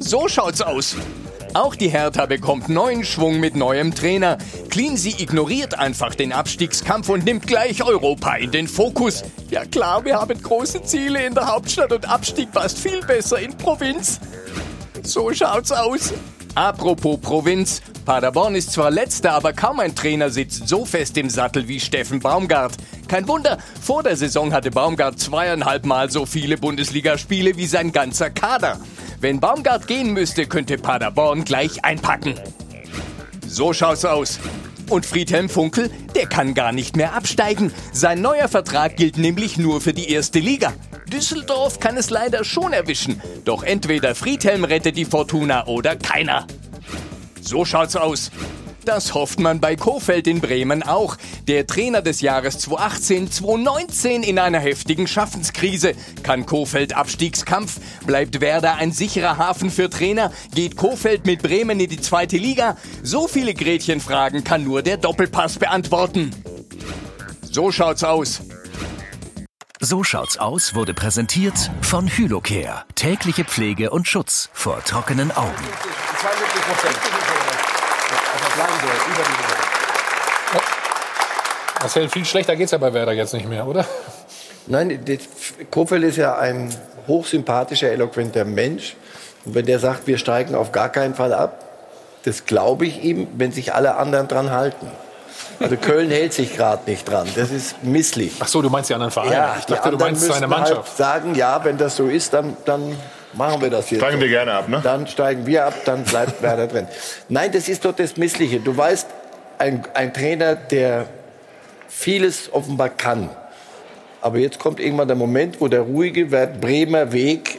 So 0.00 0.26
schaut's 0.26 0.60
aus. 0.60 0.96
Auch 1.54 1.76
die 1.76 1.88
Hertha 1.88 2.26
bekommt 2.26 2.68
neuen 2.68 3.04
Schwung 3.04 3.38
mit 3.38 3.54
neuem 3.54 3.94
Trainer. 3.94 4.38
Cleansey 4.70 5.14
ignoriert 5.22 5.78
einfach 5.78 6.16
den 6.16 6.32
Abstiegskampf 6.32 7.08
und 7.08 7.24
nimmt 7.24 7.46
gleich 7.46 7.84
Europa 7.84 8.34
in 8.34 8.50
den 8.50 8.66
Fokus. 8.66 9.22
Ja 9.50 9.64
klar, 9.64 10.04
wir 10.04 10.16
haben 10.16 10.42
große 10.42 10.82
Ziele 10.82 11.24
in 11.24 11.32
der 11.32 11.46
Hauptstadt 11.46 11.92
und 11.92 12.08
Abstieg 12.08 12.50
passt 12.50 12.80
viel 12.80 13.00
besser 13.02 13.38
in 13.38 13.56
Provinz. 13.56 14.18
So 15.04 15.32
schaut's 15.32 15.70
aus. 15.70 16.12
Apropos 16.54 17.18
Provinz. 17.20 17.82
Paderborn 18.04 18.54
ist 18.54 18.72
zwar 18.72 18.90
letzter, 18.90 19.32
aber 19.32 19.52
kaum 19.52 19.80
ein 19.80 19.94
Trainer 19.94 20.30
sitzt 20.30 20.68
so 20.68 20.84
fest 20.84 21.16
im 21.16 21.28
Sattel 21.28 21.66
wie 21.66 21.80
Steffen 21.80 22.20
Baumgart. 22.20 22.74
Kein 23.08 23.26
Wunder, 23.26 23.58
vor 23.80 24.02
der 24.02 24.16
Saison 24.16 24.52
hatte 24.52 24.70
Baumgart 24.70 25.18
zweieinhalb 25.18 25.84
Mal 25.84 26.10
so 26.10 26.26
viele 26.26 26.56
Bundesligaspiele 26.56 27.56
wie 27.56 27.66
sein 27.66 27.90
ganzer 27.90 28.30
Kader. 28.30 28.78
Wenn 29.20 29.40
Baumgart 29.40 29.88
gehen 29.88 30.12
müsste, 30.12 30.46
könnte 30.46 30.78
Paderborn 30.78 31.44
gleich 31.44 31.84
einpacken. 31.84 32.34
So 33.46 33.72
schaut's 33.72 34.04
aus. 34.04 34.38
Und 34.90 35.06
Friedhelm 35.06 35.48
Funkel, 35.48 35.90
der 36.14 36.26
kann 36.26 36.54
gar 36.54 36.72
nicht 36.72 36.96
mehr 36.96 37.14
absteigen. 37.14 37.72
Sein 37.92 38.20
neuer 38.20 38.48
Vertrag 38.48 38.96
gilt 38.96 39.16
nämlich 39.16 39.56
nur 39.56 39.80
für 39.80 39.92
die 39.92 40.10
erste 40.10 40.38
Liga. 40.38 40.72
Düsseldorf 41.10 41.80
kann 41.80 41.96
es 41.96 42.10
leider 42.10 42.44
schon 42.44 42.72
erwischen. 42.72 43.20
Doch 43.44 43.62
entweder 43.62 44.14
Friedhelm 44.14 44.64
rettet 44.64 44.96
die 44.96 45.04
Fortuna 45.04 45.66
oder 45.66 45.96
keiner. 45.96 46.46
So 47.40 47.64
schaut's 47.64 47.96
aus. 47.96 48.30
Das 48.84 49.14
hofft 49.14 49.40
man 49.40 49.60
bei 49.60 49.76
Kofeld 49.76 50.26
in 50.26 50.40
Bremen 50.40 50.82
auch. 50.82 51.16
Der 51.48 51.66
Trainer 51.66 52.02
des 52.02 52.20
Jahres 52.20 52.58
2018, 52.58 53.30
2019 53.30 54.22
in 54.22 54.38
einer 54.38 54.58
heftigen 54.60 55.06
Schaffenskrise. 55.06 55.94
Kann 56.22 56.44
Kofeld 56.44 56.94
Abstiegskampf? 56.94 57.80
Bleibt 58.06 58.42
Werder 58.42 58.76
ein 58.76 58.92
sicherer 58.92 59.38
Hafen 59.38 59.70
für 59.70 59.88
Trainer? 59.88 60.32
Geht 60.54 60.76
Kofeld 60.76 61.24
mit 61.24 61.42
Bremen 61.42 61.80
in 61.80 61.88
die 61.88 62.00
zweite 62.00 62.36
Liga? 62.36 62.76
So 63.02 63.26
viele 63.26 63.54
Gretchenfragen 63.54 64.44
kann 64.44 64.64
nur 64.64 64.82
der 64.82 64.98
Doppelpass 64.98 65.58
beantworten. 65.58 66.30
So 67.50 67.72
schaut's 67.72 68.04
aus. 68.04 68.42
So 69.80 70.04
schaut's 70.04 70.36
aus 70.36 70.74
wurde 70.74 70.92
präsentiert 70.92 71.70
von 71.80 72.06
Hylocare. 72.06 72.84
Tägliche 72.94 73.44
Pflege 73.44 73.90
und 73.90 74.08
Schutz 74.08 74.50
vor 74.52 74.82
trockenen 74.84 75.30
Augen. 75.32 75.64
72 76.20 76.62
Prozent. 76.62 77.23
Marcel, 81.80 82.08
viel 82.08 82.24
schlechter 82.24 82.56
geht's 82.56 82.72
ja 82.72 82.78
bei 82.78 82.92
Werder 82.92 83.12
jetzt 83.12 83.34
nicht 83.34 83.48
mehr, 83.48 83.66
oder? 83.66 83.84
Nein, 84.66 85.04
Kofeld 85.70 86.04
ist 86.04 86.16
ja 86.16 86.38
ein 86.38 86.74
hochsympathischer, 87.06 87.90
eloquenter 87.90 88.44
Mensch. 88.44 88.96
Und 89.44 89.54
wenn 89.54 89.66
der 89.66 89.78
sagt, 89.78 90.06
wir 90.06 90.16
steigen 90.18 90.54
auf 90.54 90.72
gar 90.72 90.88
keinen 90.88 91.14
Fall 91.14 91.34
ab, 91.34 91.62
das 92.24 92.46
glaube 92.46 92.86
ich 92.86 93.04
ihm, 93.04 93.28
wenn 93.36 93.52
sich 93.52 93.74
alle 93.74 93.96
anderen 93.96 94.28
dran 94.28 94.50
halten. 94.50 94.90
Also 95.60 95.76
Köln 95.76 96.10
hält 96.10 96.32
sich 96.32 96.56
gerade 96.56 96.88
nicht 96.90 97.08
dran. 97.08 97.28
Das 97.36 97.50
ist 97.50 97.82
misslich. 97.82 98.32
Ach 98.40 98.48
so, 98.48 98.62
du 98.62 98.70
meinst 98.70 98.88
die 98.88 98.94
anderen 98.94 99.12
Vereine. 99.12 99.34
Ja, 99.34 99.56
ich 99.58 99.66
dachte, 99.66 99.90
du 99.90 99.98
meinst 99.98 100.22
seine 100.22 100.48
Mannschaft. 100.48 100.88
Halt 100.88 100.96
sagen, 100.96 101.34
ja, 101.34 101.62
wenn 101.64 101.76
das 101.76 101.96
so 101.96 102.06
ist, 102.06 102.32
dann, 102.32 102.56
dann 102.64 102.96
machen 103.36 103.60
wir 103.60 103.70
das 103.70 103.90
jetzt. 103.90 104.00
Steigen 104.00 104.20
wir 104.20 104.28
gerne 104.28 104.52
ab, 104.52 104.68
ne? 104.68 104.80
Dann 104.82 105.06
steigen 105.06 105.46
wir 105.46 105.66
ab, 105.66 105.74
dann 105.84 106.04
bleibt 106.04 106.42
Werder 106.42 106.66
drin. 106.66 106.86
Nein, 107.28 107.50
das 107.52 107.68
ist 107.68 107.84
doch 107.84 107.94
das 107.94 108.16
Missliche. 108.16 108.60
Du 108.60 108.76
weißt, 108.76 109.06
ein, 109.58 109.84
ein 109.94 110.12
Trainer, 110.12 110.54
der 110.56 111.06
vieles 111.88 112.52
offenbar 112.52 112.88
kann. 112.90 113.30
Aber 114.20 114.38
jetzt 114.38 114.58
kommt 114.58 114.80
irgendwann 114.80 115.08
der 115.08 115.16
Moment, 115.16 115.60
wo 115.60 115.68
der 115.68 115.82
ruhige 115.82 116.24
Bremer 116.26 117.12
Weg 117.12 117.58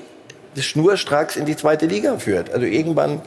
schnurstracks 0.58 1.36
in 1.36 1.46
die 1.46 1.56
zweite 1.56 1.86
Liga 1.86 2.18
führt. 2.18 2.52
Also 2.52 2.66
irgendwann 2.66 3.22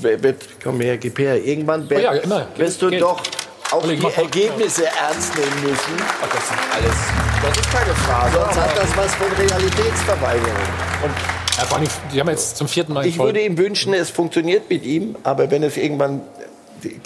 wird, 0.00 0.44
komm 0.62 0.80
her, 0.80 0.96
gib 0.98 1.18
her, 1.18 1.42
irgendwann 1.42 1.88
wird, 1.88 2.00
Oh 2.00 2.02
ja, 2.04 2.12
immer. 2.12 2.46
wirst 2.56 2.82
du 2.82 2.90
Geht. 2.90 3.00
doch 3.00 3.22
auch 3.72 3.82
die. 3.82 3.98
Ergebnisse 4.16 4.86
ernst 4.86 5.34
nehmen 5.36 5.62
müssen. 5.62 5.96
Ach, 6.22 6.28
das 6.28 6.44
ist 6.44 6.52
alles, 6.74 6.96
das 7.42 7.58
ist 7.58 7.72
keine 7.72 7.94
Frage. 7.94 8.32
Sonst 8.34 8.60
hat 8.60 8.76
das 8.76 8.96
was 8.96 9.14
von 9.14 9.26
Realitätsverweigerung. 9.32 10.52
Und 11.02 11.12
Ja, 11.56 11.64
vor 11.64 11.78
allem, 11.78 11.88
die 12.12 12.20
haben 12.20 12.28
jetzt 12.28 12.56
zum 12.56 12.68
vierten 12.68 12.92
Mal 12.92 13.06
ich 13.06 13.18
würde 13.18 13.40
ihm 13.40 13.56
wünschen, 13.56 13.94
es 13.94 14.10
funktioniert 14.10 14.68
mit 14.68 14.84
ihm, 14.84 15.16
aber 15.22 15.50
wenn 15.50 15.62
es 15.62 15.76
irgendwann 15.76 16.20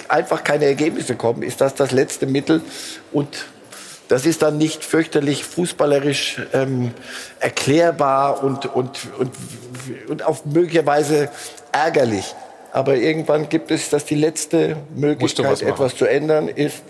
einfach 0.09 0.43
keine 0.43 0.65
Ergebnisse 0.65 1.15
kommen, 1.15 1.43
ist 1.43 1.61
das 1.61 1.75
das 1.75 1.93
letzte 1.93 2.27
Mittel. 2.27 2.63
Und 3.13 3.47
das 4.09 4.27
ist 4.27 4.43
dann 4.43 4.59
nicht 4.59 4.85
fürchterlich 4.85 5.45
fußballerisch 5.45 6.43
ähm, 6.53 6.93
erklärbar 7.39 8.43
und, 8.43 8.67
und, 8.67 9.09
und, 9.19 9.31
und 10.09 10.23
auch 10.25 10.45
möglicherweise 10.45 11.31
ärgerlich. 11.71 12.35
Aber 12.73 12.97
irgendwann 12.97 13.49
gibt 13.49 13.71
es, 13.71 13.89
dass 13.89 14.05
die 14.05 14.17
letzte 14.17 14.77
Möglichkeit, 14.95 15.63
etwas 15.63 15.97
zu 15.97 16.07
ändern, 16.07 16.49
ist, 16.49 16.83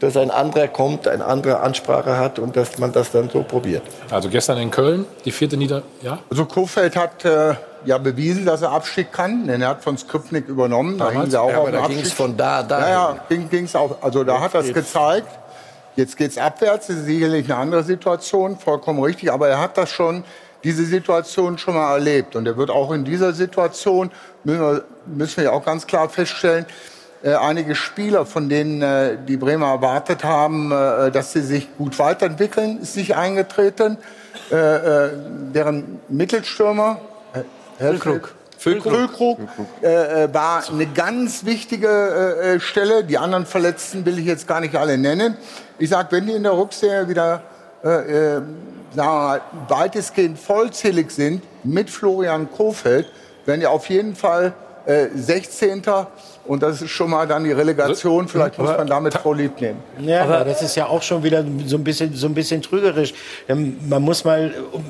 dass 0.00 0.16
ein 0.16 0.30
anderer 0.30 0.68
kommt, 0.68 1.08
eine 1.08 1.24
andere 1.24 1.60
Ansprache 1.60 2.18
hat 2.18 2.38
und 2.38 2.56
dass 2.56 2.78
man 2.78 2.92
das 2.92 3.12
dann 3.12 3.30
so 3.30 3.42
probiert. 3.42 3.82
Also 4.10 4.28
gestern 4.28 4.58
in 4.58 4.70
Köln, 4.70 5.06
die 5.24 5.32
vierte 5.32 5.56
Nieder... 5.56 5.82
Ja? 6.02 6.18
Also 6.30 6.44
Kofeld 6.44 6.96
hat 6.96 7.24
äh, 7.24 7.54
ja 7.84 7.98
bewiesen, 7.98 8.44
dass 8.44 8.62
er 8.62 8.72
Abstieg 8.72 9.12
kann, 9.12 9.46
denn 9.46 9.62
er 9.62 9.68
hat 9.68 9.82
von 9.82 9.96
Skripnik 9.96 10.48
übernommen. 10.48 10.98
Da 10.98 11.06
Damals? 11.06 11.14
hingen 11.14 11.30
sie 11.30 11.40
auch 11.40 11.50
Ja, 11.50 11.58
auf 11.58 11.68
aber 11.68 11.72
da 11.78 11.86
ging's 11.86 12.12
von 12.12 12.36
da 12.36 12.62
dahin. 12.62 12.88
Ja, 12.88 13.14
ja, 13.14 13.18
ging, 13.28 13.48
ging's 13.48 13.74
auch. 13.74 14.02
Also 14.02 14.22
da 14.24 14.40
hat 14.40 14.54
er 14.54 14.60
es 14.60 14.66
geht's. 14.66 14.92
gezeigt. 14.92 15.28
Jetzt 15.96 16.16
geht's 16.18 16.36
abwärts. 16.36 16.88
Das 16.88 16.96
ist 16.96 17.06
sicherlich 17.06 17.46
eine 17.46 17.56
andere 17.56 17.82
Situation, 17.82 18.58
vollkommen 18.58 19.02
richtig. 19.02 19.32
Aber 19.32 19.48
er 19.48 19.58
hat 19.58 19.78
das 19.78 19.90
schon, 19.90 20.24
diese 20.62 20.84
Situation 20.84 21.56
schon 21.56 21.74
mal 21.74 21.94
erlebt. 21.94 22.36
Und 22.36 22.46
er 22.46 22.58
wird 22.58 22.70
auch 22.70 22.92
in 22.92 23.04
dieser 23.04 23.32
Situation, 23.32 24.10
müssen 24.44 24.60
wir, 24.60 24.84
müssen 25.06 25.38
wir 25.38 25.44
ja 25.44 25.52
auch 25.52 25.64
ganz 25.64 25.86
klar 25.86 26.08
feststellen, 26.10 26.66
äh, 27.22 27.34
einige 27.34 27.74
Spieler, 27.74 28.26
von 28.26 28.48
denen 28.48 28.82
äh, 28.82 29.16
die 29.26 29.36
Bremer 29.36 29.66
erwartet 29.66 30.24
haben, 30.24 30.70
äh, 30.70 31.10
dass 31.10 31.32
sie 31.32 31.42
sich 31.42 31.68
gut 31.76 31.98
weiterentwickeln, 31.98 32.80
ist 32.80 32.96
nicht 32.96 33.16
eingetreten. 33.16 33.98
Äh, 34.50 35.06
äh, 35.06 35.10
deren 35.54 36.00
Mittelstürmer, 36.08 37.00
äh, 37.32 37.40
Füllkrug. 38.58 39.38
War 39.82 40.62
eine 40.70 40.86
ganz 40.86 41.44
wichtige 41.44 42.56
Stelle. 42.58 43.04
Die 43.04 43.18
anderen 43.18 43.44
Verletzten 43.44 44.06
will 44.06 44.18
ich 44.18 44.24
jetzt 44.24 44.48
gar 44.48 44.60
nicht 44.60 44.74
alle 44.76 44.96
nennen. 44.96 45.36
Ich 45.78 45.90
sag, 45.90 46.10
wenn 46.10 46.26
die 46.26 46.32
in 46.32 46.42
der 46.42 46.56
Rückserie 46.56 47.06
wieder 47.06 47.42
mal, 48.94 49.40
weitestgehend 49.68 50.38
vollzählig 50.38 51.10
sind 51.10 51.42
mit 51.64 51.90
Florian 51.90 52.50
Kofeld, 52.50 53.12
werden 53.44 53.60
die 53.60 53.66
auf 53.66 53.90
jeden 53.90 54.16
Fall 54.16 54.54
äh, 54.86 55.08
16. 55.14 55.82
Und 56.48 56.62
das 56.62 56.82
ist 56.82 56.90
schon 56.90 57.10
mal 57.10 57.26
dann 57.26 57.44
die 57.44 57.52
Relegation. 57.52 58.28
Vielleicht 58.28 58.58
muss 58.58 58.68
man 58.76 58.86
damit 58.86 59.14
vorlieb 59.14 59.60
nehmen. 59.60 59.78
Ja, 60.00 60.22
aber 60.24 60.44
das 60.44 60.62
ist 60.62 60.76
ja 60.76 60.86
auch 60.86 61.02
schon 61.02 61.22
wieder 61.22 61.44
so 61.66 61.76
ein 61.76 61.84
bisschen, 61.84 62.14
so 62.14 62.26
ein 62.26 62.34
bisschen 62.34 62.62
trügerisch. 62.62 63.12
Ähm, 63.48 63.76
Man 63.88 64.02
muss 64.02 64.24
mal, 64.24 64.52
um- 64.72 64.84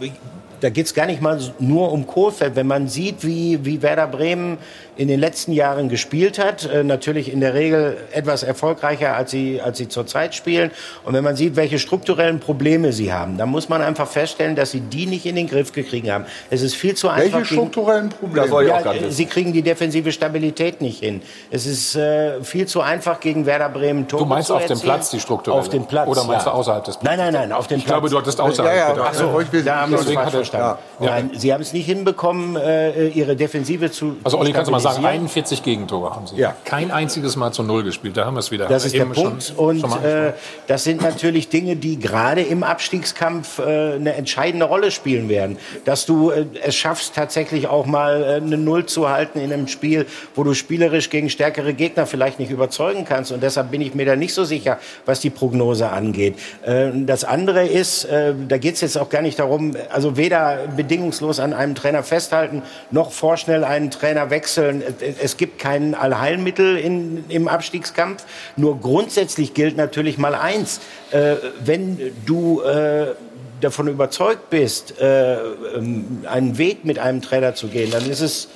da 0.61 0.71
geht 0.71 0.87
es 0.87 0.95
gar 0.95 1.05
nicht 1.07 1.21
mal 1.21 1.39
nur 1.59 1.93
um 1.93 2.07
Kohlfeld. 2.07 2.57
Wenn 2.57 2.67
man 2.67 2.89
sieht, 2.89 3.25
wie, 3.27 3.63
wie 3.65 3.81
Werder 3.83 4.07
Bremen 4.07 4.57
in 4.97 5.09
den 5.09 5.21
letzten 5.21 5.53
Jahren 5.53 5.89
gespielt 5.89 6.39
hat, 6.39 6.65
äh, 6.65 6.83
natürlich 6.83 7.33
in 7.33 7.41
der 7.41 7.55
Regel 7.55 7.97
etwas 8.13 8.43
erfolgreicher, 8.43 9.15
als 9.15 9.31
sie, 9.31 9.61
als 9.61 9.79
sie 9.79 9.89
zurzeit 9.89 10.35
spielen. 10.35 10.71
Und 11.05 11.13
wenn 11.15 11.23
man 11.25 11.37
sieht, 11.37 11.55
welche 11.57 11.79
strukturellen 11.79 12.41
Probleme 12.41 12.93
sie 12.93 13.13
haben, 13.13 13.37
dann 13.37 13.51
muss 13.51 13.69
man 13.69 13.83
einfach 13.83 14.09
feststellen, 14.09 14.57
dass 14.57 14.71
sie 14.71 14.81
die 14.81 15.07
nicht 15.07 15.27
in 15.27 15.37
den 15.37 15.49
Griff 15.49 15.73
gekriegt 15.73 16.09
haben. 16.11 16.25
Es 16.51 16.63
ist 16.63 16.75
viel 16.75 16.95
zu 16.95 17.09
einfach. 17.09 17.25
Welche 17.25 17.37
gegen- 17.37 17.47
strukturellen 17.71 18.09
Probleme? 18.09 18.65
ja, 18.67 18.83
sie 19.11 19.27
kriegen 19.27 19.53
die 19.53 19.63
defensive 19.63 20.13
Stabilität 20.13 20.81
nicht 20.81 21.01
hin. 21.01 21.21
Es 21.51 21.67
ist 21.67 21.95
äh, 21.97 22.43
viel 22.43 22.67
zu 22.67 22.81
einfach 22.81 23.21
gegen 23.21 23.45
Werder 23.47 23.69
Bremen 23.69 24.09
Tore 24.09 24.23
Du 24.23 24.29
meinst 24.29 24.49
zu 24.49 24.55
auf 24.57 24.65
dem. 24.67 24.81
Platz 24.81 25.11
die 25.11 25.21
strukturelle? 25.21 25.61
Auf 25.61 25.69
dem 25.69 25.85
Platz. 25.87 26.09
Oder 26.09 26.25
meinst 26.25 26.47
ja. 26.47 26.53
du 26.53 26.59
außerhalb 26.59 26.85
des 26.85 27.03
Nein, 27.03 27.19
nein, 27.19 27.33
nein, 27.33 27.53
auf 27.53 27.67
dem 27.67 27.79
Ich 27.79 27.85
Platz. 27.85 27.93
glaube, 27.95 28.09
du 28.09 28.19
hattest 28.19 28.41
außerhalb 28.41 28.75
Ja, 28.75 28.81
ja, 28.89 28.93
gedacht. 28.93 29.09
also, 29.09 29.41
sind- 29.51 29.67
da 29.67 29.81
haben 29.83 29.91
wir 29.93 29.99
uns 29.99 30.07
Deswegen 30.07 30.23
falsch 30.23 30.27
hat 30.27 30.35
er 30.35 30.39
verstanden. 30.45 30.79
Ja. 31.01 31.07
Nein, 31.11 31.31
Sie 31.35 31.53
haben 31.53 31.61
es 31.61 31.73
nicht 31.73 31.87
hinbekommen, 31.87 32.57
äh, 32.57 33.09
Ihre 33.09 33.37
Defensive 33.37 33.91
zu 33.91 34.17
Also 34.25 34.39
Olli, 34.39 34.53
kannst 34.53 34.69
du 34.69 34.73
mal 34.73 34.81
sagen, 34.95 35.03
stabilisieren. 35.03 35.23
41 35.23 35.63
Gegentore 35.63 36.15
haben 36.15 36.27
Sie. 36.27 36.37
Ja. 36.37 36.55
Kein 36.65 36.91
einziges 36.91 37.37
Mal 37.37 37.53
zu 37.53 37.63
Null 37.63 37.83
gespielt. 37.85 38.17
Da 38.17 38.25
haben 38.25 38.35
wir 38.35 38.41
es 38.41 38.51
wieder. 38.51 38.67
Das 38.67 38.85
ist 38.85 38.95
der 38.95 39.03
Eben 39.03 39.15
schon- 39.15 39.25
Punkt. 39.25 39.53
Und 39.57 39.81
schon 39.81 40.05
äh, 40.05 40.33
das 40.67 40.85
sind 40.85 41.03
natürlich 41.03 41.49
Dinge, 41.49 41.77
die 41.77 41.99
gerade 41.99 42.43
im 42.43 42.63
Abstiegskampf 42.63 43.59
äh, 43.59 43.95
eine 43.95 44.15
entscheidende 44.15 44.67
Rolle 44.67 44.91
spielen 44.91 45.29
werden. 45.29 45.59
Dass 45.85 46.07
du 46.07 46.31
äh, 46.31 46.47
es 46.63 46.75
schaffst, 46.75 47.15
tatsächlich 47.15 47.67
auch 47.69 47.87
mal 47.87 48.23
äh, 48.23 48.27
eine 48.37 48.57
Null 48.59 48.87
zu 48.87 49.09
halten 49.09 49.39
in 49.41 49.53
einem 49.53 49.69
Spiel, 49.69 50.07
wo 50.35 50.45
du 50.45 50.55
spielerisch 50.55 51.11
gegen 51.11 51.31
stärkere 51.31 51.75
Gegner 51.75 52.07
vielleicht 52.07 52.39
nicht 52.39 52.51
überzeugen 52.51 53.05
kannst. 53.05 53.33
Und 53.33 53.43
deshalb 53.43 53.71
bin 53.71 53.81
ich 53.81 53.95
mir 53.95 54.07
da 54.07 54.17
nicht 54.17 54.35
so 54.35 54.45
sicher, 54.45 54.79
was 55.05 55.21
die 55.21 55.31
Prognose 55.31 55.89
angeht. 55.91 56.37
Äh, 56.63 56.91
das 56.95 57.25
andere 57.25 57.67
ist, 57.67 58.05
äh, 58.05 58.35
da 58.49 58.59
geht 58.59 58.75
es 58.77 58.81
jetzt 58.81 58.99
auch 58.99 59.09
gar 59.09 59.23
nicht 59.23 59.39
darum, 59.39 59.75
also 59.91 60.17
weder 60.17 60.67
bedingungslos 60.77 61.41
an 61.41 61.53
einem 61.53 61.75
Trainer 61.75 62.03
festhalten, 62.03 62.63
noch 62.91 63.13
vorschnell 63.13 63.65
einen 63.65 63.91
Trainer 63.91 64.31
wechseln. 64.31 64.76
Äh, 64.83 65.15
Es 65.23 65.37
gibt 65.37 65.59
kein 65.59 65.95
Allheilmittel 65.95 66.77
in, 66.77 67.25
im 67.29 67.49
Abstiegskampf. 67.49 68.25
Nur 68.57 68.81
grundsätzlich 68.81 69.55
gilt 69.55 69.77
natürlich 69.77 70.19
mal 70.19 70.35
eins. 70.35 70.81
Äh, 71.11 71.37
wenn 71.65 72.13
du 72.25 72.63
äh, 72.63 73.15
davon 73.61 73.89
überzeugt 73.89 74.51
bist, 74.51 75.01
äh, 75.01 75.37
ähm, 75.37 76.25
einen 76.29 76.59
Weg 76.59 76.85
mit 76.85 76.99
einem 76.99 77.23
Trainer 77.23 77.55
zu 77.55 77.69
gehen, 77.69 77.91
dann 77.91 78.09
ist 78.09 78.21
es 78.21 78.49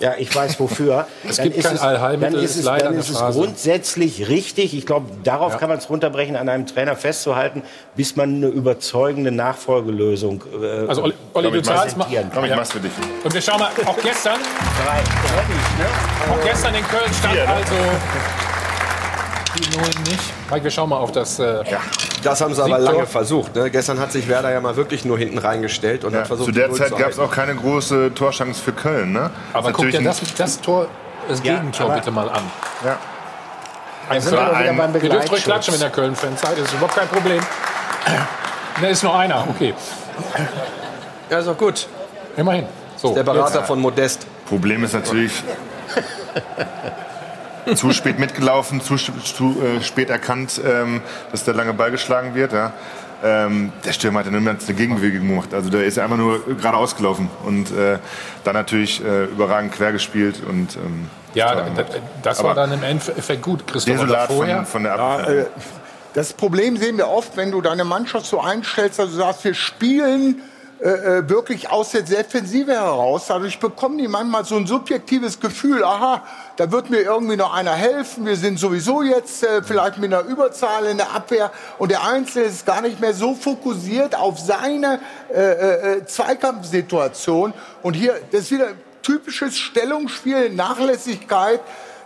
ja, 0.00 0.14
ich 0.18 0.34
weiß 0.34 0.58
wofür. 0.60 1.06
Es 1.28 1.36
Dann 1.36 1.44
gibt 1.44 1.56
ist 1.56 1.66
kein 1.66 1.78
Allheilmittel, 1.78 2.34
Dann 2.34 2.44
ist 2.44 2.50
ist 2.52 2.56
es, 2.58 2.64
leider 2.64 2.84
dann 2.86 2.98
ist 2.98 3.08
es 3.10 3.18
grundsätzlich 3.18 4.28
richtig. 4.28 4.74
Ich 4.74 4.86
glaube, 4.86 5.06
darauf 5.24 5.52
Ja. 5.52 5.58
kann 5.58 5.68
man 5.68 5.78
es 5.78 5.88
runterbrechen, 5.90 6.36
an 6.36 6.48
einem 6.48 6.66
Trainer 6.66 6.96
festzuhalten, 6.96 7.62
bis 7.94 8.16
man 8.16 8.36
eine 8.36 8.46
überzeugende 8.48 9.32
Nachfolgelösung 9.32 10.44
äh, 10.62 10.86
Also 10.88 11.02
Olli, 11.04 11.14
Olli 11.34 11.50
du 11.50 11.62
zahlst 11.62 11.96
mal. 11.96 12.06
Komm, 12.32 12.44
ich 12.44 12.50
Ja. 12.50 12.56
mach's 12.56 12.72
für 12.72 12.80
dich. 12.80 12.92
Und 13.24 13.32
wir 13.34 13.40
schauen 13.40 13.58
mal, 13.58 13.70
auch 13.86 13.96
gestern, 14.02 14.38
auch 16.30 16.44
gestern 16.44 16.74
in 16.74 16.84
Köln 16.88 17.12
stand 17.18 17.34
Vier, 17.34 17.44
ne? 17.44 17.52
also 17.54 17.74
die 19.70 19.76
Null 19.76 19.88
nicht. 20.08 20.20
Mike, 20.50 20.64
wir 20.64 20.70
schauen 20.70 20.88
mal 20.88 20.96
auf 20.98 21.12
das. 21.12 21.38
Äh, 21.38 21.62
Das 22.22 22.40
haben 22.40 22.54
sie 22.54 22.62
aber 22.62 22.78
lange 22.78 23.06
versucht. 23.06 23.54
Ne? 23.54 23.70
Gestern 23.70 23.98
hat 24.00 24.12
sich 24.12 24.28
Werder 24.28 24.50
ja 24.50 24.60
mal 24.60 24.76
wirklich 24.76 25.04
nur 25.04 25.18
hinten 25.18 25.38
reingestellt 25.38 26.04
und 26.04 26.12
Ja, 26.12 26.20
hat 26.20 26.26
versucht, 26.28 26.46
zu 26.46 26.52
der 26.52 26.70
Zeit 26.72 26.96
gab 26.96 27.10
es 27.10 27.18
auch 27.18 27.30
keine 27.30 27.54
große 27.54 28.12
Torchance 28.14 28.62
für 28.62 28.72
Köln. 28.72 29.12
Ne? 29.12 29.30
Aber 29.52 29.72
guck 29.72 29.90
dir 29.90 30.02
das, 30.02 30.20
das 30.36 30.60
Tor, 30.60 30.86
das 31.28 31.40
Ja, 31.44 31.56
Gegentor 31.56 31.90
bitte 31.90 32.10
mal 32.10 32.28
an. 32.28 32.42
Ja. 32.84 32.96
Ein 34.08 34.20
sind 34.20 34.32
wir 34.32 34.38
wieder 34.40 34.56
ein- 34.56 34.76
beim 34.76 34.94
Ihr 34.94 35.10
dürft 35.10 35.30
ruhig 35.32 35.42
klatschen 35.44 35.72
mit 35.74 35.82
der 35.82 35.90
Köln-Fanzeit, 35.90 36.52
das 36.58 36.66
ist 36.68 36.74
überhaupt 36.74 36.94
kein 36.96 37.08
Problem. 37.08 37.42
Da 38.80 38.86
ist 38.86 39.02
nur 39.02 39.18
einer, 39.18 39.44
okay. 39.48 39.74
Ja, 41.28 41.38
ist 41.38 41.48
doch 41.48 41.58
gut. 41.58 41.88
Immerhin. 42.36 42.66
So, 42.96 43.14
Der 43.14 43.24
Berater 43.24 43.58
jetzt- 43.58 43.66
von 43.66 43.80
Modest. 43.80 44.26
Problem 44.48 44.84
ist 44.84 44.92
natürlich, 44.94 45.32
zu 47.74 47.92
spät 47.92 48.18
mitgelaufen, 48.18 48.80
zu, 48.80 48.96
zu 48.96 49.56
äh, 49.62 49.82
spät 49.82 50.10
erkannt, 50.10 50.60
ähm, 50.64 51.00
dass 51.30 51.44
der 51.44 51.54
lange 51.54 51.72
Ball 51.72 51.90
geschlagen 51.90 52.34
wird. 52.34 52.52
Ja. 52.52 52.72
Ähm, 53.24 53.72
der 53.84 53.92
Stürmer 53.92 54.20
hat 54.20 54.26
ja 54.26 54.32
nur 54.32 54.40
eine 54.50 54.74
Gegenbewegung 54.74 55.26
gemacht. 55.26 55.54
Also 55.54 55.70
der 55.70 55.84
ist 55.84 55.96
ja 55.96 56.04
einfach 56.04 56.18
nur 56.18 56.44
geradeaus 56.56 56.96
gelaufen 56.96 57.30
und 57.44 57.70
äh, 57.70 57.98
dann 58.44 58.54
natürlich 58.54 59.02
äh, 59.04 59.24
überragend 59.24 59.72
quer 59.72 59.92
gespielt 59.92 60.42
und 60.46 60.76
ähm, 60.76 61.08
Ja, 61.34 61.66
das 62.22 62.42
war 62.42 62.54
dann 62.54 62.72
im 62.72 62.82
Endeffekt 62.82 63.42
gut, 63.42 63.66
Christoph. 63.66 63.96
vorher, 64.28 64.56
von, 64.58 64.66
von 64.66 64.82
der 64.82 64.96
Ja, 64.96 65.16
Abwehr. 65.16 65.40
äh, 65.40 65.46
das 66.12 66.32
Problem 66.32 66.76
sehen 66.76 66.96
wir 66.98 67.08
oft, 67.08 67.36
wenn 67.36 67.50
du 67.50 67.60
deine 67.60 67.84
Mannschaft 67.84 68.26
so 68.26 68.40
einstellst, 68.40 68.98
dass 68.98 69.10
du 69.10 69.16
sagst, 69.16 69.44
wir 69.44 69.54
spielen 69.54 70.40
äh, 70.78 70.88
äh, 70.88 71.28
wirklich 71.30 71.70
aus 71.70 71.92
der 71.92 72.02
Defensive 72.02 72.72
heraus. 72.72 73.26
Dadurch 73.28 73.58
bekommen 73.58 73.96
die 73.96 74.08
manchmal 74.08 74.44
so 74.44 74.56
ein 74.56 74.66
subjektives 74.66 75.40
Gefühl, 75.40 75.82
aha, 75.82 76.22
da 76.56 76.70
wird 76.70 76.90
mir 76.90 77.00
irgendwie 77.00 77.36
noch 77.36 77.54
einer 77.54 77.72
helfen. 77.72 78.26
Wir 78.26 78.36
sind 78.36 78.58
sowieso 78.58 79.02
jetzt 79.02 79.42
äh, 79.42 79.62
vielleicht 79.62 79.96
mit 79.96 80.12
einer 80.12 80.28
Überzahl 80.28 80.84
in 80.84 80.98
der 80.98 81.12
Abwehr 81.12 81.50
und 81.78 81.90
der 81.90 82.06
Einzelne 82.06 82.44
ist 82.44 82.66
gar 82.66 82.82
nicht 82.82 83.00
mehr 83.00 83.14
so 83.14 83.34
fokussiert 83.34 84.14
auf 84.14 84.38
seine 84.38 85.00
äh, 85.34 85.40
äh, 85.40 85.92
äh, 85.98 86.06
Zweikampfsituation. 86.06 87.54
Und 87.82 87.94
hier, 87.94 88.20
das 88.30 88.42
ist 88.42 88.50
wieder 88.50 88.68
typisches 89.02 89.56
Stellungsspiel, 89.56 90.50
Nachlässigkeit 90.50 91.60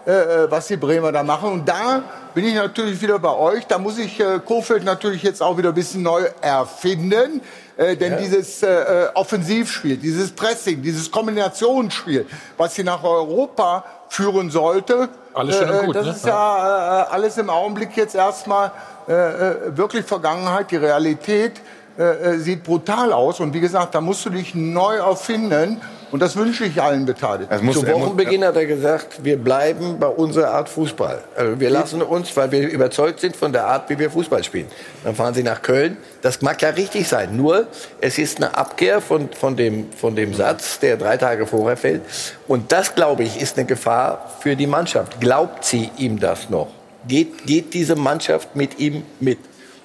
äh, 0.06 0.44
äh, 0.44 0.50
was 0.50 0.66
die 0.66 0.78
Bremer 0.78 1.12
da 1.12 1.22
machen. 1.22 1.52
Und 1.52 1.68
da 1.68 2.02
bin 2.32 2.46
ich 2.46 2.54
natürlich 2.54 3.02
wieder 3.02 3.18
bei 3.18 3.34
euch. 3.34 3.66
Da 3.66 3.78
muss 3.78 3.98
ich 3.98 4.18
äh, 4.18 4.40
Kofeld 4.42 4.82
natürlich 4.82 5.22
jetzt 5.22 5.42
auch 5.42 5.58
wieder 5.58 5.68
ein 5.68 5.74
bisschen 5.74 6.02
neu 6.02 6.22
erfinden. 6.40 7.42
Äh, 7.76 7.96
denn 7.96 8.18
dieses 8.18 8.62
äh, 8.62 8.68
äh, 8.68 9.08
Offensivspiel, 9.14 9.96
dieses 9.96 10.32
Pressing, 10.32 10.82
dieses 10.82 11.10
Kombinationsspiel, 11.10 12.26
was 12.56 12.74
sie 12.74 12.84
nach 12.84 13.02
Europa 13.02 13.84
führen 14.08 14.50
sollte, 14.50 15.08
Alles 15.32 15.56
schön 15.56 15.70
und 15.70 15.76
äh, 15.76 15.86
gut, 15.86 15.96
das 15.96 16.06
ne? 16.06 16.12
ist 16.12 16.26
ja 16.26 17.02
äh, 17.02 17.06
alles 17.10 17.38
im 17.38 17.48
Augenblick 17.48 17.96
jetzt 17.96 18.14
erstmal 18.14 18.72
äh, 19.08 19.12
äh, 19.12 19.76
wirklich 19.76 20.04
Vergangenheit. 20.04 20.70
Die 20.70 20.76
Realität 20.76 21.60
äh, 21.98 22.02
äh, 22.02 22.38
sieht 22.38 22.64
brutal 22.64 23.12
aus. 23.12 23.40
Und 23.40 23.54
wie 23.54 23.60
gesagt, 23.60 23.94
da 23.94 24.00
musst 24.00 24.24
du 24.24 24.30
dich 24.30 24.54
neu 24.54 24.96
erfinden. 24.96 25.80
Und 26.10 26.20
das 26.20 26.36
wünsche 26.36 26.64
ich 26.64 26.80
allen 26.82 27.04
Beteiligten. 27.06 27.64
Muss, 27.64 27.76
Zu 27.78 27.82
muss- 27.86 27.92
Wochenbeginn 27.92 28.44
hat 28.44 28.56
er 28.56 28.66
gesagt, 28.66 29.24
wir 29.24 29.36
bleiben 29.36 29.98
bei 29.98 30.06
unserer 30.08 30.50
Art 30.50 30.68
Fußball. 30.68 31.22
Also 31.36 31.60
wir 31.60 31.70
lassen 31.70 32.02
uns, 32.02 32.36
weil 32.36 32.50
wir 32.50 32.68
überzeugt 32.68 33.20
sind 33.20 33.36
von 33.36 33.52
der 33.52 33.66
Art, 33.66 33.88
wie 33.90 33.98
wir 33.98 34.10
Fußball 34.10 34.42
spielen. 34.42 34.66
Dann 35.04 35.14
fahren 35.14 35.34
sie 35.34 35.42
nach 35.42 35.62
Köln. 35.62 35.96
Das 36.22 36.42
mag 36.42 36.60
ja 36.62 36.70
richtig 36.70 37.08
sein. 37.08 37.36
Nur, 37.36 37.66
es 38.00 38.18
ist 38.18 38.38
eine 38.38 38.56
Abkehr 38.56 39.00
von, 39.00 39.28
von, 39.32 39.56
dem, 39.56 39.92
von 39.92 40.16
dem 40.16 40.34
Satz, 40.34 40.78
der 40.80 40.96
drei 40.96 41.16
Tage 41.16 41.46
vorher 41.46 41.76
fällt. 41.76 42.02
Und 42.48 42.72
das, 42.72 42.94
glaube 42.94 43.22
ich, 43.22 43.40
ist 43.40 43.56
eine 43.56 43.66
Gefahr 43.66 44.30
für 44.40 44.56
die 44.56 44.66
Mannschaft. 44.66 45.20
Glaubt 45.20 45.64
sie 45.64 45.90
ihm 45.96 46.18
das 46.18 46.50
noch? 46.50 46.68
Geht, 47.08 47.46
geht 47.46 47.72
diese 47.72 47.96
Mannschaft 47.96 48.54
mit 48.56 48.78
ihm 48.78 49.04
mit? 49.20 49.38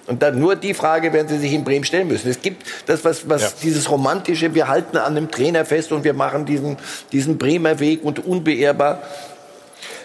Und 0.07 0.21
dann 0.21 0.39
nur 0.39 0.55
die 0.55 0.73
Frage 0.73 1.11
werden 1.13 1.27
Sie 1.27 1.37
sich 1.39 1.53
in 1.53 1.63
Bremen 1.63 1.83
stellen 1.83 2.07
müssen. 2.07 2.29
Es 2.29 2.41
gibt 2.41 2.63
das, 2.85 3.03
was, 3.03 3.27
was 3.27 3.41
Ja. 3.41 3.49
dieses 3.63 3.89
romantische, 3.89 4.53
wir 4.53 4.67
halten 4.67 4.97
an 4.97 5.17
einem 5.17 5.31
Trainer 5.31 5.65
fest 5.65 5.91
und 5.91 6.03
wir 6.03 6.13
machen 6.13 6.45
diesen, 6.45 6.77
diesen 7.11 7.37
Bremer 7.37 7.79
Weg 7.79 8.03
und 8.03 8.23
unbeehrbar. 8.25 9.01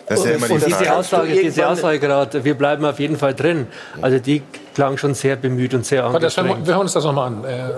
das 0.07 0.21
ist 0.21 0.25
ja 0.25 0.31
immer 0.33 0.47
die 0.47 0.53
Und 0.55 0.67
diese 0.67 0.95
Aussage, 0.95 1.33
diese 1.33 1.69
Aussage 1.69 1.99
gerade, 1.99 2.45
wir 2.45 2.55
bleiben 2.55 2.85
auf 2.85 2.99
jeden 2.99 3.17
Fall 3.17 3.35
drin. 3.35 3.67
Also 4.01 4.19
die 4.19 4.43
klang 4.75 4.97
schon 4.97 5.15
sehr 5.15 5.37
bemüht 5.37 5.75
und 5.75 5.85
sehr 5.85 6.05
angestrengt. 6.05 6.67
wir 6.67 6.75
hören 6.75 6.83
uns 6.83 6.95
das 6.95 7.05
nochmal 7.05 7.27
an, 7.27 7.45
äh, 7.45 7.71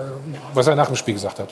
was 0.53 0.67
er 0.67 0.75
nach 0.75 0.87
dem 0.87 0.95
Spiel 0.95 1.15
gesagt 1.15 1.39
hat. 1.39 1.49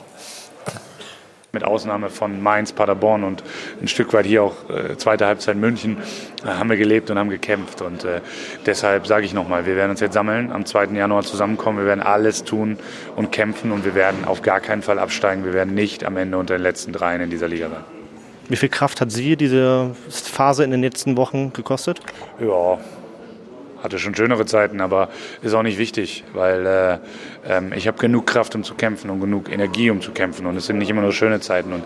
Mit 1.54 1.64
Ausnahme 1.64 2.08
von 2.08 2.42
Mainz, 2.42 2.72
Paderborn 2.72 3.24
und 3.24 3.44
ein 3.82 3.86
Stück 3.86 4.14
weit 4.14 4.24
hier 4.24 4.42
auch 4.42 4.70
äh, 4.70 4.96
zweite 4.96 5.26
Halbzeit 5.26 5.54
München 5.54 5.98
äh, 6.44 6.48
haben 6.48 6.70
wir 6.70 6.78
gelebt 6.78 7.10
und 7.10 7.18
haben 7.18 7.28
gekämpft. 7.28 7.82
Und 7.82 8.04
äh, 8.04 8.22
deshalb 8.64 9.06
sage 9.06 9.26
ich 9.26 9.34
nochmal, 9.34 9.66
wir 9.66 9.76
werden 9.76 9.90
uns 9.90 10.00
jetzt 10.00 10.14
sammeln, 10.14 10.50
am 10.50 10.64
2. 10.64 10.86
Januar 10.94 11.24
zusammenkommen. 11.24 11.76
Wir 11.76 11.84
werden 11.84 12.00
alles 12.00 12.44
tun 12.44 12.78
und 13.16 13.32
kämpfen 13.32 13.70
und 13.70 13.84
wir 13.84 13.94
werden 13.94 14.24
auf 14.24 14.40
gar 14.40 14.60
keinen 14.60 14.80
Fall 14.80 14.98
absteigen. 14.98 15.44
Wir 15.44 15.52
werden 15.52 15.74
nicht 15.74 16.04
am 16.04 16.16
Ende 16.16 16.38
unter 16.38 16.56
den 16.56 16.62
letzten 16.62 16.90
dreien 16.90 17.20
in 17.20 17.28
dieser 17.28 17.48
Liga 17.48 17.68
sein. 17.68 17.84
Wie 18.48 18.56
viel 18.56 18.70
Kraft 18.70 19.02
hat 19.02 19.12
Sie 19.12 19.36
diese 19.36 19.94
Phase 20.08 20.64
in 20.64 20.70
den 20.70 20.80
letzten 20.80 21.18
Wochen 21.18 21.52
gekostet? 21.52 22.00
Ja, 22.40 22.78
hatte 23.82 23.98
schon 23.98 24.14
schönere 24.14 24.46
Zeiten, 24.46 24.80
aber 24.80 25.08
ist 25.42 25.54
auch 25.54 25.62
nicht 25.62 25.78
wichtig, 25.78 26.24
weil 26.32 26.66
äh, 26.66 26.98
ähm, 27.48 27.72
ich 27.74 27.88
habe 27.88 27.98
genug 27.98 28.26
Kraft, 28.26 28.54
um 28.54 28.64
zu 28.64 28.74
kämpfen 28.74 29.10
und 29.10 29.20
genug 29.20 29.50
Energie, 29.50 29.90
um 29.90 30.00
zu 30.00 30.12
kämpfen. 30.12 30.46
Und 30.46 30.56
es 30.56 30.66
sind 30.66 30.78
nicht 30.78 30.90
immer 30.90 31.02
nur 31.02 31.12
schöne 31.12 31.40
Zeiten. 31.40 31.72
Und 31.72 31.84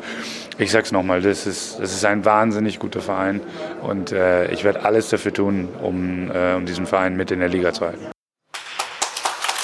ich 0.58 0.70
sag's 0.70 0.92
nochmal, 0.92 1.22
das 1.22 1.46
ist, 1.46 1.80
das 1.80 1.92
ist 1.92 2.04
ein 2.04 2.24
wahnsinnig 2.24 2.78
guter 2.78 3.00
Verein. 3.00 3.40
Und 3.82 4.12
äh, 4.12 4.50
ich 4.52 4.64
werde 4.64 4.84
alles 4.84 5.08
dafür 5.08 5.32
tun, 5.32 5.68
um, 5.82 6.30
äh, 6.30 6.54
um 6.54 6.66
diesen 6.66 6.86
Verein 6.86 7.16
mit 7.16 7.30
in 7.30 7.40
der 7.40 7.48
Liga 7.48 7.72
zu 7.72 7.86
halten. 7.86 8.10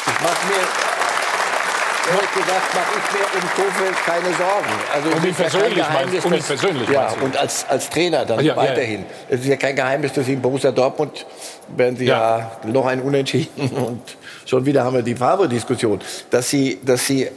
Ich 0.07 0.21
mache 0.21 0.47
mir, 0.47 2.15
ehrlich 2.15 2.33
gesagt, 2.35 2.75
mache 2.75 2.82
ich 2.97 3.13
mir 3.13 3.41
um 3.43 3.49
Kofeld 3.65 3.97
keine 4.07 4.35
Sorgen. 4.37 4.73
Also 4.95 5.09
Um 5.11 5.25
ihn 5.25 5.29
ja 5.31 5.35
persönlich 5.35 5.85
meinst- 5.93 6.27
um 6.27 6.33
ihn 6.33 6.43
persönlich 6.43 6.89
Ja, 6.89 7.13
und 7.21 7.37
als, 7.37 7.67
als 7.69 7.89
Trainer 7.91 8.25
dann 8.25 8.39
Ah, 8.39 8.43
ja, 8.43 8.55
ja, 8.55 8.63
ja. 8.63 8.71
weiterhin. 8.71 9.05
Es 9.29 9.41
ist 9.41 9.47
ja 9.47 9.57
kein 9.57 9.75
Geheimnis, 9.77 10.13
dass 10.13 10.27
sie 10.27 10.35
in 10.35 10.43
Borussia 10.43 10.71
Dortmund 10.73 11.27
werden 11.69 11.97
sie 11.97 12.07
ja, 12.07 12.53
noch 12.65 12.87
ein 12.87 13.01
Unentschieden 13.01 13.69
und 13.77 14.03
schon 14.47 14.67
wieder 14.67 14.85
haben 14.85 14.97
wir 14.97 15.03
die 15.03 15.15
Favre-Diskussion, 15.15 16.01
dass 16.31 16.51
sie, 16.51 16.79
dass 16.85 17.07
sie 17.07 17.25
äh, 17.25 17.31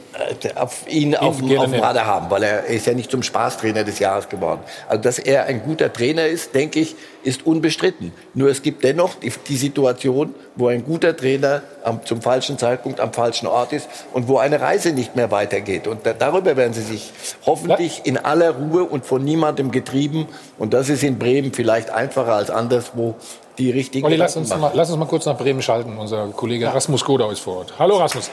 auf 0.56 0.86
ihn 0.88 1.16
auf, 1.16 1.42
auf 1.42 1.50
dem. 1.50 1.74
Radar 1.74 2.06
haben, 2.06 2.30
weil 2.30 2.44
er 2.44 2.66
ist 2.66 2.88
ja 2.88 2.94
nicht 2.94 3.12
zum 3.12 3.24
Spaßtrainer 3.24 3.84
des 3.84 4.00
Jahres 4.00 4.30
geworden. 4.30 4.62
Also 4.88 5.02
dass 5.04 5.20
er 5.20 5.46
ein 5.46 5.62
guter 5.64 5.92
Trainer 5.92 6.26
ist, 6.26 6.56
denke 6.56 6.80
ich, 6.80 6.96
ist 7.24 7.46
unbestritten. 7.46 8.12
Nur 8.34 8.50
es 8.50 8.62
gibt 8.62 8.84
dennoch 8.84 9.16
die, 9.16 9.32
die 9.48 9.58
Situation, 9.58 10.36
wo 10.56 10.68
ein 10.68 10.84
guter 10.84 11.16
Trainer 11.16 11.64
am, 11.84 12.06
zum 12.06 12.22
falschen 12.22 12.58
Zeitpunkt 12.58 13.00
am 13.00 13.14
falschen 13.14 13.48
Ort 13.48 13.74
ist 13.74 13.88
und 14.14 14.28
wo 14.28 14.38
eine 14.38 14.62
Reise 14.62 14.92
nicht 14.92 15.16
mehr 15.16 15.32
weitergeht. 15.32 15.88
Und 15.88 16.06
da, 16.06 16.14
darüber 16.14 16.56
werden 16.56 16.74
sie 16.74 16.82
sich 16.82 17.12
hoffentlich 17.46 18.02
in 18.06 18.18
aller 18.18 18.52
Ruhe 18.52 18.84
und 18.84 19.06
von 19.06 19.24
niemandem 19.24 19.72
getrieben. 19.72 20.28
Und 20.58 20.74
das 20.74 20.90
ist 20.90 21.04
in 21.04 21.18
Bremen 21.18 21.54
vielleicht 21.54 21.90
einfacher 21.90 22.34
als 22.34 22.50
anderswo 22.50 23.16
die 23.58 23.72
richtigen 23.72 24.06
Olli, 24.06 24.16
lass 24.16 24.36
uns, 24.36 24.50
machen. 24.50 24.62
mal, 24.62 24.72
lass 24.74 24.90
uns 24.90 25.00
mal 25.00 25.06
kurz 25.06 25.26
nach 25.26 25.38
Bremen 25.38 25.62
schalten. 25.62 25.98
Unser 25.98 26.28
Kollege 26.28 26.74
Rasmus 26.74 27.04
Godau 27.04 27.32
ist 27.32 27.40
vor 27.40 27.58
Ort. 27.58 27.74
Hallo 27.80 27.98
Rasmus. 27.98 28.30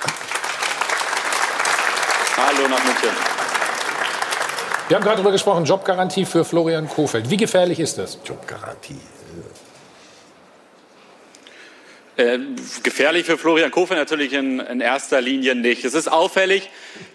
Danke. 0.00 0.28
Wir 4.88 4.96
haben 4.96 5.04
gerade 5.04 5.16
darüber 5.16 5.32
gesprochen, 5.32 5.64
Jobgarantie 5.64 6.24
für 6.24 6.44
Florian 6.46 6.88
Kofeld. 6.88 7.28
Wie 7.28 7.36
gefährlich 7.36 7.78
ist 7.78 7.98
das? 7.98 8.18
Jobgarantie. 8.24 8.96
Äh, 12.18 12.40
gefährlich 12.82 13.26
für 13.26 13.38
Florian 13.38 13.70
Kofeld 13.70 13.96
natürlich 13.96 14.32
in, 14.32 14.58
in, 14.58 14.80
erster 14.80 15.20
Linie 15.20 15.54
nicht. 15.54 15.84
Es 15.84 15.94
ist 15.94 16.08
auffällig, 16.08 16.68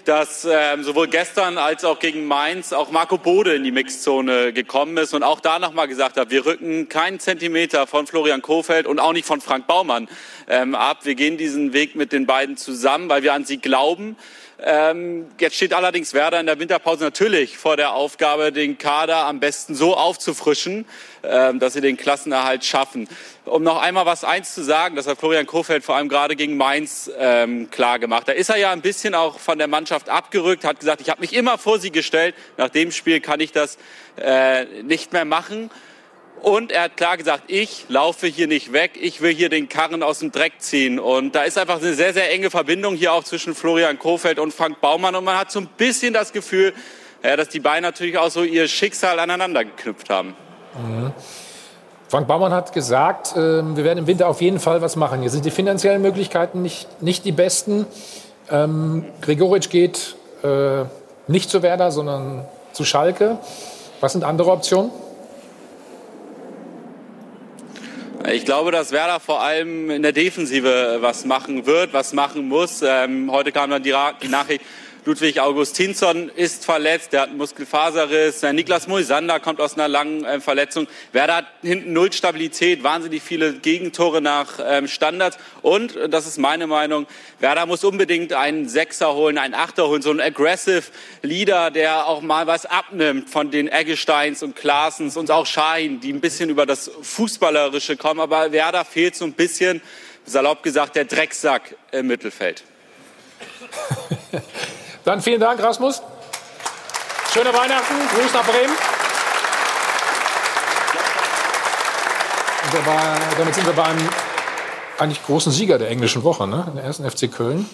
dass 0.06 0.46
äh, 0.46 0.78
sowohl 0.80 1.10
gestern 1.10 1.58
als 1.58 1.84
auch 1.84 2.00
gegen 2.00 2.26
Mainz 2.26 2.72
auch 2.72 2.90
Marco 2.90 3.18
Bode 3.18 3.54
in 3.54 3.66
die 3.66 3.74
Mixzone 3.74 4.54
gekommen 4.54 4.96
ist 4.96 5.14
und 5.14 5.24
auch 5.24 5.42
da 5.42 5.60
nochmal 5.60 5.90
gesagt 5.90 6.16
hat, 6.16 6.32
wir 6.32 6.46
rücken 6.46 6.88
keinen 6.88 7.20
Zentimeter 7.20 7.86
von 7.86 8.08
Florian 8.08 8.42
Kofeld 8.42 8.88
und 8.88 9.00
auch 9.00 9.12
nicht 9.12 9.26
von 9.28 9.42
Frank 9.42 9.68
Baumann 9.68 10.08
ähm, 10.48 10.74
ab. 10.74 11.00
Wir 11.04 11.16
gehen 11.16 11.36
diesen 11.36 11.74
Weg 11.74 11.96
mit 11.96 12.14
den 12.14 12.26
beiden 12.26 12.56
zusammen, 12.56 13.10
weil 13.10 13.24
wir 13.24 13.34
an 13.34 13.44
sie 13.44 13.58
glauben. 13.58 14.16
Ähm, 14.62 15.28
jetzt 15.40 15.56
steht 15.56 15.74
allerdings 15.74 16.14
Werder 16.14 16.40
in 16.40 16.46
der 16.46 16.60
Winterpause 16.60 17.04
natürlich 17.04 17.58
vor 17.58 17.76
der 17.76 17.94
Aufgabe, 17.94 18.52
den 18.52 18.78
Kader 18.78 19.26
am 19.26 19.40
besten 19.40 19.76
so 19.76 19.96
aufzufrischen, 19.96 20.86
ähm, 21.24 21.60
dass 21.60 21.74
sie 21.74 21.82
den 21.82 21.98
Klassenerhalt 21.98 22.64
schaffen. 22.64 23.08
Um 23.46 23.64
noch 23.64 23.82
einmal 23.82 24.06
was 24.06 24.24
eins 24.24 24.54
zu 24.54 24.64
sagen, 24.64 24.96
das 24.96 25.08
hat 25.08 25.18
Florian 25.18 25.46
Kofeld 25.46 25.84
vor 25.84 25.96
allem 25.96 26.08
gerade 26.08 26.36
gegen 26.36 26.56
Mainz 26.56 27.12
ähm, 27.18 27.70
klar 27.72 28.00
gemacht. 28.00 28.28
Da 28.28 28.32
ist 28.32 28.50
er 28.50 28.58
ja 28.58 28.72
ein 28.72 28.82
bisschen 28.82 29.16
auch 29.16 29.40
von 29.40 29.58
der 29.58 29.68
Mannschaft 29.68 30.10
abgerückt, 30.10 30.64
hat 30.64 30.80
gesagt, 30.80 31.02
ich 31.02 31.10
habe 31.10 31.22
mich 31.22 31.34
immer 31.34 31.58
vor 31.58 31.80
sie 31.80 31.92
gestellt. 31.92 32.36
Nach 32.58 32.70
dem 32.70 32.92
Spiel 32.92 33.20
kann 33.20 33.40
ich 33.40 33.52
das 33.52 33.78
äh, 34.18 34.66
nicht 34.84 35.14
mehr 35.14 35.26
machen. 35.26 35.72
Und 36.44 36.74
er 36.74 36.84
hat 36.84 36.98
klar 36.98 37.16
gesagt, 37.16 37.44
ich 37.48 37.86
laufe 37.88 38.28
hier 38.28 38.48
nicht 38.48 38.74
weg, 38.74 39.00
ich 39.00 39.22
will 39.22 39.34
hier 39.34 39.48
den 39.48 39.70
Karren 39.70 40.04
aus 40.04 40.20
dem 40.20 40.34
Dreck 40.34 40.56
ziehen. 40.60 41.00
Und 41.00 41.36
da 41.36 41.44
ist 41.44 41.58
einfach 41.58 41.82
eine 41.82 41.94
sehr, 41.94 42.14
sehr 42.14 42.30
enge 42.34 42.50
Verbindung 42.50 42.96
hier 42.96 43.14
auch 43.14 43.24
zwischen 43.24 43.56
Florian 43.56 43.98
Kofeld 43.98 44.40
und 44.40 44.54
Frank 44.54 44.82
Baumann. 44.82 45.16
Und 45.16 45.24
man 45.24 45.38
hat 45.38 45.52
so 45.52 45.62
ein 45.62 45.70
bisschen 45.78 46.14
das 46.14 46.34
Gefühl, 46.34 46.74
ja, 47.24 47.38
dass 47.38 47.48
die 47.48 47.62
beiden 47.62 47.84
natürlich 47.84 48.18
auch 48.18 48.30
so 48.30 48.44
ihr 48.44 48.68
Schicksal 48.68 49.20
aneinander 49.20 49.64
geknüpft 49.64 50.10
haben. 50.10 50.36
Mhm. 50.78 51.14
Frank 52.10 52.28
Baumann 52.28 52.52
hat 52.52 52.74
gesagt, 52.74 53.38
äh, 53.38 53.38
wir 53.38 53.86
werden 53.86 54.00
im 54.00 54.08
Winter 54.08 54.28
auf 54.28 54.42
jeden 54.42 54.60
Fall 54.60 54.82
was 54.82 54.98
machen. 54.98 55.22
Hier 55.22 55.30
sind 55.30 55.46
die 55.46 55.52
finanziellen 55.52 56.02
Möglichkeiten 56.02 56.62
nicht, 56.62 57.02
nicht 57.02 57.24
die 57.24 57.32
besten. 57.32 57.88
Ähm, 58.52 59.06
Gregoritsch 59.22 59.70
geht 59.70 60.18
äh, 60.44 60.84
nicht 61.28 61.50
zu 61.50 61.64
Werder, 61.64 61.90
sondern 61.92 62.46
zu 62.74 62.84
Schalke. 62.84 63.38
Was 64.02 64.12
sind 64.12 64.26
andere 64.26 64.52
Optionen? 64.52 64.92
Ich 68.32 68.46
glaube, 68.46 68.72
dass 68.72 68.94
Werder 68.94 69.20
vor 69.20 69.42
allem 69.42 69.90
in 69.90 70.02
der 70.02 70.14
Defensive 70.14 71.00
was 71.02 71.26
machen 71.26 71.66
wird, 71.66 71.92
was 71.92 72.14
machen 72.14 72.48
muss. 72.48 72.82
Ähm, 72.82 73.30
heute 73.30 73.52
kam 73.52 73.70
dann 73.70 73.84
die, 73.84 73.94
die 74.22 74.30
Nachricht, 74.30 74.64
Ludwig 75.06 75.42
Augustinsson 75.42 76.30
ist 76.30 76.64
verletzt, 76.64 77.12
der 77.12 77.24
hat 77.24 77.30
einen 77.30 77.38
Muskelfaserriss. 77.38 78.42
Niklas 78.42 78.88
Moisander 78.88 79.42
kommt 79.42 79.60
aus 79.60 79.74
einer 79.74 79.90
langen 79.90 80.24
äh, 80.24 80.40
Verletzung. 80.40 80.88
Werder 81.12 81.36
hat 81.36 81.48
hinten 81.62 81.92
null 81.92 82.14
Stabilität, 82.14 82.84
wahnsinnig 82.84 83.22
viele 83.22 83.52
Gegentore 83.52 84.22
nach 84.22 84.60
ähm, 84.66 84.88
Standards. 84.88 85.38
Und, 85.62 85.98
das 86.10 86.26
ist 86.26 86.38
meine 86.38 86.68
Meinung, 86.68 87.06
Werder 87.40 87.66
muss 87.66 87.84
unbedingt 87.84 88.32
einen 88.32 88.70
Sechser 88.70 89.14
holen, 89.14 89.38
einen 89.38 89.56
Achter 89.56 89.90
holen, 89.90 90.02
so 90.02 90.10
einen 90.10 90.22
aggressive 90.22 90.84
Leader, 91.22 91.70
der 91.70 92.08
auch 92.08 92.22
mal 92.22 92.48
was 92.48 92.66
abnimmt 92.66 93.30
von 93.30 93.52
den 93.52 93.68
Eggesteins 93.68 94.42
und 94.42 94.56
Klaasens 94.56 95.18
und 95.18 95.30
auch 95.32 95.46
Schein, 95.46 96.00
die 96.00 96.14
ein 96.14 96.22
bisschen 96.22 96.50
über 96.50 96.66
das 96.66 96.90
Fußballerische 97.02 97.98
kommen. 97.98 98.22
Aber 98.22 98.54
Werder 98.54 98.86
fehlt 98.86 99.18
so 99.18 99.26
ein 99.26 99.34
bisschen, 99.34 99.82
salopp 100.24 100.64
gesagt, 100.64 100.96
der 100.96 101.04
Drecksack 101.04 101.76
im 101.92 102.08
Mittelfeld. 102.08 102.64
Dann 105.06 105.22
vielen 105.22 105.42
Dank, 105.42 105.62
Rasmus. 105.62 106.02
Schöne 107.34 107.54
Weihnachten. 107.54 107.94
Gruß 108.16 108.34
nach 108.34 108.46
Bremen. 108.46 108.74
War, 112.86 113.18
damit 113.38 113.54
sind 113.54 113.68
wir 113.68 113.74
beim 113.74 113.98
eigentlich 114.98 115.24
großen 115.24 115.52
Sieger 115.52 115.78
der 115.78 115.90
englischen 115.90 116.24
Woche, 116.24 116.48
ne? 116.48 116.66
der 116.76 116.84
ersten 116.86 117.08
FC 117.08 117.32
Köln. 117.32 117.70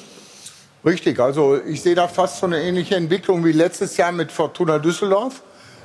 Richtig, 0.84 1.20
also 1.22 1.58
ich 1.58 1.82
sehe 1.82 1.96
da 1.96 2.10
fast 2.10 2.40
so 2.40 2.48
eine 2.48 2.62
ähnliche 2.62 2.96
Entwicklung 2.96 3.46
wie 3.46 3.54
letztes 3.54 3.96
Jahr 3.96 4.12
mit 4.12 4.32
Fortuna 4.32 4.78
Düsseldorf, 4.78 5.42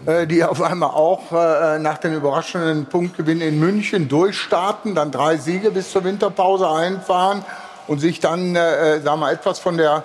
äh, 0.07 0.27
die 0.27 0.43
auf 0.43 0.61
einmal 0.63 0.91
auch 0.91 1.31
äh, 1.31 1.79
nach 1.79 1.99
dem 1.99 2.15
überraschenden 2.15 2.87
Punktgewinn 2.87 3.41
in 3.41 3.61
München 3.61 4.09
durchstarten, 4.09 4.97
dann 4.97 5.13
drei 5.13 5.37
Siege 5.37 5.71
bis 5.71 5.93
zur 5.93 6.03
Winterpause 6.03 6.69
einfahren 6.69 7.45
und 7.87 8.01
sich 8.01 8.19
dann, 8.19 8.57
äh, 8.57 9.01
sagen 9.01 9.21
wir, 9.21 9.31
etwas 9.31 9.61
von 9.61 9.77
der 9.77 10.05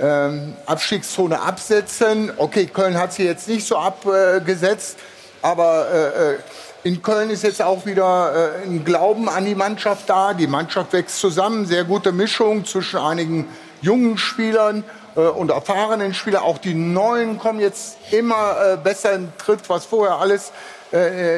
ähm, 0.00 0.54
Abstiegszone 0.66 1.40
absetzen. 1.40 2.32
Okay, 2.36 2.66
Köln 2.66 2.96
hat 2.96 3.12
sie 3.12 3.24
jetzt 3.24 3.48
nicht 3.48 3.66
so 3.66 3.76
abgesetzt, 3.76 4.96
aber 5.42 5.88
äh, 5.92 6.32
äh, 6.32 6.38
in 6.84 7.02
Köln 7.02 7.30
ist 7.30 7.42
jetzt 7.42 7.60
auch 7.60 7.84
wieder 7.84 8.52
äh, 8.62 8.66
ein 8.66 8.84
Glauben 8.84 9.28
an 9.28 9.44
die 9.44 9.54
Mannschaft 9.54 10.08
da. 10.08 10.34
Die 10.34 10.46
Mannschaft 10.46 10.92
wächst 10.92 11.18
zusammen, 11.18 11.66
sehr 11.66 11.84
gute 11.84 12.12
Mischung 12.12 12.64
zwischen 12.64 13.00
einigen 13.00 13.48
jungen 13.80 14.18
Spielern 14.18 14.82
und 15.14 15.50
erfahrenen 15.50 16.14
Spielern. 16.14 16.42
Auch 16.42 16.58
die 16.58 16.74
Neuen 16.74 17.38
kommen 17.38 17.58
jetzt 17.60 17.96
immer 18.12 18.76
besser 18.82 19.12
in 19.14 19.32
Tritt, 19.38 19.68
was 19.68 19.84
vorher 19.84 20.16
alles 20.16 20.52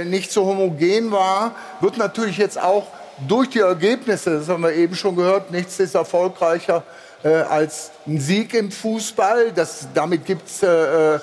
nicht 0.04 0.32
so 0.32 0.46
homogen 0.46 1.10
war. 1.12 1.52
Wird 1.80 1.98
natürlich 1.98 2.38
jetzt 2.38 2.60
auch 2.60 2.86
durch 3.28 3.50
die 3.50 3.60
Ergebnisse, 3.60 4.38
das 4.38 4.48
haben 4.48 4.62
wir 4.62 4.72
eben 4.72 4.94
schon 4.96 5.16
gehört, 5.16 5.50
nichts 5.50 5.78
ist 5.80 5.94
erfolgreicher 5.94 6.82
äh, 7.22 7.28
als 7.28 7.90
ein 8.06 8.20
Sieg 8.20 8.54
im 8.54 8.70
Fußball. 8.70 9.52
Das, 9.52 9.88
damit 9.94 10.24
gibt 10.24 10.48
es, 10.48 10.62
äh, 10.62 11.14
äh, 11.14 11.18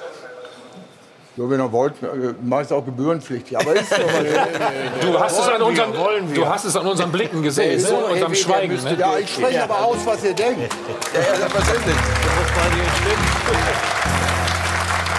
so 1.36 1.50
wenn 1.50 1.60
ihr 1.60 1.72
wollt, 1.72 1.94
äh, 2.02 2.34
mache 2.42 2.62
ich 2.62 2.68
es 2.68 2.72
auch 2.72 2.86
gebührenpflichtig. 2.86 3.58
Aber 3.58 3.74
ist 3.74 3.92
du, 5.02 5.20
hast 5.20 5.40
es 5.40 5.48
an 5.48 5.62
unseren, 5.62 5.94
du 6.34 6.48
hast 6.48 6.66
es 6.66 6.76
an 6.76 6.88
unseren 6.88 7.12
Blicken 7.12 7.42
gesehen, 7.42 7.80
so, 7.80 8.00
ne? 8.00 8.06
unserem 8.06 8.36
Schweigen. 8.36 8.76
Ne? 8.84 8.98
Ja, 9.00 9.18
ich 9.18 9.34
spreche 9.34 9.64
aber 9.64 9.86
aus, 9.86 9.98
was 10.06 10.24
ihr 10.24 10.34
denkt. 10.34 10.74
Ja, 11.14 11.20
ja. 11.20 11.48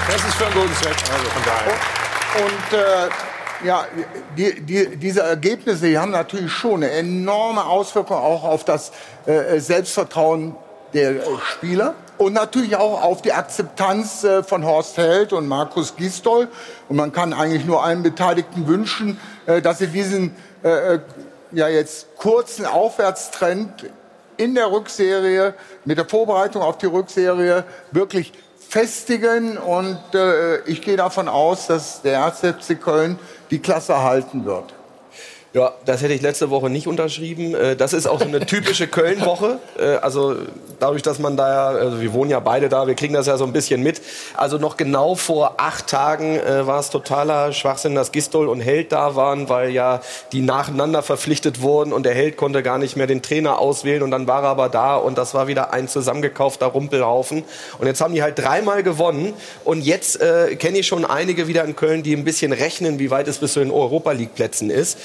Das 0.08 0.24
ist 0.24 0.34
für 0.34 0.46
einen 0.46 0.54
guten 0.54 0.74
Zweck, 0.74 0.96
also 1.12 1.30
von 1.30 1.42
daher. 1.44 1.74
Und, 2.44 2.72
äh, 2.78 3.08
ja, 3.64 3.86
die, 4.36 4.60
die, 4.60 4.96
diese 4.96 5.22
Ergebnisse 5.22 5.88
die 5.88 5.98
haben 5.98 6.12
natürlich 6.12 6.52
schon 6.52 6.82
eine 6.82 6.90
enorme 6.92 7.64
Auswirkung 7.64 8.16
auch 8.16 8.44
auf 8.44 8.64
das 8.64 8.92
äh, 9.26 9.58
Selbstvertrauen 9.58 10.54
der 10.94 11.10
äh, 11.10 11.22
Spieler 11.44 11.94
und 12.16 12.32
natürlich 12.32 12.76
auch 12.76 13.02
auf 13.02 13.22
die 13.22 13.32
Akzeptanz 13.32 14.24
äh, 14.24 14.42
von 14.42 14.64
Horst 14.64 14.96
Held 14.96 15.32
und 15.32 15.46
Markus 15.46 15.96
Gisdol. 15.96 16.48
Und 16.88 16.96
man 16.96 17.12
kann 17.12 17.32
eigentlich 17.32 17.64
nur 17.64 17.82
allen 17.84 18.02
Beteiligten 18.02 18.66
wünschen, 18.66 19.20
äh, 19.46 19.60
dass 19.62 19.78
sie 19.78 19.88
diesen 19.88 20.34
ja 21.52 21.68
jetzt 21.68 22.16
kurzen 22.16 22.66
Aufwärtstrend 22.66 23.88
in 24.36 24.56
der 24.56 24.72
Rückserie 24.72 25.54
mit 25.84 25.98
der 25.98 26.04
Vorbereitung 26.04 26.62
auf 26.62 26.78
die 26.78 26.86
Rückserie 26.86 27.62
wirklich 27.92 28.32
festigen. 28.68 29.56
Und 29.56 30.00
ich 30.66 30.82
gehe 30.82 30.96
davon 30.96 31.28
aus, 31.28 31.68
dass 31.68 32.02
der 32.02 32.24
1. 32.24 32.40
FC 32.40 32.82
Köln 32.82 33.20
die 33.52 33.60
Klasse 33.60 34.02
halten 34.02 34.44
wird. 34.44 34.74
Ja, 35.58 35.72
das 35.84 36.02
hätte 36.02 36.14
ich 36.14 36.22
letzte 36.22 36.50
Woche 36.50 36.70
nicht 36.70 36.86
unterschrieben. 36.86 37.52
Äh, 37.52 37.74
das 37.74 37.92
ist 37.92 38.06
auch 38.06 38.20
so 38.20 38.26
eine 38.26 38.46
typische 38.46 38.86
Köln-Woche. 38.86 39.58
Äh, 39.76 39.96
also 39.96 40.36
dadurch, 40.78 41.02
dass 41.02 41.18
man 41.18 41.36
da 41.36 41.48
ja, 41.48 41.66
also 41.76 42.00
wir 42.00 42.12
wohnen 42.12 42.30
ja 42.30 42.38
beide 42.38 42.68
da, 42.68 42.86
wir 42.86 42.94
kriegen 42.94 43.12
das 43.12 43.26
ja 43.26 43.36
so 43.36 43.44
ein 43.44 43.52
bisschen 43.52 43.82
mit. 43.82 44.00
Also 44.36 44.58
noch 44.58 44.76
genau 44.76 45.16
vor 45.16 45.54
acht 45.56 45.88
Tagen 45.88 46.38
äh, 46.38 46.64
war 46.68 46.78
es 46.78 46.90
totaler 46.90 47.52
Schwachsinn, 47.52 47.96
dass 47.96 48.12
Gistol 48.12 48.46
und 48.46 48.60
Held 48.60 48.92
da 48.92 49.16
waren, 49.16 49.48
weil 49.48 49.70
ja 49.70 50.00
die 50.30 50.42
nacheinander 50.42 51.02
verpflichtet 51.02 51.60
wurden 51.60 51.92
und 51.92 52.04
der 52.04 52.14
Held 52.14 52.36
konnte 52.36 52.62
gar 52.62 52.78
nicht 52.78 52.96
mehr 52.96 53.08
den 53.08 53.20
Trainer 53.20 53.58
auswählen 53.58 54.04
und 54.04 54.12
dann 54.12 54.28
war 54.28 54.44
er 54.44 54.50
aber 54.50 54.68
da 54.68 54.94
und 54.94 55.18
das 55.18 55.34
war 55.34 55.48
wieder 55.48 55.72
ein 55.72 55.88
zusammengekaufter 55.88 56.66
Rumpelhaufen. 56.66 57.42
Und 57.80 57.86
jetzt 57.88 58.00
haben 58.00 58.14
die 58.14 58.22
halt 58.22 58.38
dreimal 58.38 58.84
gewonnen 58.84 59.34
und 59.64 59.84
jetzt 59.84 60.20
äh, 60.20 60.54
kenne 60.54 60.78
ich 60.78 60.86
schon 60.86 61.04
einige 61.04 61.48
wieder 61.48 61.64
in 61.64 61.74
Köln, 61.74 62.04
die 62.04 62.14
ein 62.14 62.22
bisschen 62.22 62.52
rechnen, 62.52 63.00
wie 63.00 63.10
weit 63.10 63.26
es 63.26 63.38
bis 63.38 63.54
zu 63.54 63.58
den 63.58 63.72
Europa 63.72 64.12
League 64.12 64.36
Plätzen 64.36 64.70
ist. 64.70 64.98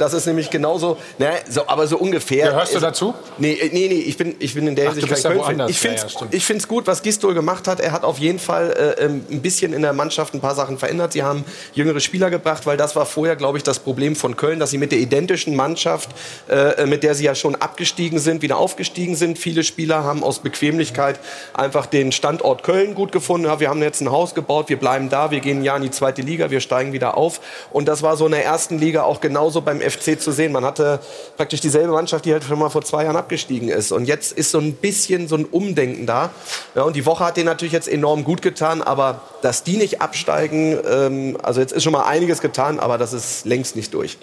Äh, 0.00 0.04
das 0.04 0.14
ist 0.14 0.26
nämlich 0.26 0.50
genauso, 0.50 0.96
ne, 1.18 1.30
so, 1.48 1.66
aber 1.66 1.86
so 1.86 1.98
ungefähr. 1.98 2.48
Gehörst 2.48 2.74
du 2.74 2.80
dazu? 2.80 3.14
Nee, 3.38 3.52
äh, 3.52 3.70
nee, 3.72 3.88
nee, 3.88 3.94
ich 4.00 4.16
bin, 4.16 4.34
ich 4.38 4.54
bin 4.54 4.66
in 4.66 4.74
der 4.74 4.92
Hinsicht 4.92 5.08
kein 5.08 5.58
ja. 5.58 5.66
Ich 5.68 5.78
finde 5.78 5.96
es 5.96 6.14
ja, 6.14 6.54
ja, 6.56 6.66
gut, 6.66 6.86
was 6.86 7.02
Gistol 7.02 7.34
gemacht 7.34 7.68
hat. 7.68 7.80
Er 7.80 7.92
hat 7.92 8.04
auf 8.04 8.18
jeden 8.18 8.38
Fall 8.38 8.96
äh, 8.98 9.04
ähm, 9.04 9.24
ein 9.30 9.42
bisschen 9.42 9.72
in 9.72 9.82
der 9.82 9.92
Mannschaft 9.92 10.34
ein 10.34 10.40
paar 10.40 10.54
Sachen 10.54 10.78
verändert. 10.78 11.12
Sie 11.12 11.22
haben 11.22 11.44
jüngere 11.74 12.00
Spieler 12.00 12.30
gebracht, 12.30 12.66
weil 12.66 12.76
das 12.76 12.96
war 12.96 13.06
vorher, 13.06 13.36
glaube 13.36 13.58
ich, 13.58 13.64
das 13.64 13.78
Problem 13.78 14.16
von 14.16 14.36
Köln, 14.36 14.58
dass 14.58 14.70
sie 14.70 14.78
mit 14.78 14.92
der 14.92 14.98
identischen 14.98 15.54
Mannschaft, 15.54 16.10
äh, 16.48 16.86
mit 16.86 17.02
der 17.02 17.14
sie 17.14 17.24
ja 17.24 17.34
schon 17.34 17.54
abgestiegen 17.54 18.18
sind, 18.18 18.42
wieder 18.42 18.56
aufgestiegen 18.56 19.16
sind. 19.16 19.38
Viele 19.38 19.64
Spieler 19.64 20.04
haben 20.04 20.22
aus 20.22 20.40
Bequemlichkeit 20.40 21.20
einfach 21.52 21.86
den 21.86 22.12
Standort 22.12 22.62
Köln 22.62 22.94
gut 22.94 23.12
gefunden. 23.12 23.46
Ja, 23.46 23.60
wir 23.60 23.68
haben 23.68 23.82
jetzt 23.82 24.00
ein 24.00 24.10
Haus 24.10 24.34
gebaut, 24.34 24.68
wir 24.68 24.78
bleiben 24.78 25.08
da, 25.08 25.30
wir 25.30 25.40
gehen 25.40 25.62
ja 25.64 25.76
in 25.76 25.82
die 25.82 25.90
zweite 25.90 26.22
Liga, 26.22 26.50
wir 26.50 26.60
steigen 26.60 26.92
wieder 26.92 27.16
auf. 27.16 27.40
Und 27.70 27.86
das 27.86 28.02
war 28.02 28.16
so 28.16 28.26
in 28.26 28.32
der 28.32 28.44
ersten 28.44 28.78
Liga 28.78 29.02
auch 29.02 29.20
genauso 29.20 29.60
beim 29.60 29.79
beim 29.80 29.90
FC 29.90 30.20
zu 30.20 30.32
sehen. 30.32 30.52
Man 30.52 30.64
hatte 30.64 31.00
praktisch 31.36 31.60
dieselbe 31.60 31.92
Mannschaft, 31.92 32.24
die 32.24 32.32
halt 32.32 32.44
schon 32.44 32.58
mal 32.58 32.68
vor 32.68 32.82
zwei 32.82 33.04
Jahren 33.04 33.16
abgestiegen 33.16 33.68
ist. 33.68 33.92
Und 33.92 34.04
jetzt 34.04 34.32
ist 34.32 34.50
so 34.50 34.58
ein 34.58 34.74
bisschen 34.74 35.28
so 35.28 35.36
ein 35.36 35.44
Umdenken 35.44 36.06
da. 36.06 36.30
Ja, 36.74 36.82
und 36.82 36.96
die 36.96 37.06
Woche 37.06 37.24
hat 37.24 37.36
denen 37.36 37.46
natürlich 37.46 37.72
jetzt 37.72 37.88
enorm 37.88 38.24
gut 38.24 38.42
getan, 38.42 38.82
aber 38.82 39.22
dass 39.42 39.64
die 39.64 39.76
nicht 39.76 40.00
absteigen, 40.00 40.78
ähm, 40.88 41.36
also 41.42 41.60
jetzt 41.60 41.72
ist 41.72 41.82
schon 41.82 41.92
mal 41.92 42.04
einiges 42.04 42.40
getan, 42.40 42.80
aber 42.80 42.98
das 42.98 43.12
ist 43.12 43.46
längst 43.46 43.76
nicht 43.76 43.94
durch. 43.94 44.18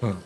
Hm. 0.00 0.16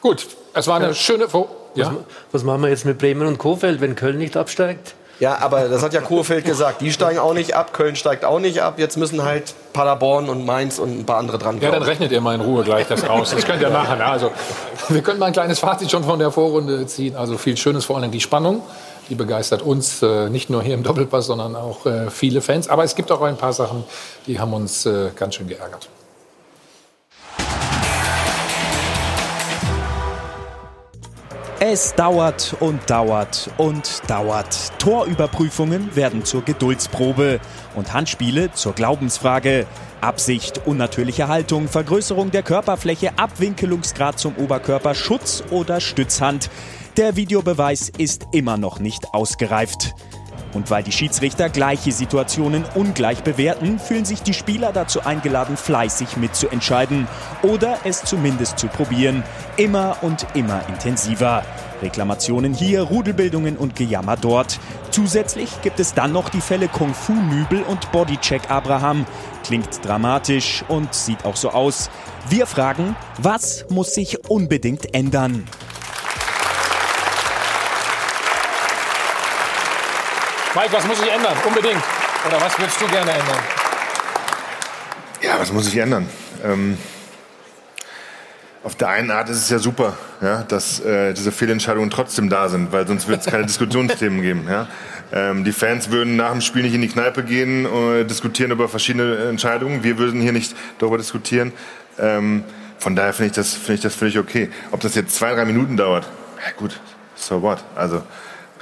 Gut, 0.00 0.26
es 0.54 0.66
war 0.66 0.76
eine 0.76 0.88
ja. 0.88 0.94
schöne. 0.94 1.28
Fo 1.28 1.48
ja? 1.74 1.86
was, 1.86 1.96
was 2.32 2.44
machen 2.44 2.62
wir 2.62 2.68
jetzt 2.68 2.84
mit 2.84 2.98
Bremen 2.98 3.26
und 3.26 3.38
Kofeld, 3.38 3.80
wenn 3.80 3.96
Köln 3.96 4.18
nicht 4.18 4.36
absteigt? 4.36 4.94
Ja, 5.20 5.38
aber 5.40 5.68
das 5.68 5.82
hat 5.82 5.94
ja 5.94 6.00
Kurfeld 6.00 6.44
gesagt. 6.44 6.80
Die 6.80 6.92
steigen 6.92 7.18
auch 7.18 7.34
nicht 7.34 7.54
ab, 7.54 7.72
Köln 7.72 7.96
steigt 7.96 8.24
auch 8.24 8.40
nicht 8.40 8.62
ab. 8.62 8.74
Jetzt 8.78 8.96
müssen 8.96 9.22
halt 9.22 9.54
Paderborn 9.72 10.28
und 10.28 10.44
Mainz 10.44 10.78
und 10.78 10.98
ein 10.98 11.06
paar 11.06 11.18
andere 11.18 11.38
dran. 11.38 11.60
Ja, 11.60 11.70
dann 11.70 11.82
rechnet 11.82 12.10
ihr 12.12 12.20
mal 12.20 12.34
in 12.34 12.40
Ruhe 12.40 12.64
gleich 12.64 12.88
das 12.88 13.08
aus. 13.08 13.30
Das 13.30 13.44
könnt 13.44 13.62
ihr 13.62 13.70
machen. 13.70 14.00
Also, 14.00 14.30
wir 14.88 15.02
können 15.02 15.18
mal 15.18 15.26
ein 15.26 15.32
kleines 15.32 15.60
Fazit 15.60 15.90
schon 15.90 16.04
von 16.04 16.18
der 16.18 16.30
Vorrunde 16.30 16.86
ziehen. 16.86 17.16
Also 17.16 17.38
viel 17.38 17.56
Schönes, 17.56 17.84
vor 17.84 17.96
allem 17.96 18.10
die 18.10 18.20
Spannung. 18.20 18.62
Die 19.08 19.14
begeistert 19.14 19.62
uns 19.62 20.02
äh, 20.02 20.30
nicht 20.30 20.48
nur 20.50 20.62
hier 20.62 20.74
im 20.74 20.82
Doppelpass, 20.82 21.26
sondern 21.26 21.56
auch 21.56 21.84
äh, 21.84 22.10
viele 22.10 22.40
Fans. 22.40 22.68
Aber 22.68 22.84
es 22.84 22.94
gibt 22.94 23.12
auch 23.12 23.20
ein 23.20 23.36
paar 23.36 23.52
Sachen, 23.52 23.84
die 24.26 24.40
haben 24.40 24.52
uns 24.54 24.86
äh, 24.86 25.10
ganz 25.14 25.34
schön 25.34 25.46
geärgert. 25.46 25.88
Es 31.66 31.94
dauert 31.94 32.54
und 32.60 32.90
dauert 32.90 33.48
und 33.56 34.02
dauert. 34.06 34.78
Torüberprüfungen 34.78 35.96
werden 35.96 36.22
zur 36.22 36.42
Geduldsprobe 36.42 37.40
und 37.74 37.94
Handspiele 37.94 38.52
zur 38.52 38.74
Glaubensfrage. 38.74 39.66
Absicht, 40.02 40.60
unnatürliche 40.66 41.26
Haltung, 41.28 41.68
Vergrößerung 41.68 42.30
der 42.30 42.42
Körperfläche, 42.42 43.18
Abwinkelungsgrad 43.18 44.18
zum 44.18 44.36
Oberkörper, 44.36 44.94
Schutz 44.94 45.42
oder 45.50 45.80
Stützhand. 45.80 46.50
Der 46.98 47.16
Videobeweis 47.16 47.88
ist 47.88 48.26
immer 48.32 48.58
noch 48.58 48.78
nicht 48.78 49.14
ausgereift. 49.14 49.94
Und 50.54 50.70
weil 50.70 50.82
die 50.82 50.92
Schiedsrichter 50.92 51.50
gleiche 51.50 51.92
Situationen 51.92 52.64
ungleich 52.74 53.22
bewerten, 53.22 53.78
fühlen 53.78 54.04
sich 54.04 54.22
die 54.22 54.34
Spieler 54.34 54.72
dazu 54.72 55.04
eingeladen, 55.04 55.56
fleißig 55.56 56.16
mitzuentscheiden 56.16 57.08
oder 57.42 57.78
es 57.84 58.04
zumindest 58.04 58.58
zu 58.58 58.68
probieren. 58.68 59.24
Immer 59.56 59.98
und 60.02 60.26
immer 60.34 60.62
intensiver. 60.68 61.42
Reklamationen 61.82 62.54
hier, 62.54 62.82
Rudelbildungen 62.82 63.56
und 63.56 63.76
Gejammer 63.76 64.16
dort. 64.16 64.58
Zusätzlich 64.90 65.60
gibt 65.62 65.80
es 65.80 65.92
dann 65.92 66.12
noch 66.12 66.28
die 66.28 66.40
Fälle 66.40 66.68
Kung 66.68 66.94
Fu 66.94 67.12
Nübel 67.12 67.62
und 67.62 67.90
Bodycheck 67.92 68.50
Abraham. 68.50 69.06
Klingt 69.44 69.84
dramatisch 69.84 70.64
und 70.68 70.94
sieht 70.94 71.24
auch 71.24 71.36
so 71.36 71.50
aus. 71.50 71.90
Wir 72.28 72.46
fragen, 72.46 72.96
was 73.18 73.66
muss 73.68 73.94
sich 73.94 74.30
unbedingt 74.30 74.94
ändern? 74.94 75.44
Mike, 80.54 80.72
was 80.72 80.86
muss 80.86 81.00
sich 81.00 81.10
ändern? 81.10 81.36
Unbedingt. 81.44 81.82
Oder 82.28 82.40
was 82.40 82.56
würdest 82.58 82.80
du 82.80 82.86
gerne 82.86 83.10
ändern? 83.10 83.38
Ja, 85.20 85.38
was 85.38 85.52
muss 85.52 85.64
sich 85.64 85.76
ändern? 85.76 86.08
Ähm, 86.44 86.78
auf 88.62 88.76
der 88.76 88.88
einen 88.88 89.10
Art 89.10 89.28
ist 89.28 89.38
es 89.38 89.50
ja 89.50 89.58
super, 89.58 89.98
ja, 90.22 90.42
dass 90.42 90.78
äh, 90.80 91.12
diese 91.12 91.32
Fehlentscheidungen 91.32 91.90
trotzdem 91.90 92.30
da 92.30 92.48
sind, 92.48 92.72
weil 92.72 92.86
sonst 92.86 93.08
wird 93.08 93.20
es 93.20 93.26
keine 93.26 93.44
Diskussionsthemen 93.46 94.22
geben. 94.22 94.46
Ja. 94.48 94.68
Ähm, 95.12 95.42
die 95.42 95.52
Fans 95.52 95.90
würden 95.90 96.14
nach 96.14 96.30
dem 96.30 96.40
Spiel 96.40 96.62
nicht 96.62 96.74
in 96.74 96.82
die 96.82 96.88
Kneipe 96.88 97.24
gehen 97.24 97.66
und 97.66 97.94
äh, 97.94 98.04
diskutieren 98.04 98.52
über 98.52 98.68
verschiedene 98.68 99.28
Entscheidungen. 99.28 99.82
Wir 99.82 99.98
würden 99.98 100.20
hier 100.20 100.32
nicht 100.32 100.54
darüber 100.78 100.98
diskutieren. 100.98 101.52
Ähm, 101.98 102.44
von 102.78 102.94
daher 102.94 103.12
finde 103.12 103.30
ich, 103.30 103.32
das, 103.32 103.54
find 103.54 103.78
ich 103.78 103.82
das 103.82 103.96
völlig 103.96 104.18
okay. 104.18 104.50
Ob 104.70 104.80
das 104.80 104.94
jetzt 104.94 105.16
zwei, 105.16 105.34
drei 105.34 105.46
Minuten 105.46 105.76
dauert, 105.76 106.06
ja 106.36 106.52
gut, 106.56 106.80
so 107.16 107.42
what. 107.42 107.58
Also, 107.74 108.02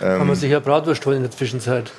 ähm, 0.01 0.19
Kann 0.19 0.27
man 0.27 0.37
sich 0.37 0.51
ja 0.51 0.61
Bratwurst 0.61 1.05
holen 1.07 1.19
in 1.19 1.23
der 1.23 1.31
Zwischenzeit. 1.31 1.91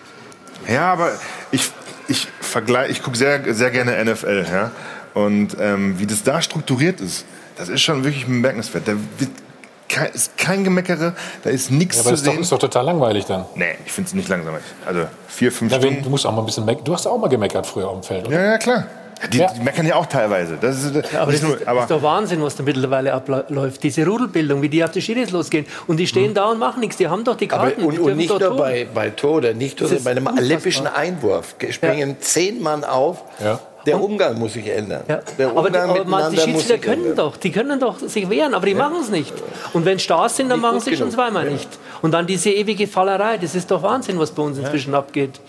Ja, 0.68 0.92
aber 0.92 1.12
ich, 1.52 1.72
ich 2.08 2.28
vergleiche, 2.42 2.92
ich 2.92 3.04
gucke 3.04 3.18
sehr, 3.18 3.54
sehr 3.54 3.72
gerne 3.72 4.04
NFL, 4.04 4.46
ja. 4.50 4.72
Und 5.14 5.58
ähm, 5.60 6.00
wie 6.00 6.08
das 6.08 6.24
da 6.24 6.42
strukturiert 6.42 7.02
ist, 7.02 7.26
das 7.58 7.70
ist 7.70 7.82
schon 7.82 8.04
wirklich 8.04 8.26
bemerkenswert. 8.26 8.88
Da 8.88 8.96
ist 10.06 10.38
kein 10.38 10.64
Gemeckere, 10.64 11.14
da 11.44 11.50
ist 11.52 11.70
nichts 11.70 11.98
ja, 11.98 12.02
aber 12.02 12.10
zu 12.10 12.14
ist 12.16 12.24
sehen. 12.24 12.36
Doch, 12.36 12.42
ist 12.42 12.52
doch 12.52 12.60
total 12.60 12.86
langweilig 12.86 13.26
dann. 13.26 13.46
Nee, 13.56 13.76
ich 13.86 13.92
finde 13.92 14.08
es 14.08 14.14
nicht 14.16 14.28
langweilig. 14.28 14.64
Also 14.86 15.06
vier, 15.28 15.52
fünf 15.52 15.72
ja, 15.72 15.80
Stunden. 15.80 16.04
Du 16.04 16.10
musst 16.10 16.26
auch 16.26 16.32
mal 16.32 16.42
ein 16.42 16.46
bisschen 16.46 16.66
meckern. 16.66 16.84
Du 16.84 16.94
hast 16.94 17.06
auch 17.06 17.18
mal 17.20 17.28
gemeckert 17.28 17.68
früher 17.68 17.88
auf 17.90 18.00
dem 18.00 18.04
Feld, 18.04 18.28
oder? 18.28 18.36
Ja, 18.36 18.52
ja, 18.52 18.58
klar. 18.58 18.86
Die, 19.32 19.38
ja. 19.38 19.52
die, 19.54 19.62
meckern 19.62 19.86
ja 19.86 19.96
auch 19.96 20.06
teilweise. 20.06 20.58
Das 20.60 20.84
ist, 20.84 20.96
ja, 20.96 21.22
aber 21.22 21.32
das 21.32 21.42
nur, 21.42 21.56
ist, 21.56 21.68
aber 21.68 21.82
ist, 21.82 21.92
doch 21.92 22.04
Wahnsinn, 22.04 22.42
was 22.42 22.56
da 22.56 22.64
mittlerweile 22.64 23.14
abläuft. 23.14 23.84
Diese 23.84 24.06
Rudelbildung, 24.06 24.62
wie 24.62 24.70
die 24.70 24.84
auf 24.84 24.92
die 24.92 25.02
Schiris 25.02 25.32
losgehen. 25.32 25.66
Und 25.88 25.98
die 25.98 26.08
stehen 26.08 26.32
mhm. 26.32 26.36
da 26.36 26.46
und 26.46 26.60
machen 26.60 26.82
nichts. 26.82 26.98
Die 26.98 27.08
haben 27.08 27.24
doch 27.24 27.36
die 27.36 27.48
Karten. 27.48 27.82
Aber, 27.82 27.88
und, 27.88 28.00
und 28.00 28.18
nicht 28.18 28.38
nur 28.38 28.58
bei, 28.58 28.88
bei 28.94 29.10
Tode, 29.12 29.56
nicht 29.56 29.80
nur 29.80 29.90
bei 29.90 30.12
einem 30.12 30.28
olympischen 30.28 30.88
Einwurf. 30.88 31.56
Springen 31.70 32.10
ja. 32.10 32.16
zehn 32.20 32.62
Mann 32.62 32.84
auf. 32.84 33.24
Ja. 33.44 33.60
Der 33.86 34.02
Umgang 34.02 34.40
muss 34.40 34.54
sich 34.54 34.68
ändern. 34.68 35.04
Ja. 35.10 35.22
aber 35.50 35.70
die, 35.70 35.78
aber 35.78 36.06
man, 36.06 36.32
die 36.32 36.38
Schiedsrichter 36.38 36.78
können 36.78 37.02
ändern. 37.02 37.18
doch, 37.18 37.38
die 37.38 37.52
können 37.52 37.80
doch 37.82 38.00
sich 38.00 38.30
wehren, 38.30 38.54
aber 38.54 38.66
die 38.66 38.72
ja. 38.72 38.78
machen 38.78 38.98
es 39.02 39.10
nicht. 39.10 39.34
Und 39.74 39.84
wenn 39.84 40.00
Stars 40.00 40.38
sind, 40.38 40.50
dann 40.50 40.60
nicht 40.60 40.70
machen 40.70 40.80
sie 40.80 40.96
schon 40.96 41.12
zweimal 41.12 41.46
ja. 41.46 41.52
nicht. 41.52 41.68
Und 42.02 42.12
dann 42.12 42.26
diese 42.26 42.50
ewige 42.50 42.88
Fallerei, 42.88 43.38
das 43.38 43.56
ist 43.56 43.70
doch 43.70 43.84
Wahnsinn, 43.84 44.18
was 44.20 44.32
bei 44.32 44.42
uns 44.42 44.58
inzwischen 44.58 44.96
abgeht. 44.96 45.40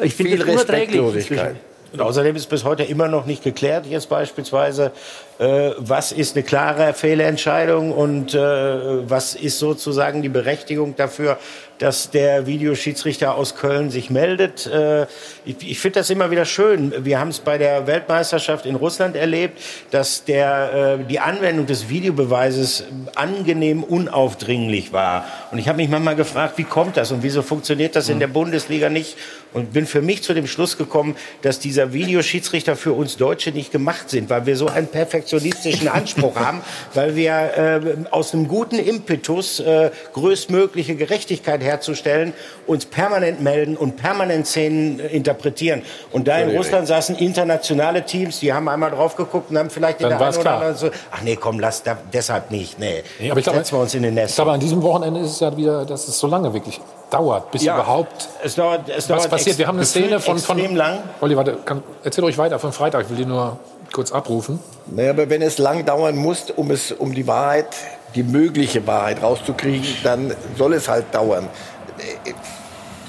Ich 0.00 0.14
finde 0.14 0.38
das 0.38 0.48
unerträglich. 0.48 1.00
Inzwischen. 1.00 1.56
Und 1.96 2.02
außerdem 2.02 2.36
ist 2.36 2.50
bis 2.50 2.64
heute 2.64 2.82
immer 2.82 3.08
noch 3.08 3.24
nicht 3.24 3.42
geklärt, 3.42 3.86
jetzt 3.86 4.10
beispielsweise, 4.10 4.92
äh, 5.38 5.72
was 5.76 6.12
ist 6.12 6.36
eine 6.36 6.44
klare 6.44 6.94
Fehlentscheidung 6.94 7.92
und 7.92 8.34
äh, 8.34 8.38
was 8.38 9.34
ist 9.34 9.58
sozusagen 9.58 10.22
die 10.22 10.28
Berechtigung 10.28 10.96
dafür, 10.96 11.38
dass 11.78 12.10
der 12.10 12.46
Videoschiedsrichter 12.46 13.34
aus 13.34 13.54
Köln 13.54 13.90
sich 13.90 14.10
meldet. 14.10 14.66
Äh, 14.66 15.06
ich, 15.44 15.56
ich 15.60 15.78
finde 15.78 16.00
das 16.00 16.10
immer 16.10 16.30
wieder 16.30 16.44
schön. 16.44 16.92
Wir 17.04 17.18
haben 17.18 17.28
es 17.28 17.40
bei 17.40 17.58
der 17.58 17.86
Weltmeisterschaft 17.86 18.66
in 18.66 18.76
Russland 18.76 19.16
erlebt, 19.16 19.60
dass 19.90 20.24
der, 20.24 20.98
äh, 21.00 21.04
die 21.04 21.20
Anwendung 21.20 21.66
des 21.66 21.88
Videobeweises 21.88 22.84
angenehm 23.14 23.82
unaufdringlich 23.82 24.92
war. 24.92 25.26
Und 25.50 25.58
ich 25.58 25.68
habe 25.68 25.76
mich 25.76 25.88
manchmal 25.88 26.16
gefragt, 26.16 26.54
wie 26.56 26.64
kommt 26.64 26.96
das 26.96 27.12
und 27.12 27.22
wieso 27.22 27.42
funktioniert 27.42 27.96
das 27.96 28.08
in 28.08 28.20
der 28.20 28.28
Bundesliga 28.28 28.88
nicht? 28.88 29.16
Und 29.52 29.72
bin 29.72 29.86
für 29.86 30.02
mich 30.02 30.22
zu 30.22 30.34
dem 30.34 30.46
Schluss 30.46 30.76
gekommen, 30.76 31.16
dass 31.42 31.58
dieser 31.58 31.92
Videoschiedsrichter 31.92 32.76
für 32.76 32.92
uns 32.92 33.16
Deutsche 33.16 33.52
nicht 33.52 33.72
gemacht 33.72 34.10
sind, 34.10 34.28
weil 34.28 34.44
wir 34.44 34.56
so 34.56 34.68
ein 34.68 34.86
perfekt 34.86 35.25
perfektionistischen 35.26 35.88
Anspruch 35.88 36.36
haben, 36.36 36.62
weil 36.94 37.16
wir 37.16 37.32
äh, 37.32 37.80
aus 38.10 38.32
einem 38.32 38.48
guten 38.48 38.78
Impetus, 38.78 39.60
äh, 39.60 39.90
größtmögliche 40.12 40.94
Gerechtigkeit 40.94 41.62
herzustellen, 41.62 42.32
uns 42.66 42.86
permanent 42.86 43.40
melden 43.40 43.76
und 43.76 43.96
permanent 43.96 44.46
Szenen 44.46 45.00
äh, 45.00 45.08
interpretieren. 45.08 45.82
Und 46.12 46.28
da 46.28 46.38
in 46.38 46.56
Russland 46.56 46.86
saßen 46.86 47.16
internationale 47.16 48.04
Teams, 48.04 48.40
die 48.40 48.52
haben 48.52 48.68
einmal 48.68 48.90
drauf 48.90 49.16
geguckt 49.16 49.50
und 49.50 49.58
haben 49.58 49.70
vielleicht 49.70 50.00
in 50.00 50.08
Dann 50.08 50.18
der 50.18 50.28
einen 50.28 50.36
oder 50.38 50.52
anderen 50.52 50.76
so, 50.76 50.90
ach 51.10 51.22
nee, 51.22 51.36
komm, 51.36 51.58
lass 51.58 51.82
da, 51.82 51.98
deshalb 52.12 52.50
nicht, 52.50 52.78
nee. 52.78 53.02
nee 53.18 53.30
aber 53.30 53.40
ich 53.40 53.44
glaube, 53.44 53.58
Setzen 53.58 53.76
wir 53.76 53.82
uns 53.82 53.94
in 53.94 54.02
den 54.02 54.14
Nest. 54.14 54.30
Ich 54.30 54.36
glaube, 54.36 54.52
an 54.52 54.60
diesem 54.60 54.82
Wochenende 54.82 55.20
ist 55.20 55.32
es 55.32 55.40
ja 55.40 55.56
wieder, 55.56 55.84
dass 55.84 56.06
es 56.08 56.18
so 56.18 56.26
lange 56.26 56.52
wirklich 56.52 56.80
dauert, 57.10 57.50
bis 57.50 57.62
Ja. 57.62 57.74
überhaupt 57.74 58.28
Es 58.42 58.54
dauert, 58.54 58.88
es 58.88 58.96
was 58.96 59.06
dauert 59.06 59.30
passiert. 59.30 59.58
Wir 59.58 59.66
haben 59.66 59.76
eine 59.76 59.86
Szene 59.86 60.20
von, 60.20 60.38
von 60.38 60.58
extrem 60.58 60.76
lang. 60.76 60.98
Olli, 61.20 61.36
warte, 61.36 61.56
kann, 61.64 61.82
erzähl 62.04 62.24
euch 62.24 62.36
weiter 62.36 62.58
von 62.58 62.72
Freitag. 62.72 63.04
Ich 63.04 63.10
will 63.10 63.16
die 63.16 63.26
nur 63.26 63.58
kurz 63.92 64.12
abrufen. 64.12 64.60
Naja, 64.86 65.10
aber 65.10 65.28
wenn 65.30 65.42
es 65.42 65.58
lang 65.58 65.84
dauern 65.84 66.16
muss, 66.16 66.50
um, 66.50 66.70
es, 66.70 66.92
um 66.92 67.14
die 67.14 67.26
Wahrheit, 67.26 67.68
die 68.14 68.22
mögliche 68.22 68.86
Wahrheit 68.86 69.22
rauszukriegen, 69.22 69.86
dann 70.02 70.34
soll 70.56 70.74
es 70.74 70.88
halt 70.88 71.14
dauern. 71.14 71.48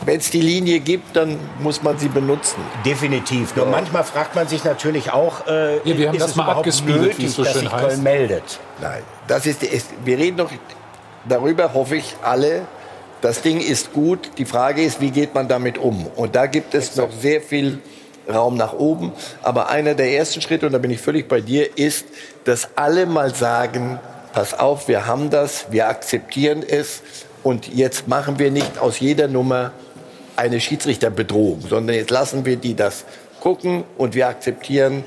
Wenn 0.05 0.19
es 0.19 0.29
die 0.29 0.41
Linie 0.41 0.79
gibt, 0.79 1.15
dann 1.15 1.39
muss 1.59 1.83
man 1.83 1.97
sie 1.97 2.07
benutzen. 2.07 2.61
Definitiv. 2.85 3.55
Nur 3.55 3.65
manchmal 3.65 4.03
fragt 4.03 4.35
man 4.35 4.47
sich 4.47 4.63
natürlich 4.63 5.11
auch, 5.11 5.45
äh, 5.47 5.77
Ja, 5.77 5.97
wir 5.97 6.07
haben 6.07 6.15
ist 6.15 6.21
das 6.21 6.31
es 6.31 6.35
mal 6.35 6.43
überhaupt 6.43 6.59
abgespielt, 6.59 7.01
nötig, 7.01 7.17
wie 7.19 7.25
es 7.25 7.35
so 7.35 7.43
dass 7.43 7.53
schön 7.53 7.61
sich 7.63 7.71
heißt. 7.71 7.87
Köln 7.87 8.03
meldet? 8.03 8.59
Nein, 8.81 9.01
das 9.27 9.45
ist, 9.45 9.63
ist, 9.63 9.87
wir 10.05 10.17
reden 10.17 10.37
doch 10.37 10.49
darüber, 11.27 11.73
hoffe 11.73 11.97
ich, 11.97 12.15
alle. 12.21 12.61
Das 13.21 13.41
Ding 13.41 13.59
ist 13.59 13.91
gut. 13.93 14.31
Die 14.37 14.45
Frage 14.45 14.83
ist, 14.83 15.01
wie 15.01 15.11
geht 15.11 15.33
man 15.33 15.47
damit 15.47 15.77
um? 15.77 16.07
Und 16.15 16.35
da 16.35 16.45
gibt 16.45 16.73
es 16.73 16.95
noch 16.95 17.11
sehr 17.11 17.41
viel 17.41 17.81
Raum 18.29 18.57
nach 18.57 18.73
oben. 18.73 19.11
Aber 19.43 19.69
einer 19.69 19.93
der 19.93 20.11
ersten 20.13 20.41
Schritte, 20.41 20.65
und 20.65 20.73
da 20.73 20.77
bin 20.77 20.91
ich 20.91 21.01
völlig 21.01 21.27
bei 21.27 21.41
dir, 21.41 21.77
ist, 21.77 22.05
dass 22.45 22.69
alle 22.75 23.05
mal 23.05 23.33
sagen, 23.33 23.99
pass 24.33 24.57
auf, 24.57 24.87
wir 24.87 25.07
haben 25.07 25.29
das, 25.29 25.65
wir 25.71 25.87
akzeptieren 25.87 26.63
es 26.67 27.01
und 27.43 27.67
jetzt 27.73 28.07
machen 28.07 28.39
wir 28.39 28.51
nicht 28.51 28.79
aus 28.79 28.99
jeder 28.99 29.27
Nummer 29.27 29.71
eine 30.35 30.59
Schiedsrichterbedrohung, 30.59 31.61
sondern 31.61 31.95
jetzt 31.95 32.11
lassen 32.11 32.45
wir 32.45 32.57
die 32.57 32.75
das 32.75 33.05
gucken 33.39 33.83
und 33.97 34.13
wir 34.13 34.27
akzeptieren 34.27 35.03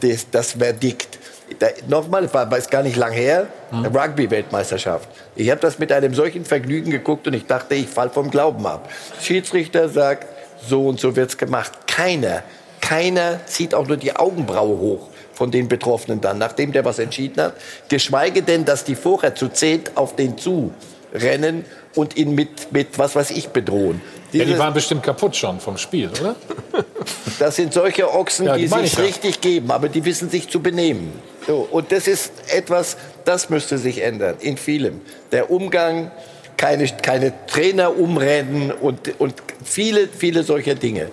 das, 0.00 0.30
das 0.30 0.52
Verdikt. 0.52 1.18
Da, 1.58 1.68
nochmal, 1.88 2.24
es 2.24 2.34
war, 2.34 2.50
war 2.50 2.60
gar 2.60 2.82
nicht 2.82 2.96
lang 2.96 3.12
her, 3.12 3.46
Rugby-Weltmeisterschaft. 3.72 5.08
Ich 5.34 5.50
habe 5.50 5.60
das 5.60 5.78
mit 5.78 5.90
einem 5.90 6.14
solchen 6.14 6.44
Vergnügen 6.44 6.90
geguckt 6.90 7.26
und 7.26 7.34
ich 7.34 7.46
dachte, 7.46 7.74
ich 7.74 7.88
fall 7.88 8.10
vom 8.10 8.30
Glauben 8.30 8.66
ab. 8.66 8.88
Schiedsrichter 9.20 9.88
sagt, 9.88 10.26
so 10.66 10.86
und 10.86 11.00
so 11.00 11.16
wird's 11.16 11.38
gemacht. 11.38 11.72
Keiner, 11.86 12.42
keiner 12.88 13.44
zieht 13.44 13.74
auch 13.74 13.86
nur 13.86 13.98
die 13.98 14.16
Augenbraue 14.16 14.78
hoch 14.78 15.08
von 15.34 15.50
den 15.50 15.68
Betroffenen 15.68 16.22
dann, 16.22 16.38
nachdem 16.38 16.72
der 16.72 16.86
was 16.86 16.98
entschieden 16.98 17.42
hat. 17.42 17.52
Geschweige 17.90 18.40
denn, 18.40 18.64
dass 18.64 18.82
die 18.84 18.94
vorher 18.94 19.34
zu 19.34 19.48
zehnt 19.48 19.94
auf 19.98 20.16
den 20.16 20.38
zu 20.38 20.72
rennen 21.12 21.66
und 21.94 22.16
ihn 22.16 22.34
mit, 22.34 22.72
mit 22.72 22.98
was 22.98 23.14
weiß 23.14 23.32
ich 23.32 23.48
bedrohen. 23.48 24.00
Ja, 24.32 24.46
die 24.46 24.58
waren 24.58 24.72
bestimmt 24.72 25.02
kaputt 25.02 25.36
schon 25.36 25.60
vom 25.60 25.76
Spiel, 25.76 26.08
oder? 26.08 26.34
das 27.38 27.56
sind 27.56 27.74
solche 27.74 28.10
Ochsen, 28.10 28.46
Ja, 28.46 28.56
die, 28.56 28.62
die 28.62 28.68
sich 28.68 28.94
ja. 28.94 29.04
richtig 29.04 29.42
geben, 29.42 29.70
aber 29.70 29.90
die 29.90 30.06
wissen 30.06 30.30
sich 30.30 30.48
zu 30.48 30.60
benehmen. 30.60 31.12
So, 31.46 31.68
und 31.70 31.92
das 31.92 32.08
ist 32.08 32.32
etwas, 32.48 32.96
das 33.26 33.50
müsste 33.50 33.76
sich 33.76 34.02
ändern 34.02 34.36
in 34.40 34.56
vielem. 34.56 35.02
Der 35.30 35.50
Umgang, 35.50 36.10
keine, 36.56 36.86
keine 36.88 37.34
Trainer 37.46 37.98
umrennen 37.98 38.72
und, 38.72 39.20
und 39.20 39.34
viele, 39.62 40.08
viele 40.08 40.42
solcher 40.42 40.74
Dinge. 40.74 41.10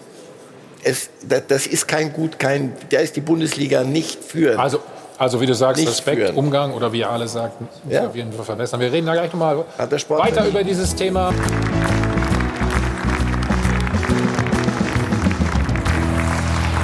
Es, 0.87 1.09
das, 1.47 1.65
ist 1.65 1.87
kein 1.87 2.13
gut, 2.13 2.37
kein, 2.37 2.73
da 2.91 2.99
ist 2.99 3.15
die 3.15 3.21
Bundesliga 3.21 3.83
nicht 3.83 4.23
für. 4.23 4.59
Also, 4.59 4.81
also 5.17 5.41
wie 5.41 5.47
du 5.47 5.55
sagst, 5.55 5.79
Nicht 5.79 5.89
Respekt, 5.89 6.21
führen. 6.21 6.35
Umgang 6.35 6.73
oder 6.73 6.93
wie 6.93 6.99
ihr 6.99 7.09
alle 7.09 7.27
sagt, 7.27 7.59
muss 7.59 7.69
Ja. 7.89 8.07
Fall 8.07 8.45
verbessern. 8.45 8.79
Wir 8.79 8.91
reden 8.91 9.07
da 9.07 9.13
gleich 9.13 9.33
nochmal 9.33 9.65
weiter 9.79 10.41
nicht. 10.41 10.51
über 10.51 10.63
dieses 10.63 10.93
Thema. 10.93 11.33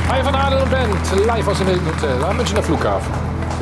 Hi 0.09 0.23
von 0.23 0.33
Adel 0.33 0.61
und 0.63 0.71
Bent, 0.71 1.25
live 1.27 1.47
aus 1.47 1.59
dem 1.59 1.67
Hilton 1.67 1.85
Hotel 1.85 2.23
am 2.23 2.37
Münchner 2.37 2.63
Flughafen. 2.63 3.13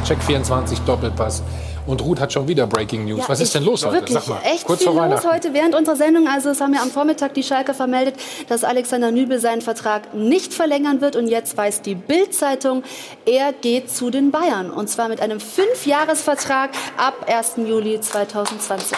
Check 0.05 0.23
24 0.23 0.79
Doppelpass. 0.79 1.43
Und 1.89 2.03
Ruth 2.03 2.19
hat 2.19 2.31
schon 2.31 2.47
wieder 2.47 2.67
Breaking 2.67 3.05
News. 3.05 3.21
Ja, 3.21 3.29
Was 3.29 3.39
ist 3.39 3.47
ich- 3.47 3.53
denn 3.53 3.63
los 3.63 3.83
heute? 3.83 3.95
Wirklich, 3.95 4.19
Sag 4.19 4.27
mal, 4.27 4.41
echt 4.43 4.63
kurz 4.63 4.77
viel 4.83 4.87
vor 4.89 4.93
los 4.93 5.03
Weihnachten. 5.23 5.27
heute 5.31 5.53
während 5.55 5.73
unserer 5.73 5.95
Sendung. 5.95 6.27
Also 6.27 6.51
es 6.51 6.61
haben 6.61 6.71
ja 6.75 6.83
am 6.83 6.91
Vormittag 6.91 7.33
die 7.33 7.41
Schalker 7.41 7.73
vermeldet, 7.73 8.13
dass 8.47 8.63
Alexander 8.63 9.09
Nübel 9.09 9.39
seinen 9.39 9.61
Vertrag 9.63 10.13
nicht 10.13 10.53
verlängern 10.53 11.01
wird. 11.01 11.15
Und 11.15 11.27
jetzt 11.29 11.57
weiß 11.57 11.81
die 11.81 11.95
Bild-Zeitung, 11.95 12.83
er 13.25 13.53
geht 13.53 13.89
zu 13.89 14.11
den 14.11 14.29
Bayern. 14.29 14.69
Und 14.69 14.87
zwar 14.87 15.09
mit 15.09 15.19
einem 15.19 15.39
Fünfjahresvertrag 15.39 16.69
ab 16.97 17.25
1. 17.27 17.67
Juli 17.67 17.99
2020. 17.99 18.95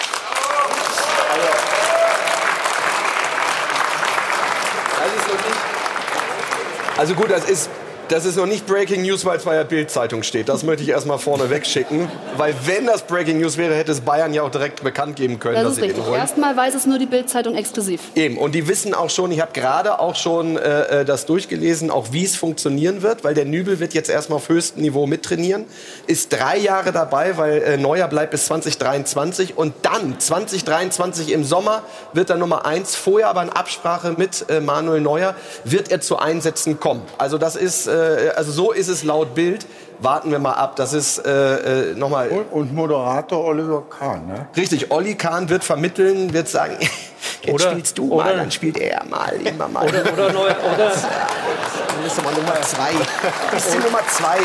Also 6.98 7.14
gut, 7.16 7.32
das 7.32 7.46
ist, 7.50 7.70
das 8.12 8.26
ist 8.26 8.36
noch 8.36 8.46
nicht 8.46 8.68
Breaking 8.68 9.04
News, 9.04 9.24
weil 9.24 9.38
es 9.38 9.46
bei 9.46 9.56
der 9.56 9.64
Bild-Zeitung 9.64 10.24
steht. 10.24 10.50
Das 10.50 10.64
möchte 10.64 10.84
ich 10.84 10.90
erstmal 10.90 11.18
vorne 11.18 11.50
wegschicken. 11.50 12.10
Weil 12.36 12.54
wenn 12.66 12.86
das 12.86 13.04
Breaking 13.04 13.40
News 13.40 13.56
wäre, 13.56 13.74
hätte 13.74 13.94
es 13.94 14.02
Bayern 14.02 14.34
ja 14.34 14.44
auch 14.44 14.52
direkt 14.52 14.84
bekannt 14.84 15.16
geben 15.16 15.40
können, 15.40 15.56
Das 15.56 15.64
dass 15.64 15.78
ist 15.78 15.84
richtig. 15.84 16.04
Erstmal 16.14 16.58
weiß 16.58 16.76
es 16.76 16.86
nur 16.86 17.00
die 17.00 17.06
Bild-Zeitung 17.06 17.56
exklusiv. 17.56 18.02
Eben, 18.16 18.38
und 18.38 18.54
die 18.54 18.68
wissen 18.68 18.94
auch 18.94 19.10
schon, 19.10 19.32
ich 19.32 19.40
habe 19.40 19.54
gerade 19.54 20.00
auch 20.00 20.18
schon 20.18 20.58
äh, 20.58 21.02
äh, 21.02 21.06
das 21.06 21.26
durchgelesen, 21.26 21.90
auch 21.90 22.08
wie 22.12 22.26
es 22.26 22.36
funktionieren 22.36 23.02
wird, 23.02 23.24
weil 23.24 23.34
der 23.34 23.46
Nübel 23.46 23.80
wird 23.80 23.94
jetzt 23.94 24.10
erstmal 24.10 24.38
auf 24.38 24.50
höchstem 24.50 24.82
Niveau 24.82 25.08
mittrainieren, 25.08 25.64
ist 26.08 26.34
drei 26.34 26.58
Jahre 26.58 26.92
dabei, 26.92 27.38
weil 27.38 27.62
äh, 27.62 27.78
Neuer 27.78 28.10
bleibt 28.10 28.32
bis 28.32 28.46
2023 28.48 29.58
und 29.58 29.74
dann 29.84 30.20
2023 30.20 31.32
im 31.32 31.46
Sommer 31.46 31.84
wird 32.12 32.30
er 32.30 32.36
Nummer 32.36 32.66
eins, 32.66 32.94
vorher 32.94 33.30
aber 33.30 33.42
in 33.44 33.50
Absprache 33.50 34.16
mit 34.18 34.50
äh, 34.50 34.60
Manuel 34.60 35.00
Neuer 35.00 35.34
wird 35.64 35.92
er 35.92 36.02
zu 36.02 36.18
Einsätzen 36.18 36.78
kommen. 36.82 37.04
Also 37.18 37.38
das 37.38 37.56
ist, 37.56 37.88
äh, 37.88 38.01
also 38.36 38.52
so 38.52 38.72
ist 38.72 38.88
es 38.88 39.04
laut 39.04 39.34
Bild. 39.36 39.66
Warten 40.00 40.32
wir 40.32 40.40
mal 40.40 40.54
ab. 40.54 40.76
Das 40.78 40.94
ist 40.94 41.20
äh, 41.20 41.92
äh, 41.92 41.96
nochmal. 41.96 42.30
Und, 42.30 42.46
und 42.52 42.74
Moderator 42.74 43.44
Oliver 43.46 43.84
Kahn, 43.88 44.26
ne? 44.26 44.48
Richtig, 44.58 44.90
Olli 44.92 45.14
Kahn 45.14 45.48
wird 45.50 45.64
vermitteln, 45.64 46.34
wird 46.34 46.48
sagen, 46.50 46.78
jetzt 47.44 47.54
Oder- 47.54 47.70
spielst 47.72 47.98
du 48.00 48.12
oder- 48.12 48.26
mal, 48.26 48.36
dann 48.38 48.50
spielt 48.52 48.80
er 48.80 49.04
mal, 49.06 49.34
immer 49.46 49.68
mal. 49.68 49.88
Oder- 49.88 50.12
oder 50.12 50.32
neu- 50.34 50.40
oder- 50.42 50.92
Dann 50.92 52.04
bist 52.04 52.18
du 52.18 52.22
mal 52.24 52.34
Nummer 52.34 52.60
zwei. 52.64 52.90
Bist 53.52 53.74
du 53.76 53.80
Nummer 53.80 54.00
zwei. 54.10 54.38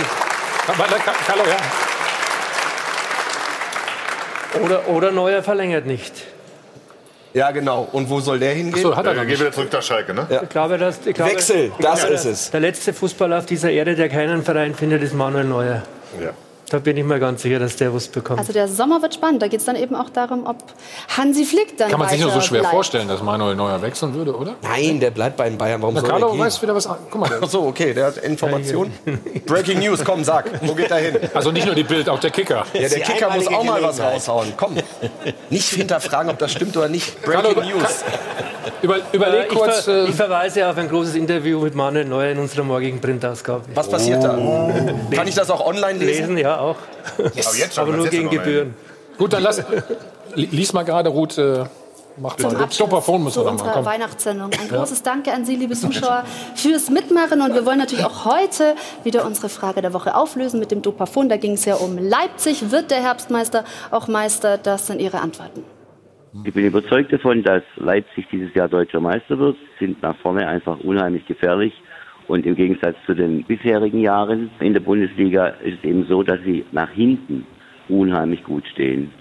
Hallo, 1.28 1.42
ja. 1.48 1.56
Oder, 4.62 4.88
oder 4.88 5.10
Neuer 5.12 5.42
verlängert 5.42 5.86
nicht. 5.86 6.12
Ja, 7.36 7.50
genau. 7.50 7.86
Und 7.92 8.08
wo 8.08 8.18
soll 8.20 8.38
der 8.38 8.54
hingehen? 8.54 8.82
So, 8.82 8.96
hat 8.96 9.04
er 9.04 9.12
Geht 9.14 9.26
nicht. 9.26 9.40
wieder 9.40 9.52
zurück 9.52 9.70
nach 9.70 9.82
Schalke, 9.82 10.14
ne? 10.14 10.26
Ja. 10.30 10.42
Ich 10.42 10.48
glaube, 10.48 10.78
dass, 10.78 11.06
ich 11.06 11.12
glaube, 11.12 11.32
Wechsel, 11.32 11.70
das 11.78 12.00
glaube, 12.00 12.14
ist 12.14 12.24
es. 12.24 12.50
Der 12.50 12.60
letzte 12.60 12.94
Fußballer 12.94 13.36
auf 13.36 13.44
dieser 13.44 13.70
Erde, 13.70 13.94
der 13.94 14.08
keinen 14.08 14.42
Verein 14.42 14.74
findet, 14.74 15.02
ist 15.02 15.12
Manuel 15.12 15.44
Neuer. 15.44 15.82
Ja. 16.18 16.30
Da 16.68 16.80
bin 16.80 16.96
ich 16.96 17.04
mir 17.04 17.20
ganz 17.20 17.42
sicher, 17.42 17.60
dass 17.60 17.76
der 17.76 17.94
was 17.94 18.08
bekommt. 18.08 18.40
Also 18.40 18.52
der 18.52 18.66
Sommer 18.66 19.00
wird 19.00 19.14
spannend. 19.14 19.40
Da 19.40 19.46
geht 19.46 19.60
es 19.60 19.66
dann 19.66 19.76
eben 19.76 19.94
auch 19.94 20.10
darum, 20.10 20.46
ob 20.46 20.56
Hansi 21.16 21.44
Flick 21.44 21.78
dann 21.78 21.90
Kann 21.90 22.00
man 22.00 22.08
sich 22.08 22.20
nur 22.20 22.32
so 22.32 22.40
schwer 22.40 22.60
bleibt. 22.60 22.74
vorstellen, 22.74 23.06
dass 23.06 23.22
Manuel 23.22 23.54
Neuer 23.54 23.80
wechseln 23.82 24.12
würde, 24.14 24.36
oder? 24.36 24.56
Nein, 24.62 24.98
der 24.98 25.12
bleibt 25.12 25.36
bei 25.36 25.48
den 25.48 25.56
Bayern. 25.58 25.80
Warum 25.80 25.94
Na, 25.94 26.00
soll 26.00 26.10
Carlo 26.10 26.26
er 26.26 26.32
gehen? 26.32 26.40
weiß 26.40 26.60
wieder 26.62 26.74
was 26.74 26.88
an. 26.88 26.96
Guck 27.08 27.20
mal. 27.20 27.30
Ach 27.40 27.48
so, 27.48 27.62
okay, 27.66 27.94
der 27.94 28.06
hat 28.06 28.16
Informationen. 28.18 28.92
Breaking 29.46 29.78
News, 29.78 30.04
komm, 30.04 30.24
sag. 30.24 30.50
Wo 30.66 30.74
geht 30.74 30.90
er 30.90 30.96
hin? 30.98 31.16
Also 31.34 31.52
nicht 31.52 31.66
nur 31.66 31.76
die 31.76 31.84
Bild, 31.84 32.08
auch 32.08 32.18
der 32.18 32.30
Kicker. 32.30 32.64
Ja, 32.72 32.88
der 32.88 33.00
Kicker 33.00 33.30
muss 33.30 33.46
auch 33.46 33.62
mal 33.62 33.80
was 33.82 34.00
raushauen. 34.00 34.52
Komm. 34.56 34.74
Nicht 35.50 35.68
hinterfragen, 35.68 36.30
ob 36.32 36.38
das 36.38 36.50
stimmt 36.50 36.76
oder 36.76 36.88
nicht. 36.88 37.22
Carlo, 37.22 37.54
Breaking 37.54 37.78
News. 37.78 38.04
Über, 38.82 38.96
überleg 39.12 39.42
Äh, 39.42 39.52
ich, 39.52 39.58
kurz. 39.58 39.84
ver 39.84 40.04
äh, 40.04 40.08
ich 40.08 40.14
verweise 40.16 40.68
auf 40.68 40.76
ein 40.76 40.88
großes 40.88 41.14
Interview 41.14 41.60
mit 41.60 41.74
Manuel 41.76 42.04
Neuer 42.04 42.30
in 42.32 42.38
unserer 42.38 42.64
morgigen 42.64 43.00
Printausgabe. 43.00 43.62
Was 43.74 43.88
passiert 43.88 44.22
da? 44.24 44.36
Kann 45.12 45.28
ich 45.28 45.34
das 45.36 45.50
auch 45.50 45.64
online 45.64 45.98
lesen? 46.00 46.20
Lesen, 46.34 46.38
ja, 46.38 46.55
auch. 46.60 46.76
Yes. 47.34 47.78
Aber 47.78 47.92
nur 47.92 48.08
gegen 48.08 48.30
Gebühren. 48.30 48.74
Gut, 49.18 49.32
dann 49.32 49.42
lass. 49.42 49.62
li- 50.34 50.48
Lies 50.50 50.72
mal 50.72 50.84
gerade, 50.84 51.08
Ruth. 51.08 51.38
Äh, 51.38 51.64
macht 52.18 52.40
Zum. 52.40 52.50
Abschluss 52.50 52.74
Stopperphone 52.76 53.22
muss 53.24 53.34
zu 53.34 53.42
man 53.44 53.52
unserer. 53.52 53.84
Weihnachtssendung. 53.84 54.50
Ein 54.52 54.68
Ja. 54.70 54.78
großes 54.78 55.02
Danke 55.02 55.32
an 55.32 55.44
Sie, 55.44 55.56
liebe 55.56 55.74
Zuschauer, 55.74 56.24
fürs 56.54 56.88
Mitmachen. 56.90 57.40
Und 57.42 57.54
wir 57.54 57.66
wollen 57.66 57.78
natürlich 57.78 58.04
auch 58.04 58.24
heute 58.24 58.74
wieder 59.04 59.26
unsere 59.26 59.48
Frage 59.48 59.82
der 59.82 59.92
Woche 59.92 60.14
auflösen 60.14 60.58
mit 60.60 60.70
dem 60.70 60.82
Dopafon. 60.82 61.28
Da 61.28 61.36
ging 61.36 61.52
es 61.52 61.64
ja 61.66 61.74
um 61.76 61.98
Leipzig. 61.98 62.70
Wird 62.70 62.90
der 62.90 63.02
Herbstmeister 63.02 63.64
auch 63.90 64.08
Meister? 64.08 64.56
Das 64.58 64.86
sind 64.86 65.00
Ihre 65.00 65.20
Antworten. 65.20 65.62
Ich 66.44 66.52
bin 66.52 66.66
überzeugt 66.66 67.12
davon, 67.12 67.42
dass 67.42 67.62
Leipzig 67.76 68.26
dieses 68.30 68.54
Jahr 68.54 68.68
deutscher 68.68 69.00
Meister 69.00 69.38
wird, 69.38 69.56
sind 69.78 70.02
nach 70.02 70.16
vorne 70.18 70.46
einfach 70.46 70.78
unheimlich 70.80 71.24
gefährlich. 71.26 71.72
Und 72.28 72.44
im 72.44 72.56
Gegensatz 72.56 72.96
zu 73.06 73.14
den 73.14 73.44
bisherigen 73.44 74.00
Jahren 74.00 74.50
in 74.60 74.72
der 74.72 74.80
Bundesliga 74.80 75.48
ist 75.62 75.78
es 75.78 75.84
eben 75.84 76.04
so, 76.06 76.22
dass 76.22 76.40
sie 76.42 76.64
nach 76.72 76.90
hinten 76.90 77.46
unheimlich 77.88 78.42
gut 78.42 78.66
stehen. 78.66 79.12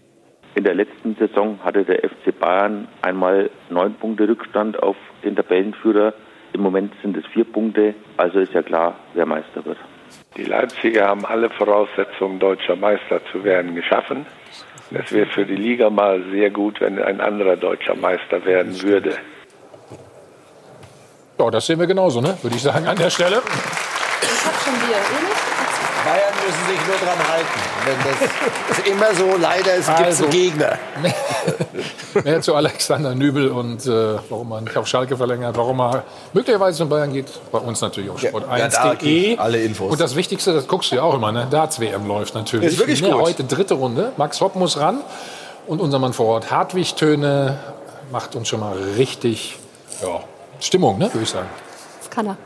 In 0.56 0.64
der 0.64 0.73
letzten 0.73 1.15
Saison 1.15 1.60
hatte 1.64 1.84
der 1.84 1.98
FC 1.98 2.38
Bayern 2.40 2.88
einmal 3.02 3.49
neun 3.69 3.94
Punkte 3.95 4.27
Rückstand 4.27 4.82
auf 4.82 4.95
den 5.23 5.36
Tabellenführer. 5.36 6.14
Im 6.53 6.61
Moment 6.61 6.94
sind 7.02 7.18
es 7.18 7.26
vier 7.27 7.44
Punkte, 7.44 7.94
also 8.15 8.40
ist 8.40 8.53
ja 8.53 8.64
klar, 8.64 8.95
wer 9.14 9.26
Meister 9.26 9.65
wird. 9.65 9.77
Die 10.38 10.44
Leipziger 10.44 11.07
haben 11.07 11.26
alle 11.26 11.49
Voraussetzungen, 11.49 12.40
deutscher 12.40 12.76
Meister 12.76 13.22
zu 13.32 13.44
werden, 13.44 13.76
geschaffen. 13.76 14.26
Es 14.91 15.11
wäre 15.11 15.26
für 15.27 15.45
die 15.45 15.56
Liga 15.56 15.90
mal 15.90 16.23
sehr 16.32 16.49
gut, 16.49 16.80
wenn 16.80 16.99
ein 16.99 17.19
anderer 17.19 17.57
deutscher 17.57 17.95
Meister 17.95 18.45
werden 18.45 18.82
würde. 18.82 19.18
Ja, 21.38 21.52
das 21.52 21.66
sehen 21.66 21.80
wir 21.80 21.88
genauso, 21.88 22.22
ne? 22.22 22.38
Würde 22.41 22.56
ich 22.56 22.62
sagen 22.62 22.88
an 22.88 22.95
der 22.98 23.10
Stelle. 23.10 23.41
Ich 24.22 24.45
habe 24.45 24.56
schon 24.64 24.74
Bier. 24.74 24.95
Bayern 26.06 26.34
müssen 26.45 26.68
sich 26.70 26.88
nur 26.88 26.95
dran 26.98 27.28
halten. 27.28 28.68
Das 28.70 28.78
ist 28.78 28.88
immer 28.91 29.14
so, 29.16 29.38
leider, 29.41 29.74
es 29.76 29.88
gibt 29.88 29.99
Also. 29.99 30.24
einen 30.26 30.32
Gegner. 30.34 30.78
Mehr 32.24 32.41
zu 32.41 32.56
Alexander 32.56 33.14
Nübel 33.16 33.49
und 33.49 33.86
äh, 33.88 34.18
warum 34.30 34.52
er 34.52 34.62
nicht 34.62 34.78
auf 34.78 34.88
Schalke 34.88 35.18
verlängert, 35.18 35.57
warum 35.57 35.82
er 35.82 36.03
möglicherweise 36.32 36.78
zum 36.78 36.90
Bayern 36.90 37.12
geht. 37.12 37.28
Bei 37.52 37.57
uns 37.57 37.82
natürlich 37.82 38.10
auf 38.12 38.22
Ja, 38.22 38.30
krieg 38.32 38.44
sport1.de. 38.44 39.34
ich 39.34 39.40
alle 39.40 39.62
Infos. 39.64 39.91
Und 39.91 39.99
das 39.99 40.16
Wichtigste, 40.16 40.53
das 40.53 40.68
guckst 40.68 40.91
du 40.91 40.95
ja 40.98 41.02
auch 41.02 41.16
immer, 41.16 41.32
ne? 41.32 41.48
Darts-WM 41.49 42.07
läuft 42.07 42.36
natürlich. 42.36 42.68
Ist 42.74 42.80
wirklich 42.80 43.02
Ne, 43.02 43.10
gut. 43.10 43.22
Heute 43.22 43.44
dritte 43.44 43.74
Runde. 43.74 44.12
Max 44.16 44.40
Hopp 44.41 44.56
muss 44.56 44.80
ran. 44.80 44.99
Und 45.68 45.82
unser 45.82 45.98
Mann 45.99 46.14
vor 46.14 46.28
Ort, 46.28 46.52
Hartwig 46.52 46.95
Töne, 46.95 47.57
macht 48.12 48.36
uns 48.36 48.48
schon 48.48 48.60
mal 48.60 48.78
richtig 48.98 49.57
ja, 50.03 50.20
Stimmung, 50.60 50.98
ne? 50.98 51.06
würde 51.14 51.23
ich 51.23 51.30
sagen. 51.30 51.49
Das 51.99 52.10
kann 52.10 52.27
er. 52.27 52.38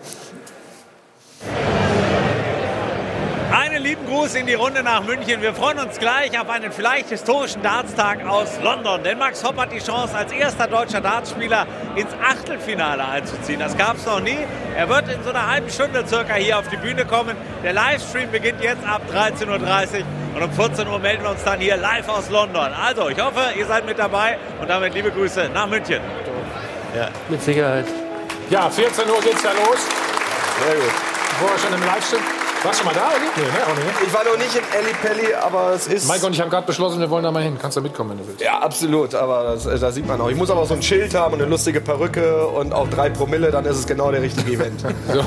Einen 3.52 3.82
lieben 3.82 4.06
Gruß 4.06 4.36
in 4.36 4.46
die 4.46 4.54
Runde 4.54 4.84
nach 4.84 5.04
München. 5.04 5.42
Wir 5.42 5.56
freuen 5.56 5.80
uns 5.80 5.98
gleich 5.98 6.40
auf 6.40 6.50
einen 6.50 6.72
vielleicht 6.72 7.10
historischen 7.10 7.64
Dartstag 7.64 8.24
aus 8.28 8.60
London. 8.62 9.02
Denn 9.04 9.18
Max 9.18 9.44
Hopp 9.44 9.58
hat 9.58 9.72
die 9.72 9.80
Chance, 9.80 10.16
als 10.16 10.32
erster 10.32 10.68
deutscher 10.68 11.02
Dartspieler 11.02 11.66
ins 11.96 12.12
Achtelfinale 12.24 13.08
einzuziehen. 13.08 13.60
Das 13.60 13.76
gab 13.76 13.98
es 13.98 14.06
noch 14.06 14.20
nie. 14.20 14.38
Er 14.76 14.88
wird 14.88 15.10
in 15.10 15.24
so 15.24 15.32
einer 15.32 15.48
halben 15.48 15.70
Stunde 15.70 16.06
circa 16.08 16.36
hier 16.36 16.60
auf 16.60 16.68
die 16.68 16.78
Bühne 16.78 17.06
kommen. 17.06 17.36
Der 17.64 17.74
Livestream 17.74 18.30
beginnt 18.30 18.62
jetzt 18.62 18.86
ab 18.86 19.02
13.30 19.12 19.48
Uhr. 19.48 20.06
Und 20.36 20.44
um 20.44 20.52
14 20.52 20.88
Uhr 20.88 21.00
melden 21.00 21.24
wir 21.24 21.32
uns 21.32 21.44
dann 21.44 21.60
hier 21.60 21.76
live 21.76 22.08
aus 22.08 22.30
London. 22.30 22.72
Also, 22.72 23.10
ich 23.10 23.20
hoffe, 23.20 23.42
ihr 23.58 23.66
seid 23.66 23.86
mit 23.86 23.98
dabei. 23.98 24.38
Und 24.62 24.70
damit 24.70 24.94
liebe 24.94 25.10
Grüße 25.10 25.50
nach 25.54 25.68
München. 25.68 26.02
Ja. 26.96 27.10
Mit 27.30 27.42
Sicherheit. 27.42 27.86
Ja, 28.50 28.70
14 28.70 29.10
Uhr 29.10 29.22
geht's 29.22 29.44
ja 29.44 29.52
los. 29.52 29.80
Sehr 30.66 30.76
gut. 30.76 30.94
Wir 31.40 31.60
schon 31.60 31.74
im 31.74 31.86
Live 31.86 32.06
sind. 32.06 32.49
Warst 32.64 32.82
du 32.82 32.86
mal 32.86 32.94
da, 32.94 33.08
oder? 33.08 33.20
Nee, 33.38 33.42
ne? 33.44 33.64
Auch 33.66 33.76
nicht. 33.76 34.08
Ich 34.08 34.14
war 34.14 34.24
noch 34.26 34.38
nicht 34.38 34.54
in 34.54 34.64
Elli 34.78 34.94
Pelli, 35.02 35.34
aber 35.34 35.72
es 35.76 35.88
ist. 35.88 36.10
Mike 36.12 36.26
und 36.26 36.34
ich 36.34 36.42
haben 36.42 36.50
gerade 36.50 36.68
beschlossen, 36.68 37.00
wir 37.00 37.10
wollen 37.10 37.24
da 37.24 37.32
mal 37.32 37.42
hin. 37.42 37.58
Kannst 37.62 37.78
du 37.78 37.82
mitkommen, 37.82 38.10
wenn 38.12 38.18
du 38.18 38.28
willst. 38.28 38.42
Ja, 38.42 38.60
absolut, 38.60 39.16
aber 39.16 39.44
das, 39.44 39.66
äh, 39.66 39.80
da 39.80 39.92
sieht 39.92 40.06
man 40.06 40.20
auch. 40.20 40.30
Ich 40.30 40.36
muss 40.36 40.50
aber 40.52 40.66
so 40.66 40.74
ein 40.74 40.82
Schild 40.82 41.14
haben 41.16 41.34
und 41.36 41.42
eine 41.42 41.50
lustige 41.50 41.80
Perücke 41.80 42.46
und 42.48 42.74
auch 42.74 42.90
drei 42.90 43.10
Promille, 43.10 43.50
dann 43.52 43.64
ist 43.64 43.78
es 43.78 43.88
genau 43.88 44.12
der 44.12 44.22
richtige 44.22 44.52
Event. 44.52 44.82
so. 45.14 45.24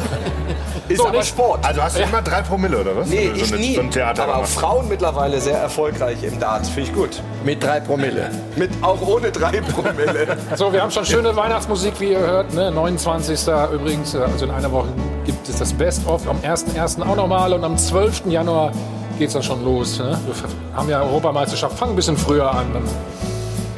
Ist 0.89 0.99
So, 0.99 1.07
aber 1.07 1.19
nicht- 1.19 1.29
Sport. 1.29 1.65
Also 1.65 1.83
hast 1.83 1.97
du 1.97 2.03
immer 2.03 2.21
drei 2.21 2.43
Promille, 2.43 2.79
oder 2.81 2.97
was? 2.97 3.07
Nee, 3.09 3.31
so 3.35 3.41
ich 3.45 3.53
eine, 3.53 3.63
nie. 3.63 3.91
So 3.91 4.01
aber 4.03 4.37
auch. 4.37 4.47
Frauen 4.47 4.89
mittlerweile 4.89 5.41
sehr 5.41 5.57
erfolgreich 5.57 6.23
im 6.25 6.39
Dart. 6.39 6.67
Finde 6.67 6.91
ich 6.91 6.95
gut. 6.95 7.23
Mit 7.45 7.63
drei 7.63 7.81
Promille. 7.81 8.31
Mit, 8.57 8.71
auch 8.83 9.01
ohne 9.01 9.31
drei 9.33 9.61
Promille. 9.63 10.37
So, 10.57 10.71
wir 10.73 10.83
haben 10.83 10.91
schon 10.91 11.07
schöne 11.07 11.35
Weihnachtsmusik, 11.35 11.95
wie 11.99 12.11
ihr 12.13 12.19
hört. 12.19 12.53
Ne? 12.53 12.71
29. 12.71 13.41
übrigens, 13.73 14.15
äh, 14.15 14.19
also 14.19 14.45
in 14.45 14.51
einer 14.51 14.71
Woche 14.71 14.89
gibt 15.25 15.49
es 15.49 15.59
das 15.59 15.73
Best-of. 15.73 16.29
Am 16.29 16.39
1.1. 16.41 17.01
auch 17.03 17.17
nochmal 17.23 17.53
und 17.53 17.63
am 17.63 17.79
12. 17.79 18.27
Januar 18.27 18.73
geht 19.17 19.29
es 19.29 19.35
dann 19.35 19.45
schon 19.45 19.65
los. 19.65 20.01
Ne? 20.01 20.19
Wir 20.27 20.77
haben 20.77 20.89
ja 20.89 21.03
Europameisterschaft, 21.03 21.79
fangen 21.79 21.93
ein 21.93 21.97
bisschen 21.97 22.17
früher 22.17 22.51
an. 22.51 22.67
Dann 22.75 22.83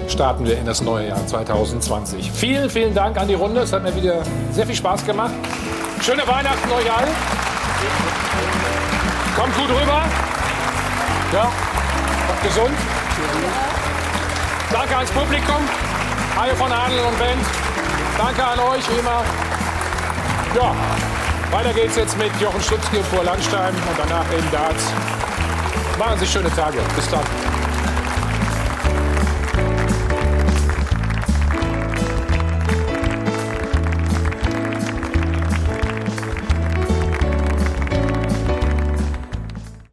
starten 0.09 0.47
wir 0.47 0.57
in 0.57 0.65
das 0.65 0.81
neue 0.81 1.09
Jahr 1.09 1.27
2020. 1.27 2.33
Vielen, 2.33 2.71
vielen 2.71 2.95
Dank 2.95 3.19
an 3.19 3.29
die 3.29 3.35
Runde. 3.35 3.61
Es 3.61 3.73
hat 3.73 3.83
mir 3.83 3.95
wieder 3.95 4.23
sehr 4.51 4.65
viel 4.65 4.75
Spaß 4.75 5.05
gemacht. 5.05 5.33
Schöne 6.01 6.27
Weihnachten 6.27 6.71
euch 6.71 6.91
allen. 6.91 7.11
Kommt 9.37 9.55
gut 9.57 9.69
rüber. 9.69 10.03
Ja, 11.33 11.43
kommt 12.29 12.43
gesund. 12.45 12.75
Danke 14.73 14.97
ans 14.97 15.11
Publikum. 15.11 15.69
Hajo 16.35 16.55
von 16.55 16.73
Adel 16.73 16.99
und 17.01 17.19
Band. 17.19 17.45
Danke 18.17 18.43
an 18.43 18.59
euch, 18.61 18.89
wie 18.89 19.01
immer. 19.01 19.23
Ja, 20.57 20.75
weiter 21.55 21.73
geht's 21.73 21.95
jetzt 21.95 22.19
mit 22.19 22.33
Jochen 22.41 22.61
Stutzki 22.61 23.01
vor 23.15 23.23
Landstein 23.23 23.73
und 23.73 23.97
danach 23.97 24.27
eben 24.33 24.51
Darts. 24.51 24.93
Machen 25.97 26.19
Sie 26.19 26.27
schöne 26.27 26.51
Tage. 26.51 26.79
Bis 26.97 27.09
dann. 27.09 27.54